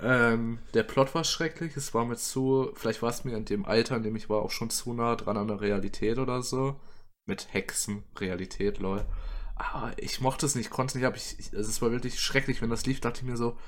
Ähm, 0.00 0.58
der 0.74 0.82
Plot 0.82 1.14
war 1.14 1.24
schrecklich. 1.24 1.76
Es 1.76 1.94
war 1.94 2.04
mir 2.04 2.16
zu, 2.16 2.70
vielleicht 2.74 3.02
war 3.02 3.10
es 3.10 3.24
mir 3.24 3.36
in 3.36 3.44
dem 3.44 3.64
Alter, 3.64 3.96
in 3.96 4.02
dem 4.02 4.16
ich 4.16 4.28
war, 4.28 4.42
auch 4.42 4.50
schon 4.50 4.70
zu 4.70 4.92
nah 4.92 5.16
dran 5.16 5.36
an 5.36 5.48
der 5.48 5.60
Realität 5.60 6.18
oder 6.18 6.42
so. 6.42 6.80
Mit 7.26 7.52
Hexen, 7.52 8.04
Realität, 8.18 8.78
lol. 8.78 9.04
Aber 9.54 9.92
ich 9.96 10.20
mochte 10.20 10.46
es 10.46 10.54
nicht, 10.54 10.70
konnte 10.70 10.92
es 10.92 10.94
nicht, 10.94 11.04
aber 11.04 11.16
ich, 11.16 11.38
ich, 11.38 11.56
also 11.56 11.68
es 11.68 11.82
war 11.82 11.90
wirklich 11.90 12.20
schrecklich, 12.20 12.62
wenn 12.62 12.70
das 12.70 12.86
lief, 12.86 13.00
dachte 13.00 13.20
ich 13.20 13.26
mir 13.26 13.36
so, 13.36 13.58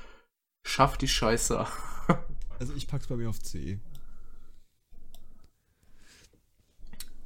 schaff 0.62 0.97
die 0.97 1.09
Scheiße. 1.09 1.66
also 2.59 2.74
ich 2.74 2.86
pack's 2.86 3.09
bei 3.09 3.16
mir 3.16 3.28
auf 3.28 3.40
C. 3.40 3.81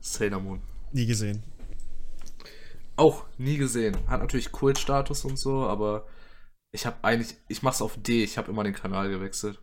Sailor 0.01 0.41
Moon. 0.41 0.74
Nie 0.95 1.07
gesehen. 1.07 1.43
Auch 2.95 3.27
nie 3.37 3.57
gesehen. 3.57 3.97
Hat 4.07 4.21
natürlich 4.21 4.53
Kultstatus 4.53 5.25
und 5.25 5.37
so, 5.37 5.67
aber 5.67 6.07
ich 6.71 6.87
habe 6.87 7.03
eigentlich, 7.03 7.37
ich 7.49 7.63
mach's 7.63 7.83
auf 7.83 8.01
D, 8.01 8.23
ich 8.23 8.39
habe 8.39 8.53
immer 8.53 8.63
den 8.63 8.75
Kanal 8.75 9.09
gewechselt. 9.09 9.61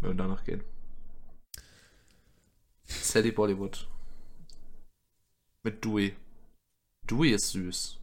Wenn 0.00 0.10
wir 0.10 0.14
danach 0.14 0.44
gehen. 0.44 0.62
Sally 2.84 3.32
Bollywood. 3.32 3.88
Mit 5.64 5.84
Dewey. 5.84 6.14
Dewey 7.10 7.32
ist 7.32 7.50
süß. 7.50 7.98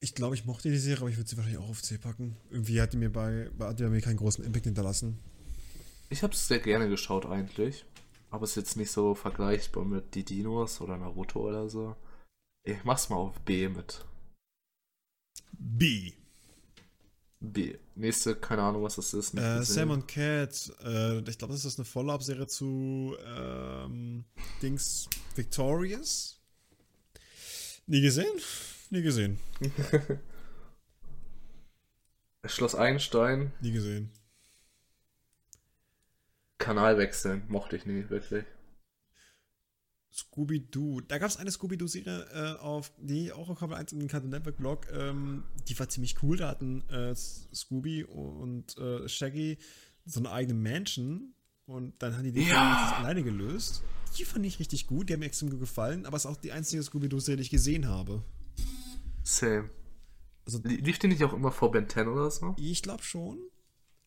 Ich 0.00 0.14
glaube, 0.14 0.36
ich 0.36 0.46
mochte 0.46 0.70
die 0.70 0.78
Serie, 0.78 1.02
aber 1.02 1.10
ich 1.10 1.18
würde 1.18 1.28
sie 1.28 1.36
wahrscheinlich 1.36 1.60
auch 1.60 1.68
auf 1.68 1.82
C 1.82 1.98
packen. 1.98 2.34
Irgendwie 2.48 2.80
hat 2.80 2.94
die 2.94 2.96
mir 2.96 3.12
bei, 3.12 3.50
hat 3.60 3.78
die 3.78 3.84
mir 3.84 4.00
keinen 4.00 4.16
großen 4.16 4.42
Impact 4.42 4.64
hinterlassen. 4.64 5.18
Ich 6.08 6.22
habe 6.22 6.32
es 6.32 6.48
sehr 6.48 6.60
gerne 6.60 6.88
geschaut 6.88 7.26
eigentlich. 7.26 7.84
Aber 8.30 8.44
es 8.44 8.50
ist 8.50 8.56
jetzt 8.56 8.76
nicht 8.76 8.90
so 8.90 9.14
vergleichbar 9.14 9.84
mit 9.84 10.14
die 10.14 10.24
Dinos 10.24 10.80
oder 10.80 10.96
Naruto 10.96 11.40
oder 11.40 11.68
so. 11.68 11.96
Ich 12.62 12.84
mach's 12.84 13.08
mal 13.08 13.16
auf 13.16 13.40
B 13.40 13.68
mit. 13.68 14.04
B. 15.52 16.12
B. 17.40 17.78
Nächste, 17.94 18.34
keine 18.36 18.62
Ahnung, 18.62 18.82
was 18.82 18.96
das 18.96 19.14
ist. 19.14 19.34
Äh, 19.34 19.62
Sam 19.64 19.90
und 19.90 20.08
Cat. 20.08 20.72
Äh, 20.84 21.18
ich 21.20 21.38
glaube, 21.38 21.54
das 21.54 21.64
ist 21.64 21.78
eine 21.78 21.84
Follow-up-Serie 21.84 22.46
zu 22.46 23.16
ähm, 23.24 24.24
Dings 24.60 25.08
Victorious. 25.34 26.40
Nie 27.86 28.00
gesehen? 28.00 28.38
Nie 28.90 29.02
gesehen. 29.02 29.38
Schloss 32.44 32.74
Einstein. 32.74 33.52
Nie 33.60 33.72
gesehen. 33.72 34.10
Kanal 36.58 36.98
wechseln. 36.98 37.42
Mochte 37.48 37.76
ich 37.76 37.86
nie, 37.86 38.08
wirklich. 38.10 38.44
Scooby-Doo. 40.12 41.00
Da 41.02 41.18
gab 41.18 41.28
es 41.28 41.36
eine 41.36 41.50
Scooby-Doo-Serie 41.50 42.26
äh, 42.32 42.58
auf, 42.60 42.90
die 42.98 43.30
auch 43.32 43.48
auf 43.50 43.58
Kabel 43.58 43.76
1 43.76 43.92
in 43.92 44.00
den 44.00 44.08
Cartoon 44.08 44.30
Network 44.30 44.56
Blog. 44.56 44.86
Ähm, 44.92 45.44
die 45.68 45.78
war 45.78 45.88
ziemlich 45.88 46.22
cool. 46.22 46.36
Da 46.36 46.48
hatten 46.48 46.82
äh, 46.90 47.14
Scooby 47.14 48.04
und 48.04 48.76
äh, 48.78 49.08
Shaggy 49.08 49.58
so 50.06 50.20
eine 50.20 50.30
eigene 50.32 50.58
Mansion 50.58 51.34
und 51.66 51.94
dann 52.02 52.16
haben 52.16 52.24
die 52.24 52.32
die 52.32 52.48
Ja. 52.48 52.94
alleine 52.98 53.22
gelöst. 53.22 53.82
Die 54.16 54.24
fand 54.24 54.46
ich 54.46 54.58
richtig 54.58 54.86
gut. 54.86 55.08
Die 55.08 55.12
haben 55.12 55.20
mir 55.20 55.26
extrem 55.26 55.50
gut 55.50 55.60
gefallen, 55.60 56.06
aber 56.06 56.16
es 56.16 56.24
ist 56.24 56.30
auch 56.30 56.36
die 56.38 56.52
einzige 56.52 56.82
Scooby-Doo-Serie, 56.82 57.36
die 57.36 57.42
ich 57.42 57.50
gesehen 57.50 57.86
habe. 57.86 58.24
Same. 59.22 59.68
Also, 60.46 60.58
Lie- 60.64 60.76
Lief 60.80 60.98
die 60.98 61.08
nicht 61.08 61.22
auch 61.22 61.34
immer 61.34 61.52
vor 61.52 61.70
Ben 61.70 61.86
10 61.88 62.08
oder 62.08 62.30
so? 62.30 62.56
ich 62.58 62.82
glaube 62.82 63.02
schon. 63.02 63.38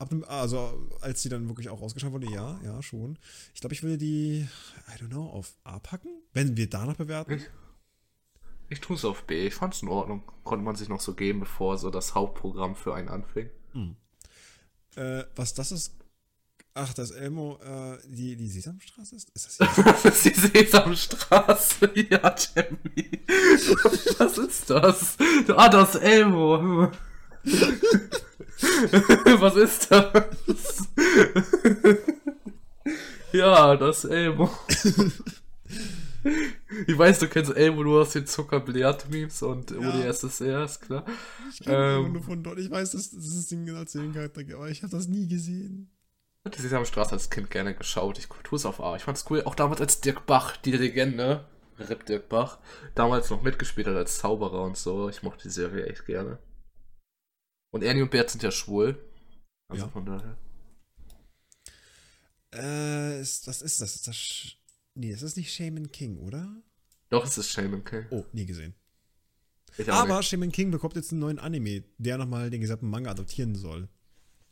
Ab 0.02 0.10
also, 0.28 0.90
als 1.02 1.22
die 1.22 1.30
dann 1.30 1.48
wirklich 1.48 1.70
auch 1.70 1.80
ausgeschaltet 1.80 2.20
wurde, 2.20 2.34
ja, 2.34 2.60
ja, 2.64 2.82
schon. 2.82 3.20
Ich 3.54 3.62
glaube, 3.62 3.76
ich 3.76 3.84
würde 3.84 4.00
die, 4.00 4.48
I 4.88 5.00
don't 5.00 5.10
know, 5.10 5.28
auf 5.28 5.54
A 5.64 5.78
packen, 5.78 6.10
wenn 6.34 6.58
wir 6.58 6.68
danach 6.68 6.96
bewerten. 6.96 7.34
Ich, 7.34 7.44
ich 8.70 8.82
tue 8.82 8.96
es 8.96 9.06
auf 9.06 9.26
B. 9.26 9.46
Ich 9.46 9.54
fand's 9.54 9.84
in 9.84 9.90
Ordnung. 9.90 10.24
Konnte 10.44 10.66
man 10.66 10.76
sich 10.76 10.90
noch 10.90 11.02
so 11.02 11.14
geben, 11.14 11.42
bevor 11.42 11.78
so 11.78 11.92
das 11.92 12.16
Hauptprogramm 12.16 12.76
für 12.76 12.96
einen 12.96 13.10
anfing. 13.10 13.52
Äh, 14.96 15.24
was 15.36 15.54
das 15.54 15.72
ist. 15.72 15.94
Ach, 16.74 16.94
das 16.96 17.12
Elmo, 17.12 17.60
äh, 17.62 17.98
die, 18.08 18.36
die 18.36 18.48
Sesamstraße 18.48 19.16
ist? 19.16 19.30
Ist 19.36 19.60
das 19.60 19.76
hier? 19.76 19.84
Das 20.04 20.06
ist 20.06 20.26
die 20.26 20.62
Sesamstraße. 20.64 21.92
Ja, 22.10 22.36
Jamie. 22.56 23.22
Was 24.18 24.38
ist 24.40 24.68
das? 24.68 25.18
Ah, 25.50 25.70
das 25.70 25.96
Elmo. 25.96 26.90
Was 29.40 29.56
ist 29.56 29.92
das? 29.92 30.88
Ja, 33.32 33.76
das 33.76 34.06
Elmo. 34.06 34.50
Ich 36.88 36.98
weiß, 36.98 37.20
du 37.20 37.28
kennst 37.28 37.56
Elmo 37.56 37.84
nur 37.84 38.02
aus 38.02 38.12
den 38.12 38.28
Zuckerblärt-Memes 38.28 39.42
und 39.44 39.72
Ja. 39.72 39.78
UdSSR, 39.80 40.66
ist 40.66 40.82
klar. 40.82 41.06
Ich 41.52 41.62
kenne 41.62 41.96
Ähm. 42.06 42.14
nur 42.14 42.22
von 42.24 42.44
dort. 42.44 42.60
Ich 42.60 42.70
weiß, 42.70 42.92
dass, 42.92 43.10
dass 43.12 43.26
es 43.26 43.48
den 43.48 43.66
Charakter 43.66 44.44
gibt, 44.44 44.54
aber 44.56 44.70
ich 44.70 44.84
habe 44.84 44.92
das 44.96 45.08
nie 45.08 45.28
gesehen. 45.28 45.90
Die 46.56 46.62
Sesamstraße 46.62 47.14
als 47.14 47.30
Kind 47.30 47.50
gerne 47.52 47.74
geschaut. 47.76 48.18
Ich 48.20 48.28
tue 48.44 48.58
es 48.58 48.66
auf 48.66 48.82
A. 48.82 48.96
Ich 48.96 49.04
fand's 49.04 49.26
cool. 49.30 49.44
Auch 49.46 49.56
damals 49.56 49.80
als 49.82 50.02
Dirk 50.02 50.26
Bach, 50.26 50.58
die 50.58 50.72
Legende, 50.72 51.46
Rip 51.80 52.06
Dirk 52.06 52.30
Bach, 52.30 52.60
damals 52.96 53.30
noch 53.30 53.42
mitgespielt 53.44 53.88
hat 53.88 53.96
als 53.96 54.18
Zauberer 54.20 54.64
und 54.64 54.78
so. 54.78 55.10
Ich 55.10 55.24
mochte 55.24 55.44
die 55.44 55.50
Serie 55.54 55.86
echt 55.86 56.06
gerne. 56.06 56.40
Und 57.72 57.84
Ernie 57.84 58.02
und 58.02 58.12
Bert 58.12 58.30
sind 58.30 58.44
ja 58.44 58.52
schwul. 58.52 58.98
Also 59.68 59.86
Ja. 59.86 59.92
von 59.92 60.06
daher. 60.06 60.38
Äh, 62.54 63.22
ist, 63.22 63.48
was 63.48 63.62
ist 63.62 63.82
das? 63.82 63.96
Ist 63.96 64.08
das. 64.08 64.16
Sch 64.16 64.58
nee, 64.94 65.12
das 65.12 65.22
ist 65.22 65.38
nicht 65.38 65.54
Shaman 65.54 65.92
King, 65.92 66.18
oder? 66.18 66.54
Doch, 67.10 67.26
es 67.26 67.38
ist 67.38 67.50
Shaman 67.50 67.84
King. 67.84 68.06
Oh, 68.10 68.26
nie 68.34 68.46
gesehen. 68.46 68.74
Aber 69.88 70.18
nicht. 70.18 70.30
Shaman 70.30 70.52
King 70.52 70.72
bekommt 70.72 70.96
jetzt 70.96 71.12
einen 71.12 71.22
neuen 71.22 71.40
Anime, 71.40 71.84
der 71.98 72.18
nochmal 72.18 72.50
den 72.50 72.60
gesamten 72.60 72.90
Manga 72.90 73.12
adoptieren 73.12 73.56
soll. 73.56 73.88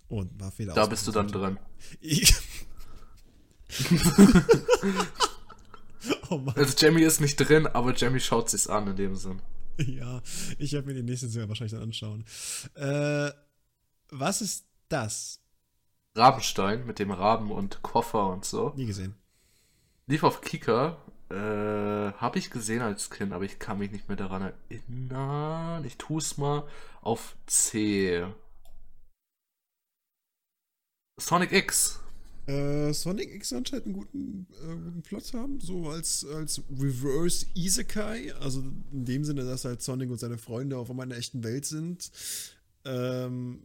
Und 0.08 0.40
war 0.40 0.52
Fehler 0.52 0.74
Da 0.74 0.86
bist 0.86 1.06
du 1.08 1.12
dann 1.12 1.28
dran. 1.28 1.60
Ich. 2.00 2.34
oh 6.30 6.38
Mann. 6.38 6.56
Also 6.56 6.74
Jamie 6.78 7.04
ist 7.04 7.20
nicht 7.20 7.36
drin, 7.36 7.68
aber 7.68 7.94
Jamie 7.94 8.20
schaut 8.20 8.50
sich's 8.50 8.68
an 8.68 8.88
in 8.88 8.96
dem 8.96 9.16
Sinn. 9.16 9.41
Ja, 9.88 10.22
ich 10.58 10.74
werde 10.74 10.88
mir 10.88 10.94
die 10.94 11.04
nächste 11.04 11.30
Serie 11.30 11.48
wahrscheinlich 11.48 11.74
dann 11.74 11.84
anschauen. 11.84 12.26
Äh, 12.76 13.32
was 14.10 14.42
ist 14.42 14.66
das? 14.90 15.42
Rabenstein 16.16 16.86
mit 16.86 17.00
dem 17.00 17.12
Raben 17.12 17.52
und 17.52 17.82
Koffer 17.82 18.28
und 18.28 18.46
so. 18.46 18.74
Nie 18.76 18.86
gesehen. 18.86 19.16
Lief 20.08 20.24
auf 20.24 20.42
Kika. 20.42 20.98
Äh, 21.30 22.14
habe 22.14 22.40
ich 22.40 22.50
gesehen 22.50 22.82
als 22.82 23.12
Kind, 23.12 23.34
aber 23.34 23.46
ich 23.46 23.60
kann 23.60 23.78
mich 23.78 23.92
nicht 23.92 24.08
mehr 24.08 24.18
daran 24.18 24.52
erinnern. 24.70 25.86
Ich 25.86 25.98
tue 25.98 26.18
es 26.18 26.38
mal 26.38 26.68
auf 27.02 27.36
C. 27.46 28.26
Sonic 31.18 31.52
X. 31.52 32.02
Äh, 32.50 32.94
Sonic 32.94 33.32
X 33.36 33.54
anscheinend 33.54 33.86
einen 33.86 33.94
guten, 33.94 34.48
äh, 34.64 34.76
guten 34.76 35.02
Plot 35.04 35.34
haben, 35.34 35.60
so 35.60 35.88
als, 35.90 36.26
als 36.26 36.64
Reverse 36.80 37.46
Isekai. 37.54 38.34
Also 38.40 38.64
in 38.92 39.06
dem 39.06 39.24
Sinne, 39.24 39.46
dass 39.46 39.66
halt 39.66 39.84
Sonic 39.84 40.10
und 40.10 40.20
seine 40.20 40.40
Freunde 40.40 40.78
auf 40.78 40.90
einmal 40.90 41.04
in 41.04 41.10
der 41.12 41.20
echten 41.20 41.44
Welt 41.44 41.66
sind. 41.66 42.10
Ähm, 42.86 43.60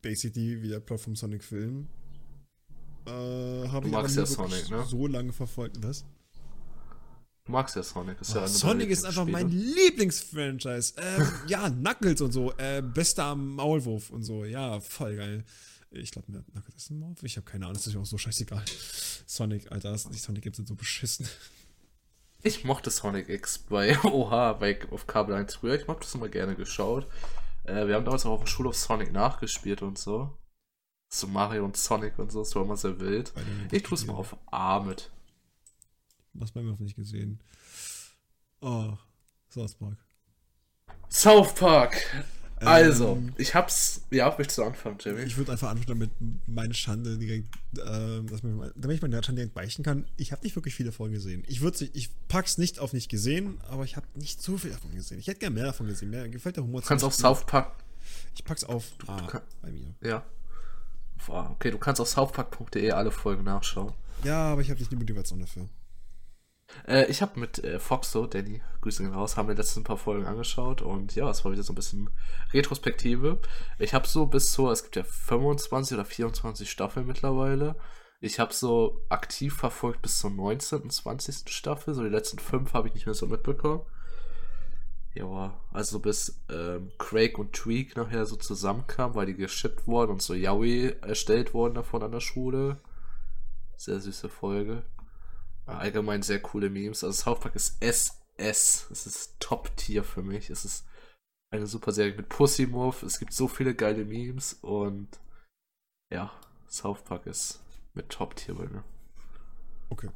basically 0.00 0.62
wie 0.62 0.68
der 0.68 0.80
Plot 0.80 1.00
vom 1.00 1.14
Sonic-Film. 1.14 1.88
Äh, 3.04 3.10
Du 3.10 3.80
ich 3.84 3.90
magst 3.90 4.16
ja 4.16 4.24
Sonic, 4.24 4.70
ne? 4.70 4.84
so 4.88 5.06
lange 5.06 5.32
verfolgt. 5.32 5.82
Was? 5.82 6.04
Du 7.44 7.52
magst 7.52 7.76
ja 7.76 7.82
Sonic. 7.82 8.18
Ist 8.20 8.30
ja 8.34 8.36
Oh, 8.40 8.44
eine 8.44 8.48
Sonic 8.48 8.90
ist 8.90 9.04
einfach 9.04 9.26
mein. 9.26 9.50
Lieblingsfranchise. 9.50 10.94
Ähm, 10.96 11.26
ja, 11.48 11.68
Knuckles 11.68 12.20
und 12.22 12.32
so. 12.32 12.52
Äh, 12.56 12.80
bester 12.82 13.34
Maulwurf 13.34 14.10
und 14.10 14.22
so. 14.22 14.44
Ja, 14.44 14.80
voll 14.80 15.16
geil. 15.16 15.44
Ich 15.94 16.10
glaube, 16.10 16.32
Nugget 16.32 16.74
ist 16.74 16.90
ein 16.90 16.98
Morph. 16.98 17.22
Ich 17.22 17.36
habe 17.36 17.44
keine 17.44 17.66
Ahnung, 17.66 17.74
das 17.74 17.86
ist 17.86 17.94
mir 17.94 18.00
auch 18.00 18.06
so 18.06 18.18
scheißegal. 18.18 18.64
Sonic, 19.26 19.70
Alter, 19.70 19.92
das 19.92 20.08
nicht 20.08 20.22
Sonic 20.22 20.42
gibt, 20.42 20.56
sind 20.56 20.68
so 20.68 20.74
beschissen. 20.74 21.28
Ich 22.42 22.64
mochte 22.64 22.90
Sonic 22.90 23.28
X 23.28 23.58
bei 23.58 23.98
Oha, 24.04 24.54
bei, 24.54 24.78
auf 24.90 25.06
Kabel 25.06 25.34
1 25.34 25.54
früher. 25.56 25.74
Ich 25.74 25.86
habe 25.86 26.00
das 26.00 26.14
immer 26.14 26.28
gerne 26.28 26.56
geschaut. 26.56 27.06
Äh, 27.64 27.86
wir 27.86 27.94
haben 27.94 28.04
damals 28.04 28.26
auch 28.26 28.32
auf 28.32 28.40
der 28.40 28.48
Schule 28.48 28.70
auf 28.70 28.76
Sonic 28.76 29.12
nachgespielt 29.12 29.82
und 29.82 29.98
so. 29.98 30.36
So 31.08 31.26
Mario 31.26 31.64
und 31.64 31.76
Sonic 31.76 32.18
und 32.18 32.32
so, 32.32 32.38
das 32.38 32.54
war 32.54 32.62
immer 32.62 32.76
sehr 32.76 32.98
wild. 32.98 33.34
Ich 33.70 33.82
tue 33.82 33.96
es 33.96 34.06
mal 34.06 34.14
auf 34.14 34.34
A 34.50 34.80
mit. 34.80 35.10
Was 36.32 36.52
bei 36.52 36.62
mir 36.62 36.72
auch 36.72 36.78
nicht 36.78 36.96
gesehen. 36.96 37.38
Oh, 38.62 38.96
South 39.50 39.74
Park. 39.74 39.98
South 41.10 41.54
Park! 41.54 41.94
Also, 42.64 43.16
ähm, 43.16 43.32
ich 43.36 43.54
hab's. 43.54 44.02
Ja, 44.10 44.34
möchtest 44.36 44.58
du 44.58 44.64
anfangen, 44.64 44.96
Jamie? 45.00 45.22
Ich 45.22 45.36
würde 45.36 45.52
einfach 45.52 45.70
anfangen, 45.70 45.86
damit 45.88 46.10
meine 46.46 46.74
Schande 46.74 47.18
direkt, 47.18 47.48
äh, 47.76 48.22
dass 48.22 48.42
mir, 48.42 48.72
damit 48.76 48.96
ich 48.96 49.02
meine 49.02 49.22
Schande 49.22 49.40
direkt 49.40 49.54
beichten 49.54 49.82
kann. 49.82 50.06
Ich 50.16 50.32
habe 50.32 50.42
nicht 50.42 50.54
wirklich 50.56 50.74
viele 50.74 50.92
Folgen 50.92 51.14
gesehen. 51.14 51.44
Ich 51.46 51.60
würde 51.60 51.88
ich 51.92 52.10
pack's 52.28 52.58
nicht 52.58 52.78
auf 52.78 52.92
nicht 52.92 53.08
gesehen, 53.08 53.58
aber 53.68 53.84
ich 53.84 53.96
habe 53.96 54.06
nicht 54.14 54.42
so 54.42 54.58
viel 54.58 54.70
davon 54.70 54.94
gesehen. 54.94 55.18
Ich 55.18 55.26
hätte 55.26 55.40
gerne 55.40 55.54
mehr 55.54 55.66
davon 55.66 55.86
gesehen. 55.86 56.10
Mir 56.10 56.28
gefällt 56.28 56.56
der 56.56 56.64
Humor. 56.64 56.80
Du 56.80 56.86
kannst 56.86 57.04
auf 57.04 57.14
South 57.14 57.44
Park. 57.46 57.72
Ich 58.34 58.44
pack's 58.44 58.64
auf 58.64 58.84
A 59.06 59.26
kann, 59.26 59.42
bei 59.60 59.70
mir. 59.70 59.94
Ja. 60.00 60.24
Okay, 61.26 61.70
du 61.70 61.78
kannst 61.78 62.00
auf 62.00 62.08
southpark.de 62.08 62.90
alle 62.90 63.12
Folgen 63.12 63.44
nachschauen. 63.44 63.92
Ja, 64.24 64.52
aber 64.52 64.60
ich 64.60 64.70
habe 64.70 64.80
nicht 64.80 64.90
die 64.90 64.96
Motivation 64.96 65.40
dafür. 65.40 65.68
Äh, 66.86 67.06
ich 67.06 67.22
habe 67.22 67.38
mit 67.38 67.62
äh, 67.64 67.78
Foxo, 67.78 68.26
Danny, 68.26 68.62
Grüße 68.80 69.02
gehen 69.02 69.12
raus, 69.12 69.36
haben 69.36 69.48
wir 69.48 69.54
letzten 69.54 69.84
paar 69.84 69.96
Folgen 69.96 70.26
angeschaut 70.26 70.82
und 70.82 71.14
ja, 71.14 71.28
es 71.30 71.44
war 71.44 71.52
wieder 71.52 71.62
so 71.62 71.72
ein 71.72 71.76
bisschen 71.76 72.10
Retrospektive. 72.52 73.38
Ich 73.78 73.94
habe 73.94 74.06
so 74.06 74.26
bis 74.26 74.52
zur, 74.52 74.72
es 74.72 74.82
gibt 74.82 74.96
ja 74.96 75.04
25 75.04 75.96
oder 75.96 76.04
24 76.04 76.70
Staffeln 76.70 77.06
mittlerweile. 77.06 77.76
Ich 78.20 78.38
habe 78.38 78.54
so 78.54 79.04
aktiv 79.08 79.54
verfolgt 79.54 80.02
bis 80.02 80.18
zur 80.20 80.30
19., 80.30 80.90
20. 80.90 81.52
Staffel. 81.52 81.92
So 81.92 82.04
die 82.04 82.08
letzten 82.08 82.38
fünf 82.38 82.72
habe 82.72 82.86
ich 82.86 82.94
nicht 82.94 83.06
mehr 83.06 83.16
so 83.16 83.26
mitbekommen. 83.26 83.82
Ja, 85.14 85.60
also 85.72 85.98
bis 85.98 86.40
ähm, 86.48 86.92
Craig 86.98 87.36
und 87.36 87.52
Tweak 87.52 87.96
nachher 87.96 88.24
so 88.24 88.36
zusammenkamen, 88.36 89.16
weil 89.16 89.26
die 89.26 89.34
geschippt 89.34 89.88
wurden 89.88 90.12
und 90.12 90.22
so 90.22 90.34
Yaoi 90.34 90.96
erstellt 91.02 91.52
wurden 91.52 91.74
davon 91.74 92.04
an 92.04 92.12
der 92.12 92.20
Schule. 92.20 92.78
Sehr 93.76 93.98
süße 93.98 94.28
Folge. 94.28 94.84
Allgemein 95.66 96.22
sehr 96.22 96.40
coole 96.40 96.70
Memes. 96.70 97.04
Also 97.04 97.22
South 97.22 97.40
Park 97.40 97.54
ist 97.54 97.76
SS. 97.80 98.86
Es 98.90 99.06
ist 99.06 99.36
Top-Tier 99.40 100.04
für 100.04 100.22
mich. 100.22 100.50
Es 100.50 100.64
ist 100.64 100.84
eine 101.50 101.66
super 101.66 101.92
Serie 101.92 102.14
mit 102.14 102.28
Pussy 102.28 102.66
Move. 102.66 103.06
Es 103.06 103.18
gibt 103.18 103.32
so 103.32 103.46
viele 103.46 103.74
geile 103.74 104.04
Memes 104.04 104.54
und 104.54 105.08
ja, 106.10 106.32
South 106.68 107.02
Park 107.04 107.26
ist 107.26 107.60
mit 107.94 108.08
Top-Tier 108.08 108.54
bei 108.54 108.66
mir. 108.66 108.84
Okay. 109.90 110.10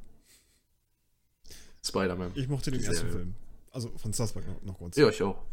Spider-Man. 1.85 2.33
Ich 2.35 2.49
mochte 2.49 2.71
den 2.71 2.83
ersten 2.83 3.11
Film. 3.11 3.35
Also 3.71 3.91
von 3.97 4.13
South 4.13 4.33
Park 4.33 4.47
noch, 4.49 4.63
noch 4.63 4.79
kurz. 4.79 4.97
Ja, 4.97 5.09
ich 5.09 5.23
auch. 5.23 5.45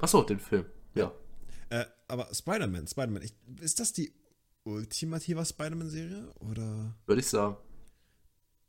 Achso, 0.00 0.22
den 0.22 0.40
Film. 0.40 0.66
Ja. 0.94 1.12
Äh, 1.70 1.86
aber 2.08 2.32
Spider-Man, 2.34 2.86
Spider-Man, 2.86 3.22
ist 3.60 3.80
das 3.80 3.92
die 3.92 4.12
ultimative 4.64 5.44
Spider-Man-Serie? 5.44 6.32
Oder? 6.40 6.94
Würde 7.06 7.20
ich 7.20 7.28
sagen. 7.28 7.56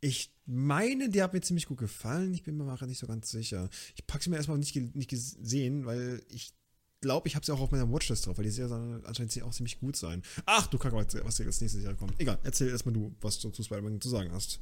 Ich 0.04 0.34
meine, 0.46 1.08
die 1.08 1.24
hat 1.24 1.32
mir 1.32 1.40
ziemlich 1.40 1.66
gut 1.66 1.78
gefallen. 1.78 2.34
Ich 2.34 2.44
bin 2.44 2.58
mir 2.58 2.66
mal 2.66 2.78
nicht 2.88 3.00
so 3.00 3.08
ganz 3.08 3.32
sicher. 3.32 3.70
Ich 3.96 4.06
packe 4.06 4.22
sie 4.22 4.30
mir 4.30 4.36
erstmal 4.36 4.58
nicht, 4.58 4.76
nicht 4.76 5.10
gesehen, 5.10 5.86
weil 5.86 6.22
ich 6.28 6.54
glaube, 7.00 7.30
ich 7.30 7.38
habe 7.38 7.46
sie 7.46 7.54
auch 7.54 7.62
auf 7.62 7.72
meiner 7.72 7.90
Watchlist 7.90 8.28
drauf, 8.28 8.38
weil 8.38 8.44
die 8.44 8.52
Serie 8.52 9.02
anscheinend 9.06 9.42
auch 9.44 9.54
ziemlich 9.54 9.80
gut 9.80 9.96
sein. 9.96 10.22
Ach, 10.46 10.68
du 10.68 10.78
Kacke, 10.78 10.98
was 10.98 11.08
dir 11.38 11.46
als 11.46 11.62
nächstes 11.62 11.82
Jahr 11.82 11.94
kommt. 11.94 12.20
Egal, 12.20 12.38
erzähl 12.44 12.68
erstmal 12.68 12.92
du, 12.92 13.16
was 13.22 13.40
du 13.40 13.50
zu 13.52 13.64
Spider-Man 13.64 14.02
zu 14.02 14.10
sagen 14.10 14.34
hast. 14.34 14.60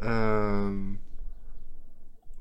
Ähm, 0.00 0.98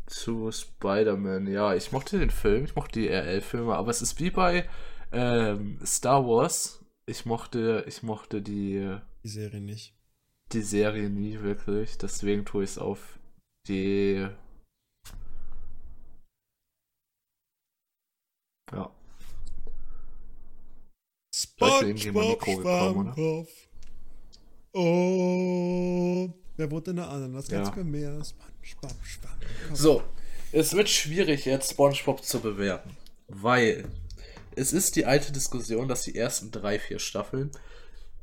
zu 0.06 0.54
Spider-Man, 0.54 1.48
ja, 1.48 1.76
ich 1.76 1.92
mochte 1.92 2.18
den 2.18 2.30
Film, 2.30 2.64
ich 2.64 2.76
mochte 2.76 3.02
die 3.02 3.10
RL-Filme, 3.10 3.76
aber 3.76 3.92
es 3.92 4.02
ist 4.02 4.22
wie 4.22 4.32
bei 4.32 4.70
ähm, 5.12 5.80
Star 5.86 6.26
Wars. 6.26 6.80
Ich 7.08 7.26
mochte, 7.26 7.84
ich 7.90 8.04
mochte 8.04 8.42
die. 8.42 8.98
Die 9.22 9.30
Serie 9.30 9.60
nicht 9.60 9.95
die 10.52 10.62
Serie 10.62 11.10
nie 11.10 11.40
wirklich, 11.42 11.98
deswegen 11.98 12.46
tue 12.46 12.64
ich 12.64 12.72
es 12.72 12.78
auf 12.78 13.20
die. 13.68 14.28
Ja. 18.72 18.92
SpongeBob. 21.34 22.46
Oh, 24.74 26.30
wer 26.58 26.72
wurde 26.72 26.84
denn 26.86 26.96
der 26.98 27.10
Ananas? 27.10 27.48
Ganz 27.48 27.76
ja. 27.76 27.84
mehr. 27.84 28.24
SpongeBob 28.24 29.06
Schwammkopf. 29.06 29.74
So, 29.74 30.04
es 30.52 30.74
wird 30.74 30.90
schwierig 30.90 31.46
jetzt 31.46 31.72
SpongeBob 31.72 32.24
zu 32.24 32.40
bewerten, 32.40 32.96
weil 33.28 33.88
es 34.56 34.74
ist 34.74 34.96
die 34.96 35.06
alte 35.06 35.32
Diskussion, 35.32 35.88
dass 35.88 36.04
die 36.04 36.16
ersten 36.16 36.52
drei, 36.52 36.80
vier 36.80 37.00
Staffeln 37.00 37.52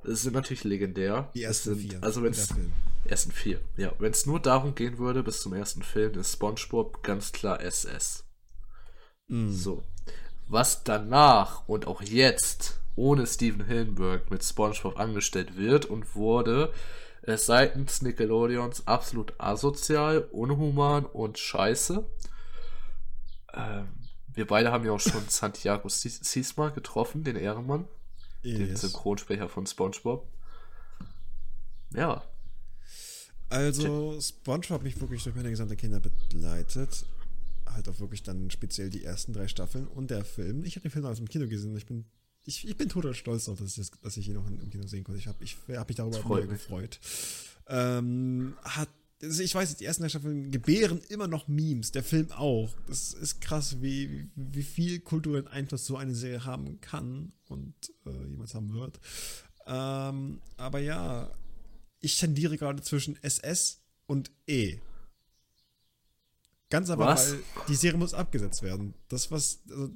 sind 0.05 0.35
natürlich 0.35 0.65
legendär. 0.65 1.31
Die 1.35 1.43
ersten 1.43 1.75
sind, 1.75 1.91
vier. 1.91 1.99
Also 2.03 2.23
wenn 2.23 2.33
es 2.33 2.55
ersten 3.05 3.33
vier, 3.33 3.61
ja, 3.77 3.93
wenn 3.99 4.13
es 4.13 4.27
nur 4.27 4.41
darum 4.41 4.75
gehen 4.75 4.99
würde 4.99 5.23
bis 5.23 5.41
zum 5.41 5.55
ersten 5.55 5.83
Film, 5.83 6.19
ist 6.19 6.33
SpongeBob 6.33 7.03
ganz 7.03 7.33
klar 7.33 7.61
SS. 7.61 8.25
Mm. 9.29 9.51
So, 9.51 9.83
was 10.49 10.85
danach 10.85 11.69
und 11.69 11.87
auch 11.87 12.03
jetzt 12.03 12.81
ohne 12.95 13.27
Steven 13.27 13.65
Hillenburg 13.65 14.31
mit 14.31 14.45
SpongeBob 14.45 14.99
angestellt 14.99 15.57
wird 15.57 15.87
und 15.87 16.15
wurde 16.15 16.73
äh, 17.23 17.37
seitens 17.37 18.03
Nickelodeons 18.03 18.87
absolut 18.87 19.35
asozial, 19.39 20.29
unhuman 20.31 21.07
und 21.07 21.39
scheiße. 21.39 22.05
Ähm, 23.55 23.89
wir 24.35 24.47
beide 24.47 24.73
haben 24.73 24.85
ja 24.85 24.93
auch 24.93 25.01
schon 25.01 25.25
Santiago 25.29 25.89
Sisma 25.89 26.69
getroffen, 26.69 27.25
den 27.25 27.37
Ehrenmann 27.37 27.87
yes. 28.43 28.59
den 28.59 28.77
Synchronsprecher 28.77 29.49
von 29.49 29.67
SpongeBob. 29.67 30.29
Ja. 31.95 32.25
Also, 33.49 34.19
SpongeBob 34.21 34.71
hat 34.79 34.83
mich 34.83 35.01
wirklich 35.01 35.23
durch 35.25 35.37
meine 35.37 35.51
gesamte 35.51 35.77
Kinder 35.77 36.01
begleitet. 36.01 37.05
Halt 37.67 37.89
auch 37.89 38.01
wirklich 38.01 38.23
dann 38.23 38.51
speziell 38.51 38.91
die 38.91 39.05
ersten 39.05 39.33
drei 39.33 39.49
Staffeln 39.49 39.87
und 39.87 40.11
der 40.11 40.25
Film. 40.25 40.65
Ich 40.65 40.77
habe 40.77 40.83
den 40.83 40.91
Film 40.91 41.05
aus 41.05 41.19
dem 41.19 41.29
Kino 41.29 41.47
gesehen 41.47 41.73
und 41.73 41.77
ich 41.77 41.87
bin, 41.87 42.05
ich, 42.45 42.67
ich 42.67 42.77
bin 42.77 42.89
total 42.89 43.15
stolz 43.15 43.45
darauf, 43.45 43.61
dass 43.61 43.79
ich, 43.79 43.91
dass 44.03 44.17
ich 44.17 44.29
ihn 44.29 44.35
noch 44.35 44.47
im 44.47 44.71
Kino 44.71 44.87
sehen 44.87 45.05
konnte. 45.05 45.19
Ich 45.19 45.27
habe 45.27 45.43
ich, 45.43 45.57
hab 45.69 45.89
mich 45.89 45.97
darüber 45.97 46.37
sehr 46.37 46.47
gefreut. 46.47 46.99
Ähm, 47.69 48.57
hat 48.63 48.89
ich 49.23 49.55
weiß, 49.55 49.77
die 49.77 49.85
ersten 49.85 50.03
drei 50.03 50.09
Staffeln 50.09 50.51
gebären 50.51 51.01
immer 51.09 51.29
noch 51.29 51.47
Memes, 51.47 51.93
der 51.93 52.03
Film 52.03 52.33
auch. 52.33 52.75
Das 52.89 53.15
ist 53.15 53.41
krass, 53.41 53.81
wie, 53.81 54.29
wie 54.35 54.65
viel 54.65 55.01
kulturellen 55.01 55.47
Einfluss 55.47 55.87
so 55.87 55.97
eine 55.97 56.15
Serie 56.15 56.45
haben 56.45 56.81
kann 56.81 57.33
und 57.49 57.75
äh, 58.05 58.27
jemals 58.29 58.55
haben 58.55 58.73
wird. 58.75 58.99
Ähm, 59.67 60.41
aber 60.57 60.81
ja, 60.81 61.33
ich 62.01 62.19
tendiere 62.19 62.59
gerade 62.59 62.83
zwischen 62.83 63.17
SS 63.23 63.81
und 64.07 64.33
E. 64.49 64.79
Ganz 66.69 66.91
aber, 66.91 67.07
was? 67.07 67.33
weil 67.33 67.41
die 67.69 67.75
Serie 67.75 67.99
muss 67.99 68.15
abgesetzt 68.15 68.63
werden. 68.63 68.95
Das, 69.09 69.31
was. 69.31 69.61
Also, 69.71 69.91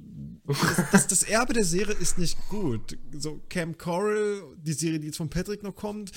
das, 0.46 0.90
das, 0.92 1.06
das, 1.08 1.22
Erbe 1.22 1.54
der 1.54 1.64
Serie 1.64 1.94
ist 1.94 2.18
nicht 2.18 2.36
gut. 2.48 2.98
So, 3.12 3.40
Cam 3.48 3.78
Coral, 3.78 4.42
die 4.58 4.74
Serie, 4.74 5.00
die 5.00 5.06
jetzt 5.06 5.16
von 5.16 5.30
Patrick 5.30 5.62
noch 5.62 5.74
kommt, 5.74 6.12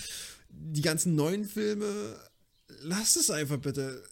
die 0.50 0.82
ganzen 0.82 1.16
neuen 1.16 1.46
Filme, 1.46 1.86
lasst 2.82 3.18
es 3.18 3.30
einfach 3.30 3.58
bitte. 3.58 4.04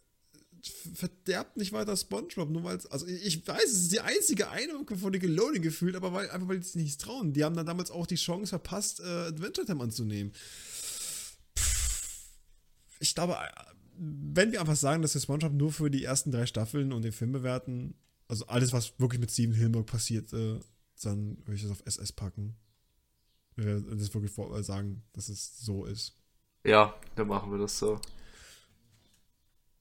Verderbt 0.94 1.56
nicht 1.56 1.72
weiter 1.72 1.96
SpongeBob, 1.96 2.50
nur 2.50 2.64
weil 2.64 2.80
also 2.90 3.06
ich 3.08 3.48
weiß, 3.48 3.64
es 3.64 3.84
ist 3.84 3.92
die 3.92 4.02
einzige 4.02 4.50
Eindruck 4.50 4.98
von 4.98 5.12
Nickelodeon 5.12 5.62
gefühlt, 5.62 5.96
aber 5.96 6.12
weil, 6.14 6.30
einfach 6.30 6.48
weil 6.48 6.60
die 6.60 6.66
sich 6.66 6.76
nichts 6.76 6.98
trauen. 6.98 7.32
Die 7.32 7.44
haben 7.44 7.56
dann 7.56 7.66
damals 7.66 7.92
auch 7.92 8.08
die 8.08 8.16
Chance 8.16 8.50
verpasst, 8.50 9.00
äh, 9.00 9.04
Adventure 9.04 9.66
Time 9.66 9.84
anzunehmen. 9.84 10.34
Ich 13.00 13.14
glaube, 13.14 13.38
wenn 13.98 14.52
wir 14.52 14.60
einfach 14.60 14.76
sagen, 14.76 15.02
dass 15.02 15.14
wir 15.14 15.22
SpongeBob 15.22 15.54
nur 15.54 15.72
für 15.72 15.90
die 15.90 16.04
ersten 16.04 16.32
drei 16.32 16.46
Staffeln 16.46 16.92
und 16.92 17.04
den 17.04 17.12
Film 17.12 17.32
bewerten, 17.32 17.96
also 18.28 18.48
alles, 18.48 18.74
was 18.74 19.00
wirklich 19.00 19.22
mit 19.22 19.32
Steven 19.32 19.54
Hillenburg 19.54 19.86
passiert, 19.86 20.34
äh, 20.34 20.60
dann 21.04 21.38
würde 21.46 21.56
ich 21.56 21.62
das 21.62 21.72
auf 21.72 21.84
SS 21.86 22.12
packen. 22.12 22.56
Wir 23.56 23.82
das 23.82 24.14
wirklich 24.14 24.34
sagen, 24.66 25.04
dass 25.14 25.30
es 25.30 25.58
so 25.60 25.86
ist. 25.86 26.16
Ja, 26.64 26.94
dann 27.16 27.28
machen 27.28 27.52
wir 27.52 27.58
das 27.58 27.78
so 27.78 28.00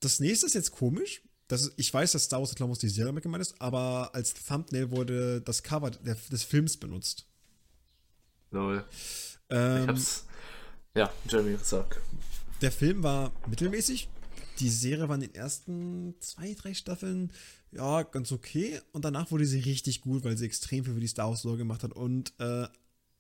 das 0.07 0.21
nächste 0.21 0.47
ist 0.47 0.55
jetzt 0.55 0.71
komisch. 0.71 1.21
Das 1.49 1.73
ich 1.77 1.93
weiß, 1.93 2.13
dass 2.13 2.25
Star 2.25 2.39
Wars 2.39 2.51
The 2.51 2.55
Clone 2.55 2.71
Wars 2.71 2.79
die 2.79 2.89
Serie 2.89 3.13
mit 3.13 3.25
gemeint 3.25 3.43
ist, 3.43 3.61
aber 3.61 4.15
als 4.15 4.35
Thumbnail 4.35 4.93
wurde 4.93 5.41
das 5.41 5.65
Cover 5.65 5.91
des 5.91 6.45
Films 6.45 6.77
benutzt. 6.77 7.27
Lol. 8.53 8.85
Ähm, 9.51 9.83
ich 9.83 9.89
hab's. 9.89 10.25
Ja, 10.95 11.13
Jeremy, 11.29 11.59
sag. 11.61 12.01
Der 12.61 12.71
Film 12.71 13.03
war 13.03 13.33
mittelmäßig. 13.49 14.09
Die 14.61 14.71
Serie 14.71 15.09
war 15.09 15.17
in 15.17 15.23
den 15.23 15.35
ersten 15.35 16.15
zwei, 16.21 16.55
drei 16.55 16.73
Staffeln 16.73 17.33
ja 17.73 18.05
ganz 18.05 18.31
okay. 18.31 18.81
Und 18.93 19.05
danach 19.05 19.33
wurde 19.33 19.45
sie 19.45 19.61
richtig 19.61 20.03
gut, 20.03 20.25
weil 20.25 20.39
sie 20.39 20.47
extrem 20.47 20.85
viel 20.85 20.95
für 20.95 21.01
die 21.01 21.09
Star 21.09 21.29
Wars 21.29 21.43
Lore 21.43 21.59
gemacht 21.59 21.83
hat 21.83 21.93
und 21.93 22.33
äh, 22.39 22.69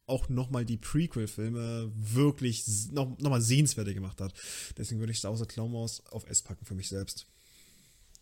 auch 0.06 0.28
nochmal 0.28 0.64
die 0.64 0.76
Prequel-Filme 0.76 1.90
wirklich 1.94 2.64
noch, 2.92 3.18
noch 3.18 3.38
sehenswerter 3.40 3.94
gemacht 3.94 4.20
hat. 4.20 4.32
Deswegen 4.76 5.00
würde 5.00 5.12
ich 5.12 5.20
Clown 5.20 5.72
Wars 5.72 6.04
auf 6.10 6.28
S 6.28 6.42
packen 6.42 6.64
für 6.64 6.74
mich 6.74 6.88
selbst. 6.88 7.26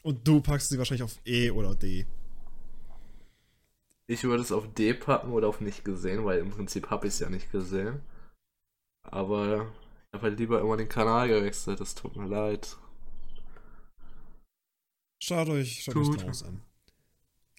Und 0.02 0.26
du 0.26 0.40
packst 0.40 0.68
sie 0.68 0.78
wahrscheinlich 0.78 1.02
auf 1.02 1.18
E 1.26 1.50
oder 1.50 1.74
D. 1.74 2.06
Ich 4.06 4.24
würde 4.24 4.42
es 4.42 4.52
auf 4.52 4.72
D 4.74 4.92
packen 4.92 5.32
oder 5.32 5.48
auf 5.48 5.60
nicht 5.60 5.84
gesehen, 5.84 6.24
weil 6.24 6.38
im 6.40 6.50
Prinzip 6.50 6.90
habe 6.90 7.06
ich 7.06 7.14
es 7.14 7.20
ja 7.20 7.30
nicht 7.30 7.50
gesehen. 7.50 8.02
Aber 9.02 9.72
ich 10.08 10.14
habe 10.14 10.24
halt 10.24 10.38
lieber 10.38 10.60
immer 10.60 10.76
den 10.76 10.88
Kanal 10.88 11.28
gewechselt, 11.28 11.80
das 11.80 11.94
tut 11.94 12.16
mir 12.16 12.26
leid. 12.26 12.76
Schaut 15.22 15.48
euch, 15.48 15.82
schaut 15.82 15.96
euch 15.96 16.26
Wars 16.26 16.42
an. 16.42 16.60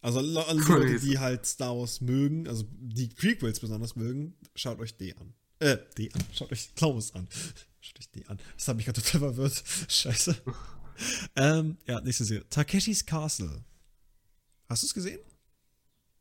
Also 0.01 0.19
alle 0.19 0.61
Leute, 0.61 0.99
die 0.99 1.17
halt 1.17 1.45
Star 1.45 1.75
Wars 1.75 2.01
mögen, 2.01 2.47
also 2.47 2.65
die 2.69 3.07
Prequels 3.07 3.59
besonders 3.59 3.95
mögen, 3.95 4.35
schaut 4.53 4.79
euch 4.79 4.97
D 4.97 5.15
an. 5.15 5.33
Äh, 5.59 5.77
D 5.97 6.11
an. 6.13 6.21
Schaut 6.31 6.51
euch 6.51 6.69
Wars 6.79 7.15
an. 7.15 7.27
Schaut 7.81 7.99
euch 7.99 8.11
D 8.11 8.25
an. 8.27 8.39
Das 8.55 8.67
hat 8.67 8.75
mich 8.75 8.85
gerade 8.85 9.01
total 9.01 9.21
verwirrt. 9.21 9.63
Scheiße. 9.87 10.35
ähm, 11.35 11.77
ja, 11.87 12.01
nächste 12.01 12.23
Serie. 12.23 12.47
Takeshis 12.49 13.05
Castle. 13.05 13.63
Hast 14.67 14.83
du 14.83 14.87
es 14.87 14.93
gesehen? 14.93 15.19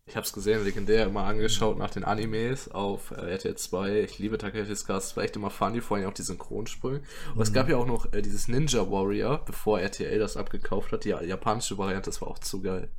Ich 0.07 0.17
habe 0.17 0.27
es 0.27 0.35
gesehen, 0.35 0.63
legendär, 0.65 1.07
immer 1.07 1.25
angeschaut 1.25 1.79
nach 1.79 1.89
den 1.89 2.05
Animes 2.05 2.71
auf 2.71 3.11
äh, 3.11 3.33
RTL 3.33 3.57
2. 3.57 4.01
Ich 4.01 4.19
liebe 4.19 4.37
Takeshis 4.37 4.85
Castle, 4.85 5.11
es 5.11 5.17
war 5.17 5.25
echt 5.25 5.37
immer 5.37 5.49
funny, 5.49 5.81
vor 5.81 5.97
allem 5.97 6.09
auch 6.09 6.15
die 6.15 6.23
Synchronsprünge. 6.23 6.99
Und 7.29 7.37
mhm. 7.37 7.43
es 7.43 7.53
gab 7.55 7.71
ja 7.71 7.79
auch 7.79 7.87
noch 7.87 8.13
äh, 8.13 8.21
dieses 8.21 8.47
Ninja 8.47 8.91
Warrior, 8.91 9.43
bevor 9.45 9.81
RTL 9.81 10.19
das 10.19 10.37
abgekauft 10.37 10.93
hat. 10.93 11.05
Die 11.05 11.11
japanische 11.11 11.79
Variante, 11.79 12.11
das 12.11 12.21
war 12.21 12.29
auch 12.29 12.39
zu 12.39 12.61
geil. 12.61 12.91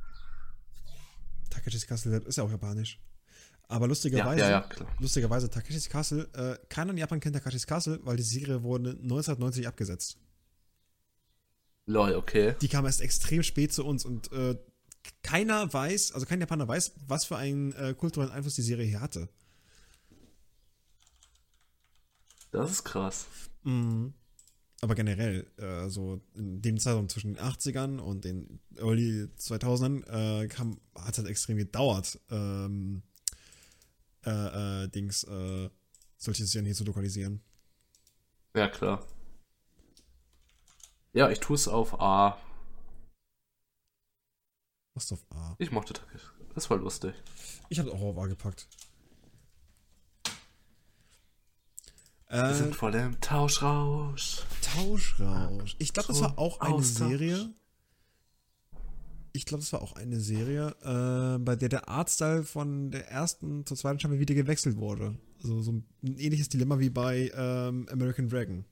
Takeshis 1.56 1.86
Castle 1.86 2.18
ist 2.18 2.36
ja 2.36 2.44
auch 2.44 2.50
japanisch. 2.50 3.00
Aber 3.68 3.88
lustigerweise, 3.88 4.42
ja, 4.42 4.50
ja, 4.50 4.68
ja, 4.78 4.86
lustigerweise, 5.00 5.50
Takeshis 5.50 5.88
Castle, 5.88 6.28
äh, 6.34 6.56
keiner 6.68 6.92
in 6.92 6.98
Japan 6.98 7.18
kennt 7.18 7.34
Takeshis 7.34 7.66
Castle, 7.66 7.98
weil 8.02 8.16
die 8.16 8.22
Serie 8.22 8.62
wurde 8.62 8.90
1990 8.90 9.66
abgesetzt. 9.66 10.18
Lol, 11.86 12.14
okay. 12.14 12.54
Die 12.60 12.68
kam 12.68 12.84
erst 12.84 13.00
extrem 13.00 13.42
spät 13.42 13.72
zu 13.72 13.84
uns 13.84 14.04
und 14.04 14.30
äh, 14.32 14.56
keiner 15.22 15.72
weiß, 15.72 16.12
also 16.12 16.26
kein 16.26 16.40
Japaner 16.40 16.68
weiß, 16.68 16.92
was 17.06 17.24
für 17.24 17.36
einen 17.36 17.72
äh, 17.72 17.94
kulturellen 17.94 18.32
Einfluss 18.32 18.54
die 18.54 18.62
Serie 18.62 18.86
hier 18.86 19.00
hatte. 19.00 19.28
Das 22.50 22.70
ist 22.70 22.84
krass. 22.84 23.26
Mhm. 23.62 24.14
Aber 24.82 24.94
generell, 24.94 25.50
äh, 25.56 25.88
so 25.88 26.20
in 26.34 26.60
dem 26.60 26.78
Zeitraum 26.78 27.08
zwischen 27.08 27.34
den 27.34 27.42
80ern 27.42 27.98
und 27.98 28.24
den 28.24 28.60
Early 28.76 29.28
2000ern 29.38 30.04
äh, 30.06 30.48
hat 30.48 31.12
es 31.12 31.18
halt 31.18 31.28
extrem 31.28 31.56
gedauert, 31.56 32.20
ähm, 32.30 33.02
äh, 34.24 34.84
äh, 34.84 34.88
Dings, 34.88 35.24
äh, 35.24 35.70
solche 36.18 36.44
Serien 36.44 36.66
hier 36.66 36.74
zu 36.74 36.84
lokalisieren. 36.84 37.40
Ja, 38.54 38.68
klar. 38.68 39.06
Ja, 41.12 41.30
ich 41.30 41.40
tue 41.40 41.54
es 41.54 41.68
auf 41.68 41.98
A. 42.00 42.38
Was 44.94 45.12
auf 45.12 45.24
A? 45.30 45.54
Ich 45.58 45.70
mochte 45.70 45.94
Takeshi. 45.94 46.26
Das 46.54 46.68
war 46.68 46.76
lustig. 46.78 47.14
Ich 47.68 47.78
habe 47.78 47.92
auch 47.92 48.00
auf 48.00 48.18
A 48.18 48.26
gepackt. 48.26 48.68
Wir 52.28 52.44
äh, 52.44 52.54
sind 52.54 52.74
voll 52.74 52.94
im 52.94 53.20
Tauschrausch. 53.20 54.42
Tauschrausch. 54.76 55.76
Ich 55.78 55.92
glaube, 55.92 56.08
das 56.08 56.20
war 56.20 56.38
auch 56.38 56.60
eine 56.60 56.74
Austausch. 56.74 57.08
Serie. 57.08 57.54
Ich 59.32 59.44
glaube, 59.44 59.62
das 59.62 59.72
war 59.72 59.82
auch 59.82 59.94
eine 59.94 60.18
Serie, 60.18 60.74
äh, 60.82 61.38
bei 61.38 61.56
der 61.56 61.68
der 61.68 61.88
Artstyle 61.88 62.42
von 62.42 62.90
der 62.90 63.10
ersten 63.10 63.66
zur 63.66 63.76
zweiten 63.76 63.98
Staffel 63.98 64.18
wieder 64.18 64.34
gewechselt 64.34 64.78
wurde. 64.78 65.18
Also 65.42 65.60
so 65.60 65.72
ein 65.72 65.84
ähnliches 66.02 66.48
Dilemma 66.48 66.78
wie 66.78 66.90
bei 66.90 67.30
ähm, 67.36 67.86
American 67.90 68.28
Dragon. 68.28 68.64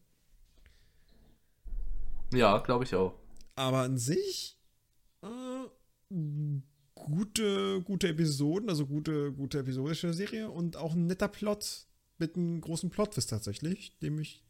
Ja, 2.33 2.59
glaube 2.59 2.85
ich 2.85 2.95
auch. 2.95 3.15
Aber 3.57 3.81
an 3.81 3.99
sich 3.99 4.59
äh, 5.23 5.69
gute, 6.95 7.83
gute 7.83 8.09
Episoden, 8.09 8.69
also 8.69 8.87
gute, 8.87 9.33
gute 9.33 9.59
episodische 9.59 10.13
Serie 10.13 10.51
und 10.51 10.77
auch 10.77 10.95
ein 10.95 11.07
netter 11.07 11.29
Plot 11.29 11.87
mit 12.19 12.37
einem 12.37 12.61
großen 12.61 12.91
Plot-Twist 12.91 13.31
tatsächlich, 13.31 13.99
dem 13.99 14.19
ich, 14.19 14.45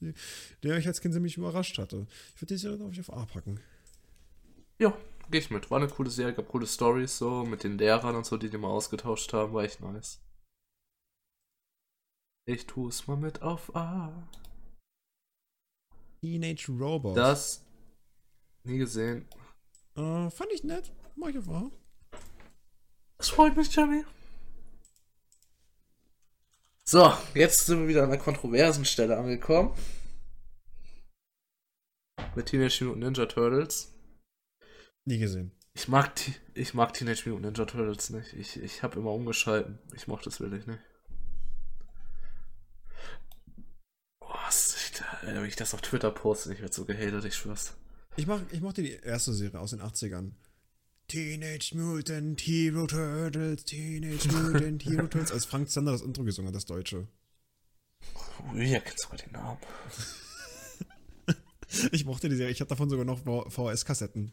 der 0.63 0.75
mich 0.77 0.87
als 0.87 1.01
Kind 1.01 1.15
ziemlich 1.15 1.37
überrascht 1.37 1.79
hatte. 1.79 2.07
Ich 2.35 2.43
würde 2.43 2.55
die 2.55 2.59
Serie, 2.59 2.79
glaube 2.79 2.93
ich, 2.93 3.01
auf 3.01 3.13
A 3.13 3.25
packen. 3.25 3.61
Ja, 4.79 4.97
gehe 5.31 5.41
ich 5.41 5.51
mit. 5.51 5.71
War 5.71 5.81
eine 5.81 5.89
coole 5.89 6.11
Serie, 6.11 6.35
gab 6.35 6.49
coole 6.49 6.67
Stories 6.67 7.17
so 7.17 7.45
mit 7.45 7.65
den 7.65 7.79
Lehrern 7.79 8.17
und 8.17 8.27
so, 8.27 8.37
die 8.37 8.51
die 8.51 8.59
mal 8.59 8.69
ausgetauscht 8.69 9.33
haben, 9.33 9.53
war 9.55 9.65
echt 9.65 9.81
nice. 9.81 10.21
Ich 12.47 12.67
tue 12.67 12.91
es 12.91 13.07
mal 13.07 13.17
mit 13.17 13.41
auf 13.41 13.75
A. 13.75 14.29
Teenage 16.21 16.71
Robot. 16.73 17.17
Das 17.17 17.65
nie 18.65 18.79
gesehen. 18.79 19.27
Äh, 19.97 20.31
fand 20.31 20.53
ich 20.53 20.65
nett. 20.65 20.93
Mach 21.17 21.29
ich 21.29 21.37
einfach. 21.37 21.71
Das 23.19 23.29
freut 23.29 23.57
mich, 23.57 23.75
Jamie. 23.75 24.05
So, 26.87 27.15
jetzt 27.35 27.65
sind 27.65 27.81
wir 27.81 27.89
wieder 27.89 28.03
an 28.03 28.11
der 28.11 28.19
kontroversen 28.19 28.85
Stelle 28.85 29.17
angekommen. 29.17 29.75
Mit 32.35 32.47
Teenage 32.47 32.85
Mutant 32.85 33.03
Ninja 33.05 33.25
Turtles. 33.25 33.95
Nie 35.07 35.19
gesehen. 35.19 35.53
Ich 35.73 35.89
mag, 35.89 36.13
ich 36.53 36.75
mag 36.75 36.93
Teenage 36.93 37.31
Mutant 37.31 37.57
Ninja 37.57 37.65
Turtles 37.65 38.11
nicht. 38.11 38.35
Ich, 38.35 38.63
ich 38.63 38.83
habe 38.83 38.99
immer 38.99 39.13
umgeschalten. 39.13 39.79
Ich 39.95 40.09
mochte 40.09 40.27
das 40.27 40.41
wirklich 40.41 40.67
nicht. 40.67 40.81
Wenn 45.23 45.45
ich 45.47 45.57
das 45.57 45.73
auf 45.73 45.81
Twitter 45.81 46.11
poste, 46.11 46.53
ich 46.53 46.61
werde 46.61 46.75
so 46.75 46.85
gehatet, 46.85 47.25
ich 47.25 47.35
schwör's. 47.35 47.75
Ich, 48.17 48.27
mach, 48.27 48.43
ich 48.51 48.61
mochte 48.61 48.83
die 48.83 48.93
erste 48.93 49.33
Serie 49.33 49.59
aus 49.59 49.71
den 49.71 49.81
80ern. 49.81 50.33
Teenage 51.09 51.75
Mutant 51.75 52.41
Hero 52.41 52.87
Turtles, 52.87 53.65
Teenage 53.65 54.29
Mutant 54.33 54.85
Hero 54.85 55.07
Turtles, 55.07 55.33
als 55.33 55.45
Frank 55.45 55.71
Zander 55.71 55.93
das 55.93 56.03
Intro 56.03 56.25
gesungen 56.25 56.49
hat, 56.49 56.55
das 56.57 56.65
Deutsche. 56.65 57.07
Woher 58.53 58.81
kennst 58.81 59.05
du 59.05 59.09
mal 59.11 59.17
den 59.17 59.33
Namen? 59.33 59.59
ich 61.93 62.05
mochte 62.05 62.29
die 62.29 62.37
Serie, 62.37 62.53
ich 62.53 62.61
habe 62.61 62.69
davon 62.69 62.89
sogar 62.89 63.05
noch 63.05 63.21
VHS-Kassetten. 63.21 64.33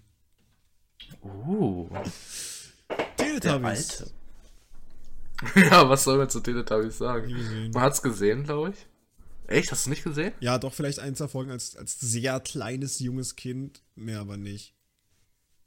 Uh. 1.24 1.90
Teletubbies. 3.18 4.14
ja, 5.56 5.90
was 5.90 6.04
soll 6.04 6.18
man 6.18 6.30
zu 6.30 6.40
Teletubbies 6.40 6.98
sagen? 6.98 7.72
Man 7.74 7.84
hat's 7.84 8.02
gesehen, 8.02 8.44
glaube 8.44 8.72
ich. 8.72 8.88
Echt? 9.48 9.72
Hast 9.72 9.86
du 9.86 9.90
nicht 9.90 10.04
gesehen? 10.04 10.34
Ja, 10.40 10.58
doch, 10.58 10.74
vielleicht 10.74 11.00
eins 11.00 11.18
der 11.18 11.28
Folgen 11.28 11.52
als, 11.52 11.76
als 11.76 12.00
sehr 12.00 12.40
kleines, 12.40 13.00
junges 13.00 13.36
Kind. 13.36 13.84
Mehr 13.96 14.22
aber 14.22 14.38
nicht. 14.38 14.76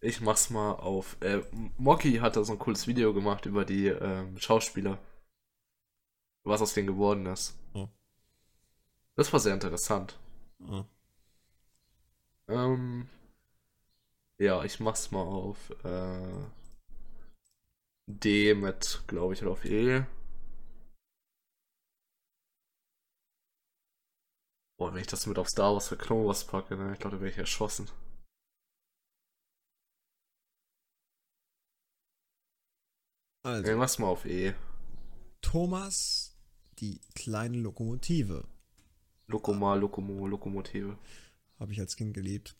Ich 0.04 0.20
mach's 0.20 0.50
mal 0.50 0.72
auf. 0.72 1.16
Äh, 1.20 1.42
Mocky 1.78 2.16
hat 2.18 2.36
da 2.36 2.44
so 2.44 2.52
ein 2.52 2.58
cooles 2.58 2.86
Video 2.86 3.14
gemacht 3.14 3.46
über 3.46 3.64
die 3.64 3.86
ähm, 3.86 4.38
Schauspieler. 4.38 4.98
Was 6.44 6.60
aus 6.60 6.74
denen 6.74 6.88
geworden 6.88 7.24
ist. 7.24 7.58
Oh. 7.72 7.88
Das 9.16 9.32
war 9.32 9.40
sehr 9.40 9.54
interessant. 9.54 10.18
Oh. 10.60 10.84
Ähm, 12.48 13.08
ja, 14.38 14.62
ich 14.62 14.78
mach's 14.78 15.10
mal 15.10 15.22
auf 15.22 15.70
äh, 15.84 16.44
D 18.06 18.54
mit, 18.54 19.02
glaube 19.06 19.32
ich, 19.32 19.42
oder 19.42 19.52
auf 19.52 19.64
E. 19.64 20.04
Boah, 24.76 24.92
wenn 24.92 25.00
ich 25.00 25.06
das 25.06 25.26
mit 25.26 25.38
auf 25.38 25.48
Star 25.48 25.72
Wars 25.72 25.88
für 25.88 25.96
Clone 25.96 26.26
Wars 26.26 26.44
packe, 26.44 26.76
ne, 26.76 26.92
ich 26.92 26.98
glaube, 26.98 27.16
da 27.16 27.22
wäre 27.22 27.30
ich 27.30 27.38
erschossen. 27.38 27.88
Also. 33.44 33.68
Irgendwas 33.68 33.98
mal 33.98 34.06
auf 34.06 34.24
E. 34.24 34.54
Thomas, 35.42 36.34
die 36.78 36.98
kleine 37.14 37.58
Lokomotive. 37.58 38.48
Lokoma, 39.26 39.74
Lokomo, 39.74 40.26
Lokomotive. 40.26 40.96
Habe 41.60 41.72
ich 41.72 41.78
als 41.78 41.94
Kind 41.94 42.14
geliebt. 42.14 42.56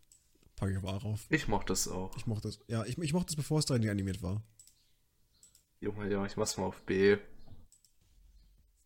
Packe 0.57 0.73
ich 0.73 0.79
aber 0.79 0.93
auch 0.93 1.05
auf. 1.05 1.27
Ich 1.31 1.49
mochte 1.49 1.73
das 1.73 1.89
auch. 1.89 2.15
Ich 2.19 2.27
mochte 2.27 2.49
das. 2.49 2.61
Ja, 2.69 2.85
ich, 2.85 2.99
ich 2.99 3.15
mochte 3.15 3.31
es, 3.31 3.37
bevor 3.37 3.61
es 3.61 3.67
3D 3.67 3.91
animiert 3.91 4.23
war. 4.23 4.43
Junge, 5.81 6.11
ja, 6.11 6.27
ich 6.27 6.37
mach's 6.37 6.59
mal 6.59 6.67
auf 6.67 6.83
B. 6.83 7.17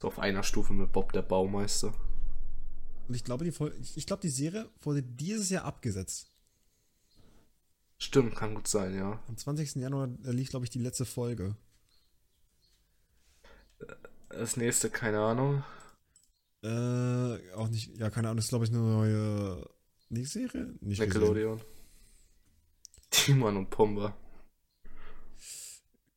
So 0.01 0.07
auf 0.07 0.20
einer 0.20 0.45
Stufe 0.45 0.75
mit 0.75 0.93
Bob 0.93 1.12
der 1.12 1.23
Baumeister. 1.23 1.93
Und 3.09 3.15
ich 3.16 3.25
glaube, 3.25 3.45
die, 3.45 3.53
ich 3.97 4.07
glaube, 4.07 4.23
die 4.23 4.29
Serie 4.29 4.70
wurde 4.83 5.03
dieses 5.03 5.51
Jahr 5.51 5.65
abgesetzt. 5.65 6.31
Stimmt, 7.99 8.37
kann 8.37 8.55
gut 8.55 8.69
sein, 8.69 8.95
ja. 8.95 9.20
Am 9.27 9.37
20. 9.37 9.75
Januar 9.75 10.07
lief, 10.23 10.51
glaube 10.51 10.65
ich, 10.65 10.70
die 10.70 10.79
letzte 10.79 11.05
Folge. 11.05 11.57
Das 14.28 14.56
nächste, 14.56 14.90
keine 14.90 15.20
Ahnung. 15.20 15.64
Äh, 16.62 17.52
auch 17.55 17.68
nicht, 17.68 17.96
ja, 17.98 18.10
keine 18.10 18.28
Ahnung, 18.28 18.36
das 18.36 18.46
ist 18.46 18.50
glaube 18.50 18.64
ich 18.64 18.70
eine 18.70 18.80
neue 18.80 19.68
Nicht-Serie? 20.09 20.74
Nicht 20.80 21.00
Nickelodeon. 21.00 21.60
Timon 23.10 23.56
und 23.56 23.70
Pumba. 23.70 24.16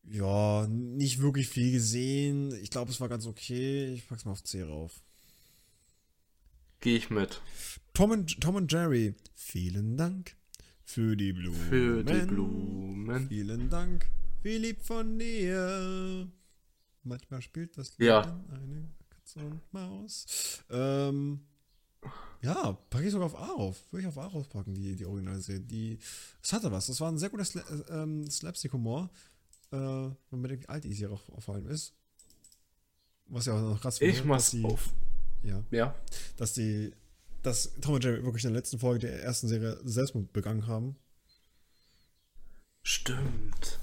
Ja, 0.04 0.66
nicht 0.68 1.20
wirklich 1.20 1.48
viel 1.48 1.72
gesehen. 1.72 2.52
Ich 2.62 2.70
glaube, 2.70 2.90
es 2.90 3.00
war 3.00 3.08
ganz 3.08 3.26
okay. 3.26 3.94
Ich 3.94 4.08
pack's 4.08 4.24
mal 4.24 4.32
auf 4.32 4.42
C 4.42 4.62
rauf. 4.62 5.00
Gehe 6.80 6.96
ich 6.96 7.10
mit. 7.10 7.40
Tom 7.94 8.10
und, 8.10 8.40
Tom 8.40 8.56
und 8.56 8.72
Jerry, 8.72 9.14
vielen 9.34 9.96
Dank 9.96 10.36
für 10.84 11.16
die 11.16 11.32
Blumen. 11.32 11.68
Für 11.68 12.02
die 12.02 12.26
Blumen. 12.26 13.28
Vielen 13.28 13.70
Dank, 13.70 14.06
wie 14.42 14.58
lieb 14.58 14.82
von 14.82 15.18
dir. 15.18 16.28
Manchmal 17.04 17.42
spielt 17.42 17.76
das 17.76 17.94
Ja. 17.98 18.20
eine 18.50 18.88
Katze 19.10 19.40
und 19.40 19.60
Maus. 19.72 20.26
Ähm, 20.70 21.40
ja, 22.42 22.72
packe 22.90 23.04
ich 23.06 23.12
sogar 23.12 23.26
auf 23.26 23.36
A 23.36 23.52
auf. 23.52 23.80
Würde 23.92 24.02
ich 24.02 24.08
auf 24.08 24.18
A 24.18 24.26
raufpacken, 24.26 24.74
die, 24.74 24.94
die 24.96 25.04
Originalserie. 25.06 25.60
Die, 25.60 25.98
es 26.42 26.52
hatte 26.52 26.70
was. 26.72 26.86
Das 26.86 27.00
war 27.00 27.10
ein 27.10 27.18
sehr 27.18 27.30
guter 27.30 27.44
Sla 27.44 27.62
äh, 27.62 28.02
ähm, 28.02 28.28
Slapstick-Humor. 28.30 29.10
Äh, 29.70 29.76
wenn 29.76 30.16
man 30.30 30.42
bedenkt, 30.42 30.64
wie 30.64 30.68
alt 30.68 30.84
die 30.84 30.92
Serie 30.94 31.14
auch 31.16 31.42
vor 31.42 31.54
allem 31.54 31.68
ist. 31.68 31.94
Was 33.26 33.46
ja 33.46 33.54
auch 33.54 33.60
noch 33.60 33.80
krass 33.80 34.00
Ich 34.00 34.18
dass 34.18 34.24
mach's 34.26 34.50
die- 34.50 34.64
auf. 34.64 34.90
Ja, 35.42 35.62
Ja. 35.70 35.94
dass 36.36 36.52
die, 36.54 36.92
dass 37.42 37.72
Tom 37.80 37.94
und 37.94 38.04
Jerry 38.04 38.22
wirklich 38.24 38.44
in 38.44 38.50
der 38.52 38.58
letzten 38.60 38.78
Folge 38.78 39.06
der 39.08 39.22
ersten 39.22 39.48
Serie 39.48 39.80
Selbstmord 39.84 40.32
begangen 40.32 40.66
haben. 40.66 40.96
Stimmt. 42.82 43.78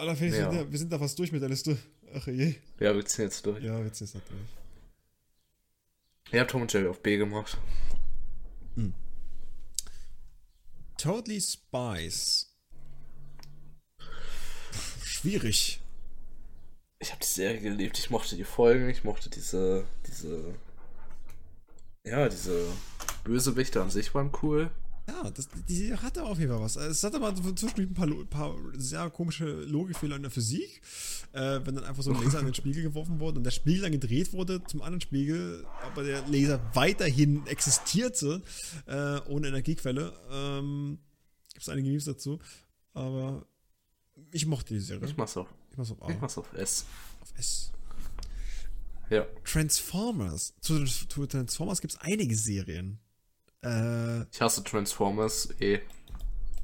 Alter, 0.00 0.16
Felix, 0.16 0.36
Ja. 0.38 0.50
wir, 0.50 0.52
sind 0.52 0.66
da, 0.66 0.72
wir 0.72 0.78
sind 0.78 0.92
da 0.92 0.98
fast 0.98 1.18
durch 1.18 1.30
mit 1.32 1.42
der 1.42 1.48
Liste. 1.48 1.76
Ach 2.14 2.26
je. 2.26 2.54
Ja, 2.78 2.94
wir 2.94 3.04
ziehen 3.04 3.24
jetzt 3.26 3.44
durch. 3.46 3.62
Ja, 3.62 3.78
jetzt 3.80 4.00
ist 4.00 4.14
das 4.14 4.22
durch. 4.24 4.40
Ich 6.32 6.38
habe 6.38 6.46
Tom 6.48 6.62
und 6.62 6.72
Jerry 6.72 6.88
auf 6.88 7.02
B 7.02 7.16
gemacht. 7.16 7.58
Totally 10.96 11.40
Spies. 11.40 12.54
Schwierig. 15.02 15.80
Ich 16.98 17.10
habe 17.10 17.20
die 17.22 17.26
Serie 17.26 17.60
geliebt. 17.60 17.98
Ich 17.98 18.10
mochte 18.10 18.36
die 18.36 18.44
Folgen. 18.44 18.88
Ich 18.90 19.02
mochte 19.04 19.30
diese, 19.30 19.84
diese, 20.06 20.54
ja, 22.04 22.28
diese 22.28 22.66
Bösewichte 23.24 23.80
an 23.80 23.90
sich 23.90 24.14
waren 24.14 24.30
cool. 24.42 24.70
Ja, 25.10 25.30
das, 25.30 25.48
die 25.68 25.94
hatte 25.94 26.22
auf 26.24 26.38
jeden 26.38 26.52
Fall 26.52 26.60
was. 26.60 26.76
Es 26.76 27.02
hatte 27.02 27.18
so 27.42 27.52
zwischendurch 27.52 27.88
ein 27.88 27.94
paar, 27.94 28.08
paar 28.26 28.56
sehr 28.76 29.10
komische 29.10 29.44
Logikfehler 29.64 30.16
in 30.16 30.22
der 30.22 30.30
Physik. 30.30 30.80
Äh, 31.32 31.60
wenn 31.64 31.74
dann 31.74 31.84
einfach 31.84 32.02
so 32.02 32.12
ein 32.12 32.22
Laser 32.22 32.38
an 32.40 32.44
den 32.44 32.54
Spiegel 32.54 32.82
geworfen 32.82 33.20
wurde 33.20 33.38
und 33.38 33.44
der 33.44 33.50
Spiegel 33.50 33.82
dann 33.82 33.92
gedreht 33.92 34.32
wurde 34.32 34.62
zum 34.64 34.82
anderen 34.82 35.00
Spiegel, 35.00 35.64
aber 35.82 36.02
der 36.02 36.26
Laser 36.28 36.60
weiterhin 36.74 37.46
existierte, 37.46 38.42
äh, 38.86 39.20
ohne 39.28 39.48
Energiequelle. 39.48 40.12
Ähm, 40.30 40.98
Gibt 41.52 41.62
es 41.62 41.68
einige 41.68 41.88
Memes 41.88 42.04
dazu. 42.04 42.38
Aber 42.94 43.46
ich 44.32 44.46
mochte 44.46 44.74
die 44.74 44.80
Serie. 44.80 45.06
Ich 45.06 45.16
mach's 45.16 45.36
auf, 45.36 45.48
Ich 45.70 45.76
mach's 45.76 45.90
auf 45.90 46.02
A. 46.02 46.10
ich 46.10 46.20
mach's 46.20 46.38
auf 46.38 46.52
S. 46.52 46.84
Auf 47.20 47.32
S. 47.38 47.72
Ja. 49.08 49.26
Transformers. 49.44 50.54
Zu, 50.60 50.84
zu 50.84 51.26
Transformers 51.26 51.80
gibt 51.80 51.94
es 51.94 52.00
einige 52.00 52.36
Serien. 52.36 53.00
Äh, 53.62 54.22
Ich 54.32 54.40
hasse 54.40 54.64
Transformers. 54.64 55.48
Eh. 55.60 55.80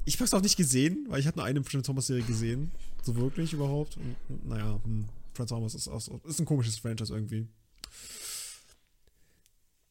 ich 0.05 0.19
hab's 0.19 0.33
auch 0.33 0.41
nicht 0.41 0.57
gesehen, 0.57 1.05
weil 1.09 1.19
ich 1.19 1.27
habe 1.27 1.37
nur 1.37 1.45
eine 1.45 1.61
Transformers-Serie 1.61 2.23
gesehen. 2.23 2.71
So 3.03 3.15
wirklich 3.15 3.53
überhaupt. 3.53 3.97
Und, 3.97 4.15
und, 4.29 4.47
naja, 4.47 4.79
hm, 4.83 5.05
Transformers 5.33 5.75
ist, 5.75 5.87
auch 5.87 6.01
so, 6.01 6.19
ist 6.27 6.39
ein 6.39 6.45
komisches 6.45 6.79
Franchise 6.79 7.13
irgendwie. 7.13 7.47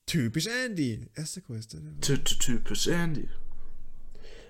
Typisch 0.06 0.46
Andy. 0.46 1.06
Ty- 2.00 2.18
ty- 2.22 2.38
Typisch 2.38 2.86
Andy. 2.86 3.28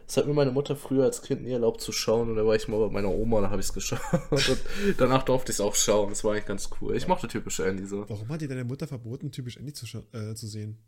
Das 0.06 0.18
hat 0.18 0.26
mir 0.26 0.34
meine 0.34 0.52
Mutter 0.52 0.76
früher 0.76 1.04
als 1.04 1.20
Kind 1.22 1.42
nie 1.42 1.50
erlaubt 1.50 1.80
zu 1.80 1.90
schauen 1.90 2.30
und 2.30 2.36
da 2.36 2.46
war 2.46 2.54
ich 2.54 2.68
mal 2.68 2.78
bei 2.78 2.92
meiner 2.92 3.08
Oma, 3.10 3.40
da 3.40 3.50
habe 3.50 3.60
ich 3.60 3.66
es 3.66 3.72
geschaut 3.72 4.00
und 4.30 4.60
danach 4.98 5.24
durfte 5.24 5.50
ich 5.50 5.56
es 5.56 5.60
auch 5.60 5.74
schauen. 5.74 6.10
Das 6.10 6.22
war 6.22 6.32
eigentlich 6.32 6.46
ganz 6.46 6.68
cool. 6.80 6.94
Ich 6.96 7.08
mochte 7.08 7.26
typisch 7.26 7.58
Andy 7.58 7.86
so. 7.86 8.08
Warum 8.08 8.28
hat 8.28 8.40
dir 8.40 8.46
deine 8.48 8.62
Mutter 8.64 8.86
verboten, 8.86 9.32
typisch 9.32 9.56
Andy 9.56 9.72
zu, 9.72 9.84
äh, 10.12 10.34
zu 10.34 10.46
sehen? 10.46 10.78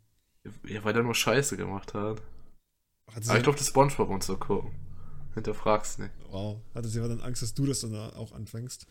Ja, 0.65 0.83
weil 0.83 0.93
der 0.93 1.03
nur 1.03 1.15
Scheiße 1.15 1.57
gemacht 1.57 1.93
hat. 1.93 2.21
Hat 3.07 3.27
Aber 3.27 3.37
ich 3.37 3.43
durfte 3.43 3.63
Spongebob 3.63 4.09
und 4.09 4.23
so 4.23 4.37
gucken. 4.37 4.71
Hinterfrag's 5.33 5.97
nicht. 5.97 6.11
wow. 6.29 6.59
Hatte 6.73 6.87
sie 6.89 6.99
aber 6.99 7.09
dann 7.09 7.21
Angst, 7.21 7.41
dass 7.41 7.53
du 7.53 7.65
das 7.65 7.81
dann 7.81 7.95
auch 7.95 8.31
anfängst? 8.33 8.87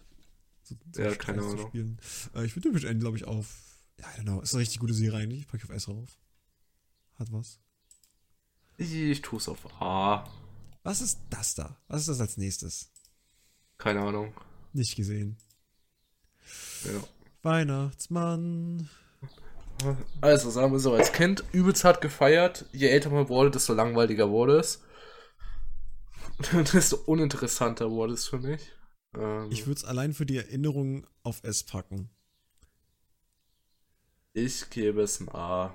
So, 0.63 0.77
so 0.93 1.03
Ja, 1.03 1.15
keine 1.15 1.43
Ahnung. 1.43 1.99
Äh, 2.35 2.45
ich 2.45 2.55
bin 2.55 2.63
typisch 2.63 2.85
Andy, 2.85 3.01
glaube 3.01 3.17
ich, 3.17 3.25
auf. 3.25 3.47
Ja, 3.99 4.07
genau. 4.17 4.41
Ist 4.41 4.55
eine 4.55 4.63
richtig 4.63 4.79
gute 4.81 4.95
Serie 4.95 5.19
eigentlich. 5.21 5.47
Pack 5.49 5.61
ich 5.63 5.65
auf 5.65 5.75
S 5.75 5.89
rauf. 5.89 6.19
Hat 7.19 7.33
was. 7.33 7.59
Ich, 8.77 8.93
ich 8.95 9.23
tu's 9.23 9.49
auf 9.49 9.67
A. 9.83 10.29
Was 10.85 11.01
ist 11.01 11.19
das 11.31 11.55
da? 11.55 11.77
Was 11.89 12.03
ist 12.03 12.09
das 12.09 12.21
als 12.21 12.37
nächstes? 12.37 12.91
Keine 13.79 14.01
Ahnung. 14.01 14.33
Nicht 14.73 14.95
gesehen. 14.97 15.37
Ja. 16.85 17.03
Weihnachtsmann. 17.43 18.89
Also, 20.21 20.51
sagen 20.51 20.73
wir 20.73 20.79
so, 20.81 20.95
als 20.95 21.13
Kind 21.13 21.45
übelst 21.53 21.85
hart 21.85 22.01
gefeiert. 22.01 22.67
Je 22.73 22.89
älter 22.89 23.11
man 23.11 23.29
wurde, 23.29 23.51
desto 23.51 23.75
langweiliger 23.75 24.31
wurde 24.31 24.59
es. 24.59 24.83
desto 26.73 26.97
uninteressanter 27.07 27.91
wurde 27.91 28.15
es 28.15 28.27
für 28.27 28.39
mich. 28.39 28.73
Ähm, 29.17 29.49
Ich 29.51 29.67
würde 29.67 29.79
es 29.79 29.85
allein 29.85 30.13
für 30.15 30.27
die 30.27 30.37
Erinnerung 30.37 31.07
auf 31.23 31.43
S 31.45 31.63
packen. 31.65 32.11
ich 34.35 34.71
gebe 34.71 35.03
es 35.03 35.19
ein 35.21 35.29
A. 35.31 35.75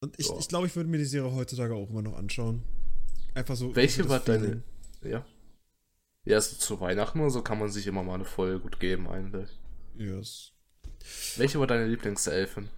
Und 0.00 0.18
ich, 0.18 0.28
Ja. 0.28 0.36
ich 0.38 0.48
glaube, 0.48 0.66
ich 0.66 0.76
würde 0.76 0.90
mir 0.90 0.98
die 0.98 1.04
Serie 1.06 1.32
heutzutage 1.32 1.74
auch 1.74 1.88
immer 1.88 2.02
noch 2.02 2.16
anschauen. 2.16 2.62
Einfach 3.34 3.56
so. 3.56 3.74
Welche 3.74 4.06
war 4.08 4.20
deine. 4.20 4.62
Ja. 5.02 5.24
Ja, 6.26 6.40
so 6.40 6.56
zu 6.56 6.80
Weihnachten 6.80 7.20
oder 7.20 7.30
so 7.30 7.42
kann 7.42 7.58
man 7.58 7.68
sich 7.70 7.86
immer 7.86 8.02
mal 8.02 8.14
eine 8.14 8.24
Folge 8.24 8.60
gut 8.60 8.80
geben, 8.80 9.08
eigentlich. 9.08 9.50
Yes. 9.96 10.52
Welche 11.36 11.58
war 11.60 11.66
deine 11.66 11.86
Lieblingselfin? 11.86 12.68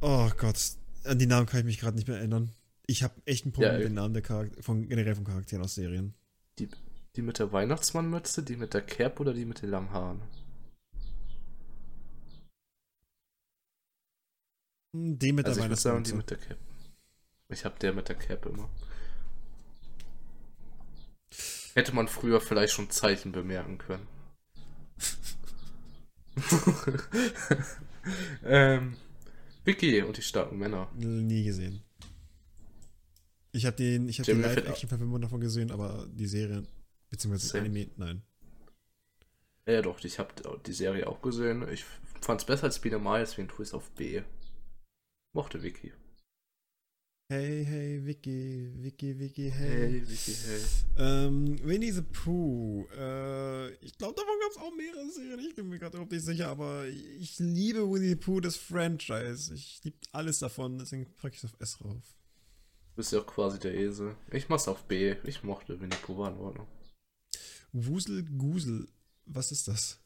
Oh 0.00 0.30
Gott. 0.36 0.56
An 1.04 1.18
die 1.18 1.26
Namen 1.26 1.46
kann 1.46 1.60
ich 1.60 1.66
mich 1.66 1.78
gerade 1.78 1.96
nicht 1.96 2.08
mehr 2.08 2.18
erinnern. 2.18 2.52
Ich 2.86 3.02
habe 3.02 3.14
echt 3.24 3.46
ein 3.46 3.52
Problem 3.52 3.72
Ja, 3.72 3.78
mit 3.78 3.84
den 3.84 3.94
Namen 3.94 4.14
der 4.14 4.22
Charakter 4.22 4.62
von 4.62 4.88
generell 4.88 5.14
von 5.14 5.24
Charakteren 5.24 5.62
aus 5.64 5.74
Serien. 5.74 6.14
Die, 6.58 6.68
die 7.16 7.22
mit 7.22 7.38
der 7.38 7.52
Weihnachtsmannmütze, 7.52 8.42
die 8.42 8.56
mit 8.56 8.74
der 8.74 8.82
Cap 8.82 9.20
oder 9.20 9.32
die 9.34 9.44
mit 9.44 9.62
den 9.62 9.70
langen 9.70 9.90
Haaren? 9.90 10.22
Hm, 14.94 15.18
Den 15.18 15.34
mit 15.36 15.46
also 15.46 15.60
der 15.60 15.64
ich 15.64 15.70
würde 15.70 15.80
sagen, 15.80 16.04
die 16.04 16.12
mit 16.12 16.30
der 16.30 16.38
Cap. 16.38 16.58
Ich 17.48 17.64
habe 17.64 17.78
der 17.78 17.92
mit 17.92 18.08
der 18.08 18.16
Cap 18.16 18.46
immer. 18.46 18.68
Hätte 21.74 21.94
man 21.94 22.08
früher 22.08 22.40
vielleicht 22.40 22.72
schon 22.72 22.90
Zeichen 22.90 23.32
bemerken 23.32 23.78
können. 23.78 24.08
ähm, 28.44 28.96
Vicky 29.64 30.02
und 30.02 30.16
die 30.16 30.22
starken 30.22 30.58
Männer. 30.58 30.90
Nie 30.94 31.44
gesehen. 31.44 31.82
Ich 33.52 33.64
habe 33.64 33.76
den, 33.76 34.08
ich 34.08 34.18
habe 34.18 34.32
die 34.32 34.40
Live-Action-Verfilmung 34.40 35.20
davon 35.20 35.40
gesehen, 35.40 35.70
aber 35.70 36.06
die 36.12 36.26
Serie, 36.26 36.64
beziehungsweise 37.08 37.44
das 37.44 37.52
Same. 37.52 37.64
Anime, 37.64 37.90
nein. 37.96 38.22
Ja, 39.66 39.82
doch, 39.82 40.02
ich 40.04 40.18
habe 40.18 40.34
die 40.64 40.72
Serie 40.72 41.08
auch 41.08 41.22
gesehen. 41.22 41.66
Ich 41.72 41.84
fand 42.20 42.40
es 42.40 42.46
besser 42.46 42.64
als 42.64 42.78
Biene 42.78 42.98
Mal, 42.98 43.20
deswegen 43.20 43.48
tue 43.48 43.62
ich 43.62 43.70
es 43.70 43.74
auf 43.74 43.90
B. 43.92 44.22
Mochte 45.32 45.62
Vicky. 45.62 45.92
Hey, 47.28 47.64
hey, 47.64 47.98
Vicky, 48.06 48.70
Vicky, 48.72 49.12
Vicky, 49.12 49.50
hey. 49.50 49.66
Hey, 49.66 50.02
Vicky, 50.06 50.32
hey. 50.32 50.60
Ähm, 50.96 51.58
Winnie 51.64 51.90
the 51.90 52.02
Pooh. 52.02 52.86
Äh, 52.96 53.72
ich 53.84 53.98
glaube, 53.98 54.14
davon 54.14 54.38
gab 54.40 54.50
es 54.52 54.56
auch 54.58 54.72
mehrere 54.76 55.10
Serien. 55.10 55.40
Ich 55.40 55.56
bin 55.56 55.68
mir 55.68 55.80
gerade 55.80 55.96
überhaupt 55.96 56.12
nicht 56.12 56.24
sicher, 56.24 56.46
aber 56.46 56.86
ich 56.86 57.36
liebe 57.40 57.80
Winnie 57.80 58.10
the 58.10 58.14
Pooh, 58.14 58.38
das 58.38 58.56
Franchise. 58.56 59.52
Ich 59.52 59.80
liebe 59.82 59.96
alles 60.12 60.38
davon, 60.38 60.78
deswegen 60.78 61.12
packe 61.16 61.34
ich 61.34 61.42
es 61.42 61.46
auf 61.46 61.56
S 61.58 61.84
rauf. 61.84 62.14
Du 62.90 62.94
bist 62.94 63.12
ja 63.12 63.18
auch 63.18 63.26
quasi 63.26 63.58
der 63.58 63.74
Esel. 63.74 64.14
Ich 64.30 64.48
mach's 64.48 64.68
auf 64.68 64.84
B. 64.84 65.16
Ich 65.24 65.42
mochte 65.42 65.80
Winnie 65.80 65.96
Pooh, 66.02 66.18
war 66.18 66.30
in 66.30 66.38
Ordnung. 66.38 66.68
Wusel 67.72 68.22
Gusel. 68.22 68.86
Was 69.24 69.50
ist 69.50 69.66
das? 69.66 69.98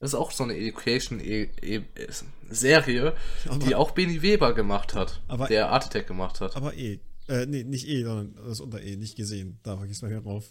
Das 0.00 0.10
ist 0.10 0.14
auch 0.14 0.30
so 0.32 0.44
eine 0.44 0.56
Education-Serie, 0.56 3.14
Aber, 3.46 3.58
die 3.58 3.74
auch 3.74 3.90
Benny 3.92 4.20
Weber 4.22 4.54
gemacht 4.54 4.94
hat. 4.94 5.20
Aber- 5.28 5.46
der 5.46 5.70
Art 5.70 5.84
Attack 5.86 6.06
gemacht 6.06 6.40
hat. 6.40 6.56
aber 6.56 6.74
E. 6.74 7.00
Äh, 7.28 7.44
nee, 7.46 7.62
nicht 7.64 7.86
E, 7.86 8.02
sondern 8.02 8.34
das 8.46 8.60
unter 8.60 8.80
E, 8.82 8.96
nicht 8.96 9.14
gesehen. 9.16 9.60
Da 9.62 9.82
es 9.84 10.02
mal 10.02 10.08
hier 10.10 10.20
drauf. 10.22 10.44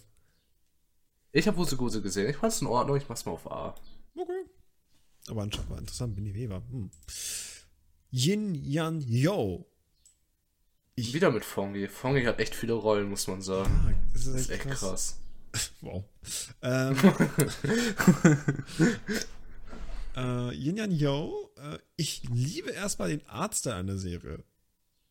Ich 1.32 1.46
habe 1.46 1.56
Wuse 1.58 1.76
Guse 1.76 2.00
gesehen. 2.00 2.30
Ich 2.30 2.36
fand's 2.36 2.60
in 2.62 2.66
Ordnung. 2.68 2.96
Ich 2.96 3.08
mach's 3.08 3.24
mal 3.26 3.32
auf 3.32 3.50
A. 3.50 3.74
Okay. 4.16 4.44
Aber 5.28 5.42
anscheinend 5.42 5.70
war 5.70 5.78
interessant, 5.78 6.16
Winnie 6.16 6.34
Weber. 6.34 6.62
Hm. 6.70 6.90
Yin 8.10 8.54
Yan 8.54 9.00
Yo. 9.00 9.66
Ich, 10.94 11.12
Wieder 11.14 11.30
mit 11.30 11.44
Fongi. 11.44 11.88
Fongi 11.88 12.24
hat 12.24 12.38
echt 12.40 12.54
viele 12.54 12.72
Rollen, 12.74 13.08
muss 13.10 13.26
man 13.26 13.42
sagen. 13.42 13.70
Ah, 13.86 13.92
das 14.12 14.26
ist 14.26 14.34
Das 14.34 14.36
echt 14.36 14.44
ist 14.44 14.50
echt 14.50 14.62
krass. 14.78 14.80
krass. 14.80 15.16
Wow. 15.80 16.04
Ähm, 16.62 16.96
äh, 20.16 20.54
Yin 20.54 20.76
Yang 20.76 20.92
Yo, 20.92 21.50
äh, 21.56 21.78
ich 21.96 22.22
liebe 22.30 22.70
erstmal 22.70 23.08
den 23.10 23.26
an 23.28 23.86
der 23.86 23.98
Serie. 23.98 24.44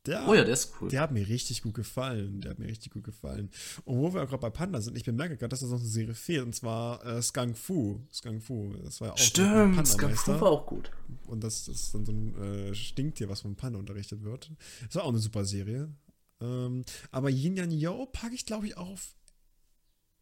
Der, 0.05 0.27
Oh 0.27 0.33
ja, 0.33 0.43
der 0.43 0.53
ist 0.53 0.73
cool. 0.79 0.89
Der 0.89 1.01
hat 1.01 1.11
mir 1.11 1.27
richtig 1.27 1.61
gut 1.61 1.73
gefallen. 1.73 2.41
Der 2.41 2.51
hat 2.51 2.59
mir 2.59 2.67
richtig 2.67 2.93
gut 2.93 3.03
gefallen. 3.03 3.49
Und 3.83 3.97
wo 3.97 4.13
wir 4.13 4.23
auch 4.23 4.29
gerade 4.29 4.41
bei 4.41 4.49
Panda 4.49 4.79
sind, 4.81 4.97
ich 4.97 5.03
bemerke 5.03 5.35
gerade, 5.35 5.49
dass 5.49 5.59
da 5.59 5.67
noch 5.67 5.79
eine 5.79 5.87
Serie 5.87 6.15
fehlt, 6.15 6.45
und 6.45 6.55
zwar 6.55 7.05
äh, 7.05 7.21
Skunk 7.21 7.57
Fu. 7.57 7.99
Skunk 8.11 8.41
Fu. 8.41 8.73
Das 8.83 9.01
war 9.01 9.09
ja 9.09 9.13
auch 9.13 9.17
Stimmt, 9.17 9.87
Skunk. 9.87 10.17
Fu 10.17 10.31
war 10.31 10.51
auch 10.51 10.65
gut. 10.65 10.89
Und 11.27 11.43
das, 11.43 11.65
das 11.65 11.75
ist 11.81 11.93
dann 11.93 12.05
so 12.05 12.11
ein 12.13 12.41
äh, 12.41 12.73
Stinktier, 12.73 13.29
was 13.29 13.41
vom 13.41 13.55
Panda 13.55 13.77
unterrichtet 13.77 14.23
wird. 14.23 14.51
Das 14.85 14.95
war 14.95 15.03
auch 15.03 15.09
eine 15.09 15.19
super 15.19 15.43
Serie. 15.43 15.93
Ähm, 16.41 16.85
aber 17.11 17.29
Yin 17.29 17.57
Yang 17.57 17.71
Yo 17.71 18.05
packe 18.05 18.33
ich, 18.33 18.45
glaube 18.45 18.67
ich, 18.67 18.77
auf 18.77 19.15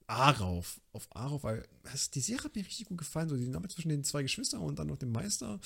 A 0.07 0.31
rauf. 0.31 0.79
Auf 0.93 1.07
A 1.15 1.27
rauf, 1.27 1.43
weil 1.43 1.67
das, 1.84 2.09
die 2.09 2.21
Serie 2.21 2.43
hat 2.45 2.55
mir 2.55 2.65
richtig 2.65 2.88
gut 2.88 2.97
gefallen. 2.97 3.29
So 3.29 3.35
die 3.35 3.45
Dynamik 3.45 3.71
zwischen 3.71 3.89
den 3.89 4.03
zwei 4.03 4.21
Geschwistern 4.23 4.61
und 4.61 4.79
dann 4.79 4.88
noch 4.88 4.97
dem 4.97 5.11
Meister. 5.11 5.59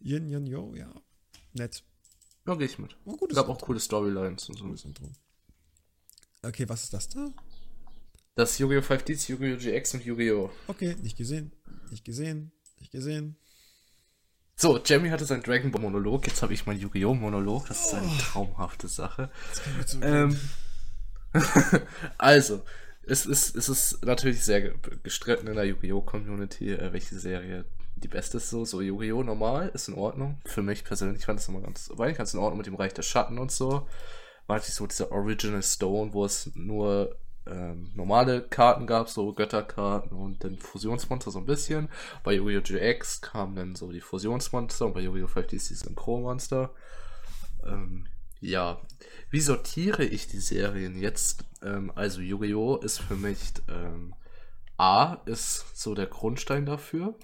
Yin 0.00 0.28
Yang 0.28 0.46
Yo, 0.46 0.74
ja. 0.74 0.92
Nett. 1.54 1.82
Ja, 2.46 2.54
gehe 2.56 2.66
ich 2.66 2.78
mit. 2.78 2.96
Oh, 3.06 3.12
Es 3.14 3.18
gutes 3.18 3.36
gab 3.36 3.48
auch 3.48 3.60
coole 3.60 3.80
Storylines 3.80 4.48
und 4.50 4.58
so. 4.58 4.64
Cooles 4.64 4.84
Intro. 4.84 5.10
Okay, 6.42 6.68
was 6.68 6.84
ist 6.84 6.92
das 6.92 7.08
da? 7.08 7.32
Das 8.34 8.58
Yu-Gi-Oh! 8.58 8.80
5Ds, 8.80 9.28
Yu-Gi-Oh! 9.30 9.56
GX 9.56 9.94
und 9.94 10.04
Yu-Gi-Oh! 10.04 10.50
Okay, 10.66 10.96
nicht 11.02 11.16
gesehen. 11.16 11.52
Nicht 11.90 12.04
gesehen. 12.04 12.52
Nicht 12.80 12.90
gesehen. 12.92 13.36
So, 14.56 14.78
Jamie 14.84 15.10
hatte 15.10 15.24
seinen 15.24 15.42
Dragon 15.42 15.70
Ball 15.70 15.80
Monolog, 15.80 16.26
jetzt 16.26 16.42
habe 16.42 16.52
ich 16.52 16.66
mein 16.66 16.78
Yu-Gi-Oh! 16.78 17.14
Monolog. 17.14 17.66
Das 17.68 17.86
ist 17.86 17.94
eine 17.94 18.06
Oh. 18.08 18.18
traumhafte 18.20 18.88
Sache. 18.88 19.30
Das 19.50 19.62
kann 19.62 19.76
mir 19.78 19.86
so 19.86 20.02
Ähm, 20.02 20.40
also, 22.18 22.62
es 23.06 23.26
ist, 23.26 23.56
es 23.56 23.68
ist 23.68 24.04
natürlich 24.04 24.44
sehr 24.44 24.62
ge- 24.62 24.74
gestritten 25.02 25.46
in 25.46 25.54
der 25.54 25.64
Yu-Gi-Oh! 25.64 26.02
Community, 26.02 26.72
äh, 26.72 26.92
welche 26.92 27.18
Serie 27.18 27.64
die 27.96 28.08
beste 28.08 28.38
ist. 28.38 28.50
So, 28.50 28.64
so 28.64 28.80
Yu-Gi-Oh! 28.80 29.22
normal 29.22 29.70
ist 29.74 29.88
in 29.88 29.94
Ordnung. 29.94 30.40
Für 30.44 30.62
mich 30.62 30.84
persönlich 30.84 31.24
fand 31.24 31.40
es 31.40 31.48
immer 31.48 31.60
ganz, 31.60 31.90
war 31.94 32.10
ganz 32.12 32.34
in 32.34 32.40
Ordnung 32.40 32.58
mit 32.58 32.66
dem 32.66 32.74
Reich 32.74 32.94
der 32.94 33.02
Schatten 33.02 33.38
und 33.38 33.50
so. 33.52 33.86
War 34.46 34.56
natürlich 34.56 34.74
so 34.74 34.86
dieser 34.86 35.10
Original 35.12 35.62
Stone, 35.62 36.12
wo 36.12 36.24
es 36.24 36.50
nur 36.54 37.16
ähm, 37.46 37.90
normale 37.94 38.42
Karten 38.42 38.86
gab, 38.86 39.08
so 39.08 39.32
Götterkarten 39.32 40.12
und 40.16 40.42
dann 40.44 40.58
Fusionsmonster 40.58 41.30
so 41.30 41.38
ein 41.38 41.46
bisschen. 41.46 41.88
Bei 42.22 42.32
Yu-Gi-Oh! 42.34 42.60
GX 42.62 43.20
kamen 43.20 43.54
dann 43.56 43.74
so 43.76 43.92
die 43.92 44.00
Fusionsmonster 44.00 44.86
und 44.86 44.94
bei 44.94 45.00
Yu-Gi-Oh! 45.00 45.28
5 45.28 45.46
die 45.48 45.58
Synchronmonster. 45.58 46.70
Ähm, 47.66 48.06
ja, 48.44 48.80
wie 49.30 49.40
sortiere 49.40 50.04
ich 50.04 50.28
die 50.28 50.40
Serien 50.40 50.98
jetzt? 50.98 51.44
Ähm, 51.62 51.90
also 51.94 52.20
Yu-Gi-Oh! 52.20 52.76
ist 52.76 52.98
für 53.00 53.16
mich 53.16 53.40
ähm, 53.68 54.14
A 54.76 55.14
ist 55.26 55.76
so 55.76 55.94
der 55.94 56.06
Grundstein 56.06 56.66
dafür. 56.66 57.14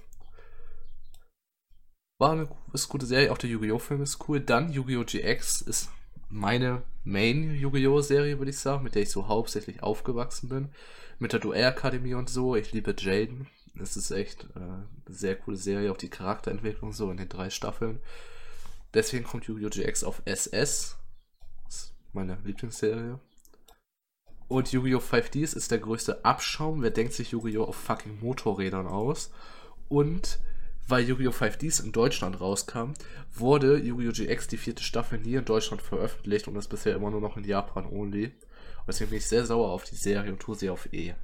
War 2.18 2.32
eine 2.32 2.48
ist 2.72 2.88
gute 2.88 3.06
Serie, 3.06 3.32
auch 3.32 3.38
der 3.38 3.50
Yu-Gi-Oh! 3.50 3.78
Film 3.78 4.02
ist 4.02 4.28
cool. 4.28 4.40
Dann 4.40 4.72
Yu-Gi-Oh! 4.72 5.04
GX 5.04 5.62
ist 5.62 5.90
meine 6.28 6.82
Main 7.04 7.54
Yu-Gi-Oh! 7.54 8.00
Serie, 8.00 8.38
würde 8.38 8.50
ich 8.50 8.58
sagen, 8.58 8.82
mit 8.82 8.94
der 8.94 9.02
ich 9.02 9.10
so 9.10 9.28
hauptsächlich 9.28 9.82
aufgewachsen 9.82 10.48
bin. 10.48 10.68
Mit 11.18 11.32
der 11.32 11.40
Duellakademie 11.40 12.14
und 12.14 12.30
so. 12.30 12.56
Ich 12.56 12.72
liebe 12.72 12.94
Jaden. 12.98 13.46
Es 13.80 13.96
ist 13.96 14.10
echt 14.10 14.44
äh, 14.56 14.58
eine 14.58 14.86
sehr 15.06 15.36
coole 15.36 15.56
Serie, 15.56 15.92
auch 15.92 15.96
die 15.96 16.10
Charakterentwicklung 16.10 16.92
so 16.92 17.10
in 17.10 17.18
den 17.18 17.28
drei 17.28 17.50
Staffeln. 17.50 18.00
Deswegen 18.94 19.24
kommt 19.24 19.44
Yu-Gi-Oh! 19.44 19.68
GX 19.68 20.04
auf 20.04 20.22
SS. 20.24 20.96
Meine 22.12 22.38
Lieblingsserie. 22.44 23.20
Und 24.48 24.72
Yu-Gi-Oh! 24.72 24.98
5Ds 24.98 25.54
ist 25.54 25.70
der 25.70 25.78
größte 25.78 26.24
Abschaum. 26.24 26.82
Wer 26.82 26.90
denkt 26.90 27.12
sich 27.12 27.30
Yu-Gi-Oh! 27.30 27.64
auf 27.64 27.76
fucking 27.76 28.18
Motorrädern 28.20 28.88
aus? 28.88 29.30
Und 29.88 30.40
weil 30.88 31.08
Yu-Gi-Oh! 31.08 31.30
5Ds 31.30 31.84
in 31.84 31.92
Deutschland 31.92 32.40
rauskam, 32.40 32.94
wurde 33.32 33.78
Yu-Gi-Oh! 33.78 34.10
GX 34.10 34.48
die 34.48 34.56
vierte 34.56 34.82
Staffel 34.82 35.20
nie 35.20 35.34
in 35.34 35.44
Deutschland 35.44 35.82
veröffentlicht 35.82 36.48
und 36.48 36.56
ist 36.56 36.66
bisher 36.66 36.96
immer 36.96 37.12
nur 37.12 37.20
noch 37.20 37.36
in 37.36 37.44
Japan 37.44 37.86
only. 37.86 38.26
Und 38.26 38.88
deswegen 38.88 39.10
bin 39.10 39.18
ich 39.18 39.28
sehr 39.28 39.46
sauer 39.46 39.70
auf 39.70 39.84
die 39.84 39.94
Serie 39.94 40.32
und 40.32 40.40
tue 40.40 40.56
sie 40.56 40.68
auf 40.68 40.92
E. 40.92 41.14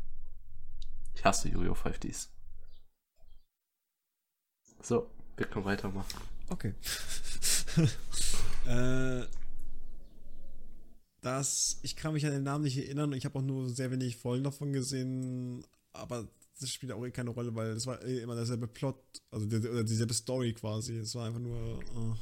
Ich 1.17 1.25
hasse 1.25 1.49
Yu-Gi-Oh! 1.49 1.73
5Ds. 1.73 2.29
So, 4.83 5.11
wir 5.37 5.47
können 5.47 5.65
weitermachen. 5.65 6.21
Okay. 6.49 6.75
äh, 8.69 9.27
das, 11.27 11.81
ich 11.83 11.97
kann 11.97 12.13
mich 12.13 12.25
an 12.25 12.31
den 12.31 12.45
Namen 12.45 12.63
nicht 12.63 12.79
erinnern. 12.79 13.13
Ich 13.13 13.25
habe 13.25 13.39
auch 13.41 13.43
nur 13.43 13.69
sehr 13.69 13.91
wenig 13.91 14.17
Folgen 14.17 14.45
davon 14.45 14.73
gesehen. 14.73 15.67
Aber 15.93 16.29
das 16.61 16.71
spielt 16.71 16.93
auch 16.93 17.05
eh 17.05 17.11
keine 17.11 17.31
Rolle, 17.31 17.53
weil 17.57 17.71
es 17.71 17.85
war 17.85 18.01
eh 18.05 18.21
immer 18.21 18.37
derselbe 18.37 18.69
Plot, 18.69 18.97
also 19.33 19.45
der, 19.45 19.59
oder 19.73 19.83
dieselbe 19.83 20.15
Story 20.15 20.53
quasi. 20.53 20.97
Es 20.99 21.17
war 21.17 21.27
einfach 21.27 21.41
nur. 21.41 21.81
Äh, 21.81 22.15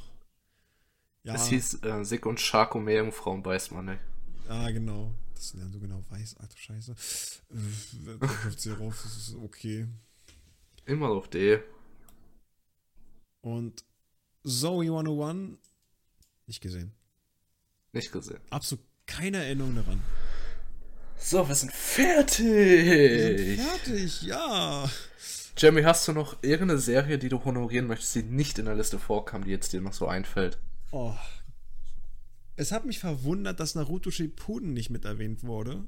ja, 1.27 1.35
Es 1.35 1.47
hieß 1.47 1.83
äh, 1.83 2.03
Sick 2.03 2.25
und 2.25 2.39
Sharko 2.39 2.79
Meerjungfrauen 2.79 3.45
weiß 3.45 3.71
man 3.71 3.85
nicht. 3.85 4.01
ah, 4.49 4.71
genau. 4.71 5.13
Das 5.35 5.49
sind 5.49 5.59
ja 5.59 5.69
so 5.69 5.79
genau 5.79 6.03
weiß, 6.09 6.37
alter 6.37 6.57
Scheiße. 6.57 6.91
Äh, 6.93 8.17
da 8.19 8.25
trifft 8.25 8.59
sie 8.59 8.71
rauf, 8.71 8.99
das 9.03 9.17
ist 9.17 9.35
okay. 9.35 9.87
Immer 10.85 11.09
auf 11.09 11.27
D. 11.27 11.59
Und 13.41 13.83
Zoe 14.43 14.85
101, 14.85 15.59
nicht 16.47 16.61
gesehen. 16.61 16.91
Nicht 17.91 18.11
gesehen. 18.11 18.39
Absolut 18.49 18.83
keine 19.07 19.37
Erinnerung 19.43 19.75
daran. 19.75 20.01
So, 21.17 21.47
wir 21.47 21.55
sind 21.55 21.71
Wir 21.71 22.25
sind 22.27 22.27
fertig. 22.27 23.59
fertig, 23.61 24.21
ja. 24.23 24.89
Jamie, 25.57 25.83
hast 25.85 26.07
du 26.07 26.11
noch 26.11 26.37
irgendeine 26.43 26.79
Serie, 26.79 27.17
die 27.17 27.29
du 27.29 27.43
honorieren 27.43 27.87
möchtest, 27.87 28.13
die 28.15 28.23
nicht 28.23 28.59
in 28.59 28.65
der 28.65 28.75
Liste 28.75 28.99
vorkam, 28.99 29.45
die 29.45 29.51
jetzt 29.51 29.71
dir 29.73 29.81
noch 29.81 29.93
so 29.93 30.07
einfällt? 30.07 30.57
Oh. 30.91 31.13
Es 32.57 32.71
hat 32.71 32.85
mich 32.85 32.99
verwundert, 32.99 33.59
dass 33.59 33.75
Naruto 33.75 34.11
Shippuden 34.11 34.73
nicht 34.73 34.89
mit 34.89 35.05
erwähnt 35.05 35.43
wurde. 35.43 35.83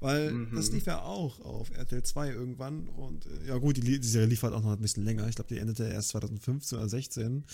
Weil 0.00 0.30
Mhm. 0.30 0.54
das 0.54 0.70
lief 0.70 0.86
ja 0.86 1.02
auch 1.02 1.40
auf 1.40 1.70
RTL 1.76 2.02
2 2.04 2.28
irgendwann. 2.30 2.88
Und 2.88 3.26
äh, 3.26 3.48
ja 3.48 3.56
gut, 3.58 3.76
die, 3.78 3.98
die 3.98 4.06
Serie 4.06 4.28
lief 4.28 4.42
halt 4.42 4.54
auch 4.54 4.62
noch 4.62 4.72
ein 4.72 4.80
bisschen 4.80 5.04
länger. 5.04 5.26
Ich 5.28 5.34
glaube, 5.34 5.48
die 5.52 5.58
endete 5.58 5.88
erst 5.88 6.10
2015 6.10 6.78
oder 6.78 6.88
16. 6.88 7.44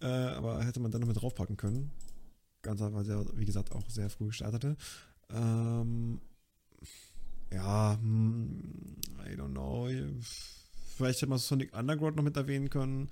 Äh, 0.00 0.06
aber 0.06 0.64
hätte 0.64 0.80
man 0.80 0.90
dann 0.92 1.02
noch 1.02 1.08
mit 1.08 1.20
draufpacken 1.20 1.56
können. 1.58 1.90
Ganz 2.64 2.80
einfach, 2.80 2.96
weil 2.98 3.04
sie, 3.04 3.38
wie 3.38 3.44
gesagt, 3.44 3.72
auch 3.72 3.88
sehr 3.90 4.08
früh 4.08 4.32
startete. 4.32 4.76
Ähm, 5.28 6.18
ja, 7.52 7.98
hm, 8.00 8.96
I 9.26 9.36
don't 9.36 9.50
know. 9.52 9.88
Vielleicht 10.96 11.20
hätte 11.20 11.28
man 11.28 11.38
Sonic 11.38 11.76
Underground 11.76 12.16
noch 12.16 12.24
mit 12.24 12.36
erwähnen 12.36 12.70
können. 12.70 13.10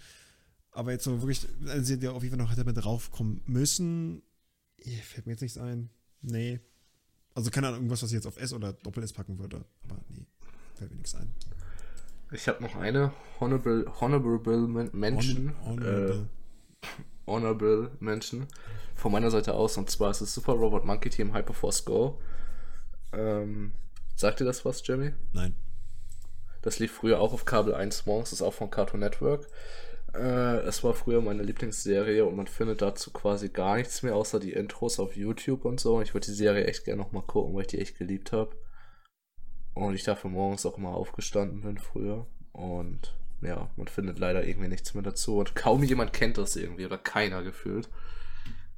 Aber 0.70 0.92
jetzt 0.92 1.04
so 1.04 1.20
wirklich, 1.20 1.46
eine 1.60 1.84
Serie, 1.84 1.98
die 2.00 2.08
auf 2.08 2.22
jeden 2.22 2.34
Fall 2.36 2.44
noch 2.44 2.50
hätte 2.50 2.64
mit 2.64 2.82
draufkommen 2.82 3.42
müssen, 3.44 4.22
fällt 5.02 5.26
mir 5.26 5.32
jetzt 5.32 5.42
nichts 5.42 5.58
ein. 5.58 5.90
Nee. 6.22 6.60
Also 7.34 7.50
keine 7.50 7.66
Ahnung, 7.68 7.80
irgendwas, 7.80 8.02
was 8.02 8.08
ich 8.10 8.14
jetzt 8.14 8.26
auf 8.26 8.38
S 8.40 8.54
oder 8.54 8.72
Doppel 8.72 9.02
S 9.04 9.12
packen 9.12 9.38
würde. 9.38 9.64
Aber 9.84 10.00
nee, 10.08 10.24
fällt 10.76 10.90
mir 10.92 10.96
nichts 10.96 11.14
ein. 11.14 11.30
Ich 12.30 12.48
habe 12.48 12.62
noch 12.62 12.74
eine 12.76 13.12
Honorable, 13.38 13.84
honorable 14.00 14.66
Men- 14.66 14.90
Mention. 14.94 15.52
Hon- 15.64 15.80
honorable. 15.82 16.28
Äh, 16.82 16.86
honorable 17.26 17.90
Mention. 18.00 18.46
Von 18.94 19.12
meiner 19.12 19.30
Seite 19.30 19.54
aus. 19.54 19.76
Und 19.76 19.90
zwar 19.90 20.10
ist 20.10 20.20
es 20.20 20.34
Super 20.34 20.52
Robot 20.52 20.84
Monkey 20.84 21.10
Team 21.10 21.34
Hyperforce 21.34 21.84
Go. 21.84 22.20
Ähm, 23.12 23.72
sagt 24.16 24.40
dir 24.40 24.44
das 24.44 24.64
was, 24.64 24.86
Jamie? 24.86 25.12
Nein. 25.32 25.54
Das 26.62 26.78
lief 26.78 26.92
früher 26.92 27.20
auch 27.20 27.32
auf 27.32 27.44
Kabel 27.44 27.74
1 27.74 28.06
morgens, 28.06 28.32
ist 28.32 28.42
auch 28.42 28.54
von 28.54 28.70
Cartoon 28.70 29.00
Network. 29.00 29.48
Äh, 30.14 30.58
es 30.60 30.84
war 30.84 30.94
früher 30.94 31.20
meine 31.20 31.42
Lieblingsserie 31.42 32.24
und 32.24 32.36
man 32.36 32.46
findet 32.46 32.82
dazu 32.82 33.10
quasi 33.10 33.48
gar 33.48 33.76
nichts 33.76 34.02
mehr, 34.02 34.14
außer 34.14 34.38
die 34.38 34.52
Intros 34.52 35.00
auf 35.00 35.16
YouTube 35.16 35.64
und 35.64 35.80
so. 35.80 36.00
Ich 36.00 36.14
würde 36.14 36.26
die 36.26 36.34
Serie 36.34 36.64
echt 36.66 36.84
gerne 36.84 37.02
nochmal 37.02 37.22
gucken, 37.22 37.54
weil 37.54 37.62
ich 37.62 37.68
die 37.68 37.80
echt 37.80 37.98
geliebt 37.98 38.32
habe. 38.32 38.56
Und 39.74 39.94
ich 39.94 40.04
dafür 40.04 40.30
morgens 40.30 40.66
auch 40.66 40.76
immer 40.76 40.94
aufgestanden 40.94 41.62
bin 41.62 41.78
früher. 41.78 42.26
Und 42.52 43.16
ja, 43.43 43.69
man 43.77 43.89
findet 43.89 44.19
leider 44.19 44.47
irgendwie 44.47 44.69
nichts 44.69 44.94
mehr 44.94 45.02
dazu. 45.02 45.39
Und 45.39 45.55
kaum 45.55 45.82
jemand 45.82 46.12
kennt 46.12 46.39
das 46.39 46.56
irgendwie 46.56 46.86
oder 46.86 46.98
keiner 46.98 47.43
gefühlt. 47.43 47.89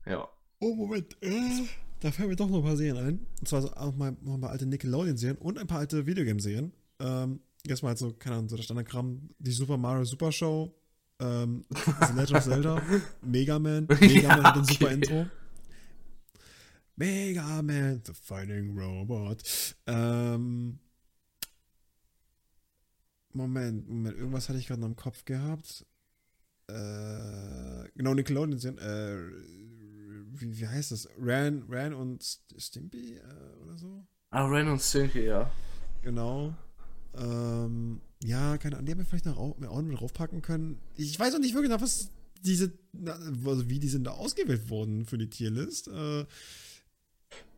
Ja. 0.06 0.28
Oh, 0.60 0.74
Moment. 0.74 1.16
Äh, 1.22 1.66
da 2.00 2.10
fallen 2.10 2.28
mir 2.28 2.36
doch 2.36 2.48
noch 2.48 2.58
ein 2.58 2.64
paar 2.64 2.76
Serien 2.76 2.96
ein. 2.96 3.26
Und 3.40 3.48
zwar 3.48 3.62
so 3.62 3.72
auch 3.74 3.94
mal, 3.94 4.16
noch 4.22 4.36
mal 4.36 4.50
alte 4.50 4.66
Nickelodeon-Serien 4.66 5.38
und 5.38 5.58
ein 5.58 5.66
paar 5.66 5.78
alte 5.78 6.06
Videogame-Serien. 6.06 6.72
Ähm, 7.00 7.40
erstmal 7.66 7.90
halt 7.90 7.98
so, 7.98 8.12
keine 8.12 8.36
Ahnung, 8.36 8.48
so 8.48 8.56
der 8.56 8.62
Standardkram, 8.62 9.30
die 9.38 9.50
Super 9.52 9.76
Mario 9.76 10.04
Super 10.04 10.32
Show, 10.32 10.74
ähm, 11.20 11.64
The 11.70 12.12
Legend 12.14 12.32
of 12.38 12.44
Zelda, 12.44 12.82
Mega 13.22 13.58
Man, 13.58 13.86
Mega 14.00 14.06
Ja, 14.06 14.36
Man 14.36 14.44
hat 14.44 14.56
ein 14.56 14.62
okay. 14.62 14.72
super 14.72 14.90
Intro. 14.90 15.26
Mega 16.96 17.62
Man, 17.62 18.02
the 18.04 18.12
Fighting 18.12 18.78
Robot. 18.78 19.42
Ähm, 19.86 20.78
Moment, 23.34 23.88
Moment, 23.88 24.16
irgendwas 24.16 24.48
hatte 24.48 24.58
ich 24.58 24.66
gerade 24.66 24.80
noch 24.80 24.88
im 24.88 24.96
Kopf 24.96 25.24
gehabt. 25.24 25.84
Äh, 26.68 27.88
genau, 27.94 28.14
Nickelodeon 28.14 28.58
sind, 28.58 28.78
äh, 28.80 29.18
wie, 30.32 30.58
wie 30.58 30.66
heißt 30.66 30.92
das? 30.92 31.08
Ran, 31.18 31.64
Ran 31.68 31.92
und 31.94 32.22
St- 32.22 32.58
Stimpy 32.58 33.16
äh, 33.16 33.62
oder 33.62 33.76
so? 33.76 34.04
Ah, 34.30 34.46
Ren 34.46 34.68
und 34.68 34.80
Stinky, 34.80 35.26
ja. 35.26 35.50
Genau. 36.02 36.54
Ähm, 37.16 38.00
ja, 38.24 38.58
keine 38.58 38.76
Ahnung, 38.76 38.86
die 38.86 38.92
haben 38.92 38.98
wir 38.98 39.04
vielleicht 39.04 39.26
noch 39.26 39.36
au- 39.36 39.50
auch 39.52 39.58
noch 39.60 39.82
mit 39.82 40.00
draufpacken 40.00 40.42
können. 40.42 40.80
Ich 40.96 41.18
weiß 41.20 41.34
auch 41.34 41.38
nicht 41.38 41.54
wirklich, 41.54 41.70
was, 41.80 42.08
diese, 42.44 42.72
also 43.44 43.68
wie 43.68 43.78
die 43.78 43.88
sind 43.88 44.04
da 44.04 44.12
ausgewählt 44.12 44.68
worden 44.70 45.06
für 45.06 45.18
die 45.18 45.30
Tierlist. 45.30 45.88
Äh, 45.88 46.24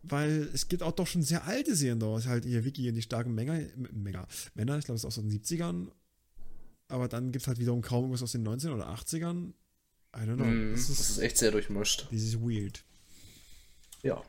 weil 0.02 0.48
es 0.54 0.68
gibt 0.68 0.82
auch 0.82 0.92
doch 0.92 1.06
schon 1.06 1.22
sehr 1.22 1.46
alte 1.46 1.74
Serien 1.74 1.98
da. 1.98 2.18
Halt 2.26 2.44
hier 2.44 2.64
Vicky 2.64 2.88
und 2.88 2.94
die 2.94 3.02
starken 3.02 3.34
Männer, 3.34 3.60
Männer, 3.92 4.26
Männer 4.54 4.78
ich 4.78 4.84
glaube, 4.84 4.96
es 4.96 5.02
ist 5.02 5.06
aus 5.06 5.16
den 5.16 5.30
70ern. 5.30 5.88
Aber 6.88 7.08
dann 7.08 7.32
gibt 7.32 7.42
es 7.42 7.48
halt 7.48 7.58
wiederum 7.58 7.82
kaum 7.82 8.04
irgendwas 8.04 8.22
aus 8.22 8.32
den 8.32 8.46
90ern 8.46 8.74
oder 8.74 8.88
80ern. 8.88 9.52
I 10.14 10.20
don't 10.20 10.36
know. 10.36 10.44
Mm, 10.44 10.72
das, 10.72 10.88
ist, 10.88 11.00
das 11.00 11.10
ist 11.10 11.18
echt 11.18 11.38
sehr 11.38 11.50
durchmischt. 11.50 12.06
Das 12.10 12.22
ist 12.22 12.40
weird. 12.40 12.84
Ja. 14.02 14.22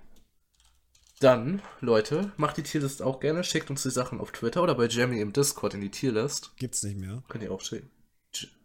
Dann, 1.19 1.61
Leute, 1.81 2.31
macht 2.37 2.57
die 2.57 2.63
Tierlist 2.63 3.01
auch 3.01 3.19
gerne. 3.19 3.43
Schickt 3.43 3.69
uns 3.69 3.83
die 3.83 3.91
Sachen 3.91 4.19
auf 4.19 4.31
Twitter 4.31 4.63
oder 4.63 4.75
bei 4.75 4.87
Jamie 4.87 5.21
im 5.21 5.33
Discord 5.33 5.73
in 5.73 5.81
die 5.81 5.89
Tierlist. 5.89 6.55
Gibt's 6.57 6.83
nicht 6.83 6.97
mehr. 6.97 7.23
Könnt 7.27 7.43
ihr 7.43 7.51
auch 7.51 7.61
schicken. 7.61 7.89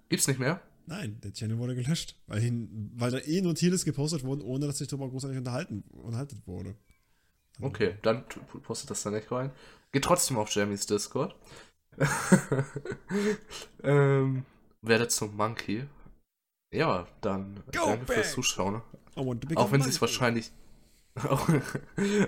Gibt's 0.09 0.27
nicht 0.27 0.41
mehr? 0.41 0.61
Nein, 0.87 1.21
der 1.23 1.33
Channel 1.33 1.59
wurde 1.59 1.75
gelöscht, 1.75 2.17
weil, 2.27 2.41
hin, 2.41 2.91
weil 2.95 3.11
da 3.11 3.19
eh 3.19 3.41
nur 3.41 3.55
Tierlist 3.55 3.85
gepostet 3.85 4.25
wurden, 4.25 4.43
ohne 4.43 4.67
dass 4.67 4.79
sich 4.79 4.89
darüber 4.89 5.09
großartig 5.09 5.39
unterhalten, 5.39 5.85
unterhalten 5.91 6.43
wurde. 6.47 6.75
Also 7.57 7.67
okay, 7.67 7.97
dann 8.03 8.25
postet 8.63 8.91
das 8.91 9.03
da 9.03 9.11
nicht 9.11 9.31
rein. 9.31 9.53
Geht 9.93 10.05
trotzdem 10.05 10.39
auf 10.39 10.51
Jamies 10.51 10.87
Discord. 10.87 11.37
ähm, 13.83 14.45
werdet 14.81 15.13
zum 15.13 15.37
Monkey. 15.37 15.87
Ja, 16.73 17.07
dann 17.21 17.57
Go 17.67 17.87
danke 17.87 18.07
back. 18.07 18.17
fürs 18.17 18.33
Zuschauen. 18.33 18.83
Auch 19.15 19.73
wenn 19.73 19.83
sie 19.83 19.91
es 19.91 20.01
wahrscheinlich 20.01 20.51
auch, 21.29 21.47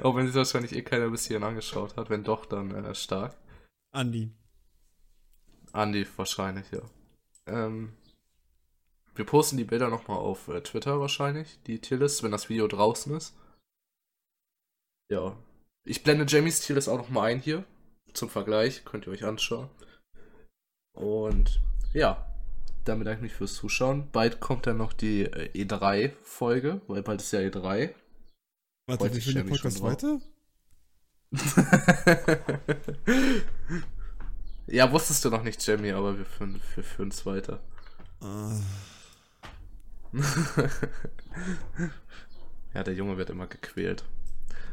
auch 0.02 0.16
wenn 0.16 0.26
sich 0.26 0.36
wahrscheinlich 0.36 0.74
eh 0.74 0.82
keiner 0.82 1.09
bis 1.09 1.26
hierhin 1.26 1.44
angeschaut 1.44 1.97
hat. 1.97 2.10
Wenn 2.10 2.22
doch, 2.22 2.44
dann 2.44 2.70
äh, 2.72 2.94
stark. 2.94 3.35
Andi. 3.93 4.31
Andi 5.72 6.06
wahrscheinlich, 6.16 6.70
ja. 6.70 6.82
Ähm, 7.47 7.94
wir 9.14 9.24
posten 9.24 9.56
die 9.56 9.64
Bilder 9.64 9.88
nochmal 9.88 10.18
auf 10.18 10.48
äh, 10.48 10.60
Twitter 10.60 11.00
wahrscheinlich, 11.00 11.58
die 11.66 11.80
Tierlist, 11.80 12.22
wenn 12.22 12.32
das 12.32 12.48
Video 12.48 12.66
draußen 12.66 13.14
ist. 13.16 13.34
Ja. 15.10 15.36
Ich 15.86 16.02
blende 16.02 16.24
Jamies 16.26 16.60
Tierlist 16.60 16.88
auch 16.88 16.98
nochmal 16.98 17.30
ein 17.30 17.40
hier. 17.40 17.64
Zum 18.12 18.28
Vergleich. 18.28 18.84
Könnt 18.84 19.06
ihr 19.06 19.12
euch 19.12 19.24
anschauen. 19.24 19.70
Und 20.92 21.60
ja. 21.92 22.30
Dann 22.84 22.98
bedanke 22.98 23.18
ich 23.18 23.22
mich 23.22 23.34
fürs 23.34 23.54
Zuschauen. 23.54 24.10
Bald 24.10 24.40
kommt 24.40 24.66
dann 24.66 24.76
noch 24.76 24.92
die 24.92 25.22
äh, 25.22 25.64
E3-Folge, 25.64 26.82
weil 26.86 27.02
bald 27.02 27.22
ist 27.22 27.32
ja 27.32 27.40
E3. 27.40 27.94
Warte, 28.86 29.14
wie 29.14 29.20
viel 29.20 29.44
Podcast 29.44 29.82
weiter? 29.82 30.20
ja, 34.66 34.92
wusstest 34.92 35.24
du 35.24 35.30
noch 35.30 35.42
nicht, 35.42 35.66
Jamie, 35.66 35.92
aber 35.92 36.18
wir 36.18 36.26
führen 36.26 37.08
es 37.08 37.24
weiter. 37.24 37.60
Uh. 38.22 38.60
ja, 42.74 42.82
der 42.82 42.94
Junge 42.94 43.16
wird 43.16 43.30
immer 43.30 43.46
gequält. 43.46 44.04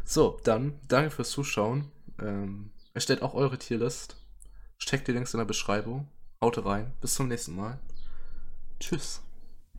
So, 0.03 0.39
dann 0.43 0.79
danke 0.87 1.11
fürs 1.11 1.31
Zuschauen. 1.31 1.91
Ähm, 2.19 2.71
erstellt 2.93 3.21
auch 3.21 3.33
eure 3.33 3.57
Tierlist. 3.57 4.17
Steckt 4.77 5.07
die 5.07 5.11
Links 5.11 5.33
in 5.33 5.37
der 5.37 5.45
Beschreibung. 5.45 6.07
Haut 6.41 6.63
rein. 6.65 6.93
Bis 7.01 7.15
zum 7.15 7.27
nächsten 7.27 7.55
Mal. 7.55 7.79
Tschüss. 8.79 9.21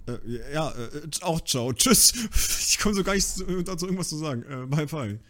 Äh, 0.06 0.52
ja, 0.52 0.70
äh, 0.70 1.09
auch 1.22 1.40
ciao. 1.40 1.72
Tschüss. 1.72 2.12
Ich 2.72 2.78
komme 2.78 2.94
so 2.94 3.05
gar 3.05 3.14
nicht 3.14 3.28
dazu, 3.68 3.86
irgendwas 3.86 4.09
zu 4.09 4.16
sagen. 4.16 4.43
Äh, 4.44 4.66
bye, 4.66 4.86
bye. 4.86 5.20